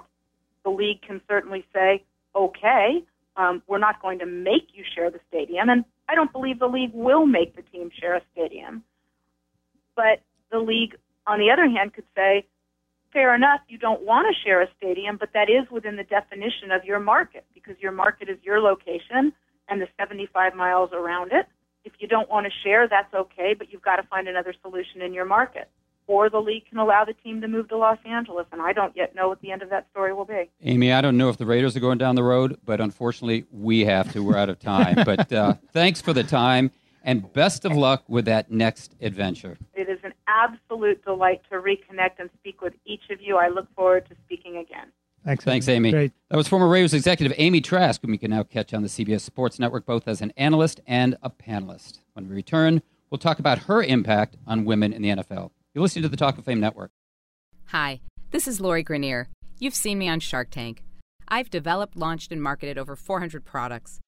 The 0.63 0.71
league 0.71 1.01
can 1.01 1.21
certainly 1.27 1.65
say, 1.73 2.03
okay, 2.35 3.03
um, 3.37 3.61
we're 3.67 3.79
not 3.79 4.01
going 4.01 4.19
to 4.19 4.25
make 4.25 4.69
you 4.73 4.83
share 4.95 5.09
the 5.09 5.19
stadium. 5.29 5.69
And 5.69 5.85
I 6.09 6.15
don't 6.15 6.31
believe 6.31 6.59
the 6.59 6.67
league 6.67 6.93
will 6.93 7.25
make 7.25 7.55
the 7.55 7.63
team 7.63 7.89
share 7.99 8.15
a 8.15 8.21
stadium. 8.33 8.83
But 9.95 10.21
the 10.51 10.59
league, 10.59 10.95
on 11.27 11.39
the 11.39 11.51
other 11.51 11.67
hand, 11.67 11.93
could 11.93 12.05
say, 12.15 12.45
fair 13.11 13.35
enough, 13.35 13.61
you 13.67 13.77
don't 13.77 14.03
want 14.03 14.27
to 14.27 14.43
share 14.43 14.61
a 14.61 14.67
stadium, 14.77 15.17
but 15.19 15.29
that 15.33 15.49
is 15.49 15.69
within 15.71 15.95
the 15.97 16.03
definition 16.03 16.71
of 16.71 16.83
your 16.83 16.99
market 16.99 17.45
because 17.63 17.81
your 17.81 17.91
market 17.91 18.29
is 18.29 18.37
your 18.43 18.59
location 18.59 19.33
and 19.69 19.81
the 19.81 19.87
75 19.97 20.55
miles 20.55 20.91
around 20.93 21.31
it. 21.31 21.47
If 21.85 21.93
you 21.99 22.07
don't 22.07 22.29
want 22.29 22.45
to 22.45 22.51
share, 22.63 22.87
that's 22.87 23.13
okay, 23.13 23.53
but 23.57 23.71
you've 23.71 23.81
got 23.81 23.97
to 23.97 24.03
find 24.03 24.27
another 24.27 24.53
solution 24.61 25.01
in 25.01 25.13
your 25.13 25.25
market. 25.25 25.69
Or 26.05 26.29
the 26.29 26.39
league 26.39 26.65
can 26.69 26.79
allow 26.79 27.05
the 27.05 27.13
team 27.13 27.39
to 27.41 27.47
move 27.47 27.69
to 27.69 27.77
Los 27.77 27.97
Angeles, 28.05 28.45
and 28.51 28.61
I 28.61 28.73
don't 28.73 28.95
yet 28.95 29.15
know 29.15 29.29
what 29.29 29.41
the 29.41 29.51
end 29.51 29.61
of 29.61 29.69
that 29.69 29.87
story 29.91 30.13
will 30.13 30.25
be. 30.25 30.49
Amy, 30.61 30.91
I 30.91 30.99
don't 30.99 31.17
know 31.17 31.29
if 31.29 31.37
the 31.37 31.45
Raiders 31.45 31.77
are 31.77 31.79
going 31.79 31.97
down 31.97 32.15
the 32.15 32.23
road, 32.23 32.57
but 32.65 32.81
unfortunately, 32.81 33.45
we 33.51 33.85
have 33.85 34.11
to. 34.11 34.21
We're 34.21 34.37
out 34.37 34.49
of 34.49 34.59
time. 34.59 34.95
but 35.05 35.31
uh, 35.31 35.55
thanks 35.71 36.01
for 36.01 36.11
the 36.11 36.23
time 36.23 36.71
and 37.03 37.31
best 37.33 37.65
of 37.65 37.73
luck 37.73 38.03
with 38.07 38.25
that 38.25 38.49
next 38.49 38.95
adventure. 39.01 39.57
It 39.73 39.89
is 39.89 39.99
an 40.03 40.13
absolute 40.27 41.03
delight 41.03 41.41
to 41.51 41.57
reconnect 41.57 42.19
and 42.19 42.29
speak 42.39 42.61
with 42.61 42.73
each 42.85 43.09
of 43.11 43.21
you. 43.21 43.37
I 43.37 43.49
look 43.49 43.67
forward 43.75 44.07
to 44.09 44.15
speaking 44.25 44.57
again. 44.57 44.87
Thanks, 45.25 45.43
Thanks, 45.43 45.69
Amy. 45.69 45.91
Great. 45.91 46.11
That 46.29 46.37
was 46.37 46.47
former 46.47 46.67
Raiders 46.67 46.93
executive 46.93 47.33
Amy 47.37 47.61
Trask, 47.61 48.01
whom 48.01 48.11
you 48.11 48.19
can 48.19 48.31
now 48.31 48.43
catch 48.43 48.73
on 48.73 48.81
the 48.81 48.89
CBS 48.89 49.21
Sports 49.21 49.57
Network 49.57 49.85
both 49.85 50.07
as 50.07 50.21
an 50.21 50.33
analyst 50.35 50.81
and 50.85 51.15
a 51.21 51.29
panelist. 51.29 51.99
When 52.13 52.27
we 52.27 52.35
return, 52.35 52.81
we'll 53.09 53.19
talk 53.19 53.39
about 53.39 53.59
her 53.59 53.81
impact 53.81 54.35
on 54.45 54.65
women 54.65 54.91
in 54.91 55.01
the 55.01 55.09
NFL. 55.09 55.51
You're 55.73 55.81
listening 55.81 56.03
to 56.03 56.09
the 56.09 56.17
Talk 56.17 56.37
of 56.37 56.45
Fame 56.45 56.59
Network. 56.59 56.91
Hi, 57.67 58.01
this 58.31 58.47
is 58.47 58.59
Lori 58.59 58.83
Greiner. 58.83 59.27
You've 59.59 59.75
seen 59.75 59.97
me 59.97 60.09
on 60.09 60.19
Shark 60.19 60.49
Tank. 60.49 60.83
I've 61.29 61.49
developed, 61.49 61.95
launched, 61.95 62.31
and 62.31 62.43
marketed 62.43 62.77
over 62.77 62.95
400 62.95 63.45
products. 63.45 63.99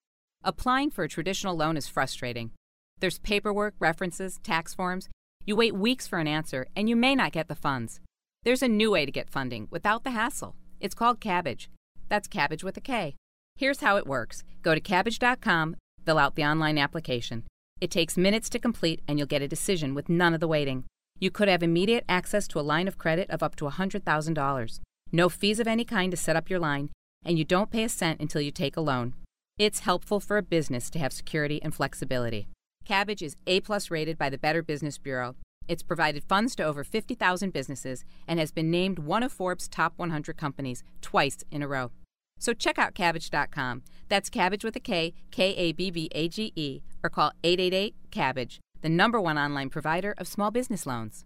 Applying 0.43 0.91
for 0.91 1.03
a 1.03 1.09
traditional 1.09 1.55
loan 1.55 1.77
is 1.77 1.87
frustrating. 1.87 2.51
There's 2.99 3.19
paperwork, 3.19 3.73
references, 3.79 4.37
tax 4.43 4.73
forms. 4.73 5.09
You 5.45 5.55
wait 5.55 5.75
weeks 5.75 6.07
for 6.07 6.19
an 6.19 6.27
answer, 6.27 6.67
and 6.75 6.89
you 6.89 6.95
may 6.95 7.15
not 7.15 7.31
get 7.31 7.47
the 7.47 7.55
funds. 7.55 7.99
There's 8.43 8.61
a 8.61 8.67
new 8.67 8.91
way 8.91 9.05
to 9.05 9.11
get 9.11 9.29
funding 9.29 9.67
without 9.71 10.03
the 10.03 10.11
hassle. 10.11 10.55
It's 10.79 10.95
called 10.95 11.19
Kabbage. 11.19 11.67
That's 12.09 12.27
Kabbage 12.27 12.63
with 12.63 12.77
a 12.77 12.81
K. 12.81 13.15
Here's 13.55 13.81
how 13.81 13.97
it 13.97 14.07
works 14.07 14.43
go 14.61 14.75
to 14.75 14.81
kabbage.com, 14.81 15.75
fill 16.03 16.17
out 16.17 16.35
the 16.35 16.45
online 16.45 16.77
application. 16.77 17.43
It 17.81 17.91
takes 17.91 18.17
minutes 18.17 18.49
to 18.49 18.59
complete, 18.59 19.01
and 19.07 19.17
you'll 19.17 19.27
get 19.27 19.41
a 19.41 19.47
decision 19.47 19.93
with 19.93 20.09
none 20.09 20.33
of 20.33 20.39
the 20.39 20.47
waiting. 20.47 20.85
You 21.19 21.31
could 21.31 21.47
have 21.47 21.63
immediate 21.63 22.03
access 22.09 22.47
to 22.49 22.59
a 22.59 22.61
line 22.61 22.87
of 22.87 22.97
credit 22.97 23.29
of 23.29 23.43
up 23.43 23.55
to 23.57 23.65
$100,000. 23.65 24.79
No 25.11 25.29
fees 25.29 25.59
of 25.59 25.67
any 25.67 25.85
kind 25.85 26.11
to 26.11 26.17
set 26.17 26.35
up 26.35 26.49
your 26.49 26.59
line, 26.59 26.89
and 27.23 27.37
you 27.37 27.45
don't 27.45 27.71
pay 27.71 27.83
a 27.83 27.89
cent 27.89 28.19
until 28.19 28.41
you 28.41 28.51
take 28.51 28.75
a 28.75 28.81
loan. 28.81 29.13
It's 29.57 29.79
helpful 29.79 30.19
for 30.19 30.37
a 30.37 30.43
business 30.43 30.89
to 30.89 30.99
have 30.99 31.13
security 31.13 31.61
and 31.61 31.73
flexibility. 31.73 32.47
Kabbage 32.85 33.21
is 33.21 33.35
A 33.47 33.61
plus 33.61 33.89
rated 33.89 34.17
by 34.17 34.29
the 34.29 34.37
Better 34.37 34.61
Business 34.61 34.97
Bureau. 34.97 35.35
It's 35.67 35.83
provided 35.83 36.23
funds 36.23 36.55
to 36.55 36.63
over 36.63 36.83
50,000 36.83 37.51
businesses 37.51 38.05
and 38.27 38.39
has 38.39 38.51
been 38.51 38.69
named 38.69 38.99
one 38.99 39.23
of 39.23 39.31
Forbes' 39.31 39.67
top 39.67 39.93
100 39.97 40.37
companies 40.37 40.83
twice 41.01 41.43
in 41.51 41.63
a 41.63 41.67
row. 41.67 41.91
So 42.39 42.53
check 42.53 42.77
out 42.77 42.93
kabbage.com. 42.93 43.83
That's 44.09 44.29
Kabbage 44.29 44.63
with 44.63 44.75
a 44.75 44.79
K, 44.79 45.13
K 45.31 45.55
A 45.55 45.71
B 45.71 45.89
B 45.89 46.09
A 46.13 46.27
G 46.27 46.51
E, 46.55 46.81
or 47.03 47.09
call 47.09 47.31
888 47.43 47.95
Kabbage, 48.11 48.59
the 48.81 48.89
number 48.89 49.19
one 49.19 49.37
online 49.37 49.69
provider 49.69 50.13
of 50.17 50.27
small 50.27 50.51
business 50.51 50.85
loans. 50.85 51.25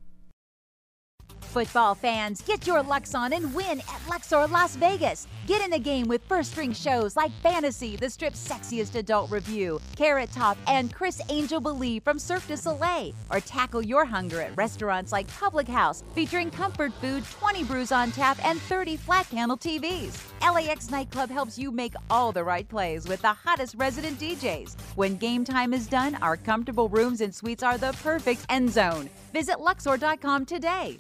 Football 1.41 1.95
fans, 1.95 2.41
get 2.41 2.67
your 2.67 2.83
Lux 2.83 3.15
on 3.15 3.33
and 3.33 3.53
win 3.53 3.79
at 3.79 4.07
Luxor 4.07 4.47
Las 4.47 4.75
Vegas. 4.75 5.27
Get 5.47 5.63
in 5.63 5.71
the 5.71 5.79
game 5.79 6.07
with 6.07 6.23
first 6.25 6.51
string 6.51 6.73
shows 6.73 7.15
like 7.15 7.31
Fantasy, 7.41 7.95
the 7.95 8.09
strip's 8.09 8.47
sexiest 8.47 8.95
adult 8.95 9.31
revue, 9.31 9.79
Carrot 9.95 10.31
Top, 10.31 10.57
and 10.67 10.93
Criss 10.93 11.21
Angel 11.29 11.59
Believe 11.59 12.03
from 12.03 12.19
Cirque 12.19 12.47
du 12.47 12.55
Soleil. 12.55 13.13
Or 13.31 13.39
tackle 13.39 13.81
your 13.81 14.05
hunger 14.05 14.41
at 14.41 14.55
restaurants 14.55 15.11
like 15.11 15.27
Public 15.39 15.67
House, 15.67 16.03
featuring 16.13 16.51
comfort 16.51 16.93
food, 17.01 17.23
20 17.25 17.63
brews 17.63 17.91
on 17.91 18.11
tap, 18.11 18.37
and 18.45 18.61
30 18.61 18.97
flat 18.97 19.29
panel 19.29 19.57
TVs. 19.57 20.17
LAX 20.41 20.89
Nightclub 20.89 21.29
helps 21.29 21.57
you 21.57 21.71
make 21.71 21.93
all 22.09 22.31
the 22.31 22.43
right 22.43 22.67
plays 22.67 23.07
with 23.07 23.21
the 23.21 23.33
hottest 23.33 23.75
resident 23.75 24.19
DJs. 24.19 24.79
When 24.95 25.17
game 25.17 25.43
time 25.43 25.73
is 25.73 25.87
done, 25.87 26.15
our 26.21 26.37
comfortable 26.37 26.89
rooms 26.89 27.21
and 27.21 27.33
suites 27.33 27.63
are 27.63 27.77
the 27.77 27.95
perfect 28.03 28.45
end 28.49 28.71
zone. 28.71 29.09
Visit 29.33 29.59
Luxor.com 29.59 30.45
today. 30.45 30.99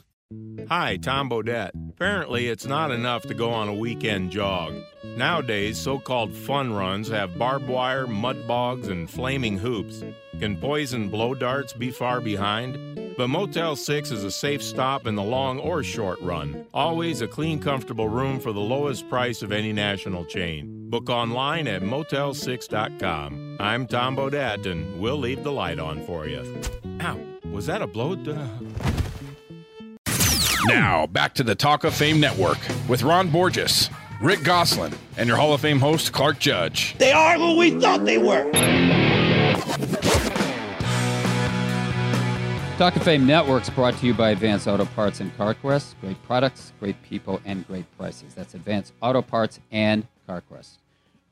Hi, 0.67 0.97
Tom 0.97 1.27
Bodett. 1.27 1.71
Apparently, 1.89 2.49
it's 2.49 2.67
not 2.67 2.91
enough 2.91 3.23
to 3.23 3.33
go 3.33 3.49
on 3.49 3.67
a 3.67 3.73
weekend 3.73 4.29
jog. 4.29 4.75
Nowadays, 5.03 5.79
so 5.79 5.97
called 5.97 6.31
fun 6.31 6.71
runs 6.71 7.07
have 7.07 7.39
barbed 7.39 7.67
wire, 7.67 8.05
mud 8.05 8.47
bogs, 8.47 8.89
and 8.89 9.09
flaming 9.09 9.57
hoops. 9.57 10.03
Can 10.39 10.55
poison 10.57 11.09
blow 11.09 11.33
darts 11.33 11.73
be 11.73 11.89
far 11.89 12.21
behind? 12.21 13.15
But 13.17 13.29
Motel 13.29 13.75
6 13.75 14.11
is 14.11 14.23
a 14.23 14.29
safe 14.29 14.61
stop 14.61 15.07
in 15.07 15.15
the 15.15 15.23
long 15.23 15.57
or 15.57 15.81
short 15.81 16.21
run. 16.21 16.67
Always 16.75 17.21
a 17.21 17.27
clean, 17.27 17.59
comfortable 17.59 18.07
room 18.07 18.39
for 18.39 18.53
the 18.53 18.59
lowest 18.59 19.09
price 19.09 19.41
of 19.41 19.51
any 19.51 19.73
national 19.73 20.25
chain. 20.25 20.91
Book 20.91 21.09
online 21.09 21.67
at 21.67 21.81
motel6.com. 21.81 23.57
I'm 23.59 23.87
Tom 23.87 24.15
Bodett, 24.15 24.67
and 24.67 25.01
we'll 25.01 25.17
leave 25.17 25.43
the 25.43 25.51
light 25.51 25.79
on 25.79 26.05
for 26.05 26.27
you. 26.27 26.61
Ow, 27.01 27.19
was 27.51 27.65
that 27.65 27.81
a 27.81 27.87
blow? 27.87 28.15
Now, 30.67 31.07
back 31.07 31.33
to 31.35 31.43
the 31.43 31.55
Talk 31.55 31.83
of 31.83 31.93
Fame 31.93 32.19
Network 32.19 32.57
with 32.87 33.01
Ron 33.01 33.29
Borges, 33.29 33.89
Rick 34.21 34.43
Gosselin, 34.43 34.93
and 35.17 35.27
your 35.27 35.37
Hall 35.37 35.53
of 35.53 35.61
Fame 35.61 35.79
host, 35.79 36.11
Clark 36.11 36.39
Judge. 36.39 36.95
They 36.97 37.11
are 37.11 37.37
who 37.37 37.57
we 37.57 37.71
thought 37.79 38.03
they 38.05 38.17
were. 38.17 38.51
Talk 42.77 42.95
of 42.95 43.03
Fame 43.03 43.25
Networks 43.25 43.69
brought 43.69 43.95
to 43.97 44.05
you 44.05 44.13
by 44.13 44.31
Advance 44.31 44.67
Auto 44.67 44.85
Parts 44.85 45.19
and 45.19 45.35
CarQuest. 45.37 45.95
Great 46.01 46.21
products, 46.23 46.73
great 46.79 47.01
people, 47.03 47.41
and 47.45 47.65
great 47.67 47.85
prices. 47.97 48.33
That's 48.33 48.53
Advance 48.53 48.91
Auto 49.01 49.21
Parts 49.21 49.59
and 49.71 50.07
CarQuest. 50.27 50.77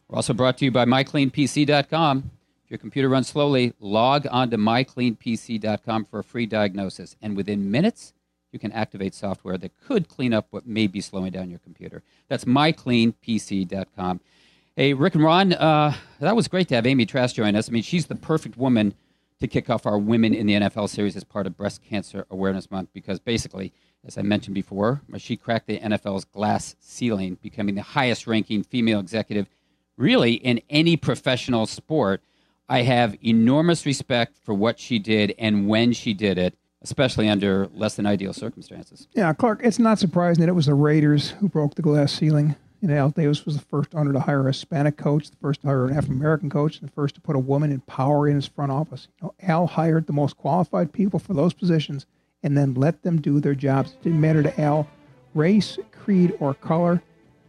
We're 0.07 0.15
also 0.15 0.33
brought 0.33 0.57
to 0.59 0.65
you 0.65 0.71
by 0.71 0.85
MyCleanPC.com. 0.85 2.31
If 2.65 2.71
your 2.71 2.77
computer 2.77 3.07
runs 3.07 3.29
slowly, 3.29 3.73
log 3.79 4.27
on 4.29 4.49
to 4.51 4.57
MyCleanPC.com 4.57 6.05
for 6.05 6.19
a 6.19 6.23
free 6.23 6.45
diagnosis. 6.45 7.15
And 7.21 7.37
within 7.37 7.71
minutes, 7.71 8.13
you 8.51 8.59
can 8.59 8.71
activate 8.71 9.13
software 9.13 9.57
that 9.57 9.71
could 9.85 10.07
clean 10.07 10.33
up 10.33 10.47
what 10.51 10.65
may 10.65 10.87
be 10.87 11.01
slowing 11.01 11.31
down 11.31 11.49
your 11.49 11.59
computer. 11.59 12.01
That's 12.29 12.45
mycleanpc.com. 12.45 14.19
Hey, 14.75 14.93
Rick 14.93 15.15
and 15.15 15.23
Ron, 15.23 15.53
uh, 15.53 15.93
that 16.19 16.35
was 16.35 16.47
great 16.47 16.67
to 16.69 16.75
have 16.75 16.85
Amy 16.85 17.05
Trask 17.05 17.35
join 17.35 17.55
us. 17.55 17.67
I 17.67 17.71
mean, 17.71 17.83
she's 17.83 18.05
the 18.05 18.15
perfect 18.15 18.57
woman 18.57 18.93
to 19.39 19.47
kick 19.47 19.69
off 19.69 19.85
our 19.85 19.97
Women 19.97 20.33
in 20.33 20.47
the 20.47 20.53
NFL 20.53 20.89
series 20.89 21.15
as 21.15 21.23
part 21.23 21.47
of 21.47 21.57
Breast 21.57 21.83
Cancer 21.83 22.25
Awareness 22.29 22.71
Month 22.71 22.89
because 22.93 23.19
basically, 23.19 23.73
as 24.05 24.17
I 24.17 24.21
mentioned 24.21 24.55
before, 24.55 25.01
she 25.17 25.35
cracked 25.35 25.67
the 25.67 25.79
NFL's 25.79 26.25
glass 26.25 26.75
ceiling, 26.79 27.37
becoming 27.41 27.75
the 27.75 27.81
highest 27.81 28.27
ranking 28.27 28.63
female 28.63 28.99
executive 28.99 29.47
really 29.97 30.33
in 30.33 30.61
any 30.69 30.95
professional 30.95 31.65
sport. 31.65 32.21
I 32.69 32.83
have 32.83 33.15
enormous 33.23 33.85
respect 33.85 34.37
for 34.43 34.53
what 34.53 34.79
she 34.79 34.99
did 34.99 35.33
and 35.39 35.67
when 35.67 35.93
she 35.93 36.13
did 36.13 36.37
it 36.37 36.55
especially 36.81 37.27
under 37.27 37.67
less 37.73 37.95
than 37.95 38.05
ideal 38.05 38.33
circumstances. 38.33 39.07
Yeah, 39.13 39.33
Clark, 39.33 39.61
it's 39.63 39.79
not 39.79 39.99
surprising 39.99 40.41
that 40.41 40.49
it 40.49 40.55
was 40.55 40.67
the 40.67 40.73
Raiders 40.73 41.31
who 41.31 41.49
broke 41.49 41.75
the 41.75 41.81
glass 41.81 42.13
ceiling. 42.13 42.55
You 42.81 42.89
know, 42.89 42.95
Al 42.95 43.09
Davis 43.09 43.45
was 43.45 43.57
the 43.57 43.65
first 43.65 43.95
owner 43.95 44.13
to 44.13 44.19
hire 44.19 44.43
a 44.43 44.51
Hispanic 44.51 44.97
coach, 44.97 45.31
the 45.31 45.37
first 45.37 45.61
to 45.61 45.67
hire 45.67 45.87
an 45.87 45.95
African 45.95 46.17
American 46.17 46.49
coach, 46.49 46.79
and 46.79 46.87
the 46.87 46.93
first 46.93 47.15
to 47.15 47.21
put 47.21 47.35
a 47.35 47.39
woman 47.39 47.71
in 47.71 47.79
power 47.81 48.27
in 48.27 48.35
his 48.35 48.47
front 48.47 48.71
office. 48.71 49.07
You 49.19 49.27
know, 49.27 49.33
Al 49.41 49.65
hired 49.65 50.05
the 50.05 50.13
most 50.13 50.37
qualified 50.37 50.93
people 50.93 51.19
for 51.19 51.33
those 51.33 51.53
positions 51.53 52.05
and 52.43 52.55
then 52.55 52.75
let 52.75 53.01
them 53.01 53.19
do 53.19 53.39
their 53.39 53.55
jobs. 53.55 53.93
It 53.93 54.03
didn't 54.03 54.21
matter 54.21 54.43
to 54.43 54.61
Al 54.61 54.87
race, 55.33 55.79
creed, 55.91 56.35
or 56.39 56.53
color. 56.53 57.01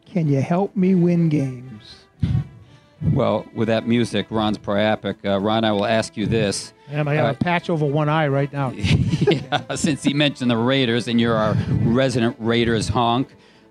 Can 0.07 0.29
you 0.29 0.41
help 0.41 0.75
me 0.75 0.95
win 0.95 1.29
games? 1.29 2.07
Well, 3.01 3.47
with 3.55 3.69
that 3.69 3.87
music, 3.87 4.27
Ron's 4.31 4.59
priapic. 4.59 5.17
Uh, 5.25 5.39
Ron, 5.39 5.65
I 5.65 5.73
will 5.73 5.87
ask 5.87 6.17
you 6.17 6.27
this. 6.27 6.73
Damn, 6.91 7.07
I 7.07 7.15
got 7.15 7.27
Uh, 7.27 7.31
a 7.31 7.35
patch 7.35 7.71
over 7.71 7.87
one 7.87 8.09
eye 8.09 8.27
right 8.29 8.53
now. 8.53 8.71
yeah, 8.75 9.75
since 9.77 10.03
he 10.03 10.15
mentioned 10.15 10.51
the 10.51 10.57
Raiders 10.57 11.07
and 11.07 11.21
you're 11.21 11.37
our 11.37 11.55
resident 11.83 12.35
Raiders 12.41 12.89
honk, 12.89 13.29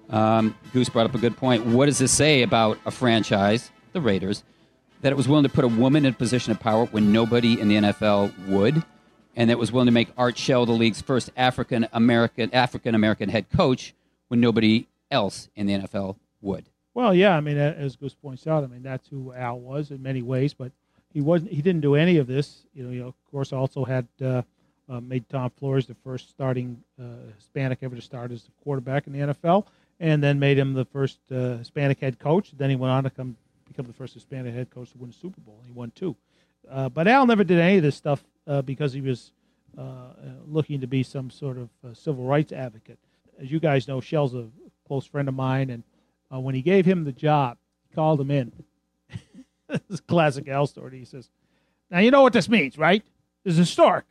um, 0.09 0.55
Goose 0.71 0.87
brought 0.89 1.05
up 1.07 1.15
a 1.15 1.17
good 1.17 1.35
point. 1.35 1.65
What 1.65 1.87
does 1.87 1.97
this 1.97 2.11
say 2.13 2.41
about 2.43 2.77
a 2.85 2.91
franchise, 2.91 3.69
the 3.91 3.99
Raiders, 3.99 4.43
that 5.01 5.11
it 5.11 5.15
was 5.15 5.27
willing 5.27 5.43
to 5.43 5.49
put 5.49 5.65
a 5.65 5.67
woman 5.67 6.05
in 6.05 6.13
a 6.13 6.15
position 6.17 6.51
of 6.51 6.59
power 6.59 6.85
when 6.85 7.11
nobody 7.11 7.59
in 7.59 7.67
the 7.67 7.75
NFL 7.75 8.47
would, 8.47 8.81
and 9.35 9.49
that 9.49 9.59
was 9.59 9.71
willing 9.73 9.87
to 9.87 9.91
make 9.91 10.07
Art 10.17 10.37
Shell 10.37 10.65
the 10.67 10.71
league's 10.71 11.01
first 11.01 11.29
African 11.35 11.87
American 11.91 12.49
African 12.53 12.95
American 12.95 13.27
head 13.29 13.47
coach 13.55 13.93
when 14.29 14.39
nobody 14.39 14.87
else 15.11 15.49
in 15.55 15.67
the 15.67 15.73
NFL 15.73 16.15
would? 16.41 16.69
Well, 16.97 17.13
yeah, 17.13 17.37
I 17.37 17.41
mean, 17.41 17.59
as 17.59 17.95
Goose 17.95 18.15
points 18.15 18.47
out, 18.47 18.63
I 18.63 18.67
mean 18.67 18.81
that's 18.81 19.07
who 19.07 19.31
Al 19.31 19.59
was 19.59 19.91
in 19.91 20.01
many 20.01 20.23
ways, 20.23 20.55
but 20.55 20.71
he 21.13 21.21
wasn't. 21.21 21.51
He 21.51 21.61
didn't 21.61 21.81
do 21.81 21.93
any 21.93 22.17
of 22.17 22.25
this. 22.25 22.63
You 22.73 22.85
know, 22.85 22.89
you 22.89 23.01
know, 23.01 23.09
of 23.09 23.13
course, 23.29 23.53
also 23.53 23.85
had 23.85 24.07
uh, 24.19 24.41
uh, 24.89 24.99
made 25.01 25.29
Tom 25.29 25.51
Flores 25.51 25.85
the 25.85 25.93
first 26.03 26.27
starting 26.27 26.81
uh, 26.99 27.03
Hispanic 27.35 27.77
ever 27.83 27.95
to 27.95 28.01
start 28.01 28.31
as 28.31 28.47
a 28.47 28.63
quarterback 28.63 29.05
in 29.05 29.13
the 29.13 29.19
NFL, 29.19 29.67
and 29.99 30.23
then 30.23 30.39
made 30.39 30.57
him 30.57 30.73
the 30.73 30.85
first 30.85 31.19
uh, 31.31 31.57
Hispanic 31.57 31.99
head 31.99 32.17
coach. 32.17 32.53
Then 32.57 32.71
he 32.71 32.75
went 32.75 32.89
on 32.89 33.03
to 33.03 33.11
come 33.11 33.37
become 33.67 33.85
the 33.85 33.93
first 33.93 34.15
Hispanic 34.15 34.55
head 34.55 34.71
coach 34.71 34.89
to 34.93 34.97
win 34.97 35.11
a 35.11 35.13
Super 35.13 35.39
Bowl. 35.41 35.61
He 35.67 35.71
won 35.71 35.91
two. 35.93 36.15
Uh, 36.67 36.89
but 36.89 37.07
Al 37.07 37.27
never 37.27 37.43
did 37.43 37.59
any 37.59 37.77
of 37.77 37.83
this 37.83 37.95
stuff 37.95 38.23
uh, 38.47 38.63
because 38.63 38.91
he 38.93 39.01
was 39.01 39.33
looking 40.47 40.81
to 40.81 40.87
be 40.87 41.03
some 41.03 41.29
sort 41.29 41.57
of 41.59 41.95
civil 41.95 42.23
rights 42.23 42.51
advocate. 42.51 42.97
As 43.39 43.51
you 43.51 43.59
guys 43.59 43.87
know, 43.87 44.01
Shell's 44.01 44.33
a 44.33 44.47
close 44.87 45.05
friend 45.05 45.27
of 45.27 45.35
mine, 45.35 45.69
and 45.69 45.83
uh, 46.33 46.39
when 46.39 46.55
he 46.55 46.61
gave 46.61 46.85
him 46.85 47.03
the 47.03 47.11
job, 47.11 47.57
he 47.87 47.95
called 47.95 48.19
him 48.19 48.31
in. 48.31 48.51
this 49.69 49.81
is 49.89 49.99
a 49.99 50.03
classic 50.03 50.47
Al 50.47 50.67
story. 50.67 50.99
He 50.99 51.05
says, 51.05 51.29
"Now 51.89 51.99
you 51.99 52.11
know 52.11 52.21
what 52.21 52.33
this 52.33 52.49
means, 52.49 52.77
right? 52.77 53.03
This 53.43 53.53
is 53.53 53.59
historic. 53.59 54.05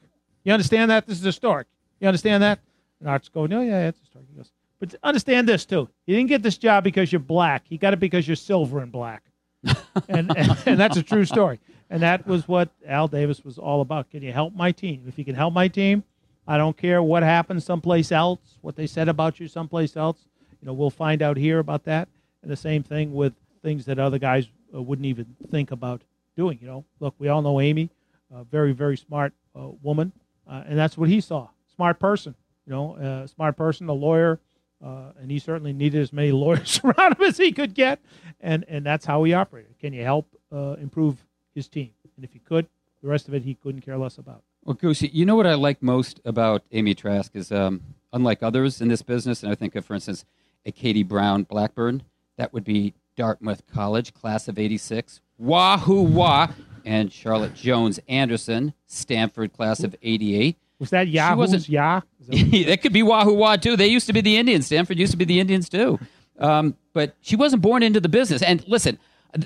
You 0.45 0.53
understand 0.53 0.91
that? 0.91 1.07
This 1.07 1.19
is 1.19 1.25
historic. 1.25 1.67
You 2.01 2.09
understand 2.09 2.43
that?" 2.43 2.61
And 3.01 3.09
Art's 3.09 3.29
going, 3.29 3.51
"No, 3.51 3.63
yeah, 3.63 3.89
it's 3.89 4.01
historic." 4.01 4.29
He 4.31 4.37
goes, 4.37 4.51
"But 4.79 4.95
understand 5.03 5.49
this 5.49 5.65
too. 5.65 5.89
You 6.07 6.17
didn't 6.17 6.29
get 6.29 6.43
this 6.43 6.59
job 6.59 6.85
because 6.85 7.13
you're 7.13 7.21
black. 7.21 7.65
You 7.69 7.79
got 7.79 7.93
it 7.93 8.01
because 8.01 8.27
you're 8.27 8.37
silver 8.37 8.81
and 8.81 8.93
black." 8.93 9.23
and, 10.09 10.37
and 10.37 10.59
and 10.67 10.81
that's 10.81 10.97
a 10.97 11.03
true 11.03 11.25
story. 11.25 11.61
And 11.89 12.03
that 12.03 12.27
was 12.27 12.49
what 12.49 12.71
Al 12.87 13.09
Davis 13.09 13.45
was 13.45 13.59
all 13.59 13.81
about. 13.81 14.11
Can 14.11 14.23
you 14.23 14.33
help 14.33 14.55
my 14.55 14.73
team? 14.73 15.05
If 15.07 15.19
you 15.19 15.25
can 15.25 15.37
help 15.37 15.55
my 15.55 15.69
team, 15.69 16.03
I 16.47 16.59
don't 16.59 16.77
care 16.77 17.03
what 17.03 17.23
happens 17.23 17.65
someplace 17.65 18.11
else, 18.11 18.41
what 18.61 18.77
they 18.77 18.87
said 18.87 19.09
about 19.09 19.39
you 19.39 19.49
someplace 19.49 19.97
else. 19.97 20.25
You 20.67 20.73
know, 20.73 20.75
we'll 20.75 20.91
find 20.91 21.23
out 21.23 21.37
here 21.37 21.61
about 21.61 21.85
that. 21.85 22.09
And 22.43 22.51
the 22.51 22.57
same 22.57 22.83
thing 22.83 23.15
with 23.15 23.35
things 23.63 23.85
that 23.85 24.01
other 24.01 24.19
guys 24.19 24.49
uh, 24.75 24.83
wouldn't 24.83 25.07
even 25.07 25.37
think 25.49 25.71
about 25.71 26.03
doing. 26.37 26.59
You 26.61 26.67
know, 26.67 26.85
look, 26.99 27.15
we 27.21 27.29
all 27.29 27.41
know 27.41 27.61
Amy, 27.61 27.89
a 28.35 28.43
very 28.43 28.73
very 28.73 28.97
smart 28.97 29.33
uh, 29.55 29.69
woman, 29.81 30.11
uh, 30.45 30.65
and 30.67 30.77
that's 30.77 30.99
what 30.99 31.09
he 31.09 31.21
saw. 31.21 31.51
Smart 31.77 32.01
person. 32.01 32.35
You 32.67 32.73
know, 32.73 32.97
uh, 32.97 33.29
smart 33.29 33.57
person, 33.57 33.89
a 33.89 33.93
lawyer, 33.93 34.41
uh, 34.85 35.13
and 35.21 35.31
he 35.31 35.39
certainly 35.39 35.73
needed 35.73 36.03
as 36.03 36.13
many 36.13 36.33
lawyers 36.43 36.81
around 36.85 37.17
him 37.17 37.23
as 37.23 37.37
he 37.37 37.53
could 37.53 37.73
get, 37.73 38.01
and 38.41 38.65
and 38.67 38.85
that's 38.85 39.07
how 39.07 39.23
he 39.23 39.35
operated. 39.35 39.79
Can 39.79 39.93
you 39.93 40.03
help 40.03 40.27
uh, 40.51 40.75
improve 40.81 41.25
his 41.55 41.69
team? 41.69 41.91
And 42.17 42.25
if 42.25 42.33
he 42.33 42.41
could, 42.41 42.67
the 43.03 43.09
rest 43.09 43.29
of 43.29 43.35
it 43.35 43.45
he 43.45 43.55
couldn't 43.55 43.83
care 43.83 43.99
less 43.99 44.19
about. 44.19 44.43
Well, 44.65 44.75
Goosey, 44.75 45.13
you 45.13 45.25
know 45.25 45.37
what 45.37 45.47
I 45.47 45.55
like 45.55 45.81
most 45.81 46.21
about 46.25 46.65
Amy 46.73 46.97
Trask 46.97 47.37
is, 47.37 47.53
um, 47.53 47.83
unlike 48.13 48.43
others 48.43 48.81
in 48.81 48.89
this 48.89 49.03
business, 49.03 49.45
and 49.45 49.53
I 49.53 49.55
think 49.55 49.77
of, 49.77 49.85
for 49.85 49.95
instance, 49.95 50.25
a 50.67 50.73
Katie 50.73 51.03
Brown 51.03 51.45
Blackburn, 51.45 52.03
that 52.37 52.53
would 52.53 52.65
be 52.65 52.93
Dartmouth 53.17 53.63
College, 53.73 54.13
class 54.13 54.49
of 54.49 54.59
86, 54.59 55.21
Wahoo 55.39 56.03
Wah, 56.03 56.49
and 56.85 57.11
Charlotte 57.11 57.55
Jones 57.55 57.99
Anderson, 58.09 58.75
Stanford, 58.87 59.53
class 59.53 59.83
of 59.83 59.97
88. 60.03 60.57
Was 60.79 60.91
that 60.91 61.09
Yahoo's 61.09 61.69
Yah? 61.69 62.03
that 62.29 62.81
could 62.83 62.93
be 62.93 63.03
Wahoo 63.03 63.33
Wah, 63.33 63.57
too. 63.57 63.77
They 63.77 63.87
used 63.87 64.07
to 64.09 64.13
be 64.13 64.21
the 64.21 64.37
Indians. 64.37 64.67
Stanford 64.67 64.99
used 64.99 65.13
to 65.13 65.19
be 65.19 65.25
the 65.25 65.41
Indians, 65.41 65.69
too. 65.69 65.99
Um, 66.39 66.77
but 66.93 67.15
she 67.23 67.37
wasn't 67.37 67.63
born 67.63 67.83
into 67.83 68.01
the 68.01 68.11
business. 68.11 68.43
And 68.43 68.67
listen, 68.69 68.99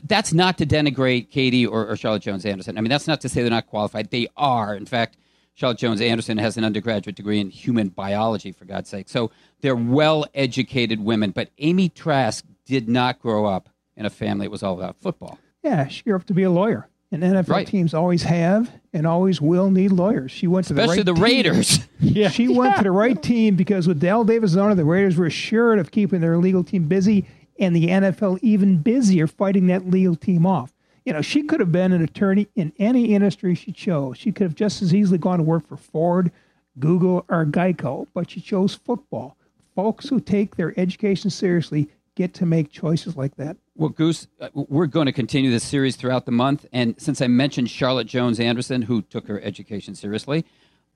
that's 0.04 0.32
not 0.32 0.58
to 0.58 0.66
denigrate 0.66 1.30
Katie 1.30 1.66
or, 1.66 1.86
or 1.86 1.96
Charlotte 1.96 2.22
Jones 2.22 2.44
Anderson. 2.44 2.76
I 2.76 2.80
mean, 2.80 2.90
that's 2.90 3.06
not 3.06 3.20
to 3.20 3.28
say 3.28 3.42
they're 3.42 3.50
not 3.50 3.66
qualified. 3.66 4.10
They 4.10 4.28
are. 4.36 4.74
In 4.74 4.86
fact, 4.86 5.16
Charlotte 5.60 5.76
Jones 5.76 6.00
Anderson 6.00 6.38
has 6.38 6.56
an 6.56 6.64
undergraduate 6.64 7.16
degree 7.16 7.38
in 7.38 7.50
human 7.50 7.88
biology, 7.90 8.50
for 8.50 8.64
God's 8.64 8.88
sake. 8.88 9.10
So 9.10 9.30
they're 9.60 9.76
well 9.76 10.24
educated 10.34 11.04
women. 11.04 11.32
But 11.32 11.50
Amy 11.58 11.90
Trask 11.90 12.46
did 12.64 12.88
not 12.88 13.18
grow 13.20 13.44
up 13.44 13.68
in 13.94 14.06
a 14.06 14.10
family 14.10 14.46
that 14.46 14.50
was 14.50 14.62
all 14.62 14.72
about 14.78 14.96
football. 14.96 15.38
Yeah, 15.62 15.86
she 15.88 16.02
grew 16.04 16.16
up 16.16 16.24
to 16.24 16.32
be 16.32 16.44
a 16.44 16.50
lawyer. 16.50 16.88
And 17.12 17.22
NFL 17.22 17.48
Right. 17.48 17.66
teams 17.66 17.92
always 17.92 18.22
have 18.22 18.70
and 18.94 19.06
always 19.06 19.42
will 19.42 19.70
need 19.70 19.92
lawyers. 19.92 20.30
She 20.30 20.46
went 20.46 20.66
to 20.68 20.72
Especially 20.72 21.02
the 21.02 21.12
the 21.12 21.20
right 21.20 21.42
team. 21.42 21.52
Raiders. 21.52 21.80
yeah, 22.00 22.30
she 22.30 22.48
went 22.48 22.76
to 22.78 22.82
the 22.82 22.90
right 22.90 23.22
team 23.22 23.54
because 23.54 23.86
with 23.86 24.00
Dale 24.00 24.24
Davis 24.24 24.56
owner, 24.56 24.74
the 24.74 24.86
Raiders 24.86 25.18
were 25.18 25.26
assured 25.26 25.78
of 25.78 25.90
keeping 25.90 26.22
their 26.22 26.38
legal 26.38 26.64
team 26.64 26.88
busy, 26.88 27.26
and 27.58 27.76
the 27.76 27.88
NFL 27.88 28.38
even 28.40 28.78
busier 28.78 29.26
fighting 29.26 29.66
that 29.66 29.90
legal 29.90 30.16
team 30.16 30.46
off. 30.46 30.72
You 31.10 31.14
know, 31.14 31.22
she 31.22 31.42
could 31.42 31.58
have 31.58 31.72
been 31.72 31.92
an 31.92 32.04
attorney 32.04 32.46
in 32.54 32.72
any 32.78 33.16
industry 33.16 33.56
she 33.56 33.72
chose. 33.72 34.16
She 34.16 34.30
could 34.30 34.44
have 34.44 34.54
just 34.54 34.80
as 34.80 34.94
easily 34.94 35.18
gone 35.18 35.38
to 35.38 35.42
work 35.42 35.66
for 35.66 35.76
Ford, 35.76 36.30
Google, 36.78 37.24
or 37.28 37.44
Geico, 37.44 38.06
but 38.14 38.30
she 38.30 38.40
chose 38.40 38.76
football. 38.76 39.36
Folks 39.74 40.08
who 40.08 40.20
take 40.20 40.54
their 40.54 40.72
education 40.78 41.28
seriously 41.28 41.88
get 42.14 42.32
to 42.34 42.46
make 42.46 42.70
choices 42.70 43.16
like 43.16 43.34
that. 43.38 43.56
Well, 43.74 43.88
Goose, 43.88 44.28
uh, 44.40 44.50
we're 44.54 44.86
going 44.86 45.06
to 45.06 45.12
continue 45.12 45.50
this 45.50 45.64
series 45.64 45.96
throughout 45.96 46.26
the 46.26 46.30
month. 46.30 46.64
And 46.72 46.94
since 46.96 47.20
I 47.20 47.26
mentioned 47.26 47.70
Charlotte 47.70 48.06
Jones 48.06 48.38
Anderson, 48.38 48.82
who 48.82 49.02
took 49.02 49.26
her 49.26 49.42
education 49.42 49.96
seriously, 49.96 50.44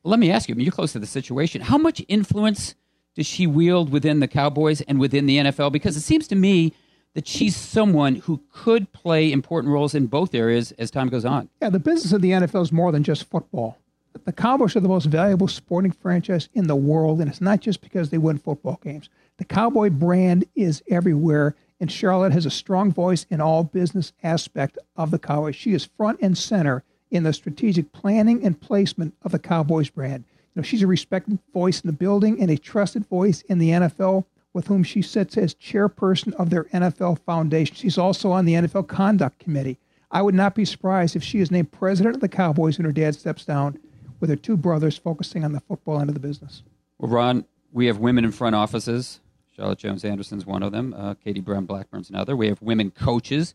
let 0.05 0.21
me 0.21 0.31
ask 0.31 0.49
you 0.49 0.55
I 0.55 0.57
mean, 0.57 0.65
you're 0.65 0.71
close 0.71 0.93
to 0.93 1.01
the 1.01 1.09
situation. 1.09 1.61
How 1.61 1.77
much 1.77 2.01
influence 2.07 2.77
does 3.17 3.27
she 3.27 3.49
wield 3.49 3.91
within 3.91 4.21
the 4.21 4.29
Cowboys 4.29 4.81
and 4.83 5.01
within 5.01 5.27
the 5.27 5.39
NFL? 5.39 5.73
Because 5.73 5.97
it 5.97 6.03
seems 6.03 6.29
to 6.29 6.37
me 6.37 6.73
that 7.15 7.27
she's 7.27 7.57
someone 7.57 8.17
who 8.17 8.41
could 8.53 8.93
play 8.93 9.33
important 9.33 9.73
roles 9.73 9.95
in 9.95 10.07
both 10.07 10.35
areas 10.35 10.73
as 10.73 10.91
time 10.91 11.09
goes 11.09 11.25
on. 11.25 11.49
Yeah, 11.63 11.71
the 11.71 11.79
business 11.79 12.13
of 12.13 12.23
the 12.23 12.33
NFL 12.33 12.63
is 12.63 12.73
more 12.73 12.93
than 12.93 13.05
just 13.05 13.25
football. 13.31 13.79
The 14.25 14.33
Cowboys 14.33 14.77
are 14.77 14.81
the 14.81 14.89
most 14.89 15.07
valuable 15.07 15.49
sporting 15.49 15.91
franchise 15.91 16.49
in 16.55 16.67
the 16.67 16.77
world, 16.77 17.21
and 17.21 17.29
it's 17.29 17.41
not 17.41 17.61
just 17.61 17.81
because 17.81 18.11
they 18.11 18.19
win 18.19 18.39
football 18.39 18.81
games. 18.83 19.09
The 19.39 19.45
Cowboy 19.45 19.91
brand 19.91 20.45
is 20.55 20.83
everywhere, 20.89 21.57
and 21.81 21.91
Charlotte 21.91 22.33
has 22.33 22.47
a 22.47 22.51
strong 22.51 22.93
voice 22.93 23.27
in 23.31 23.41
all 23.41 23.65
business 23.65 24.13
aspect 24.23 24.79
of 24.97 25.11
the 25.11 25.19
Cowboys. 25.19 25.57
She 25.57 25.73
is 25.73 25.85
front 25.85 26.21
and 26.23 26.39
center 26.39 26.85
in 27.11 27.25
the 27.25 27.33
strategic 27.33 27.93
planning 27.93 28.45
and 28.45 28.61
placement 28.61 29.15
of 29.23 29.33
the 29.33 29.39
Cowboys 29.39 29.91
brand. 29.91 30.25
You 30.55 30.61
know, 30.61 30.63
she's 30.63 30.83
a 30.83 30.87
respected 30.87 31.39
voice 31.53 31.81
in 31.81 31.89
the 31.89 31.93
building 31.93 32.41
and 32.41 32.51
a 32.51 32.57
trusted 32.57 33.07
voice 33.07 33.43
in 33.43 33.59
the 33.59 33.71
NFL, 33.71 34.25
with 34.55 34.69
whom 34.69 34.83
she 34.83 35.03
sits 35.03 35.37
as 35.37 35.55
chairperson 35.55 36.33
of 36.35 36.49
their 36.49 36.65
NFL 36.65 37.19
Foundation. 37.19 37.77
She's 37.77 37.99
also 37.99 38.31
on 38.31 38.47
the 38.47 38.55
NFL 38.55 38.89
Conduct 38.89 39.39
Committee. 39.39 39.79
I 40.11 40.23
would 40.23 40.35
not 40.35 40.55
be 40.55 40.65
surprised 40.65 41.17
if 41.17 41.25
she 41.25 41.41
is 41.41 41.51
named 41.51 41.73
president 41.73 42.15
of 42.15 42.21
the 42.21 42.29
Cowboys 42.29 42.79
when 42.79 42.87
her 42.87 42.93
dad 42.93 43.17
steps 43.17 43.45
down, 43.45 43.79
with 44.21 44.31
her 44.31 44.37
two 44.37 44.57
brothers 44.57 44.97
focusing 44.97 45.45
on 45.45 45.53
the 45.53 45.61
football 45.61 46.01
end 46.01 46.09
of 46.09 46.15
the 46.15 46.21
business. 46.21 46.63
Well, 46.99 47.11
Ron, 47.11 47.45
we 47.73 47.87
have 47.87 47.99
women 47.99 48.25
in 48.25 48.31
front 48.33 48.55
offices. 48.55 49.21
Charlotte 49.55 49.79
Jones 49.79 50.05
Anderson's 50.05 50.47
one 50.47 50.63
of 50.63 50.73
them. 50.73 50.95
Uh, 50.97 51.15
Katie 51.15 51.41
Brown 51.41 51.67
Blackburn's 51.67 52.09
another. 52.09 52.37
We 52.37 52.49
have 52.49 52.63
women 52.63 52.93
coaches, 52.93 53.55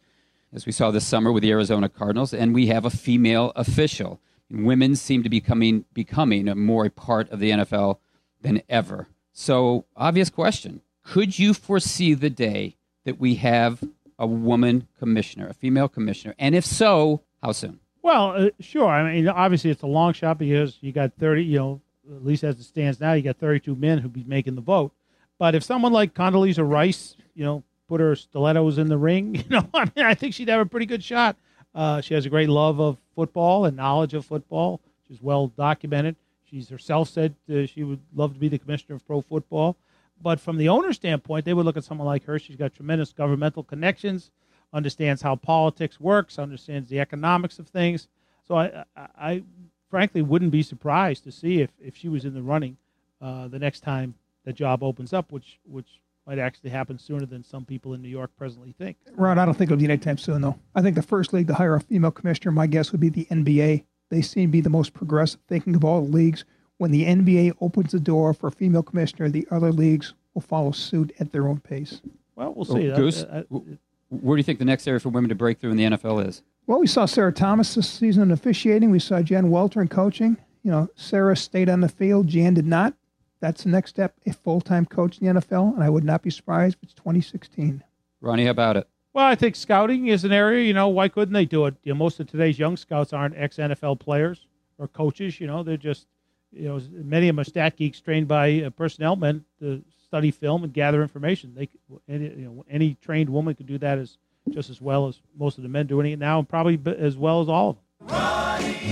as 0.53 0.65
we 0.65 0.71
saw 0.71 0.91
this 0.91 1.07
summer 1.07 1.31
with 1.31 1.43
the 1.43 1.51
Arizona 1.51 1.89
Cardinals, 1.89 2.34
and 2.34 2.53
we 2.53 2.67
have 2.67 2.85
a 2.85 2.89
female 2.89 3.53
official. 3.55 4.19
Women 4.51 4.95
seem 4.95 5.23
to 5.23 5.30
be 5.30 5.41
coming, 5.41 5.85
becoming 5.93 6.45
more 6.57 6.85
a 6.85 6.89
part 6.89 7.30
of 7.31 7.39
the 7.39 7.51
NFL 7.51 7.99
than 8.41 8.61
ever. 8.67 9.07
So, 9.31 9.85
obvious 9.95 10.30
question: 10.30 10.81
Could 11.10 11.40
you 11.40 11.56
foresee 11.56 12.14
the 12.14 12.30
day 12.30 12.76
that 13.03 13.19
we 13.19 13.34
have 13.36 13.84
a 14.19 14.27
woman 14.27 14.88
commissioner, 14.99 15.48
a 15.48 15.56
female 15.56 15.90
commissioner, 15.90 16.36
and 16.38 16.53
if 16.53 16.64
so, 16.64 17.22
how 17.41 17.52
soon? 17.52 17.80
Well, 18.03 18.34
uh, 18.36 18.49
sure. 18.60 18.88
I 18.88 19.11
mean, 19.11 19.27
obviously, 19.27 19.72
it's 19.72 19.81
a 19.81 19.88
long 19.88 20.14
shot 20.14 20.38
because 20.38 20.77
you 20.81 20.91
got 20.91 21.14
30, 21.19 21.44
you 21.44 21.57
know, 21.57 21.81
at 22.15 22.23
least 22.23 22.44
as 22.44 22.60
it 22.60 22.64
stands 22.64 22.99
now, 22.99 23.14
you 23.14 23.23
got 23.23 23.38
32 23.38 23.76
men 23.76 23.98
who'd 23.98 24.14
be 24.14 24.23
making 24.23 24.53
the 24.53 24.61
vote. 24.61 24.91
But 25.40 25.56
if 25.56 25.64
someone 25.64 25.94
like 25.94 26.14
Condoleezza 26.14 26.69
Rice, 26.69 27.15
you 27.34 27.44
know, 27.44 27.64
put 27.88 27.99
her 28.02 28.15
stilettos 28.15 28.77
in 28.77 28.88
the 28.88 28.98
ring, 28.99 29.34
you 29.49 29.49
know, 29.49 29.68
I 29.73 29.86
mean, 29.95 30.06
I 30.06 30.14
think 30.14 30.36
she'd 30.36 30.49
have 30.49 30.61
a 30.61 30.65
pretty 30.68 30.86
good 30.86 31.03
shot. 31.03 31.38
Uh, 31.73 32.02
she 32.02 32.14
has 32.14 32.27
a 32.27 32.30
great 32.30 32.49
love 32.49 32.80
of 32.80 32.99
football 33.15 33.65
and 33.65 33.76
knowledge 33.76 34.14
of 34.14 34.27
football. 34.27 34.80
She's 35.07 35.23
well 35.23 35.48
documented. 35.48 36.18
She's 36.48 36.69
herself 36.69 37.10
said 37.10 37.34
uh, 37.52 37.65
she 37.65 37.84
would 37.84 37.99
love 38.14 38.34
to 38.34 38.40
be 38.40 38.48
the 38.48 38.60
commissioner 38.60 38.98
of 38.98 39.07
pro 39.07 39.22
football. 39.22 39.76
But 40.21 40.39
from 40.39 40.57
the 40.57 40.69
owner's 40.69 40.97
standpoint, 40.97 41.45
they 41.45 41.53
would 41.53 41.65
look 41.65 41.77
at 41.77 41.83
someone 41.83 42.07
like 42.07 42.25
her. 42.25 42.39
She's 42.39 42.55
got 42.55 42.73
tremendous 42.73 43.13
governmental 43.13 43.63
connections, 43.63 44.31
understands 44.73 45.21
how 45.21 45.35
politics 45.35 45.99
works, 45.99 46.37
understands 46.37 46.89
the 46.89 46.99
economics 46.99 47.59
of 47.59 47.67
things. 47.67 48.07
So 48.47 48.55
I, 48.55 48.83
I, 48.95 49.07
I 49.17 49.43
frankly 49.89 50.21
wouldn't 50.21 50.51
be 50.51 50.63
surprised 50.63 51.23
to 51.23 51.31
see 51.31 51.61
if, 51.61 51.71
if 51.79 51.95
she 51.95 52.09
was 52.09 52.25
in 52.25 52.33
the 52.33 52.41
running 52.41 52.77
uh, 53.21 53.47
the 53.47 53.59
next 53.59 53.81
time 53.81 54.15
the 54.45 54.53
job 54.53 54.83
opens 54.83 55.13
up, 55.13 55.31
which 55.31 55.59
which 55.65 55.99
might 56.25 56.39
actually 56.39 56.69
happen 56.69 56.99
sooner 56.99 57.25
than 57.25 57.43
some 57.43 57.65
people 57.65 57.93
in 57.93 58.01
New 58.01 58.09
York 58.09 58.29
presently 58.37 58.71
think. 58.77 58.97
Ron, 59.13 59.39
I 59.39 59.45
don't 59.45 59.55
think 59.55 59.71
it'll 59.71 59.79
be 59.79 59.85
anytime 59.85 60.17
soon, 60.17 60.41
though. 60.41 60.59
I 60.75 60.81
think 60.81 60.95
the 60.95 61.01
first 61.01 61.33
league 61.33 61.47
to 61.47 61.55
hire 61.55 61.73
a 61.73 61.81
female 61.81 62.11
commissioner, 62.11 62.51
my 62.51 62.67
guess 62.67 62.91
would 62.91 63.01
be 63.01 63.09
the 63.09 63.25
NBA. 63.31 63.83
They 64.09 64.21
seem 64.21 64.49
to 64.49 64.51
be 64.51 64.61
the 64.61 64.69
most 64.69 64.93
progressive 64.93 65.39
thinking 65.47 65.75
of 65.75 65.83
all 65.83 66.01
the 66.01 66.11
leagues. 66.11 66.45
When 66.80 66.91
the 66.91 67.03
NBA 67.06 67.57
opens 67.61 67.91
the 67.91 67.99
door 67.99 68.34
for 68.34 68.47
a 68.47 68.51
female 68.51 68.81
commissioner, 68.84 69.30
the 69.30 69.45
other 69.51 69.72
leagues 69.72 70.14
will 70.34 70.41
follow 70.41 70.72
suit 70.72 71.11
at 71.19 71.31
their 71.31 71.47
own 71.47 71.60
pace. 71.60 72.01
Well, 72.35 72.53
we'll 72.56 72.65
Oh, 72.72 72.76
see. 72.76 72.88
That- 72.88 72.95
Goose, 72.97 73.23
uh, 73.23 73.43
w- 73.51 73.77
where 74.07 74.38
do 74.38 74.39
you 74.39 74.43
think 74.43 74.60
the 74.60 74.65
next 74.65 74.88
area 74.88 74.99
for 75.01 75.10
women 75.10 75.27
to 75.30 75.35
break 75.35 75.60
through 75.60 75.72
in 75.72 75.77
the 75.77 75.84
NFL 75.84 76.19
is? 76.26 76.41
Well, 76.68 76.80
we 76.80 76.88
saw 76.88 77.06
Sarah 77.06 77.34
Thomas 77.34 77.76
this 77.76 77.89
season 77.89 78.23
in 78.23 78.31
officiating. 78.31 78.91
We 78.91 78.99
saw 78.99 79.22
Jen 79.22 79.49
Welter 79.51 79.81
in 79.81 79.89
coaching. 79.89 80.38
You 80.64 80.72
know, 80.72 80.89
Sarah 80.95 81.35
stayed 81.35 81.68
on 81.69 81.81
the 81.81 81.89
field. 81.89 82.27
Jan 82.27 82.53
did 82.53 82.65
not. 82.65 82.93
That's 83.41 83.64
the 83.64 83.69
next 83.69 83.89
step, 83.91 84.15
a 84.26 84.31
full 84.34 84.61
time 84.61 84.85
coach 84.85 85.19
in 85.19 85.27
the 85.27 85.34
NFL. 85.41 85.73
And 85.76 85.84
I 85.84 85.89
would 85.89 86.03
not 86.06 86.22
be 86.22 86.30
surprised 86.30 86.77
if 86.77 86.84
it's 86.84 86.93
2016. 86.93 87.84
Ronnie, 88.22 88.45
how 88.45 88.51
about 88.51 88.77
it? 88.77 88.88
Well, 89.14 89.26
I 89.26 89.35
think 89.35 89.56
scouting 89.56 90.07
is 90.07 90.23
an 90.23 90.31
area. 90.31 90.64
You 90.65 90.73
know, 90.73 90.88
why 90.88 91.10
couldn't 91.10 91.34
they 91.34 91.45
do 91.45 91.65
it? 91.65 91.76
You 91.84 91.91
know, 91.93 91.97
most 91.97 92.19
of 92.22 92.27
today's 92.27 92.57
young 92.60 92.77
scouts 92.77 93.11
aren't 93.11 93.35
ex 93.38 93.57
NFL 93.57 93.99
players 93.99 94.47
or 94.77 94.88
coaches. 94.88 95.39
You 95.41 95.47
know, 95.47 95.64
they're 95.64 95.76
just, 95.77 96.06
you 96.51 96.67
know, 96.67 96.80
many 96.91 97.27
of 97.30 97.35
them 97.35 97.41
are 97.41 97.45
stat 97.45 97.76
geeks 97.77 97.99
trained 98.01 98.27
by 98.27 98.61
uh, 98.63 98.69
personnel 98.71 99.15
men 99.15 99.45
to 99.59 99.84
study 100.05 100.31
film 100.31 100.63
and 100.63 100.73
gather 100.73 101.01
information. 101.01 101.53
They, 101.55 101.69
any, 102.07 102.26
you 102.30 102.45
know, 102.45 102.65
any 102.69 102.95
trained 103.01 103.30
woman 103.30 103.53
could 103.55 103.67
do 103.67 103.77
that 103.77 103.97
as 103.99 104.17
just 104.49 104.69
as 104.69 104.81
well 104.81 105.07
as 105.07 105.19
most 105.38 105.57
of 105.57 105.63
the 105.63 105.69
men 105.69 105.85
doing 105.85 106.11
it 106.11 106.17
now, 106.19 106.39
and 106.39 106.49
probably 106.49 106.76
b- 106.77 106.95
as 106.97 107.15
well 107.17 107.41
as 107.41 107.49
all 107.49 107.69
of 107.69 107.76
them. 107.76 108.89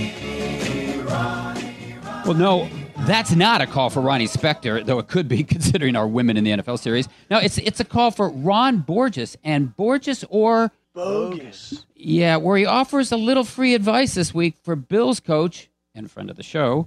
Well, 2.24 2.36
no, 2.36 2.68
that's 3.06 3.34
not 3.34 3.62
a 3.62 3.66
call 3.66 3.88
for 3.88 4.02
Ronnie 4.02 4.26
Spector, 4.28 4.84
though 4.84 4.98
it 4.98 5.08
could 5.08 5.28
be 5.28 5.42
considering 5.44 5.96
our 5.96 6.06
women 6.06 6.36
in 6.36 6.44
the 6.44 6.50
NFL 6.50 6.78
series. 6.78 7.08
No, 7.30 7.38
it's 7.38 7.56
it's 7.58 7.80
a 7.80 7.84
call 7.84 8.10
for 8.10 8.28
Ron 8.28 8.78
Borges 8.78 9.36
and 9.42 9.74
Borges 9.74 10.24
or 10.28 10.70
Bogus. 10.94 11.86
yeah, 11.94 12.36
where 12.36 12.58
he 12.58 12.66
offers 12.66 13.12
a 13.12 13.16
little 13.16 13.44
free 13.44 13.74
advice 13.74 14.14
this 14.14 14.34
week 14.34 14.56
for 14.62 14.76
Bills 14.76 15.20
coach 15.20 15.70
and 15.94 16.10
friend 16.10 16.28
of 16.28 16.36
the 16.36 16.42
show, 16.42 16.86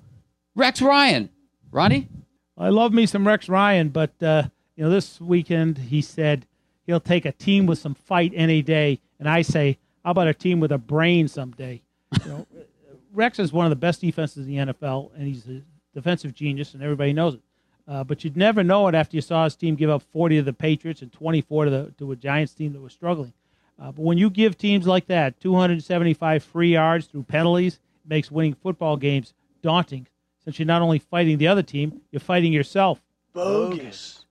Rex 0.56 0.82
Ryan. 0.82 1.30
Ronnie, 1.72 2.10
I 2.58 2.70
love 2.70 2.94
me 2.94 3.06
some 3.06 3.26
Rex 3.26 3.48
Ryan, 3.48 3.90
but 3.90 4.12
uh, 4.22 4.44
you 4.76 4.84
know, 4.84 4.90
this 4.90 5.22
weekend 5.22 5.78
he 5.78 6.02
said 6.02 6.46
he'll 6.86 7.00
take 7.00 7.26
a 7.26 7.32
team 7.32 7.66
with 7.66 7.80
some 7.80 7.96
fight 7.96 8.34
any 8.36 8.62
day, 8.62 9.00
and 9.20 9.30
I 9.30 9.42
say, 9.42 9.78
how 10.04 10.12
about 10.12 10.28
a 10.28 10.34
team 10.34 10.60
with 10.60 10.72
a 10.72 10.78
brain 10.78 11.28
someday? 11.28 11.82
You 12.24 12.30
know, 12.30 12.48
Rex 13.14 13.40
is 13.40 13.54
one 13.54 13.66
of 13.66 13.70
the 13.70 13.78
best 13.78 14.02
defenses 14.02 14.48
in 14.48 14.56
the 14.68 14.74
NFL, 14.74 15.12
and 15.16 15.28
he's 15.28 15.48
a 15.48 15.62
defensive 15.94 16.34
genius, 16.34 16.74
and 16.74 16.84
everybody 16.84 17.14
knows 17.14 17.36
it. 17.36 17.42
Uh, 17.88 18.04
but 18.04 18.24
you'd 18.24 18.38
never 18.38 18.64
know 18.64 18.88
it 18.88 18.96
after 18.96 19.16
you 19.16 19.22
saw 19.22 19.44
his 19.46 19.56
team 19.56 19.76
give 19.76 19.90
up 19.90 20.04
40 20.14 20.38
to 20.38 20.44
the 20.44 20.54
Patriots 20.54 21.02
and 21.02 21.12
24 21.12 21.66
to 21.66 21.72
the 21.72 21.94
to 21.98 22.12
a 22.12 22.16
Giants 22.16 22.54
team 22.54 22.74
that 22.74 22.82
was 22.82 22.94
struggling. 22.94 23.34
Uh, 23.80 23.92
but 23.92 24.04
when 24.04 24.18
you 24.18 24.30
give 24.30 24.58
teams 24.58 24.86
like 24.86 25.08
that 25.08 25.40
275 25.40 26.44
free 26.44 26.74
yards 26.74 27.08
through 27.08 27.24
penalties, 27.24 27.76
it 28.04 28.10
makes 28.10 28.30
winning 28.30 28.54
football 28.54 28.98
games 28.98 29.34
daunting. 29.62 30.08
Since 30.44 30.60
you're 30.60 30.66
not 30.66 30.82
only 30.82 31.00
fighting 31.00 31.38
the 31.38 31.48
other 31.48 31.64
team, 31.64 32.02
you're 32.12 32.20
fighting 32.20 32.52
yourself. 32.52 33.02
Bogus. 33.34 34.26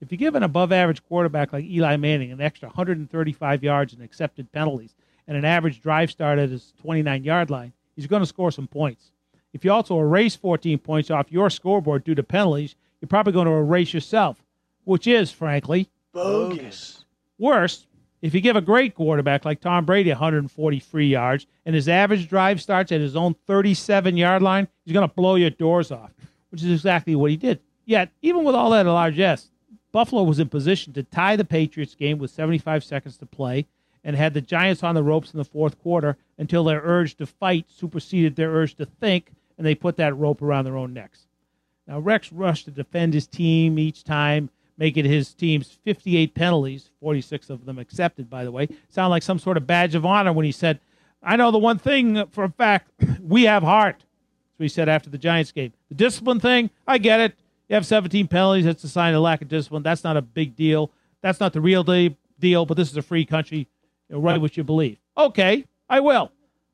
If 0.00 0.10
you 0.10 0.18
give 0.18 0.34
an 0.34 0.42
above 0.42 0.72
average 0.72 1.04
quarterback 1.04 1.52
like 1.52 1.64
Eli 1.64 1.96
Manning 1.96 2.32
an 2.32 2.40
extra 2.40 2.68
135 2.68 3.62
yards 3.62 3.94
in 3.94 4.02
accepted 4.02 4.50
penalties 4.50 4.94
and 5.28 5.36
an 5.36 5.44
average 5.44 5.80
drive 5.80 6.10
start 6.10 6.40
at 6.40 6.48
his 6.48 6.72
29 6.82 7.22
yard 7.22 7.50
line, 7.50 7.72
he's 7.94 8.08
going 8.08 8.22
to 8.22 8.26
score 8.26 8.50
some 8.50 8.66
points. 8.66 9.12
If 9.52 9.64
you 9.64 9.70
also 9.70 10.00
erase 10.00 10.34
14 10.34 10.78
points 10.78 11.10
off 11.10 11.30
your 11.30 11.50
scoreboard 11.50 12.02
due 12.02 12.16
to 12.16 12.22
penalties, 12.22 12.74
you're 13.00 13.08
probably 13.08 13.32
going 13.32 13.46
to 13.46 13.52
erase 13.52 13.94
yourself, 13.94 14.42
which 14.84 15.06
is, 15.06 15.30
frankly, 15.30 15.88
Bogus. 16.12 17.04
Worse, 17.38 17.86
if 18.22 18.34
you 18.34 18.40
give 18.40 18.56
a 18.56 18.60
great 18.60 18.94
quarterback 18.94 19.44
like 19.44 19.60
Tom 19.60 19.84
Brady 19.84 20.10
140 20.10 20.78
free 20.78 21.08
yards 21.08 21.46
and 21.66 21.74
his 21.74 21.88
average 21.88 22.28
drive 22.28 22.62
starts 22.62 22.92
at 22.92 23.00
his 23.00 23.16
own 23.16 23.34
37 23.46 24.16
yard 24.16 24.42
line, 24.42 24.68
he's 24.84 24.94
going 24.94 25.06
to 25.06 25.14
blow 25.14 25.34
your 25.34 25.50
doors 25.50 25.90
off, 25.90 26.12
which 26.50 26.62
is 26.62 26.70
exactly 26.70 27.16
what 27.16 27.32
he 27.32 27.36
did. 27.36 27.60
Yet, 27.84 28.10
even 28.22 28.44
with 28.44 28.54
all 28.54 28.70
that 28.70 28.86
largesse, 28.86 29.50
Buffalo 29.90 30.22
was 30.22 30.38
in 30.38 30.48
position 30.48 30.92
to 30.94 31.02
tie 31.02 31.36
the 31.36 31.44
Patriots 31.44 31.96
game 31.96 32.18
with 32.18 32.30
75 32.30 32.84
seconds 32.84 33.18
to 33.18 33.26
play 33.26 33.66
and 34.04 34.16
had 34.16 34.34
the 34.34 34.40
Giants 34.40 34.82
on 34.82 34.94
the 34.94 35.02
ropes 35.02 35.32
in 35.32 35.38
the 35.38 35.44
fourth 35.44 35.80
quarter 35.82 36.16
until 36.38 36.64
their 36.64 36.80
urge 36.82 37.16
to 37.16 37.26
fight 37.26 37.66
superseded 37.68 38.36
their 38.36 38.50
urge 38.50 38.76
to 38.76 38.86
think, 38.86 39.32
and 39.58 39.66
they 39.66 39.74
put 39.74 39.96
that 39.96 40.16
rope 40.16 40.40
around 40.42 40.64
their 40.64 40.76
own 40.76 40.94
necks. 40.94 41.26
Now, 41.86 41.98
Rex 41.98 42.32
rushed 42.32 42.64
to 42.66 42.70
defend 42.70 43.14
his 43.14 43.26
team 43.26 43.78
each 43.78 44.04
time, 44.04 44.50
making 44.78 45.04
his 45.04 45.34
team's 45.34 45.78
58 45.84 46.34
penalties, 46.34 46.90
46 47.00 47.50
of 47.50 47.64
them 47.64 47.78
accepted, 47.78 48.28
by 48.28 48.44
the 48.44 48.50
way, 48.50 48.68
sound 48.88 49.10
like 49.10 49.22
some 49.22 49.38
sort 49.38 49.56
of 49.56 49.66
badge 49.66 49.94
of 49.94 50.06
honor 50.06 50.32
when 50.32 50.44
he 50.44 50.52
said, 50.52 50.80
I 51.22 51.36
know 51.36 51.50
the 51.50 51.58
one 51.58 51.78
thing 51.78 52.26
for 52.28 52.44
a 52.44 52.50
fact 52.50 52.90
we 53.22 53.44
have 53.44 53.62
heart. 53.62 54.04
So 54.58 54.64
he 54.64 54.68
said 54.68 54.88
after 54.88 55.10
the 55.10 55.18
Giants 55.18 55.52
game, 55.52 55.72
the 55.88 55.94
discipline 55.94 56.40
thing, 56.40 56.70
I 56.86 56.98
get 56.98 57.20
it. 57.20 57.34
You 57.68 57.74
have 57.74 57.86
17 57.86 58.28
penalties. 58.28 58.64
That's 58.64 58.84
a 58.84 58.88
sign 58.88 59.14
of 59.14 59.22
lack 59.22 59.40
of 59.40 59.48
discipline. 59.48 59.82
That's 59.82 60.04
not 60.04 60.16
a 60.16 60.22
big 60.22 60.56
deal. 60.56 60.90
That's 61.22 61.40
not 61.40 61.52
the 61.52 61.60
real 61.60 61.84
deal. 61.84 62.66
But 62.66 62.76
this 62.76 62.90
is 62.90 62.96
a 62.96 63.02
free 63.02 63.24
country. 63.24 63.68
You 64.08 64.16
know, 64.16 64.20
write 64.20 64.40
what 64.40 64.56
you 64.56 64.64
believe. 64.64 64.98
Okay, 65.16 65.64
I 65.88 66.00
will. 66.00 66.32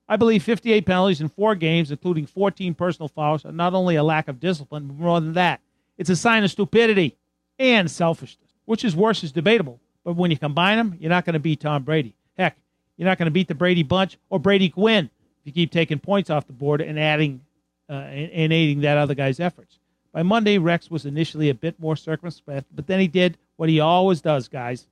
I 0.09 0.17
believe 0.17 0.43
58 0.43 0.87
penalties 0.87 1.21
in 1.21 1.29
four 1.29 1.55
games, 1.55 1.91
including 1.91 2.27
14 2.27 2.75
personal 2.75 3.09
fouls, 3.09 3.45
are 3.45 3.53
not 3.53 3.75
only 3.75 3.97
a 3.97 4.03
lack 4.03 4.27
of 4.27 4.41
discipline, 4.41 4.87
but 4.87 4.97
more 4.97 5.21
than 5.21 5.35
that, 5.35 5.61
it's 5.99 6.09
a 6.09 6.17
sign 6.17 6.45
of 6.45 6.51
stupidity 6.51 7.17
and 7.59 7.91
selfishness. 7.91 8.51
Which 8.65 8.85
is 8.85 8.95
worse 8.95 9.25
is 9.25 9.33
debatable. 9.33 9.81
But 10.05 10.17
when 10.17 10.31
you 10.31 10.39
combine 10.39 10.79
them, 10.79 10.97
you're 11.01 11.11
not 11.11 11.25
going 11.25 11.35
to 11.35 11.41
beat 11.41 11.61
Tom 11.61 11.83
Brady. 11.83 12.15
Heck, 12.37 12.57
you're 12.97 13.09
not 13.09 13.19
going 13.19 13.27
to 13.27 13.33
beat 13.33 13.49
the 13.49 13.55
Brady 13.55 13.83
bunch 13.83 14.19
or 14.31 14.39
Brady 14.39 14.69
Quinn 14.69 15.11
if 15.41 15.47
you 15.47 15.53
keep 15.53 15.71
taking 15.71 15.99
points 15.99 16.31
off 16.31 16.47
the 16.47 16.53
board 16.53 16.81
and 16.81 16.99
adding 16.99 17.41
uh, 17.89 17.93
and, 17.93 18.31
and 18.31 18.53
aiding 18.53 18.81
that 18.83 18.99
other 18.99 19.15
guy's 19.15 19.41
efforts. 19.41 19.79
By 20.13 20.23
Monday, 20.23 20.59
Rex 20.59 20.91
was 20.91 21.07
initially 21.07 21.49
a 21.49 21.55
bit 21.55 21.79
more 21.79 21.97
circumspect, 21.97 22.67
but 22.75 22.87
then 22.87 23.01
he 23.01 23.09
did 23.09 23.39
what 23.57 23.69
he 23.69 23.81
always 23.81 24.21
does, 24.21 24.49
guys. 24.49 24.87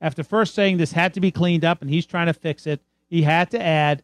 After 0.00 0.22
first 0.22 0.54
saying 0.54 0.76
this 0.76 0.92
had 0.92 1.14
to 1.14 1.20
be 1.20 1.30
cleaned 1.30 1.64
up 1.64 1.82
and 1.82 1.90
he's 1.90 2.06
trying 2.06 2.26
to 2.26 2.34
fix 2.34 2.66
it, 2.66 2.80
he 3.08 3.22
had 3.22 3.50
to 3.50 3.62
add 3.62 4.02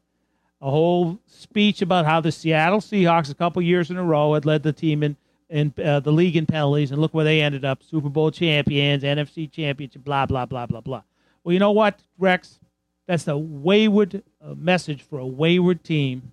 a 0.61 0.71
whole 0.71 1.19
speech 1.27 1.83
about 1.83 2.07
how 2.07 2.21
the 2.21 2.33
Seattle 2.33 2.81
Seahawks, 2.81 3.31
a 3.31 3.35
couple 3.35 3.63
years 3.63 3.91
in 3.91 3.97
a 3.97 4.03
row, 4.03 4.35
had 4.35 4.45
led 4.45 4.63
the 4.63 4.73
team 4.73 5.03
in 5.03 5.17
in 5.49 5.73
uh, 5.83 6.01
the 6.01 6.13
league 6.13 6.37
in 6.37 6.47
penalties, 6.47 6.91
and 6.91 7.01
look 7.01 7.15
where 7.15 7.25
they 7.25 7.41
ended 7.41 7.65
up: 7.65 7.83
Super 7.83 8.09
Bowl 8.09 8.31
champions, 8.31 9.03
NFC 9.03 9.51
championship, 9.51 10.05
blah 10.05 10.27
blah 10.27 10.47
blah 10.47 10.67
blah 10.67 10.81
blah. 10.81 11.03
Well, 11.45 11.53
you 11.53 11.59
know 11.59 11.73
what, 11.73 12.01
Rex? 12.19 12.59
That's 13.07 13.29
a 13.29 13.37
wayward 13.37 14.23
uh, 14.45 14.55
message 14.55 15.03
for 15.03 15.19
a 15.19 15.27
wayward 15.27 15.85
team. 15.85 16.33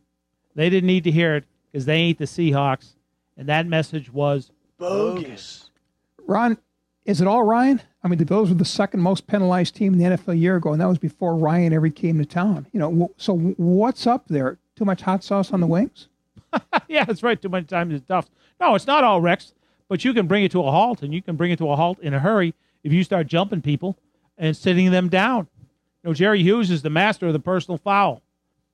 They 0.55 0.69
didn't 0.69 0.87
need 0.87 1.03
to 1.03 1.11
hear 1.11 1.35
it 1.35 1.45
because 1.71 1.85
they 1.85 1.97
ain't 1.97 2.17
the 2.17 2.25
Seahawks, 2.25 2.93
and 3.37 3.47
that 3.47 3.67
message 3.67 4.11
was 4.11 4.51
bogus. 4.77 5.69
Ron, 6.25 6.57
is 7.05 7.21
it 7.21 7.27
all 7.27 7.43
Ryan? 7.43 7.81
I 8.03 8.07
mean, 8.07 8.17
the 8.17 8.25
Bills 8.25 8.49
were 8.49 8.55
the 8.55 8.65
second 8.65 9.01
most 9.01 9.27
penalized 9.27 9.75
team 9.75 9.93
in 9.93 9.99
the 9.99 10.05
NFL 10.05 10.33
a 10.33 10.37
year 10.37 10.55
ago, 10.55 10.71
and 10.71 10.81
that 10.81 10.87
was 10.87 10.97
before 10.97 11.35
Ryan 11.35 11.73
ever 11.73 11.89
came 11.89 12.17
to 12.17 12.25
town. 12.25 12.67
You 12.71 12.79
know, 12.79 13.11
so 13.17 13.37
what's 13.37 14.07
up 14.07 14.27
there? 14.27 14.57
Too 14.75 14.85
much 14.85 15.01
hot 15.01 15.23
sauce 15.23 15.51
on 15.51 15.61
the 15.61 15.67
wings? 15.67 16.07
yeah, 16.87 17.05
that's 17.05 17.23
right. 17.23 17.41
Too 17.41 17.49
much 17.49 17.67
time 17.67 17.91
is 17.91 18.01
tough. 18.07 18.29
No, 18.59 18.75
it's 18.75 18.87
not 18.87 19.03
all 19.03 19.21
Rex, 19.21 19.53
but 19.87 20.03
you 20.05 20.13
can 20.13 20.27
bring 20.27 20.43
it 20.43 20.51
to 20.51 20.59
a 20.59 20.71
halt, 20.71 21.01
and 21.01 21.13
you 21.13 21.21
can 21.21 21.35
bring 21.35 21.51
it 21.51 21.57
to 21.59 21.69
a 21.69 21.75
halt 21.75 21.99
in 21.99 22.13
a 22.13 22.19
hurry 22.19 22.53
if 22.83 22.91
you 22.93 23.03
start 23.03 23.27
jumping 23.27 23.61
people 23.61 23.97
and 24.37 24.55
sitting 24.55 24.91
them 24.91 25.09
down. 25.09 25.47
You 26.03 26.09
know, 26.09 26.13
Jerry 26.13 26.41
Hughes 26.41 26.69
is 26.69 26.81
the 26.81 26.89
master 26.89 27.27
of 27.27 27.33
the 27.33 27.39
personal 27.39 27.77
foul. 27.77 28.21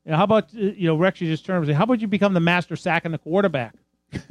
You 0.05 0.11
know, 0.11 0.17
how 0.17 0.23
about 0.23 0.45
uh, 0.55 0.59
you 0.59 0.87
know 0.87 0.95
Rex? 0.95 1.21
You 1.21 1.29
just 1.29 1.45
turned 1.45 1.67
and 1.67 1.77
how 1.77 1.83
about 1.83 2.01
you 2.01 2.07
become 2.07 2.33
the 2.33 2.39
master 2.39 2.75
sacking 2.75 3.11
the 3.11 3.17
quarterback? 3.17 3.75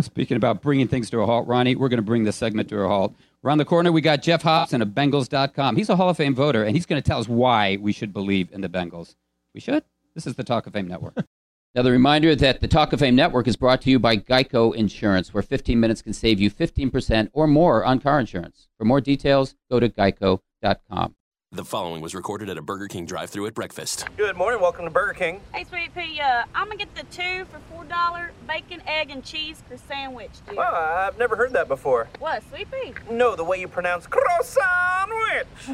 Speaking 0.00 0.36
about 0.36 0.60
bringing 0.60 0.88
things 0.88 1.08
to 1.10 1.20
a 1.20 1.26
halt, 1.26 1.46
Ronnie, 1.46 1.76
we're 1.76 1.88
going 1.88 1.98
to 1.98 2.02
bring 2.02 2.24
this 2.24 2.36
segment 2.36 2.68
to 2.70 2.80
a 2.80 2.88
halt. 2.88 3.14
Around 3.44 3.58
the 3.58 3.64
corner, 3.64 3.92
we 3.92 4.00
got 4.00 4.22
Geoff 4.22 4.42
Hobson 4.42 4.82
of 4.82 4.88
Bengals.com. 4.88 5.76
He's 5.76 5.88
a 5.88 5.96
Hall 5.96 6.08
of 6.08 6.16
Fame 6.16 6.34
voter, 6.34 6.64
and 6.64 6.74
he's 6.74 6.86
going 6.86 7.00
to 7.00 7.06
tell 7.06 7.20
us 7.20 7.28
why 7.28 7.76
we 7.80 7.92
should 7.92 8.12
believe 8.12 8.50
in 8.52 8.60
the 8.60 8.68
Bengals. 8.68 9.16
We 9.52 9.60
should? 9.60 9.84
This 10.14 10.26
is 10.26 10.34
the 10.34 10.44
Talk 10.44 10.66
of 10.66 10.72
Fame 10.72 10.88
Network. 10.88 11.14
Another 11.76 11.90
reminder 11.90 12.36
that 12.36 12.60
the 12.60 12.68
Talk 12.68 12.92
of 12.92 13.00
Fame 13.00 13.16
Network 13.16 13.48
is 13.48 13.56
brought 13.56 13.82
to 13.82 13.90
you 13.90 13.98
by 13.98 14.16
Geico 14.16 14.72
Insurance, 14.76 15.34
where 15.34 15.42
15 15.42 15.80
minutes 15.80 16.02
can 16.02 16.12
save 16.12 16.38
you 16.38 16.48
15% 16.48 17.30
or 17.32 17.48
more 17.48 17.84
on 17.84 17.98
car 17.98 18.20
insurance. 18.20 18.68
For 18.78 18.84
more 18.84 19.00
details, 19.00 19.56
go 19.68 19.80
to 19.80 19.88
geico.com. 19.88 21.16
The 21.50 21.64
following 21.64 22.00
was 22.00 22.14
recorded 22.14 22.48
at 22.48 22.58
a 22.58 22.62
Burger 22.62 22.86
King 22.86 23.06
drive-through 23.06 23.46
at 23.46 23.54
breakfast. 23.54 24.06
Good 24.16 24.36
morning. 24.36 24.60
Welcome 24.60 24.84
to 24.84 24.90
Burger 24.92 25.14
King. 25.14 25.40
Hey, 25.52 25.64
Sweet 25.64 25.92
Pea, 25.96 26.20
uh, 26.20 26.44
I'm 26.54 26.68
gonna 26.68 26.76
get 26.76 26.94
the 26.94 27.02
two 27.10 27.44
for 27.46 27.58
four 27.72 27.84
dollar 27.86 28.30
bacon, 28.46 28.80
egg, 28.86 29.10
and 29.10 29.24
cheese 29.24 29.60
for 29.68 29.76
sandwich. 29.76 30.30
Dear. 30.46 30.56
Well, 30.56 30.74
I've 30.74 31.18
never 31.18 31.34
heard 31.34 31.52
that 31.54 31.66
before. 31.66 32.08
What, 32.20 32.44
Sweet 32.50 32.70
Pea? 32.70 32.94
No, 33.10 33.34
the 33.34 33.42
way 33.42 33.58
you 33.58 33.66
pronounce 33.66 34.06
croissant. 34.06 35.10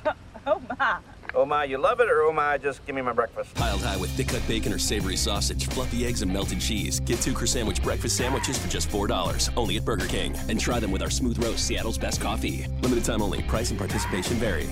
oh 0.46 0.62
my. 0.78 0.98
Oh 1.34 1.46
my, 1.46 1.64
you 1.64 1.78
love 1.78 2.00
it, 2.00 2.08
or 2.08 2.22
oh 2.22 2.32
my, 2.32 2.58
just 2.58 2.84
give 2.86 2.94
me 2.94 3.02
my 3.02 3.12
breakfast. 3.12 3.54
Piled 3.54 3.82
high 3.82 3.96
with 3.96 4.10
thick 4.10 4.28
cut 4.28 4.46
bacon 4.48 4.72
or 4.72 4.78
savory 4.78 5.16
sausage, 5.16 5.68
fluffy 5.68 6.04
eggs, 6.04 6.22
and 6.22 6.32
melted 6.32 6.60
cheese. 6.60 7.00
Get 7.00 7.20
two 7.20 7.34
Sandwich 7.46 7.82
breakfast 7.82 8.16
sandwiches 8.16 8.58
for 8.58 8.68
just 8.68 8.88
$4, 8.90 9.50
only 9.56 9.76
at 9.76 9.84
Burger 9.84 10.06
King. 10.06 10.36
And 10.48 10.60
try 10.60 10.78
them 10.78 10.90
with 10.90 11.02
our 11.02 11.10
smooth 11.10 11.42
roast, 11.42 11.66
Seattle's 11.66 11.98
best 11.98 12.20
coffee. 12.20 12.66
Limited 12.82 13.04
time 13.04 13.22
only. 13.22 13.42
Price 13.42 13.70
and 13.70 13.78
participation 13.78 14.36
vary. 14.36 14.68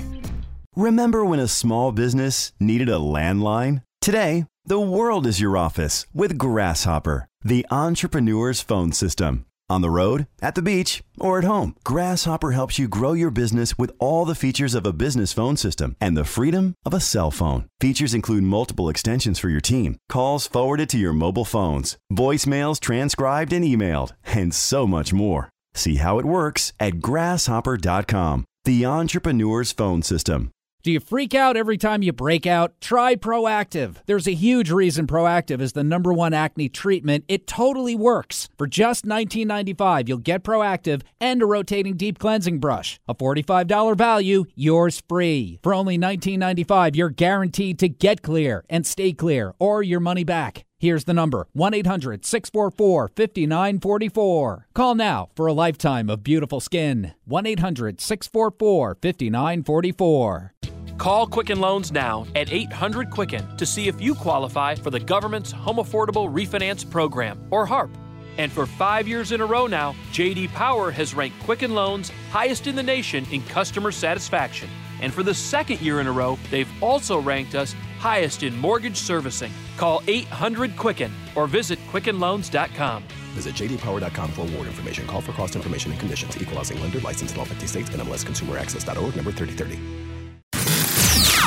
Remember 0.76 1.24
when 1.24 1.40
a 1.40 1.48
small 1.48 1.93
business 1.93 2.52
needed 2.60 2.89
a 2.89 2.98
landline? 2.98 3.82
Today, 4.01 4.47
the 4.64 4.78
world 4.78 5.26
is 5.26 5.40
your 5.40 5.56
office 5.56 6.06
with 6.14 6.39
Grasshopper, 6.39 7.26
the 7.43 7.66
entrepreneur's 7.70 8.60
phone 8.60 8.93
system. 8.93 9.47
On 9.70 9.82
the 9.82 9.90
road, 9.90 10.26
at 10.40 10.54
the 10.54 10.62
beach, 10.62 11.02
or 11.20 11.36
at 11.38 11.44
home, 11.44 11.74
Grasshopper 11.84 12.52
helps 12.52 12.78
you 12.78 12.88
grow 12.88 13.12
your 13.12 13.30
business 13.30 13.76
with 13.76 13.92
all 13.98 14.24
the 14.24 14.34
features 14.34 14.74
of 14.74 14.86
a 14.86 14.94
business 14.94 15.32
phone 15.32 15.56
system 15.56 15.94
and 16.00 16.16
the 16.16 16.24
freedom 16.24 16.74
of 16.86 16.94
a 16.94 17.00
cell 17.00 17.30
phone. 17.30 17.68
Features 17.80 18.14
include 18.14 18.44
multiple 18.44 18.88
extensions 18.88 19.38
for 19.38 19.50
your 19.50 19.60
team, 19.60 19.98
calls 20.08 20.46
forwarded 20.46 20.88
to 20.90 20.98
your 20.98 21.12
mobile 21.12 21.44
phones, 21.44 21.98
voicemails 22.10 22.80
transcribed 22.80 23.52
and 23.52 23.64
emailed, 23.64 24.12
and 24.24 24.54
so 24.54 24.86
much 24.86 25.12
more. 25.12 25.50
See 25.74 25.96
how 25.96 26.18
it 26.18 26.24
works 26.24 26.72
at 26.80 27.00
grasshopper.com, 27.00 28.46
the 28.64 28.86
entrepreneur's 28.86 29.72
phone 29.72 30.02
system. 30.02 30.50
Do 30.84 30.92
you 30.92 31.00
freak 31.00 31.34
out 31.34 31.56
every 31.56 31.76
time 31.76 32.02
you 32.02 32.12
break 32.12 32.46
out? 32.46 32.80
Try 32.80 33.16
Proactiv. 33.16 33.96
There's 34.06 34.28
a 34.28 34.34
huge 34.34 34.70
reason 34.70 35.09
Proactiv 35.09 35.60
is 35.60 35.72
the 35.72 35.82
number 35.82 36.12
one 36.12 36.32
acne 36.32 36.68
treatment. 36.68 37.24
It 37.26 37.48
totally 37.48 37.96
works. 37.96 38.48
For 38.56 38.68
just 38.68 39.05
$19.95, 39.05 40.09
you'll 40.09 40.18
get 40.18 40.44
Proactiv 40.44 41.02
and 41.20 41.42
a 41.42 41.46
rotating 41.46 41.96
deep 41.96 42.20
cleansing 42.20 42.60
brush. 42.60 43.00
A 43.09 43.14
$45 43.14 43.98
value, 43.98 44.44
yours 44.55 45.02
free. 45.09 45.59
For 45.64 45.74
only 45.74 45.98
$19.95, 45.98 46.94
you're 46.94 47.10
guaranteed 47.10 47.80
to 47.80 47.88
get 47.88 48.22
clear 48.22 48.64
and 48.70 48.86
stay 48.86 49.12
clear 49.12 49.55
or 49.59 49.82
your 49.82 50.00
money 50.00 50.22
back. 50.22 50.64
Here's 50.80 51.06
the 51.06 51.12
number 51.12 51.48
1 51.55 51.74
800 51.74 52.24
644 52.24 53.09
5944. 53.09 54.66
Call 54.74 54.94
now 54.94 55.28
for 55.34 55.48
a 55.48 55.52
lifetime 55.52 56.09
of 56.09 56.22
beautiful 56.22 56.60
skin. 56.60 57.14
1 57.24 57.46
800 57.46 58.00
644 58.00 58.96
5944. 59.02 60.52
Call 60.96 61.26
Quicken 61.26 61.60
Loans 61.60 61.90
now 61.90 62.26
at 62.36 62.52
800 62.52 63.10
Quicken 63.10 63.56
to 63.56 63.66
see 63.66 63.88
if 63.88 64.00
you 64.00 64.14
qualify 64.14 64.76
for 64.76 64.90
the 64.90 65.00
government's 65.00 65.50
Home 65.50 65.78
Affordable 65.78 66.32
Refinance 66.32 66.88
Program, 66.88 67.44
or 67.50 67.66
HARP. 67.66 67.90
And 68.36 68.52
for 68.52 68.64
five 68.64 69.09
years 69.09 69.32
in 69.32 69.40
a 69.40 69.46
row 69.46 69.66
now, 69.66 69.96
JD 70.12 70.48
Power 70.50 70.92
has 70.92 71.12
ranked 71.12 71.40
Quicken 71.42 71.74
Loans 71.74 72.12
highest 72.30 72.68
in 72.68 72.76
the 72.76 72.82
nation 72.84 73.26
in 73.32 73.42
customer 73.46 73.90
satisfaction. 73.90 74.68
And 75.00 75.12
for 75.12 75.24
the 75.24 75.34
second 75.34 75.80
year 75.80 76.00
in 76.00 76.06
a 76.06 76.12
row, 76.12 76.38
they've 76.50 76.70
also 76.80 77.20
ranked 77.20 77.56
us 77.56 77.74
highest 77.98 78.42
in 78.42 78.56
mortgage 78.56 78.96
servicing. 78.96 79.52
Call 79.76 80.02
800 80.06 80.76
Quicken 80.76 81.12
or 81.34 81.46
visit 81.46 81.78
QuickenLoans.com. 81.90 83.04
Visit 83.34 83.54
jdpower.com 83.54 84.32
for 84.32 84.40
award 84.42 84.66
information. 84.66 85.06
Call 85.06 85.20
for 85.20 85.32
cost 85.32 85.54
information 85.56 85.90
and 85.90 86.00
conditions. 86.00 86.40
Equal 86.40 86.56
housing 86.56 86.80
lender 86.80 87.00
licensed 87.00 87.34
in 87.34 87.40
all 87.40 87.46
50 87.46 87.66
states. 87.66 87.90
NMLS 87.90 88.24
Consumer 88.24 88.58
Access.org 88.58 89.14
number 89.14 89.30
3030. 89.32 89.78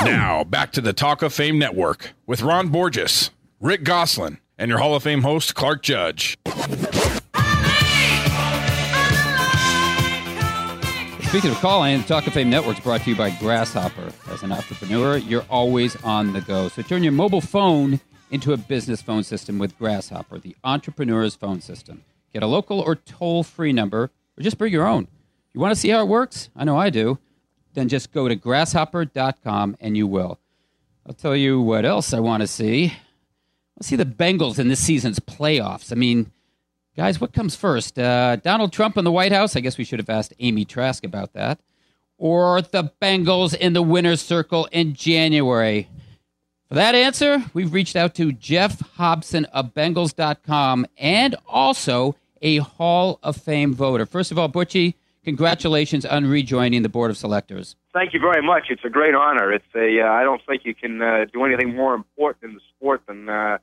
Now, 0.05 0.43
back 0.43 0.71
to 0.71 0.81
the 0.81 0.93
Talk 0.93 1.21
of 1.21 1.31
Fame 1.31 1.59
Network 1.59 2.13
with 2.25 2.41
Ron 2.41 2.69
Borges, 2.69 3.29
Rick 3.59 3.83
Gosselin, 3.83 4.39
and 4.57 4.69
your 4.69 4.79
Hall 4.79 4.95
of 4.95 5.03
Fame 5.03 5.21
host, 5.21 5.53
Clark 5.53 5.83
Judge. 5.83 6.37
Speaking 11.31 11.51
of 11.51 11.61
calling, 11.61 12.01
the 12.01 12.07
Talk 12.09 12.27
of 12.27 12.33
Fame 12.33 12.49
Network 12.49 12.77
is 12.77 12.83
brought 12.83 13.03
to 13.03 13.09
you 13.09 13.15
by 13.15 13.29
Grasshopper. 13.29 14.11
As 14.29 14.43
an 14.43 14.51
entrepreneur, 14.51 15.15
you're 15.15 15.45
always 15.49 15.95
on 16.03 16.33
the 16.33 16.41
go. 16.41 16.67
So 16.67 16.81
turn 16.81 17.03
your 17.03 17.13
mobile 17.13 17.39
phone 17.39 18.01
into 18.31 18.51
a 18.51 18.57
business 18.57 19.01
phone 19.01 19.23
system 19.23 19.57
with 19.57 19.77
Grasshopper, 19.77 20.39
the 20.39 20.57
entrepreneur's 20.65 21.35
phone 21.35 21.61
system. 21.61 22.03
Get 22.33 22.43
a 22.43 22.47
local 22.47 22.81
or 22.81 22.97
toll 22.97 23.43
free 23.43 23.71
number, 23.71 24.11
or 24.37 24.43
just 24.43 24.57
bring 24.57 24.73
your 24.73 24.85
own. 24.85 25.07
You 25.53 25.61
want 25.61 25.73
to 25.73 25.79
see 25.79 25.87
how 25.87 26.01
it 26.01 26.09
works? 26.09 26.49
I 26.53 26.65
know 26.65 26.75
I 26.75 26.89
do. 26.89 27.17
Then 27.75 27.87
just 27.87 28.11
go 28.11 28.27
to 28.27 28.35
grasshopper.com 28.35 29.77
and 29.79 29.95
you 29.95 30.07
will. 30.07 30.37
I'll 31.07 31.13
tell 31.13 31.37
you 31.37 31.61
what 31.61 31.85
else 31.85 32.13
I 32.13 32.19
want 32.19 32.41
to 32.41 32.47
see. 32.47 32.91
Let's 33.77 33.87
see 33.87 33.95
the 33.95 34.03
Bengals 34.03 34.59
in 34.59 34.67
this 34.67 34.81
season's 34.81 35.21
playoffs. 35.21 35.93
I 35.93 35.95
mean, 35.95 36.33
guys, 36.95 37.21
what 37.21 37.33
comes 37.33 37.55
first? 37.55 37.97
Uh, 37.97 38.35
Donald 38.37 38.73
Trump 38.73 38.97
in 38.97 39.05
the 39.05 39.11
White 39.11 39.31
House? 39.31 39.55
I 39.55 39.59
guess 39.59 39.77
we 39.77 39.83
should 39.83 39.99
have 39.99 40.09
asked 40.09 40.33
Amy 40.39 40.65
Trask 40.65 41.03
about 41.03 41.33
that. 41.33 41.59
Or 42.17 42.61
the 42.61 42.91
Bengals 43.01 43.55
in 43.55 43.73
the 43.73 43.81
winner's 43.81 44.21
circle 44.21 44.67
in 44.71 44.93
January? 44.93 45.89
For 46.69 46.75
that 46.75 46.95
answer, 46.95 47.43
we've 47.53 47.73
reached 47.73 47.95
out 47.95 48.15
to 48.15 48.31
Geoff 48.31 48.79
Hobson 48.95 49.45
of 49.45 49.73
Bengals.com 49.73 50.85
and 50.97 51.35
also 51.47 52.15
a 52.41 52.57
Hall 52.57 53.19
of 53.23 53.35
Fame 53.37 53.73
voter. 53.73 54.05
First 54.05 54.31
of 54.31 54.39
all, 54.39 54.47
Butchie, 54.47 54.93
congratulations 55.23 56.05
on 56.05 56.25
rejoining 56.27 56.81
the 56.81 56.89
Board 56.89 57.11
of 57.11 57.17
Selectors. 57.17 57.75
Thank 57.93 58.13
you 58.13 58.19
very 58.19 58.41
much. 58.41 58.67
It's 58.69 58.85
a 58.85 58.89
great 58.89 59.15
honor. 59.15 59.51
It's 59.51 59.65
a. 59.75 60.01
Uh, 60.01 60.11
I 60.11 60.23
don't 60.23 60.41
think 60.47 60.63
you 60.63 60.73
can 60.73 61.01
uh, 61.01 61.25
do 61.33 61.43
anything 61.43 61.75
more 61.75 61.93
important 61.93 62.51
in 62.51 62.53
the 62.53 62.61
sport 62.75 63.01
than 63.05 63.27
uh, 63.27 63.57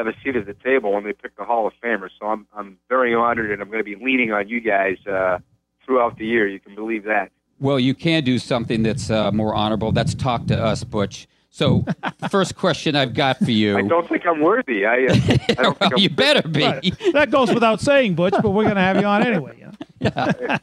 have 0.00 0.14
a 0.14 0.16
seat 0.24 0.36
at 0.36 0.46
the 0.46 0.54
table 0.54 0.92
when 0.94 1.04
they 1.04 1.12
pick 1.12 1.36
the 1.36 1.44
Hall 1.44 1.66
of 1.66 1.72
Famers. 1.82 2.10
So 2.18 2.26
I'm 2.26 2.46
I'm 2.54 2.78
very 2.88 3.14
honored, 3.14 3.50
and 3.50 3.60
I'm 3.60 3.68
going 3.68 3.84
to 3.84 3.84
be 3.84 3.96
leaning 3.96 4.32
on 4.32 4.48
you 4.48 4.60
guys 4.60 4.96
uh, 5.06 5.38
throughout 5.84 6.16
the 6.18 6.26
year. 6.26 6.48
You 6.48 6.58
can 6.58 6.74
believe 6.74 7.04
that. 7.04 7.30
Well, 7.58 7.78
you 7.78 7.94
can 7.94 8.24
do 8.24 8.38
something 8.38 8.82
that's 8.82 9.10
uh, 9.10 9.30
more 9.32 9.54
honorable. 9.54 9.92
That's 9.92 10.14
talk 10.14 10.46
to 10.46 10.58
us, 10.58 10.82
Butch. 10.82 11.28
So, 11.50 11.84
first 12.30 12.56
question 12.56 12.96
I've 12.96 13.12
got 13.12 13.38
for 13.38 13.50
you. 13.50 13.76
I 13.76 13.82
don't 13.82 14.08
think 14.08 14.26
I'm 14.26 14.40
worthy. 14.40 14.86
I, 14.86 15.06
uh, 15.06 15.14
I 15.14 15.62
don't 15.62 15.78
think 15.78 15.92
I'm 15.92 15.98
you 15.98 16.08
better 16.08 16.48
be. 16.48 16.62
Right. 16.62 16.94
That 17.12 17.30
goes 17.30 17.52
without 17.52 17.80
saying, 17.80 18.14
Butch, 18.14 18.34
but 18.40 18.50
we're 18.50 18.64
going 18.64 18.76
to 18.76 18.80
have 18.80 18.98
you 18.98 19.04
on 19.04 19.26
anyway. 19.26 19.56
You 19.58 19.66
know? 19.66 19.72
The 20.00 20.58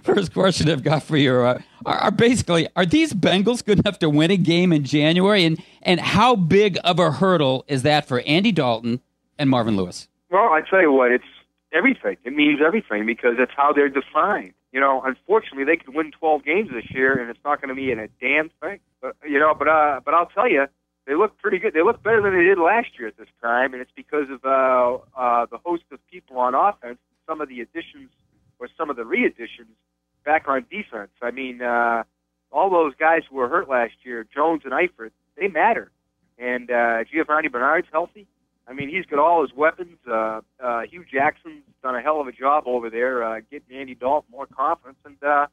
first 0.04 0.32
question 0.32 0.70
I've 0.70 0.82
got 0.82 1.02
for 1.02 1.16
you 1.16 1.32
are, 1.34 1.62
are, 1.86 1.96
are 1.96 2.10
basically 2.10 2.68
are 2.76 2.86
these 2.86 3.12
Bengals 3.12 3.64
good 3.64 3.80
enough 3.80 3.98
to 4.00 4.10
win 4.10 4.30
a 4.30 4.36
game 4.36 4.72
in 4.72 4.84
January, 4.84 5.44
and 5.44 5.62
and 5.82 6.00
how 6.00 6.36
big 6.36 6.78
of 6.84 6.98
a 6.98 7.10
hurdle 7.12 7.64
is 7.66 7.82
that 7.82 8.06
for 8.06 8.20
Andy 8.20 8.52
Dalton 8.52 9.00
and 9.38 9.48
Marvin 9.50 9.76
Lewis? 9.76 10.08
Well, 10.30 10.52
I 10.52 10.60
tell 10.68 10.80
you 10.80 10.92
what, 10.92 11.10
it's 11.12 11.24
everything. 11.72 12.16
It 12.24 12.34
means 12.34 12.60
everything 12.64 13.06
because 13.06 13.34
it's 13.38 13.52
how 13.56 13.72
they're 13.72 13.88
defined. 13.88 14.54
You 14.72 14.80
know, 14.80 15.02
unfortunately, 15.04 15.64
they 15.64 15.76
could 15.76 15.94
win 15.94 16.12
12 16.12 16.44
games 16.44 16.70
this 16.72 16.90
year, 16.90 17.18
and 17.18 17.28
it's 17.28 17.38
not 17.44 17.60
going 17.60 17.68
to 17.68 17.74
be 17.74 17.90
in 17.90 17.98
a 17.98 18.08
damn 18.20 18.50
thing. 18.62 18.80
But 19.00 19.16
you 19.28 19.38
know, 19.38 19.54
but 19.54 19.68
uh, 19.68 20.00
but 20.04 20.14
I'll 20.14 20.26
tell 20.26 20.48
you, 20.48 20.66
they 21.06 21.14
look 21.14 21.36
pretty 21.38 21.58
good. 21.58 21.74
They 21.74 21.82
look 21.82 22.02
better 22.02 22.22
than 22.22 22.36
they 22.36 22.44
did 22.44 22.58
last 22.58 22.88
year 22.98 23.08
at 23.08 23.16
this 23.16 23.28
time, 23.40 23.72
and 23.72 23.82
it's 23.82 23.90
because 23.94 24.26
of 24.30 24.44
uh, 24.44 24.98
uh, 25.18 25.46
the 25.50 25.58
host 25.58 25.84
of 25.90 25.98
people 26.10 26.38
on 26.38 26.54
offense, 26.54 26.98
some 27.26 27.40
of 27.40 27.48
the 27.48 27.60
additions 27.60 28.10
or 28.58 28.68
some 28.78 28.90
of 28.90 28.96
the 28.96 29.04
re-additions 29.04 29.76
back 30.24 30.44
on 30.46 30.64
defense. 30.70 31.10
I 31.20 31.32
mean, 31.32 31.60
uh, 31.62 32.04
all 32.52 32.70
those 32.70 32.94
guys 32.94 33.22
who 33.28 33.36
were 33.36 33.48
hurt 33.48 33.68
last 33.68 33.94
year, 34.04 34.24
Jones 34.32 34.62
and 34.64 34.72
Eifert, 34.72 35.10
they 35.36 35.48
matter. 35.48 35.90
And 36.38 36.70
uh, 36.70 37.04
Giovani 37.12 37.48
Bernard's 37.48 37.88
healthy. 37.90 38.26
I 38.68 38.72
mean, 38.72 38.88
he's 38.88 39.04
got 39.06 39.18
all 39.18 39.42
his 39.42 39.52
weapons. 39.56 39.98
Uh, 40.08 40.40
uh, 40.62 40.82
Hue 40.88 41.04
Jackson's 41.12 41.64
done 41.82 41.96
a 41.96 42.00
hell 42.00 42.20
of 42.20 42.28
a 42.28 42.32
job 42.32 42.64
over 42.66 42.90
there, 42.90 43.24
uh, 43.24 43.40
getting 43.50 43.76
Andy 43.76 43.94
Dalton 43.94 44.30
more 44.30 44.46
confidence. 44.46 44.98
And 45.04 45.16
uh, 45.22 45.46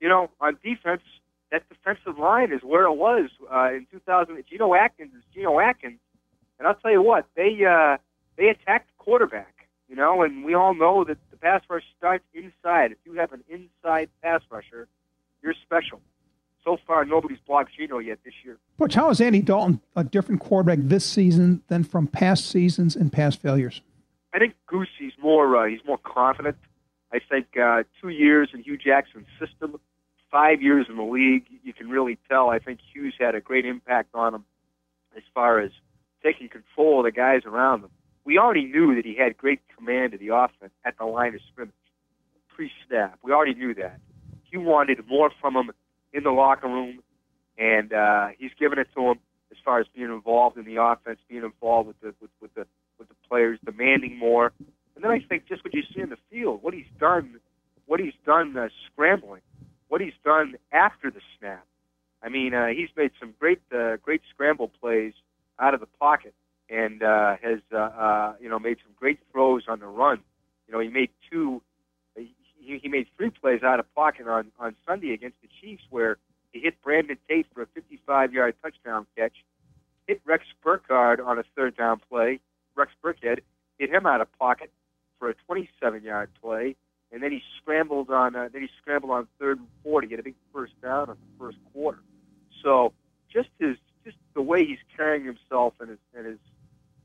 you 0.00 0.08
know, 0.08 0.30
on 0.40 0.58
defense, 0.62 1.02
that 1.52 1.68
defensive 1.68 2.18
line 2.18 2.50
is 2.50 2.62
where 2.62 2.84
it 2.84 2.94
was 2.94 3.30
uh, 3.54 3.70
in 3.72 3.86
2000. 3.92 4.42
Geno 4.50 4.74
Atkins 4.74 5.12
is 5.14 5.22
Geno 5.32 5.60
Atkins, 5.60 6.00
and 6.58 6.66
I'll 6.66 6.74
tell 6.74 6.90
you 6.90 7.02
what, 7.02 7.26
they 7.36 7.64
uh, 7.64 7.98
they 8.36 8.48
attacked 8.48 8.88
the 8.88 9.04
quarterback, 9.04 9.68
you 9.88 9.94
know, 9.94 10.22
and 10.22 10.44
we 10.44 10.54
all 10.54 10.74
know 10.74 11.04
that 11.04 11.18
the 11.30 11.36
pass 11.36 11.62
rush 11.68 11.84
starts 11.96 12.24
inside. 12.32 12.92
If 12.92 12.98
you 13.04 13.12
have 13.14 13.32
an 13.32 13.44
inside 13.48 14.08
pass 14.22 14.40
rusher, 14.50 14.88
you're 15.42 15.54
special. 15.62 16.00
So 16.64 16.78
far, 16.86 17.04
nobody's 17.04 17.40
blocked 17.46 17.72
Geno 17.76 17.98
yet 17.98 18.20
this 18.24 18.34
year. 18.44 18.56
Butch, 18.78 18.94
how 18.94 19.10
is 19.10 19.20
Andy 19.20 19.42
Dalton 19.42 19.80
a 19.94 20.04
different 20.04 20.40
quarterback 20.40 20.78
this 20.80 21.04
season 21.04 21.62
than 21.68 21.84
from 21.84 22.06
past 22.06 22.48
seasons 22.48 22.96
and 22.96 23.12
past 23.12 23.40
failures? 23.40 23.82
I 24.32 24.38
think 24.38 24.54
Goosey's 24.66 25.12
more 25.20 25.54
uh, 25.56 25.66
he's 25.66 25.84
more 25.86 25.98
confident. 25.98 26.56
I 27.12 27.18
think 27.18 27.58
uh, 27.62 27.82
two 28.00 28.08
years 28.08 28.50
in 28.54 28.62
Hue 28.62 28.78
Jackson's 28.78 29.26
system, 29.38 29.78
five 30.32 30.62
years 30.62 30.86
in 30.88 30.96
the 30.96 31.04
league, 31.04 31.44
you 31.62 31.72
can 31.72 31.88
really 31.88 32.18
tell. 32.28 32.48
I 32.48 32.58
think 32.58 32.80
Hue's 32.92 33.14
had 33.20 33.36
a 33.36 33.40
great 33.40 33.66
impact 33.66 34.08
on 34.14 34.34
him 34.34 34.44
as 35.16 35.22
far 35.34 35.60
as 35.60 35.70
taking 36.24 36.48
control 36.48 37.00
of 37.00 37.04
the 37.04 37.12
guys 37.12 37.42
around 37.46 37.84
him. 37.84 37.90
We 38.24 38.38
already 38.38 38.64
knew 38.64 38.94
that 38.96 39.04
he 39.04 39.14
had 39.14 39.36
great 39.36 39.60
command 39.76 40.14
of 40.14 40.20
the 40.20 40.34
offense 40.34 40.72
at 40.84 40.96
the 40.98 41.04
line 41.04 41.34
of 41.34 41.40
scrimmage, 41.52 41.74
pre-snap. 42.48 43.18
We 43.22 43.32
already 43.32 43.54
knew 43.54 43.74
that. 43.74 43.98
Hue 44.50 44.60
wanted 44.60 44.98
more 45.06 45.30
from 45.40 45.54
him 45.56 45.70
in 46.12 46.22
the 46.22 46.30
locker 46.30 46.68
room, 46.68 47.02
and 47.58 47.92
uh, 47.92 48.28
he's 48.38 48.52
given 48.58 48.78
it 48.78 48.88
to 48.94 49.10
him 49.10 49.18
as 49.50 49.58
far 49.64 49.80
as 49.80 49.86
being 49.94 50.10
involved 50.10 50.56
in 50.56 50.64
the 50.64 50.82
offense, 50.82 51.18
being 51.28 51.44
involved 51.44 51.88
with 51.88 52.00
the 52.00 52.14
with, 52.20 52.30
with 52.40 52.54
the 52.54 52.66
with 52.98 53.08
the 53.08 53.14
players, 53.28 53.58
demanding 53.64 54.16
more. 54.16 54.52
And 54.94 55.02
then 55.02 55.10
I 55.10 55.20
think 55.20 55.46
just 55.46 55.64
what 55.64 55.74
you 55.74 55.82
see 55.94 56.00
in 56.00 56.10
the 56.10 56.18
field, 56.30 56.62
what 56.62 56.74
he's 56.74 56.86
done, 56.98 57.40
what 57.86 57.98
he's 57.98 58.14
done 58.24 58.56
uh, 58.56 58.68
scrambling, 58.92 59.40
what 59.92 60.00
he's 60.00 60.14
done 60.24 60.54
after 60.72 61.10
the 61.10 61.20
snap. 61.38 61.66
I 62.22 62.30
mean, 62.30 62.54
uh, 62.54 62.68
he's 62.68 62.88
made 62.96 63.10
some 63.20 63.34
great 63.38 63.60
uh, 63.76 63.96
great 63.96 64.22
scramble 64.32 64.70
plays 64.80 65.12
out 65.58 65.74
of 65.74 65.80
the 65.80 65.86
pocket, 66.00 66.32
and 66.70 67.02
uh, 67.02 67.36
has 67.42 67.58
uh, 67.70 67.76
uh, 67.76 68.32
you 68.40 68.48
know 68.48 68.58
made 68.58 68.78
some 68.82 68.94
great 68.98 69.18
throws 69.30 69.64
on 69.68 69.80
the 69.80 69.86
run. 69.86 70.20
You 70.66 70.72
know, 70.72 70.80
he 70.80 70.88
made 70.88 71.10
two. 71.30 71.60
He, 72.16 72.78
he 72.78 72.88
made 72.88 73.06
three 73.18 73.28
plays 73.28 73.62
out 73.62 73.80
of 73.80 73.94
pocket 73.94 74.26
on 74.26 74.50
on 74.58 74.74
Sunday 74.88 75.12
against 75.12 75.36
the 75.42 75.48
Chiefs, 75.60 75.82
where 75.90 76.16
he 76.52 76.60
hit 76.60 76.80
Brandon 76.82 77.18
Tate 77.28 77.46
for 77.52 77.60
a 77.60 77.66
55-yard 77.66 78.54
touchdown 78.62 79.06
catch, 79.14 79.44
hit 80.06 80.22
Rex 80.24 80.44
Burkhead 80.64 81.22
on 81.22 81.38
a 81.38 81.44
third 81.54 81.76
down 81.76 82.00
play. 82.08 82.40
Rex 82.76 82.92
Burkhead 83.04 83.40
hit 83.78 83.90
him 83.90 84.06
out 84.06 84.22
of 84.22 84.28
pocket 84.38 84.70
for 85.18 85.28
a 85.28 85.34
27-yard 85.50 86.30
play, 86.40 86.76
and 87.12 87.22
then 87.22 87.30
he 87.30 87.42
scrambled 87.60 88.10
on. 88.10 88.34
Uh, 88.34 88.48
then 88.52 88.62
he 88.62 88.68
scrambled 88.80 89.12
on 89.12 89.28
third 89.38 89.58
and 89.58 89.68
four 89.82 90.00
to 90.00 90.06
get 90.06 90.18
a 90.18 90.22
big 90.22 90.34
first 90.52 90.72
down 90.80 91.10
in 91.10 91.16
the 91.16 91.38
first 91.38 91.58
quarter. 91.72 91.98
So 92.62 92.92
just 93.32 93.48
his, 93.58 93.76
just 94.04 94.16
the 94.34 94.42
way 94.42 94.64
he's 94.64 94.78
carrying 94.96 95.24
himself 95.24 95.74
and 95.80 95.90
his 95.90 95.98
and 96.14 96.26
his 96.26 96.38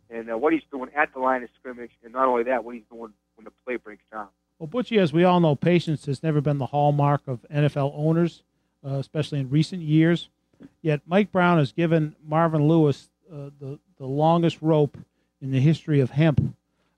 and 0.09 0.31
uh, 0.31 0.37
what 0.37 0.53
he's 0.53 0.63
doing 0.71 0.89
at 0.95 1.13
the 1.13 1.19
line 1.19 1.43
of 1.43 1.49
scrimmage, 1.59 1.91
and 2.03 2.13
not 2.13 2.27
only 2.27 2.43
that, 2.43 2.63
what 2.63 2.75
he's 2.75 2.85
doing 2.89 3.11
when 3.35 3.43
the 3.43 3.51
play 3.65 3.75
breaks 3.75 4.03
down. 4.11 4.27
Well, 4.57 4.67
Butchie, 4.67 4.97
as 4.97 5.11
we 5.13 5.23
all 5.23 5.39
know, 5.39 5.55
patience 5.55 6.05
has 6.05 6.23
never 6.23 6.41
been 6.41 6.57
the 6.57 6.67
hallmark 6.67 7.21
of 7.27 7.45
NFL 7.53 7.91
owners, 7.93 8.43
uh, 8.85 8.93
especially 8.93 9.39
in 9.39 9.49
recent 9.49 9.81
years. 9.81 10.29
Yet 10.81 11.01
Mike 11.05 11.31
Brown 11.31 11.59
has 11.59 11.71
given 11.71 12.15
Marvin 12.25 12.67
Lewis 12.67 13.09
uh, 13.31 13.49
the 13.59 13.79
the 13.97 14.05
longest 14.05 14.61
rope 14.61 14.97
in 15.41 15.51
the 15.51 15.59
history 15.59 15.99
of 15.99 16.11
hemp. 16.11 16.55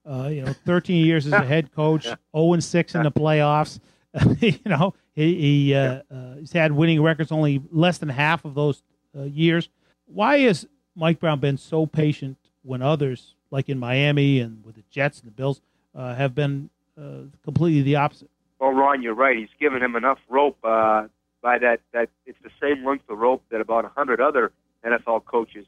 Uh, 0.09 0.27
you 0.27 0.41
know, 0.41 0.53
13 0.65 1.05
years 1.05 1.27
as 1.27 1.33
a 1.33 1.45
head 1.45 1.71
coach, 1.71 2.03
0 2.35 2.53
and 2.53 2.63
6 2.63 2.95
in 2.95 3.03
the 3.03 3.11
playoffs. 3.11 3.79
you 4.39 4.57
know, 4.65 4.93
he, 5.13 5.35
he 5.35 5.75
uh, 5.75 6.01
uh, 6.11 6.35
he's 6.39 6.51
had 6.51 6.71
winning 6.71 7.01
records 7.01 7.31
only 7.31 7.61
less 7.71 7.99
than 7.99 8.09
half 8.09 8.43
of 8.43 8.55
those 8.55 8.81
uh, 9.15 9.23
years. 9.23 9.69
Why 10.05 10.39
has 10.39 10.67
Mike 10.95 11.19
Brown 11.19 11.39
been 11.39 11.57
so 11.57 11.85
patient 11.85 12.37
when 12.63 12.81
others, 12.81 13.35
like 13.51 13.69
in 13.69 13.77
Miami 13.77 14.39
and 14.39 14.65
with 14.65 14.75
the 14.75 14.83
Jets 14.89 15.19
and 15.19 15.27
the 15.27 15.31
Bills, 15.31 15.61
uh, 15.93 16.15
have 16.15 16.33
been 16.33 16.71
uh, 16.99 17.25
completely 17.43 17.83
the 17.83 17.97
opposite? 17.97 18.31
Well, 18.59 18.71
Ron, 18.71 19.03
you're 19.03 19.13
right. 19.13 19.37
He's 19.37 19.47
given 19.59 19.81
him 19.81 19.95
enough 19.95 20.19
rope 20.27 20.57
uh, 20.63 21.07
by 21.41 21.59
that. 21.59 21.81
That 21.93 22.09
it's 22.25 22.39
the 22.43 22.51
same 22.59 22.83
length 22.83 23.09
of 23.09 23.19
rope 23.19 23.43
that 23.51 23.61
about 23.61 23.85
a 23.85 23.89
hundred 23.89 24.19
other 24.19 24.51
NFL 24.83 25.25
coaches 25.25 25.67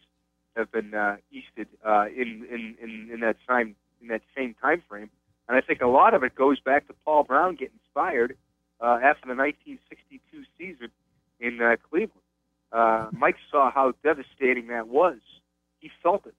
have 0.58 0.72
been 0.72 0.94
uh, 0.94 1.18
easted 1.32 1.68
uh, 1.86 2.08
in, 2.08 2.46
in 2.52 2.76
in 2.82 3.10
in 3.14 3.20
that 3.22 3.38
time 3.48 3.76
in 4.02 4.08
that 4.08 4.22
same 4.36 4.56
time 4.62 4.82
frame. 4.88 5.10
And 5.48 5.58
I 5.58 5.62
think 5.62 5.82
a 5.82 5.88
lot 5.88 6.14
of 6.14 6.24
it 6.24 6.36
goes 6.36 6.60
back 6.60 6.88
to 6.88 6.94
Paul 7.06 7.24
Brown 7.24 7.56
getting 7.56 7.80
fired 7.94 8.38
uh, 8.80 9.00
after 9.04 9.28
the 9.28 9.36
1962 9.36 10.44
season 10.58 10.90
in 11.40 11.62
uh, 11.62 11.76
Cleveland. 11.90 12.22
Uh, 12.72 13.08
Mike 13.12 13.36
saw 13.52 13.72
how 13.72 13.94
devastating 14.04 14.68
that 14.68 14.88
was. 14.88 15.18
He 15.80 15.92
felt 16.02 16.26
it 16.26 16.36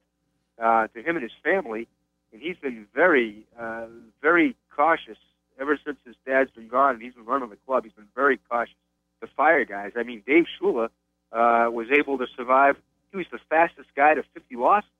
uh, 0.59 0.87
to 0.89 1.03
him 1.03 1.17
and 1.17 1.23
his 1.23 1.33
family, 1.43 1.89
and 2.33 2.41
he's 2.41 2.57
been 2.57 2.87
very, 2.95 3.47
uh, 3.59 3.87
very 4.23 4.57
cautious 4.75 5.19
ever 5.61 5.79
since 5.85 5.99
his 6.07 6.17
dad's 6.27 6.51
been 6.51 6.69
gone 6.69 6.95
and 6.95 7.03
he's 7.03 7.15
been 7.15 7.27
running 7.27 7.51
the 7.51 7.59
club. 7.67 7.85
He's 7.85 7.93
been 7.93 8.09
very 8.15 8.39
cautious 8.49 8.75
to 9.21 9.29
fire 9.37 9.65
guys. 9.65 9.93
I 9.97 10.03
mean, 10.03 10.23
Dave 10.27 10.47
Shula 10.61 10.87
uh, 11.33 11.71
was 11.71 11.89
able 11.91 12.19
to 12.19 12.27
survive. 12.37 12.77
He 13.11 13.19
was 13.19 13.27
the 13.31 13.39
fastest 13.51 13.89
guy 13.95 14.15
to 14.15 14.23
50 14.35 14.57
losses. 14.57 14.91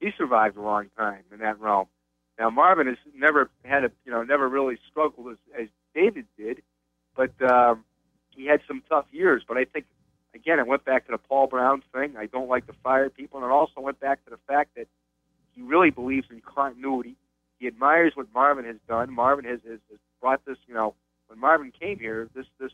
He 0.00 0.10
survived 0.16 0.56
a 0.56 0.62
long 0.62 0.90
time 0.96 1.22
in 1.32 1.38
that 1.38 1.60
realm. 1.60 1.86
Now 2.40 2.48
Marvin 2.48 2.86
has 2.86 2.96
never 3.14 3.50
had 3.64 3.84
a, 3.84 3.90
you 4.06 4.10
know, 4.10 4.22
never 4.22 4.48
really 4.48 4.78
struggled 4.90 5.30
as, 5.30 5.36
as 5.60 5.68
David 5.94 6.24
did, 6.38 6.62
but 7.14 7.30
um, 7.42 7.84
he 8.30 8.46
had 8.46 8.60
some 8.66 8.82
tough 8.88 9.04
years. 9.12 9.42
But 9.46 9.58
I 9.58 9.66
think, 9.66 9.84
again, 10.34 10.58
it 10.58 10.66
went 10.66 10.86
back 10.86 11.04
to 11.06 11.12
the 11.12 11.18
Paul 11.18 11.48
Brown 11.48 11.82
thing. 11.92 12.16
I 12.16 12.24
don't 12.24 12.48
like 12.48 12.66
to 12.68 12.72
fire 12.82 13.10
people, 13.10 13.38
and 13.38 13.46
it 13.46 13.52
also 13.52 13.82
went 13.82 14.00
back 14.00 14.24
to 14.24 14.30
the 14.30 14.38
fact 14.48 14.70
that 14.76 14.86
he 15.54 15.60
really 15.60 15.90
believes 15.90 16.28
in 16.30 16.40
continuity. 16.40 17.14
He 17.58 17.66
admires 17.66 18.12
what 18.14 18.26
Marvin 18.32 18.64
has 18.64 18.76
done. 18.88 19.12
Marvin 19.12 19.44
has, 19.44 19.60
has, 19.68 19.80
has 19.90 19.98
brought 20.22 20.42
this, 20.46 20.56
you 20.66 20.72
know, 20.72 20.94
when 21.26 21.38
Marvin 21.38 21.70
came 21.78 21.98
here, 21.98 22.28
this 22.34 22.46
this 22.58 22.72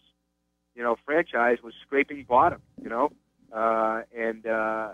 you 0.77 0.83
know 0.83 0.97
franchise 1.05 1.59
was 1.65 1.75
scraping 1.85 2.25
bottom, 2.29 2.63
you 2.81 2.89
know, 2.89 3.11
uh, 3.53 4.03
and 4.17 4.47
uh, 4.47 4.91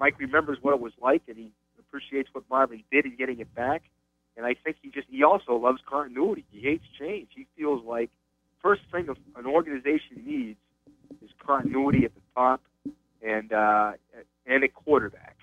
Mike 0.00 0.18
remembers 0.18 0.58
what 0.62 0.72
it 0.72 0.80
was 0.80 0.92
like, 1.00 1.22
and 1.28 1.36
he 1.36 1.52
appreciates 1.78 2.30
what 2.32 2.44
Marvin 2.48 2.82
did 2.90 3.04
in 3.04 3.16
getting 3.16 3.38
it 3.38 3.54
back. 3.54 3.82
And 4.36 4.44
I 4.44 4.54
think 4.54 4.76
he 4.82 4.90
just 4.90 5.06
he 5.08 5.22
also 5.22 5.54
loves 5.56 5.80
continuity. 5.88 6.44
He 6.50 6.60
hates 6.60 6.84
change. 6.98 7.28
He 7.34 7.46
feels 7.56 7.84
like 7.84 8.10
first 8.62 8.82
thing 8.90 9.08
an 9.36 9.46
organization 9.46 10.22
needs 10.24 10.58
is 11.22 11.30
continuity 11.44 12.04
at 12.04 12.14
the 12.14 12.20
top 12.34 12.60
and 13.22 13.52
uh, 13.52 13.92
and 14.46 14.64
a 14.64 14.68
quarterback. 14.68 15.36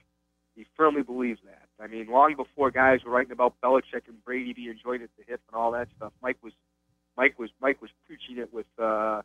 He 0.55 0.65
firmly 0.76 1.03
believes 1.03 1.39
that. 1.45 1.68
I 1.81 1.88
mean, 1.88 2.07
long 2.07 2.35
before 2.35 2.69
guys 2.69 2.99
were 3.03 3.11
writing 3.11 3.31
about 3.31 3.55
Belichick 3.63 4.07
and 4.07 4.23
Brady 4.23 4.53
being 4.53 4.77
joined 4.84 5.01
at 5.01 5.09
the 5.18 5.23
hip 5.27 5.41
and 5.47 5.59
all 5.59 5.72
that 5.72 5.88
stuff, 5.97 6.11
Mike 6.22 6.38
was 6.43 6.53
Mike 7.18 7.39
was 7.39 7.49
Mike 7.61 7.81
was 7.81 7.89
preaching 8.05 8.38
it 8.38 8.53
with 8.53 8.68
uh, 8.77 9.22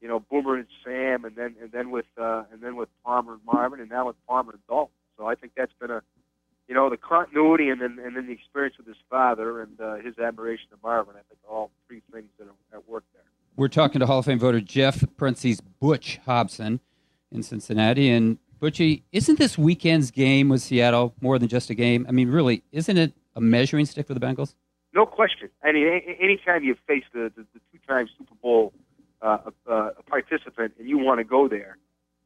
you 0.00 0.08
know 0.08 0.20
Boomer 0.20 0.56
and 0.56 0.66
Sam, 0.84 1.24
and 1.24 1.36
then 1.36 1.54
and 1.60 1.70
then 1.70 1.90
with 1.90 2.06
uh, 2.18 2.44
and 2.52 2.60
then 2.60 2.76
with 2.76 2.88
Palmer 3.04 3.34
and 3.34 3.42
Marvin, 3.44 3.80
and 3.80 3.90
now 3.90 4.06
with 4.06 4.16
Palmer 4.26 4.52
and 4.52 4.66
Dalton. 4.68 4.94
So 5.16 5.26
I 5.26 5.34
think 5.34 5.52
that's 5.56 5.72
been 5.78 5.90
a 5.90 6.02
you 6.68 6.74
know 6.74 6.88
the 6.88 6.96
continuity 6.96 7.68
and 7.68 7.80
then 7.80 7.98
and 8.04 8.16
then 8.16 8.26
the 8.26 8.32
experience 8.32 8.76
with 8.78 8.86
his 8.86 8.96
father 9.10 9.60
and 9.62 9.80
uh, 9.80 9.96
his 9.96 10.18
admiration 10.18 10.68
of 10.72 10.82
Marvin. 10.82 11.14
I 11.14 11.22
think 11.28 11.40
all 11.48 11.70
three 11.86 12.02
things 12.12 12.28
that 12.38 12.46
are 12.46 12.76
at 12.78 12.88
work 12.88 13.04
there. 13.12 13.22
We're 13.56 13.68
talking 13.68 14.00
to 14.00 14.06
Hall 14.06 14.20
of 14.20 14.24
Fame 14.24 14.38
voter 14.38 14.60
Geoff 14.60 15.04
parentheses 15.16 15.60
Butch 15.60 16.18
Hobson 16.24 16.80
in 17.30 17.42
Cincinnati. 17.42 18.10
And 18.10 18.38
Butchie, 18.60 19.02
isn't 19.12 19.38
this 19.38 19.58
weekend's 19.58 20.10
game 20.10 20.48
with 20.48 20.62
Seattle 20.62 21.14
more 21.20 21.38
than 21.38 21.48
just 21.48 21.68
a 21.70 21.74
game? 21.74 22.06
I 22.08 22.12
mean, 22.12 22.30
really, 22.30 22.62
isn't 22.72 22.96
it 22.96 23.12
a 23.34 23.40
measuring 23.40 23.86
stick 23.86 24.06
for 24.06 24.14
the 24.14 24.20
Bengals? 24.20 24.54
No 24.94 25.06
question. 25.06 25.48
I 25.64 25.72
mean, 25.72 25.86
anytime 26.20 26.62
you 26.62 26.76
face 26.86 27.04
the, 27.12 27.32
the, 27.34 27.46
the 27.54 27.60
two-time 27.72 28.08
Super 28.18 28.34
Bowl 28.42 28.72
uh, 29.22 29.38
uh, 29.66 29.90
participant 30.06 30.74
and 30.78 30.88
you 30.88 30.98
want 30.98 31.18
to 31.18 31.24
go 31.24 31.48
there, 31.48 31.78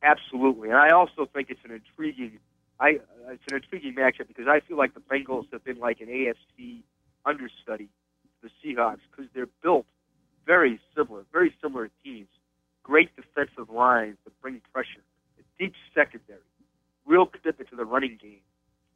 absolutely. 0.03 0.69
And 0.69 0.79
I 0.79 0.91
also 0.91 1.27
think 1.33 1.49
it's 1.51 1.61
an 1.65 1.71
intriguing, 1.71 2.39
I 2.79 2.99
it's 3.29 3.43
an 3.51 3.57
intriguing 3.57 3.95
matchup 3.95 4.29
because 4.29 4.47
I 4.49 4.61
feel 4.61 4.77
like 4.77 4.95
the 4.95 5.01
Bengals 5.01 5.45
have 5.53 5.65
been 5.65 5.79
like 5.79 6.01
an 6.01 6.09
AFC 6.09 6.83
understudy 7.25 7.89
to 8.43 8.49
the 8.49 8.51
Seahawks 8.63 9.01
because 9.11 9.31
they're 9.35 9.49
built 9.63 9.87
very 10.47 10.81
similar, 10.95 11.25
very 11.33 11.55
similar 11.63 11.91
teams. 12.05 12.29
Great 12.83 13.11
defensive 13.17 13.69
lines 13.69 14.17
that 14.25 14.41
bring 14.41 14.61
pressure, 14.73 15.03
a 15.39 15.43
deep 15.63 15.75
secondary, 15.95 16.39
real 17.05 17.27
commitment 17.27 17.69
to 17.71 17.77
the 17.77 17.85
running 17.85 18.17
game, 18.23 18.41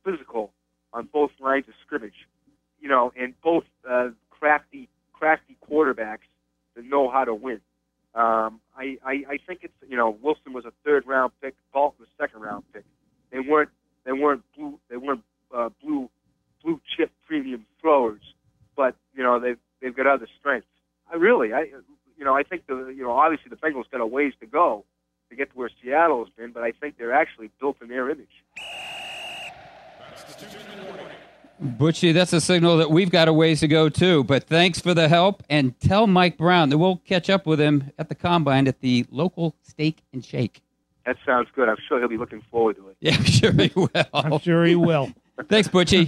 physical 0.05 0.53
on 0.93 1.09
both 1.13 1.31
lines 1.41 1.65
of 1.67 1.75
scrimmage, 1.85 2.29
you 2.81 2.89
know, 2.89 3.13
and 3.19 3.35
both 3.43 3.65
uh, 3.89 4.09
crafty, 4.31 4.89
crafty 5.13 5.57
quarterbacks 5.69 6.29
that 6.77 6.85
know 6.85 7.11
how 7.11 7.25
to 7.25 7.35
win. 7.35 7.61
Um, 8.15 8.61
I, 8.77 8.97
I, 9.05 9.13
I 9.29 9.39
think 9.47 9.61
it's 9.63 9.75
you 9.89 9.97
know 9.97 10.17
Wilson 10.23 10.53
was 10.53 10.65
a 10.65 10.73
third 10.85 11.07
round 11.07 11.33
pick, 11.43 11.55
Dalton 11.73 11.97
was 12.01 12.09
a 12.09 12.23
second 12.23 12.43
round 12.43 12.65
pick. 12.73 12.85
They 13.31 13.41
weren't 13.41 13.71
they 14.05 14.13
weren't 14.13 14.43
blue 14.57 14.79
they 14.89 14.97
weren't 14.97 15.23
uh, 15.55 15.71
blue 15.83 16.11
blue 16.63 16.81
chip 16.97 17.11
premium 17.27 17.67
throwers, 17.81 18.23
but 18.77 18.95
you 19.15 19.23
know 19.23 19.39
they've 19.39 19.59
they've 19.81 19.95
got 19.95 20.07
other 20.07 20.27
strengths. 20.39 20.69
I 21.11 21.17
really 21.17 21.53
I 21.53 21.67
you 22.17 22.25
know 22.25 22.35
I 22.35 22.43
think 22.43 22.67
the 22.67 22.93
you 22.97 23.03
know 23.03 23.13
obviously 23.13 23.51
the 23.51 23.57
Bengals 23.57 23.91
got 23.91 24.01
a 24.01 24.07
ways 24.07 24.33
to 24.41 24.47
go 24.47 24.85
to 25.31 25.37
get 25.37 25.51
to 25.53 25.57
where 25.57 25.71
Seattle 25.83 26.25
has 26.25 26.33
been, 26.37 26.53
but 26.53 26.63
I 26.63 26.73
think 26.73 26.99
they're 26.99 27.13
actually 27.13 27.51
built 27.61 27.77
in 27.81 27.89
their 27.89 28.11
image. 28.11 28.45
Butchie, 31.63 32.15
that's 32.15 32.33
a 32.33 32.41
signal 32.41 32.79
that 32.79 32.91
we've 32.91 33.11
got 33.11 33.29
a 33.29 33.33
ways 33.33 33.61
to 33.61 33.69
go 33.69 33.91
too. 33.91 34.25
But 34.25 34.45
thanks 34.45 34.81
for 34.81 34.95
the 34.95 35.09
help, 35.09 35.43
and 35.51 35.79
tell 35.79 36.07
Mike 36.07 36.39
Brown 36.39 36.71
that 36.71 36.79
we'll 36.79 36.97
catch 36.97 37.29
up 37.29 37.47
with 37.47 37.61
him 37.61 37.93
at 37.99 38.09
the 38.09 38.15
combine 38.15 38.67
at 38.67 38.81
the 38.81 39.07
local 39.11 39.55
Steak 39.63 40.03
and 40.13 40.25
Shake. 40.25 40.63
That 41.07 41.17
sounds 41.25 41.49
good. 41.55 41.69
I'm 41.69 41.77
sure 41.89 41.99
he'll 41.99 42.09
be 42.09 42.17
looking 42.19 42.43
forward 42.51 42.77
to 42.77 42.89
it. 42.89 42.97
Yeah, 43.01 43.15
I'm 43.17 43.25
sure 43.25 43.53
he 43.53 43.73
will. 43.75 43.89
I'm 44.13 44.39
sure 44.41 44.65
he 44.65 44.77
will. 44.77 45.11
Thanks, 45.49 45.69
Butchie. 45.69 46.07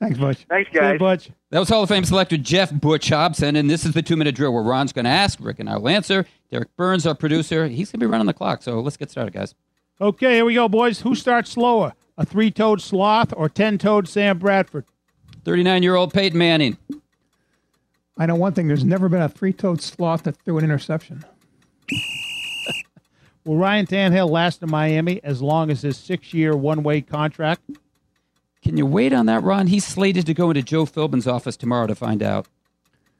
Thanks, 0.00 0.18
Butch. 0.18 0.44
Thanks, 0.48 0.70
guys. 0.72 0.98
Butch. 0.98 1.30
That 1.50 1.60
was 1.60 1.68
Hall 1.68 1.84
of 1.84 1.88
Fame 1.88 2.04
selector 2.04 2.36
Geoff 2.36 2.72
Butch 2.72 3.08
Hobson, 3.08 3.54
and 3.54 3.70
this 3.70 3.84
is 3.84 3.92
the 3.92 4.02
two-minute 4.02 4.34
drill 4.34 4.52
where 4.52 4.62
Ron's 4.62 4.92
going 4.92 5.04
to 5.04 5.10
ask, 5.10 5.38
Rick 5.40 5.60
and 5.60 5.70
I'll 5.70 5.88
answer. 5.88 6.26
Derek 6.50 6.74
Burns, 6.76 7.06
our 7.06 7.14
producer, 7.14 7.68
he's 7.68 7.92
going 7.92 8.00
to 8.00 8.06
be 8.06 8.10
running 8.10 8.26
the 8.26 8.34
clock. 8.34 8.62
So 8.62 8.80
let's 8.80 8.96
get 8.96 9.10
started, 9.10 9.32
guys. 9.32 9.54
Okay, 10.00 10.34
here 10.34 10.44
we 10.44 10.54
go, 10.54 10.68
boys. 10.68 11.00
Who 11.02 11.14
starts 11.14 11.50
slower, 11.50 11.92
a 12.18 12.26
three-toed 12.26 12.80
sloth 12.80 13.32
or 13.36 13.48
ten-toed 13.48 14.08
Sam 14.08 14.38
Bradford? 14.38 14.84
39-year-old 15.44 16.12
Peyton 16.12 16.38
Manning. 16.38 16.76
I 18.18 18.26
know 18.26 18.34
one 18.34 18.52
thing. 18.52 18.66
There's 18.66 18.84
never 18.84 19.08
been 19.08 19.22
a 19.22 19.28
three-toed 19.28 19.80
sloth 19.80 20.24
that 20.24 20.36
threw 20.38 20.58
an 20.58 20.64
interception. 20.64 21.24
Will 23.44 23.56
Ryan 23.56 23.86
Tannehill 23.86 24.30
last 24.30 24.62
in 24.62 24.70
Miami 24.70 25.20
as 25.24 25.40
long 25.40 25.70
as 25.70 25.82
his 25.82 25.96
six-year 25.96 26.54
one-way 26.56 27.00
contract? 27.00 27.62
Can 28.62 28.76
you 28.76 28.84
wait 28.84 29.12
on 29.12 29.26
that, 29.26 29.42
Ron? 29.42 29.68
He's 29.68 29.86
slated 29.86 30.26
to 30.26 30.34
go 30.34 30.50
into 30.50 30.62
Joe 30.62 30.84
Philbin's 30.84 31.26
office 31.26 31.56
tomorrow 31.56 31.86
to 31.86 31.94
find 31.94 32.22
out. 32.22 32.46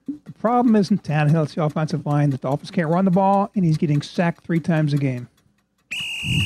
The 0.06 0.32
problem 0.32 0.76
isn't 0.76 1.02
Tannehill; 1.04 1.44
it's 1.44 1.54
the 1.54 1.64
offensive 1.64 2.04
line. 2.04 2.30
The 2.30 2.36
Dolphins 2.38 2.70
can't 2.70 2.88
run 2.88 3.04
the 3.04 3.10
ball, 3.10 3.50
and 3.54 3.64
he's 3.64 3.78
getting 3.78 4.02
sacked 4.02 4.44
three 4.44 4.60
times 4.60 4.92
a 4.92 4.98
game. 4.98 5.28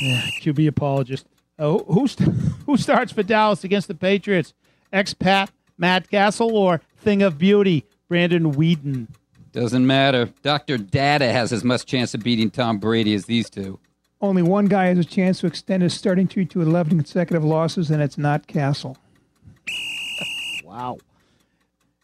Yeah, 0.01 0.21
QB 0.41 0.67
apologist. 0.67 1.25
Uh, 1.57 1.79
who 1.79 2.07
st- 2.07 2.29
who 2.65 2.77
starts 2.77 3.11
for 3.11 3.23
Dallas 3.23 3.63
against 3.63 3.87
the 3.87 3.95
Patriots? 3.95 4.53
Expat 4.93 5.49
Matt 5.77 6.09
Cassel 6.09 6.55
or 6.55 6.81
Thing 6.97 7.21
of 7.21 7.37
Beauty 7.37 7.85
Brandon 8.07 8.53
Weeden? 8.53 9.07
Doesn't 9.55 9.87
matter. 9.87 10.29
Dr. 10.43 10.77
Data 10.77 11.31
has 11.31 11.53
as 11.53 11.63
much 11.63 11.85
chance 11.85 12.13
of 12.13 12.21
beating 12.21 12.51
Tom 12.51 12.77
Brady 12.77 13.13
as 13.13 13.23
these 13.23 13.49
two. 13.49 13.79
Only 14.19 14.41
one 14.41 14.65
guy 14.65 14.87
has 14.87 14.97
a 14.97 15.05
chance 15.05 15.39
to 15.39 15.47
extend 15.47 15.81
his 15.81 15.93
starting 15.93 16.27
streak 16.27 16.49
to 16.49 16.61
11 16.61 16.97
consecutive 16.97 17.45
losses, 17.45 17.89
and 17.89 18.01
it's 18.01 18.17
not 18.17 18.47
Cassel. 18.47 18.97
Wow. 20.65 20.97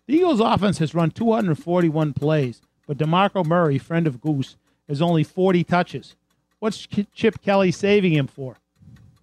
The 0.07 0.13
Eagles' 0.13 0.39
offense 0.39 0.77
has 0.77 0.95
run 0.95 1.11
241 1.11 2.13
plays, 2.13 2.61
but 2.87 2.97
DeMarco 2.97 3.45
Murray, 3.45 3.77
friend 3.77 4.07
of 4.07 4.21
Goose, 4.21 4.55
has 4.87 5.01
only 5.01 5.25
40 5.25 5.65
touches. 5.65 6.15
What's 6.59 6.87
Chip 7.13 7.41
Kelly 7.41 7.71
saving 7.71 8.13
him 8.13 8.27
for? 8.27 8.55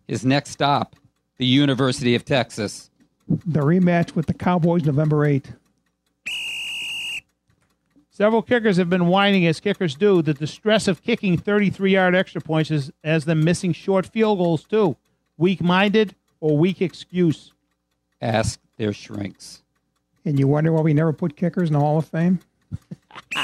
His 0.06 0.26
next 0.26 0.50
stop, 0.50 0.96
the 1.38 1.46
University 1.46 2.14
of 2.14 2.26
Texas. 2.26 2.90
The 3.26 3.60
rematch 3.60 4.14
with 4.14 4.26
the 4.26 4.34
Cowboys 4.34 4.84
November 4.84 5.26
8th. 5.26 5.54
Several 8.18 8.42
kickers 8.42 8.78
have 8.78 8.90
been 8.90 9.06
whining, 9.06 9.46
as 9.46 9.60
kickers 9.60 9.94
do, 9.94 10.22
that 10.22 10.40
the 10.40 10.46
stress 10.48 10.88
of 10.88 11.04
kicking 11.04 11.38
33 11.38 11.92
yard 11.92 12.16
extra 12.16 12.40
points 12.40 12.68
is, 12.68 12.90
has 13.04 13.26
them 13.26 13.44
missing 13.44 13.72
short 13.72 14.08
field 14.08 14.38
goals, 14.38 14.64
too. 14.64 14.96
Weak 15.36 15.62
minded 15.62 16.16
or 16.40 16.58
weak 16.58 16.82
excuse? 16.82 17.52
Ask 18.20 18.58
their 18.76 18.92
shrinks. 18.92 19.62
And 20.24 20.36
you 20.36 20.48
wonder 20.48 20.72
why 20.72 20.80
we 20.80 20.94
never 20.94 21.12
put 21.12 21.36
kickers 21.36 21.68
in 21.68 21.74
the 21.74 21.78
Hall 21.78 21.98
of 21.98 22.06
Fame? 22.06 22.40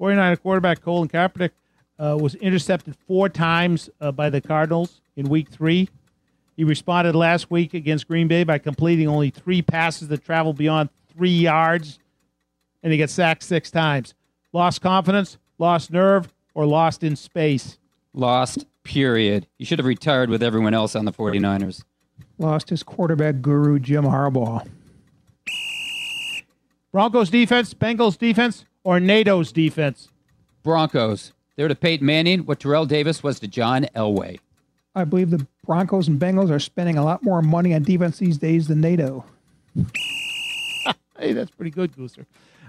49er 0.00 0.40
quarterback 0.40 0.80
Colin 0.80 1.08
Kaepernick 1.08 1.50
uh, 1.98 2.16
was 2.20 2.36
intercepted 2.36 2.94
four 3.08 3.28
times 3.28 3.90
uh, 4.00 4.12
by 4.12 4.30
the 4.30 4.40
Cardinals 4.40 5.00
in 5.16 5.28
week 5.28 5.48
three. 5.48 5.88
He 6.56 6.62
responded 6.62 7.16
last 7.16 7.50
week 7.50 7.74
against 7.74 8.06
Green 8.06 8.28
Bay 8.28 8.44
by 8.44 8.58
completing 8.58 9.08
only 9.08 9.30
three 9.30 9.62
passes 9.62 10.06
that 10.06 10.24
traveled 10.24 10.56
beyond 10.56 10.90
three 11.12 11.30
yards, 11.36 11.98
and 12.86 12.92
he 12.92 12.98
got 13.00 13.10
sacked 13.10 13.42
six 13.42 13.68
times. 13.68 14.14
Lost 14.52 14.80
confidence, 14.80 15.38
lost 15.58 15.90
nerve, 15.90 16.32
or 16.54 16.66
lost 16.66 17.02
in 17.02 17.16
space? 17.16 17.78
Lost, 18.14 18.64
period. 18.84 19.48
You 19.58 19.66
should 19.66 19.80
have 19.80 19.86
retired 19.86 20.30
with 20.30 20.40
everyone 20.40 20.72
else 20.72 20.94
on 20.94 21.04
the 21.04 21.12
49ers. 21.12 21.82
Lost 22.38 22.70
his 22.70 22.84
quarterback 22.84 23.42
guru, 23.42 23.80
Jim 23.80 24.04
Harbaugh. 24.04 24.68
Broncos 26.92 27.28
defense, 27.28 27.74
Bengals 27.74 28.16
defense, 28.16 28.64
or 28.84 29.00
NATO's 29.00 29.50
defense? 29.50 30.10
Broncos. 30.62 31.32
They're 31.56 31.66
to 31.66 31.74
Peyton 31.74 32.06
Manning 32.06 32.46
what 32.46 32.60
Terrell 32.60 32.86
Davis 32.86 33.20
was 33.20 33.40
to 33.40 33.48
John 33.48 33.88
Elway. 33.96 34.38
I 34.94 35.02
believe 35.02 35.30
the 35.30 35.44
Broncos 35.64 36.06
and 36.06 36.20
Bengals 36.20 36.52
are 36.52 36.60
spending 36.60 36.96
a 36.98 37.04
lot 37.04 37.24
more 37.24 37.42
money 37.42 37.74
on 37.74 37.82
defense 37.82 38.18
these 38.18 38.38
days 38.38 38.68
than 38.68 38.80
NATO. 38.80 39.24
hey, 41.18 41.32
that's 41.32 41.50
pretty 41.50 41.72
good, 41.72 41.90
Gooser. 41.92 42.26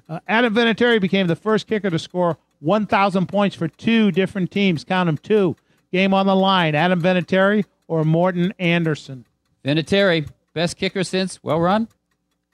Uh, 0.10 0.20
Adam 0.28 0.54
Vinatieri 0.54 1.02
became 1.02 1.28
the 1.28 1.36
first 1.36 1.68
kicker 1.68 1.90
to 1.90 2.00
score 2.00 2.38
1,000 2.60 3.28
points 3.28 3.56
for 3.56 3.68
two 3.68 4.12
different 4.12 4.52
teams. 4.52 4.84
Count 4.84 5.08
them 5.08 5.18
two. 5.18 5.56
Game 5.92 6.14
on 6.14 6.26
the 6.26 6.36
line. 6.36 6.76
Adam 6.76 7.02
Vinatieri 7.02 7.66
or 7.88 8.04
Morten 8.04 8.54
Andersen. 8.60 9.26
Vinatieri, 9.64 10.28
best 10.54 10.78
kicker 10.78 11.04
since, 11.04 11.44
well 11.44 11.60
run, 11.60 11.88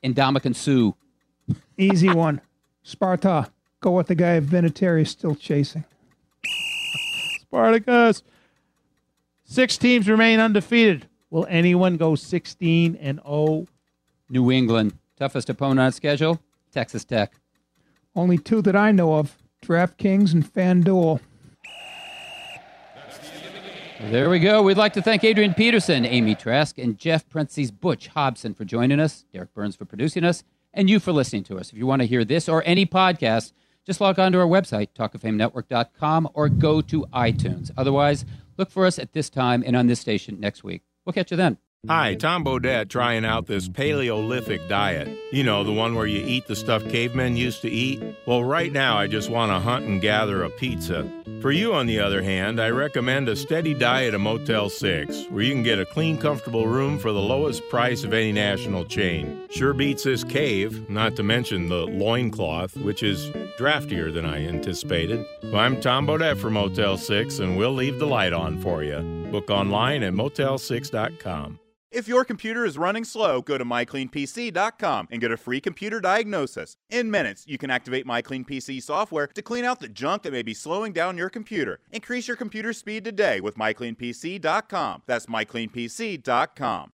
Ndamukong 0.04 0.56
Suh. 0.56 0.94
Easy 1.78 2.10
one. 2.10 2.42
Sparta. 2.84 3.52
Go 3.80 3.92
with 3.92 4.08
the 4.08 4.16
guy 4.16 4.40
Vinatieri 4.40 5.02
is 5.02 5.12
still 5.12 5.36
chasing. 5.36 5.84
Spartacus. 7.42 8.24
Six 9.44 9.78
teams 9.78 10.08
remain 10.10 10.40
undefeated. 10.40 11.08
Will 11.30 11.46
anyone 11.50 11.98
go 11.98 12.16
16 12.16 12.96
and 12.96 13.20
0? 13.24 13.68
New 14.30 14.52
England. 14.52 14.94
Toughest 15.18 15.50
opponent 15.50 15.80
on 15.80 15.92
schedule, 15.92 16.40
Texas 16.72 17.04
Tech. 17.06 17.34
Only 18.16 18.38
two 18.38 18.62
that 18.62 18.76
I 18.76 18.92
know 18.92 19.16
of 19.16 19.38
DraftKings 19.62 20.34
and 20.34 20.46
FanDuel. 20.46 21.20
There 24.10 24.30
we 24.30 24.40
go. 24.40 24.62
We'd 24.62 24.76
like 24.76 24.94
to 24.94 25.02
thank 25.02 25.24
Adrian 25.24 25.54
Peterson, 25.54 26.06
Amy 26.06 26.36
Trask, 26.36 26.78
and 26.78 26.98
Jeff 26.98 27.28
Prentice's 27.30 27.72
Butch 27.72 28.08
Hobson 28.08 28.54
for 28.54 28.66
joining 28.66 29.00
us, 29.00 29.24
Derek 29.32 29.54
Burns 29.54 29.78
for 29.78 29.86
producing 29.86 30.26
us, 30.26 30.44
and 30.74 30.90
you 30.90 31.00
for 31.00 31.14
listening 31.14 31.44
to 31.46 31.58
us. 31.58 31.72
If 31.72 31.78
you 31.78 31.88
want 31.88 32.02
to 32.02 32.08
hear 32.08 32.26
this 32.26 32.50
or 32.50 32.62
any 32.66 32.86
podcast, 32.86 33.54
just 33.86 34.02
log 34.02 34.20
on 34.20 34.34
to 34.34 34.40
our 34.40 34.46
website, 34.46 34.90
talkoffamenetwork.com, 34.94 36.30
or 36.34 36.50
go 36.50 36.82
to 36.82 37.06
iTunes. 37.14 37.72
Otherwise, 37.78 38.26
look 38.58 38.70
for 38.70 38.86
us 38.86 39.00
at 39.00 39.14
this 39.14 39.30
time 39.30 39.64
and 39.66 39.76
on 39.76 39.88
this 39.88 40.02
station 40.02 40.38
next 40.38 40.66
week. 40.66 40.84
We'll 41.06 41.14
catch 41.14 41.32
you 41.32 41.38
then. 41.38 41.58
Hi, 41.90 42.16
Tom 42.16 42.46
Bodett 42.46 42.88
trying 42.88 43.26
out 43.26 43.48
this 43.48 43.68
Paleolithic 43.68 44.70
diet. 44.70 45.10
You 45.34 45.44
know, 45.44 45.66
the 45.66 45.74
one 45.74 45.96
where 45.96 46.08
you 46.08 46.26
eat 46.26 46.48
the 46.48 46.56
stuff 46.56 46.82
cavemen 46.88 47.36
used 47.36 47.62
to 47.64 47.70
eat? 47.70 48.02
Well, 48.26 48.42
right 48.42 48.72
now 48.72 48.98
I 48.98 49.08
just 49.08 49.30
want 49.30 49.52
to 49.52 49.60
hunt 49.60 49.84
and 49.84 50.00
gather 50.00 50.44
a 50.44 50.50
pizza. 50.50 51.12
For 51.42 51.52
you, 51.52 51.74
on 51.74 51.86
the 51.86 52.00
other 52.00 52.24
hand, 52.24 52.62
I 52.62 52.70
recommend 52.70 53.28
a 53.28 53.36
steady 53.36 53.74
diet 53.74 54.14
of 54.14 54.22
Motel 54.22 54.70
6, 54.70 55.26
where 55.26 55.44
you 55.44 55.52
can 55.52 55.62
get 55.62 55.78
a 55.78 55.86
clean, 55.86 56.18
comfortable 56.18 56.68
room 56.68 56.98
for 56.98 57.12
the 57.12 57.20
lowest 57.20 57.68
price 57.68 58.06
of 58.06 58.14
any 58.14 58.32
national 58.32 58.86
chain. 58.86 59.46
Sure 59.50 59.74
beats 59.74 60.04
this 60.04 60.24
cave, 60.24 60.90
not 60.90 61.18
to 61.18 61.24
mention 61.24 61.68
the 61.68 61.86
loincloth, 61.86 62.78
which 62.78 63.04
is 63.04 63.30
draftier 63.58 64.10
than 64.10 64.26
I 64.26 64.48
anticipated. 64.48 65.26
Well, 65.44 65.58
I'm 65.58 65.82
Tom 65.82 66.08
Bodett 66.08 66.38
for 66.38 66.50
Motel 66.50 66.96
6, 66.96 67.40
and 67.40 67.58
we'll 67.58 67.74
leave 67.74 68.00
the 68.00 68.08
light 68.08 68.32
on 68.32 68.58
for 68.62 68.84
you. 68.86 69.02
Book 69.34 69.50
online 69.50 70.04
at 70.04 70.14
motel6.com. 70.14 71.60
If 71.94 72.08
your 72.08 72.26
computer 72.26 72.66
is 72.66 72.76
running 72.76 73.04
slow, 73.04 73.44
go 73.44 73.56
to 73.56 73.64
mycleanpc.com 73.64 75.10
and 75.12 75.22
get 75.22 75.32
a 75.32 75.38
free 75.38 75.62
computer 75.62 76.00
diagnosis. 76.00 76.76
In 76.90 77.12
minutes, 77.12 77.46
you 77.46 77.60
can 77.60 77.70
activate 77.70 78.08
MyCleanPC 78.08 78.82
software 78.82 79.28
to 79.28 79.42
clean 79.44 79.64
out 79.64 79.80
the 79.80 79.88
junk 79.88 80.24
that 80.24 80.34
may 80.34 80.42
be 80.42 80.56
slowing 80.56 80.92
down 80.92 81.20
your 81.20 81.30
computer. 81.30 81.80
Increase 81.92 82.28
your 82.28 82.36
computer 82.36 82.74
speed 82.74 83.06
today 83.06 83.40
with 83.42 83.58
mycleanpc.com. 83.58 85.04
That's 85.06 85.28
mycleanpc.com. 85.28 86.92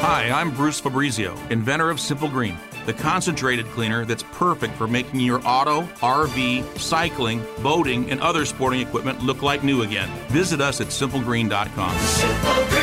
Hi, 0.00 0.30
I'm 0.30 0.52
Bruce 0.52 0.80
Fabrizio, 0.80 1.36
inventor 1.50 1.90
of 1.90 2.00
Simple 2.00 2.28
Green, 2.28 2.56
the 2.86 2.94
concentrated 2.94 3.66
cleaner 3.66 4.04
that's 4.04 4.22
perfect 4.32 4.74
for 4.74 4.88
making 4.88 5.20
your 5.20 5.40
auto, 5.44 5.82
RV, 6.00 6.78
cycling, 6.78 7.44
boating, 7.62 8.10
and 8.10 8.20
other 8.20 8.44
sporting 8.44 8.80
equipment 8.80 9.22
look 9.22 9.42
like 9.42 9.62
new 9.62 9.82
again. 9.82 10.08
Visit 10.28 10.60
us 10.60 10.80
at 10.80 10.88
simplegreen.com. 10.88 11.96
Simple 11.98 12.54
Green. 12.68 12.77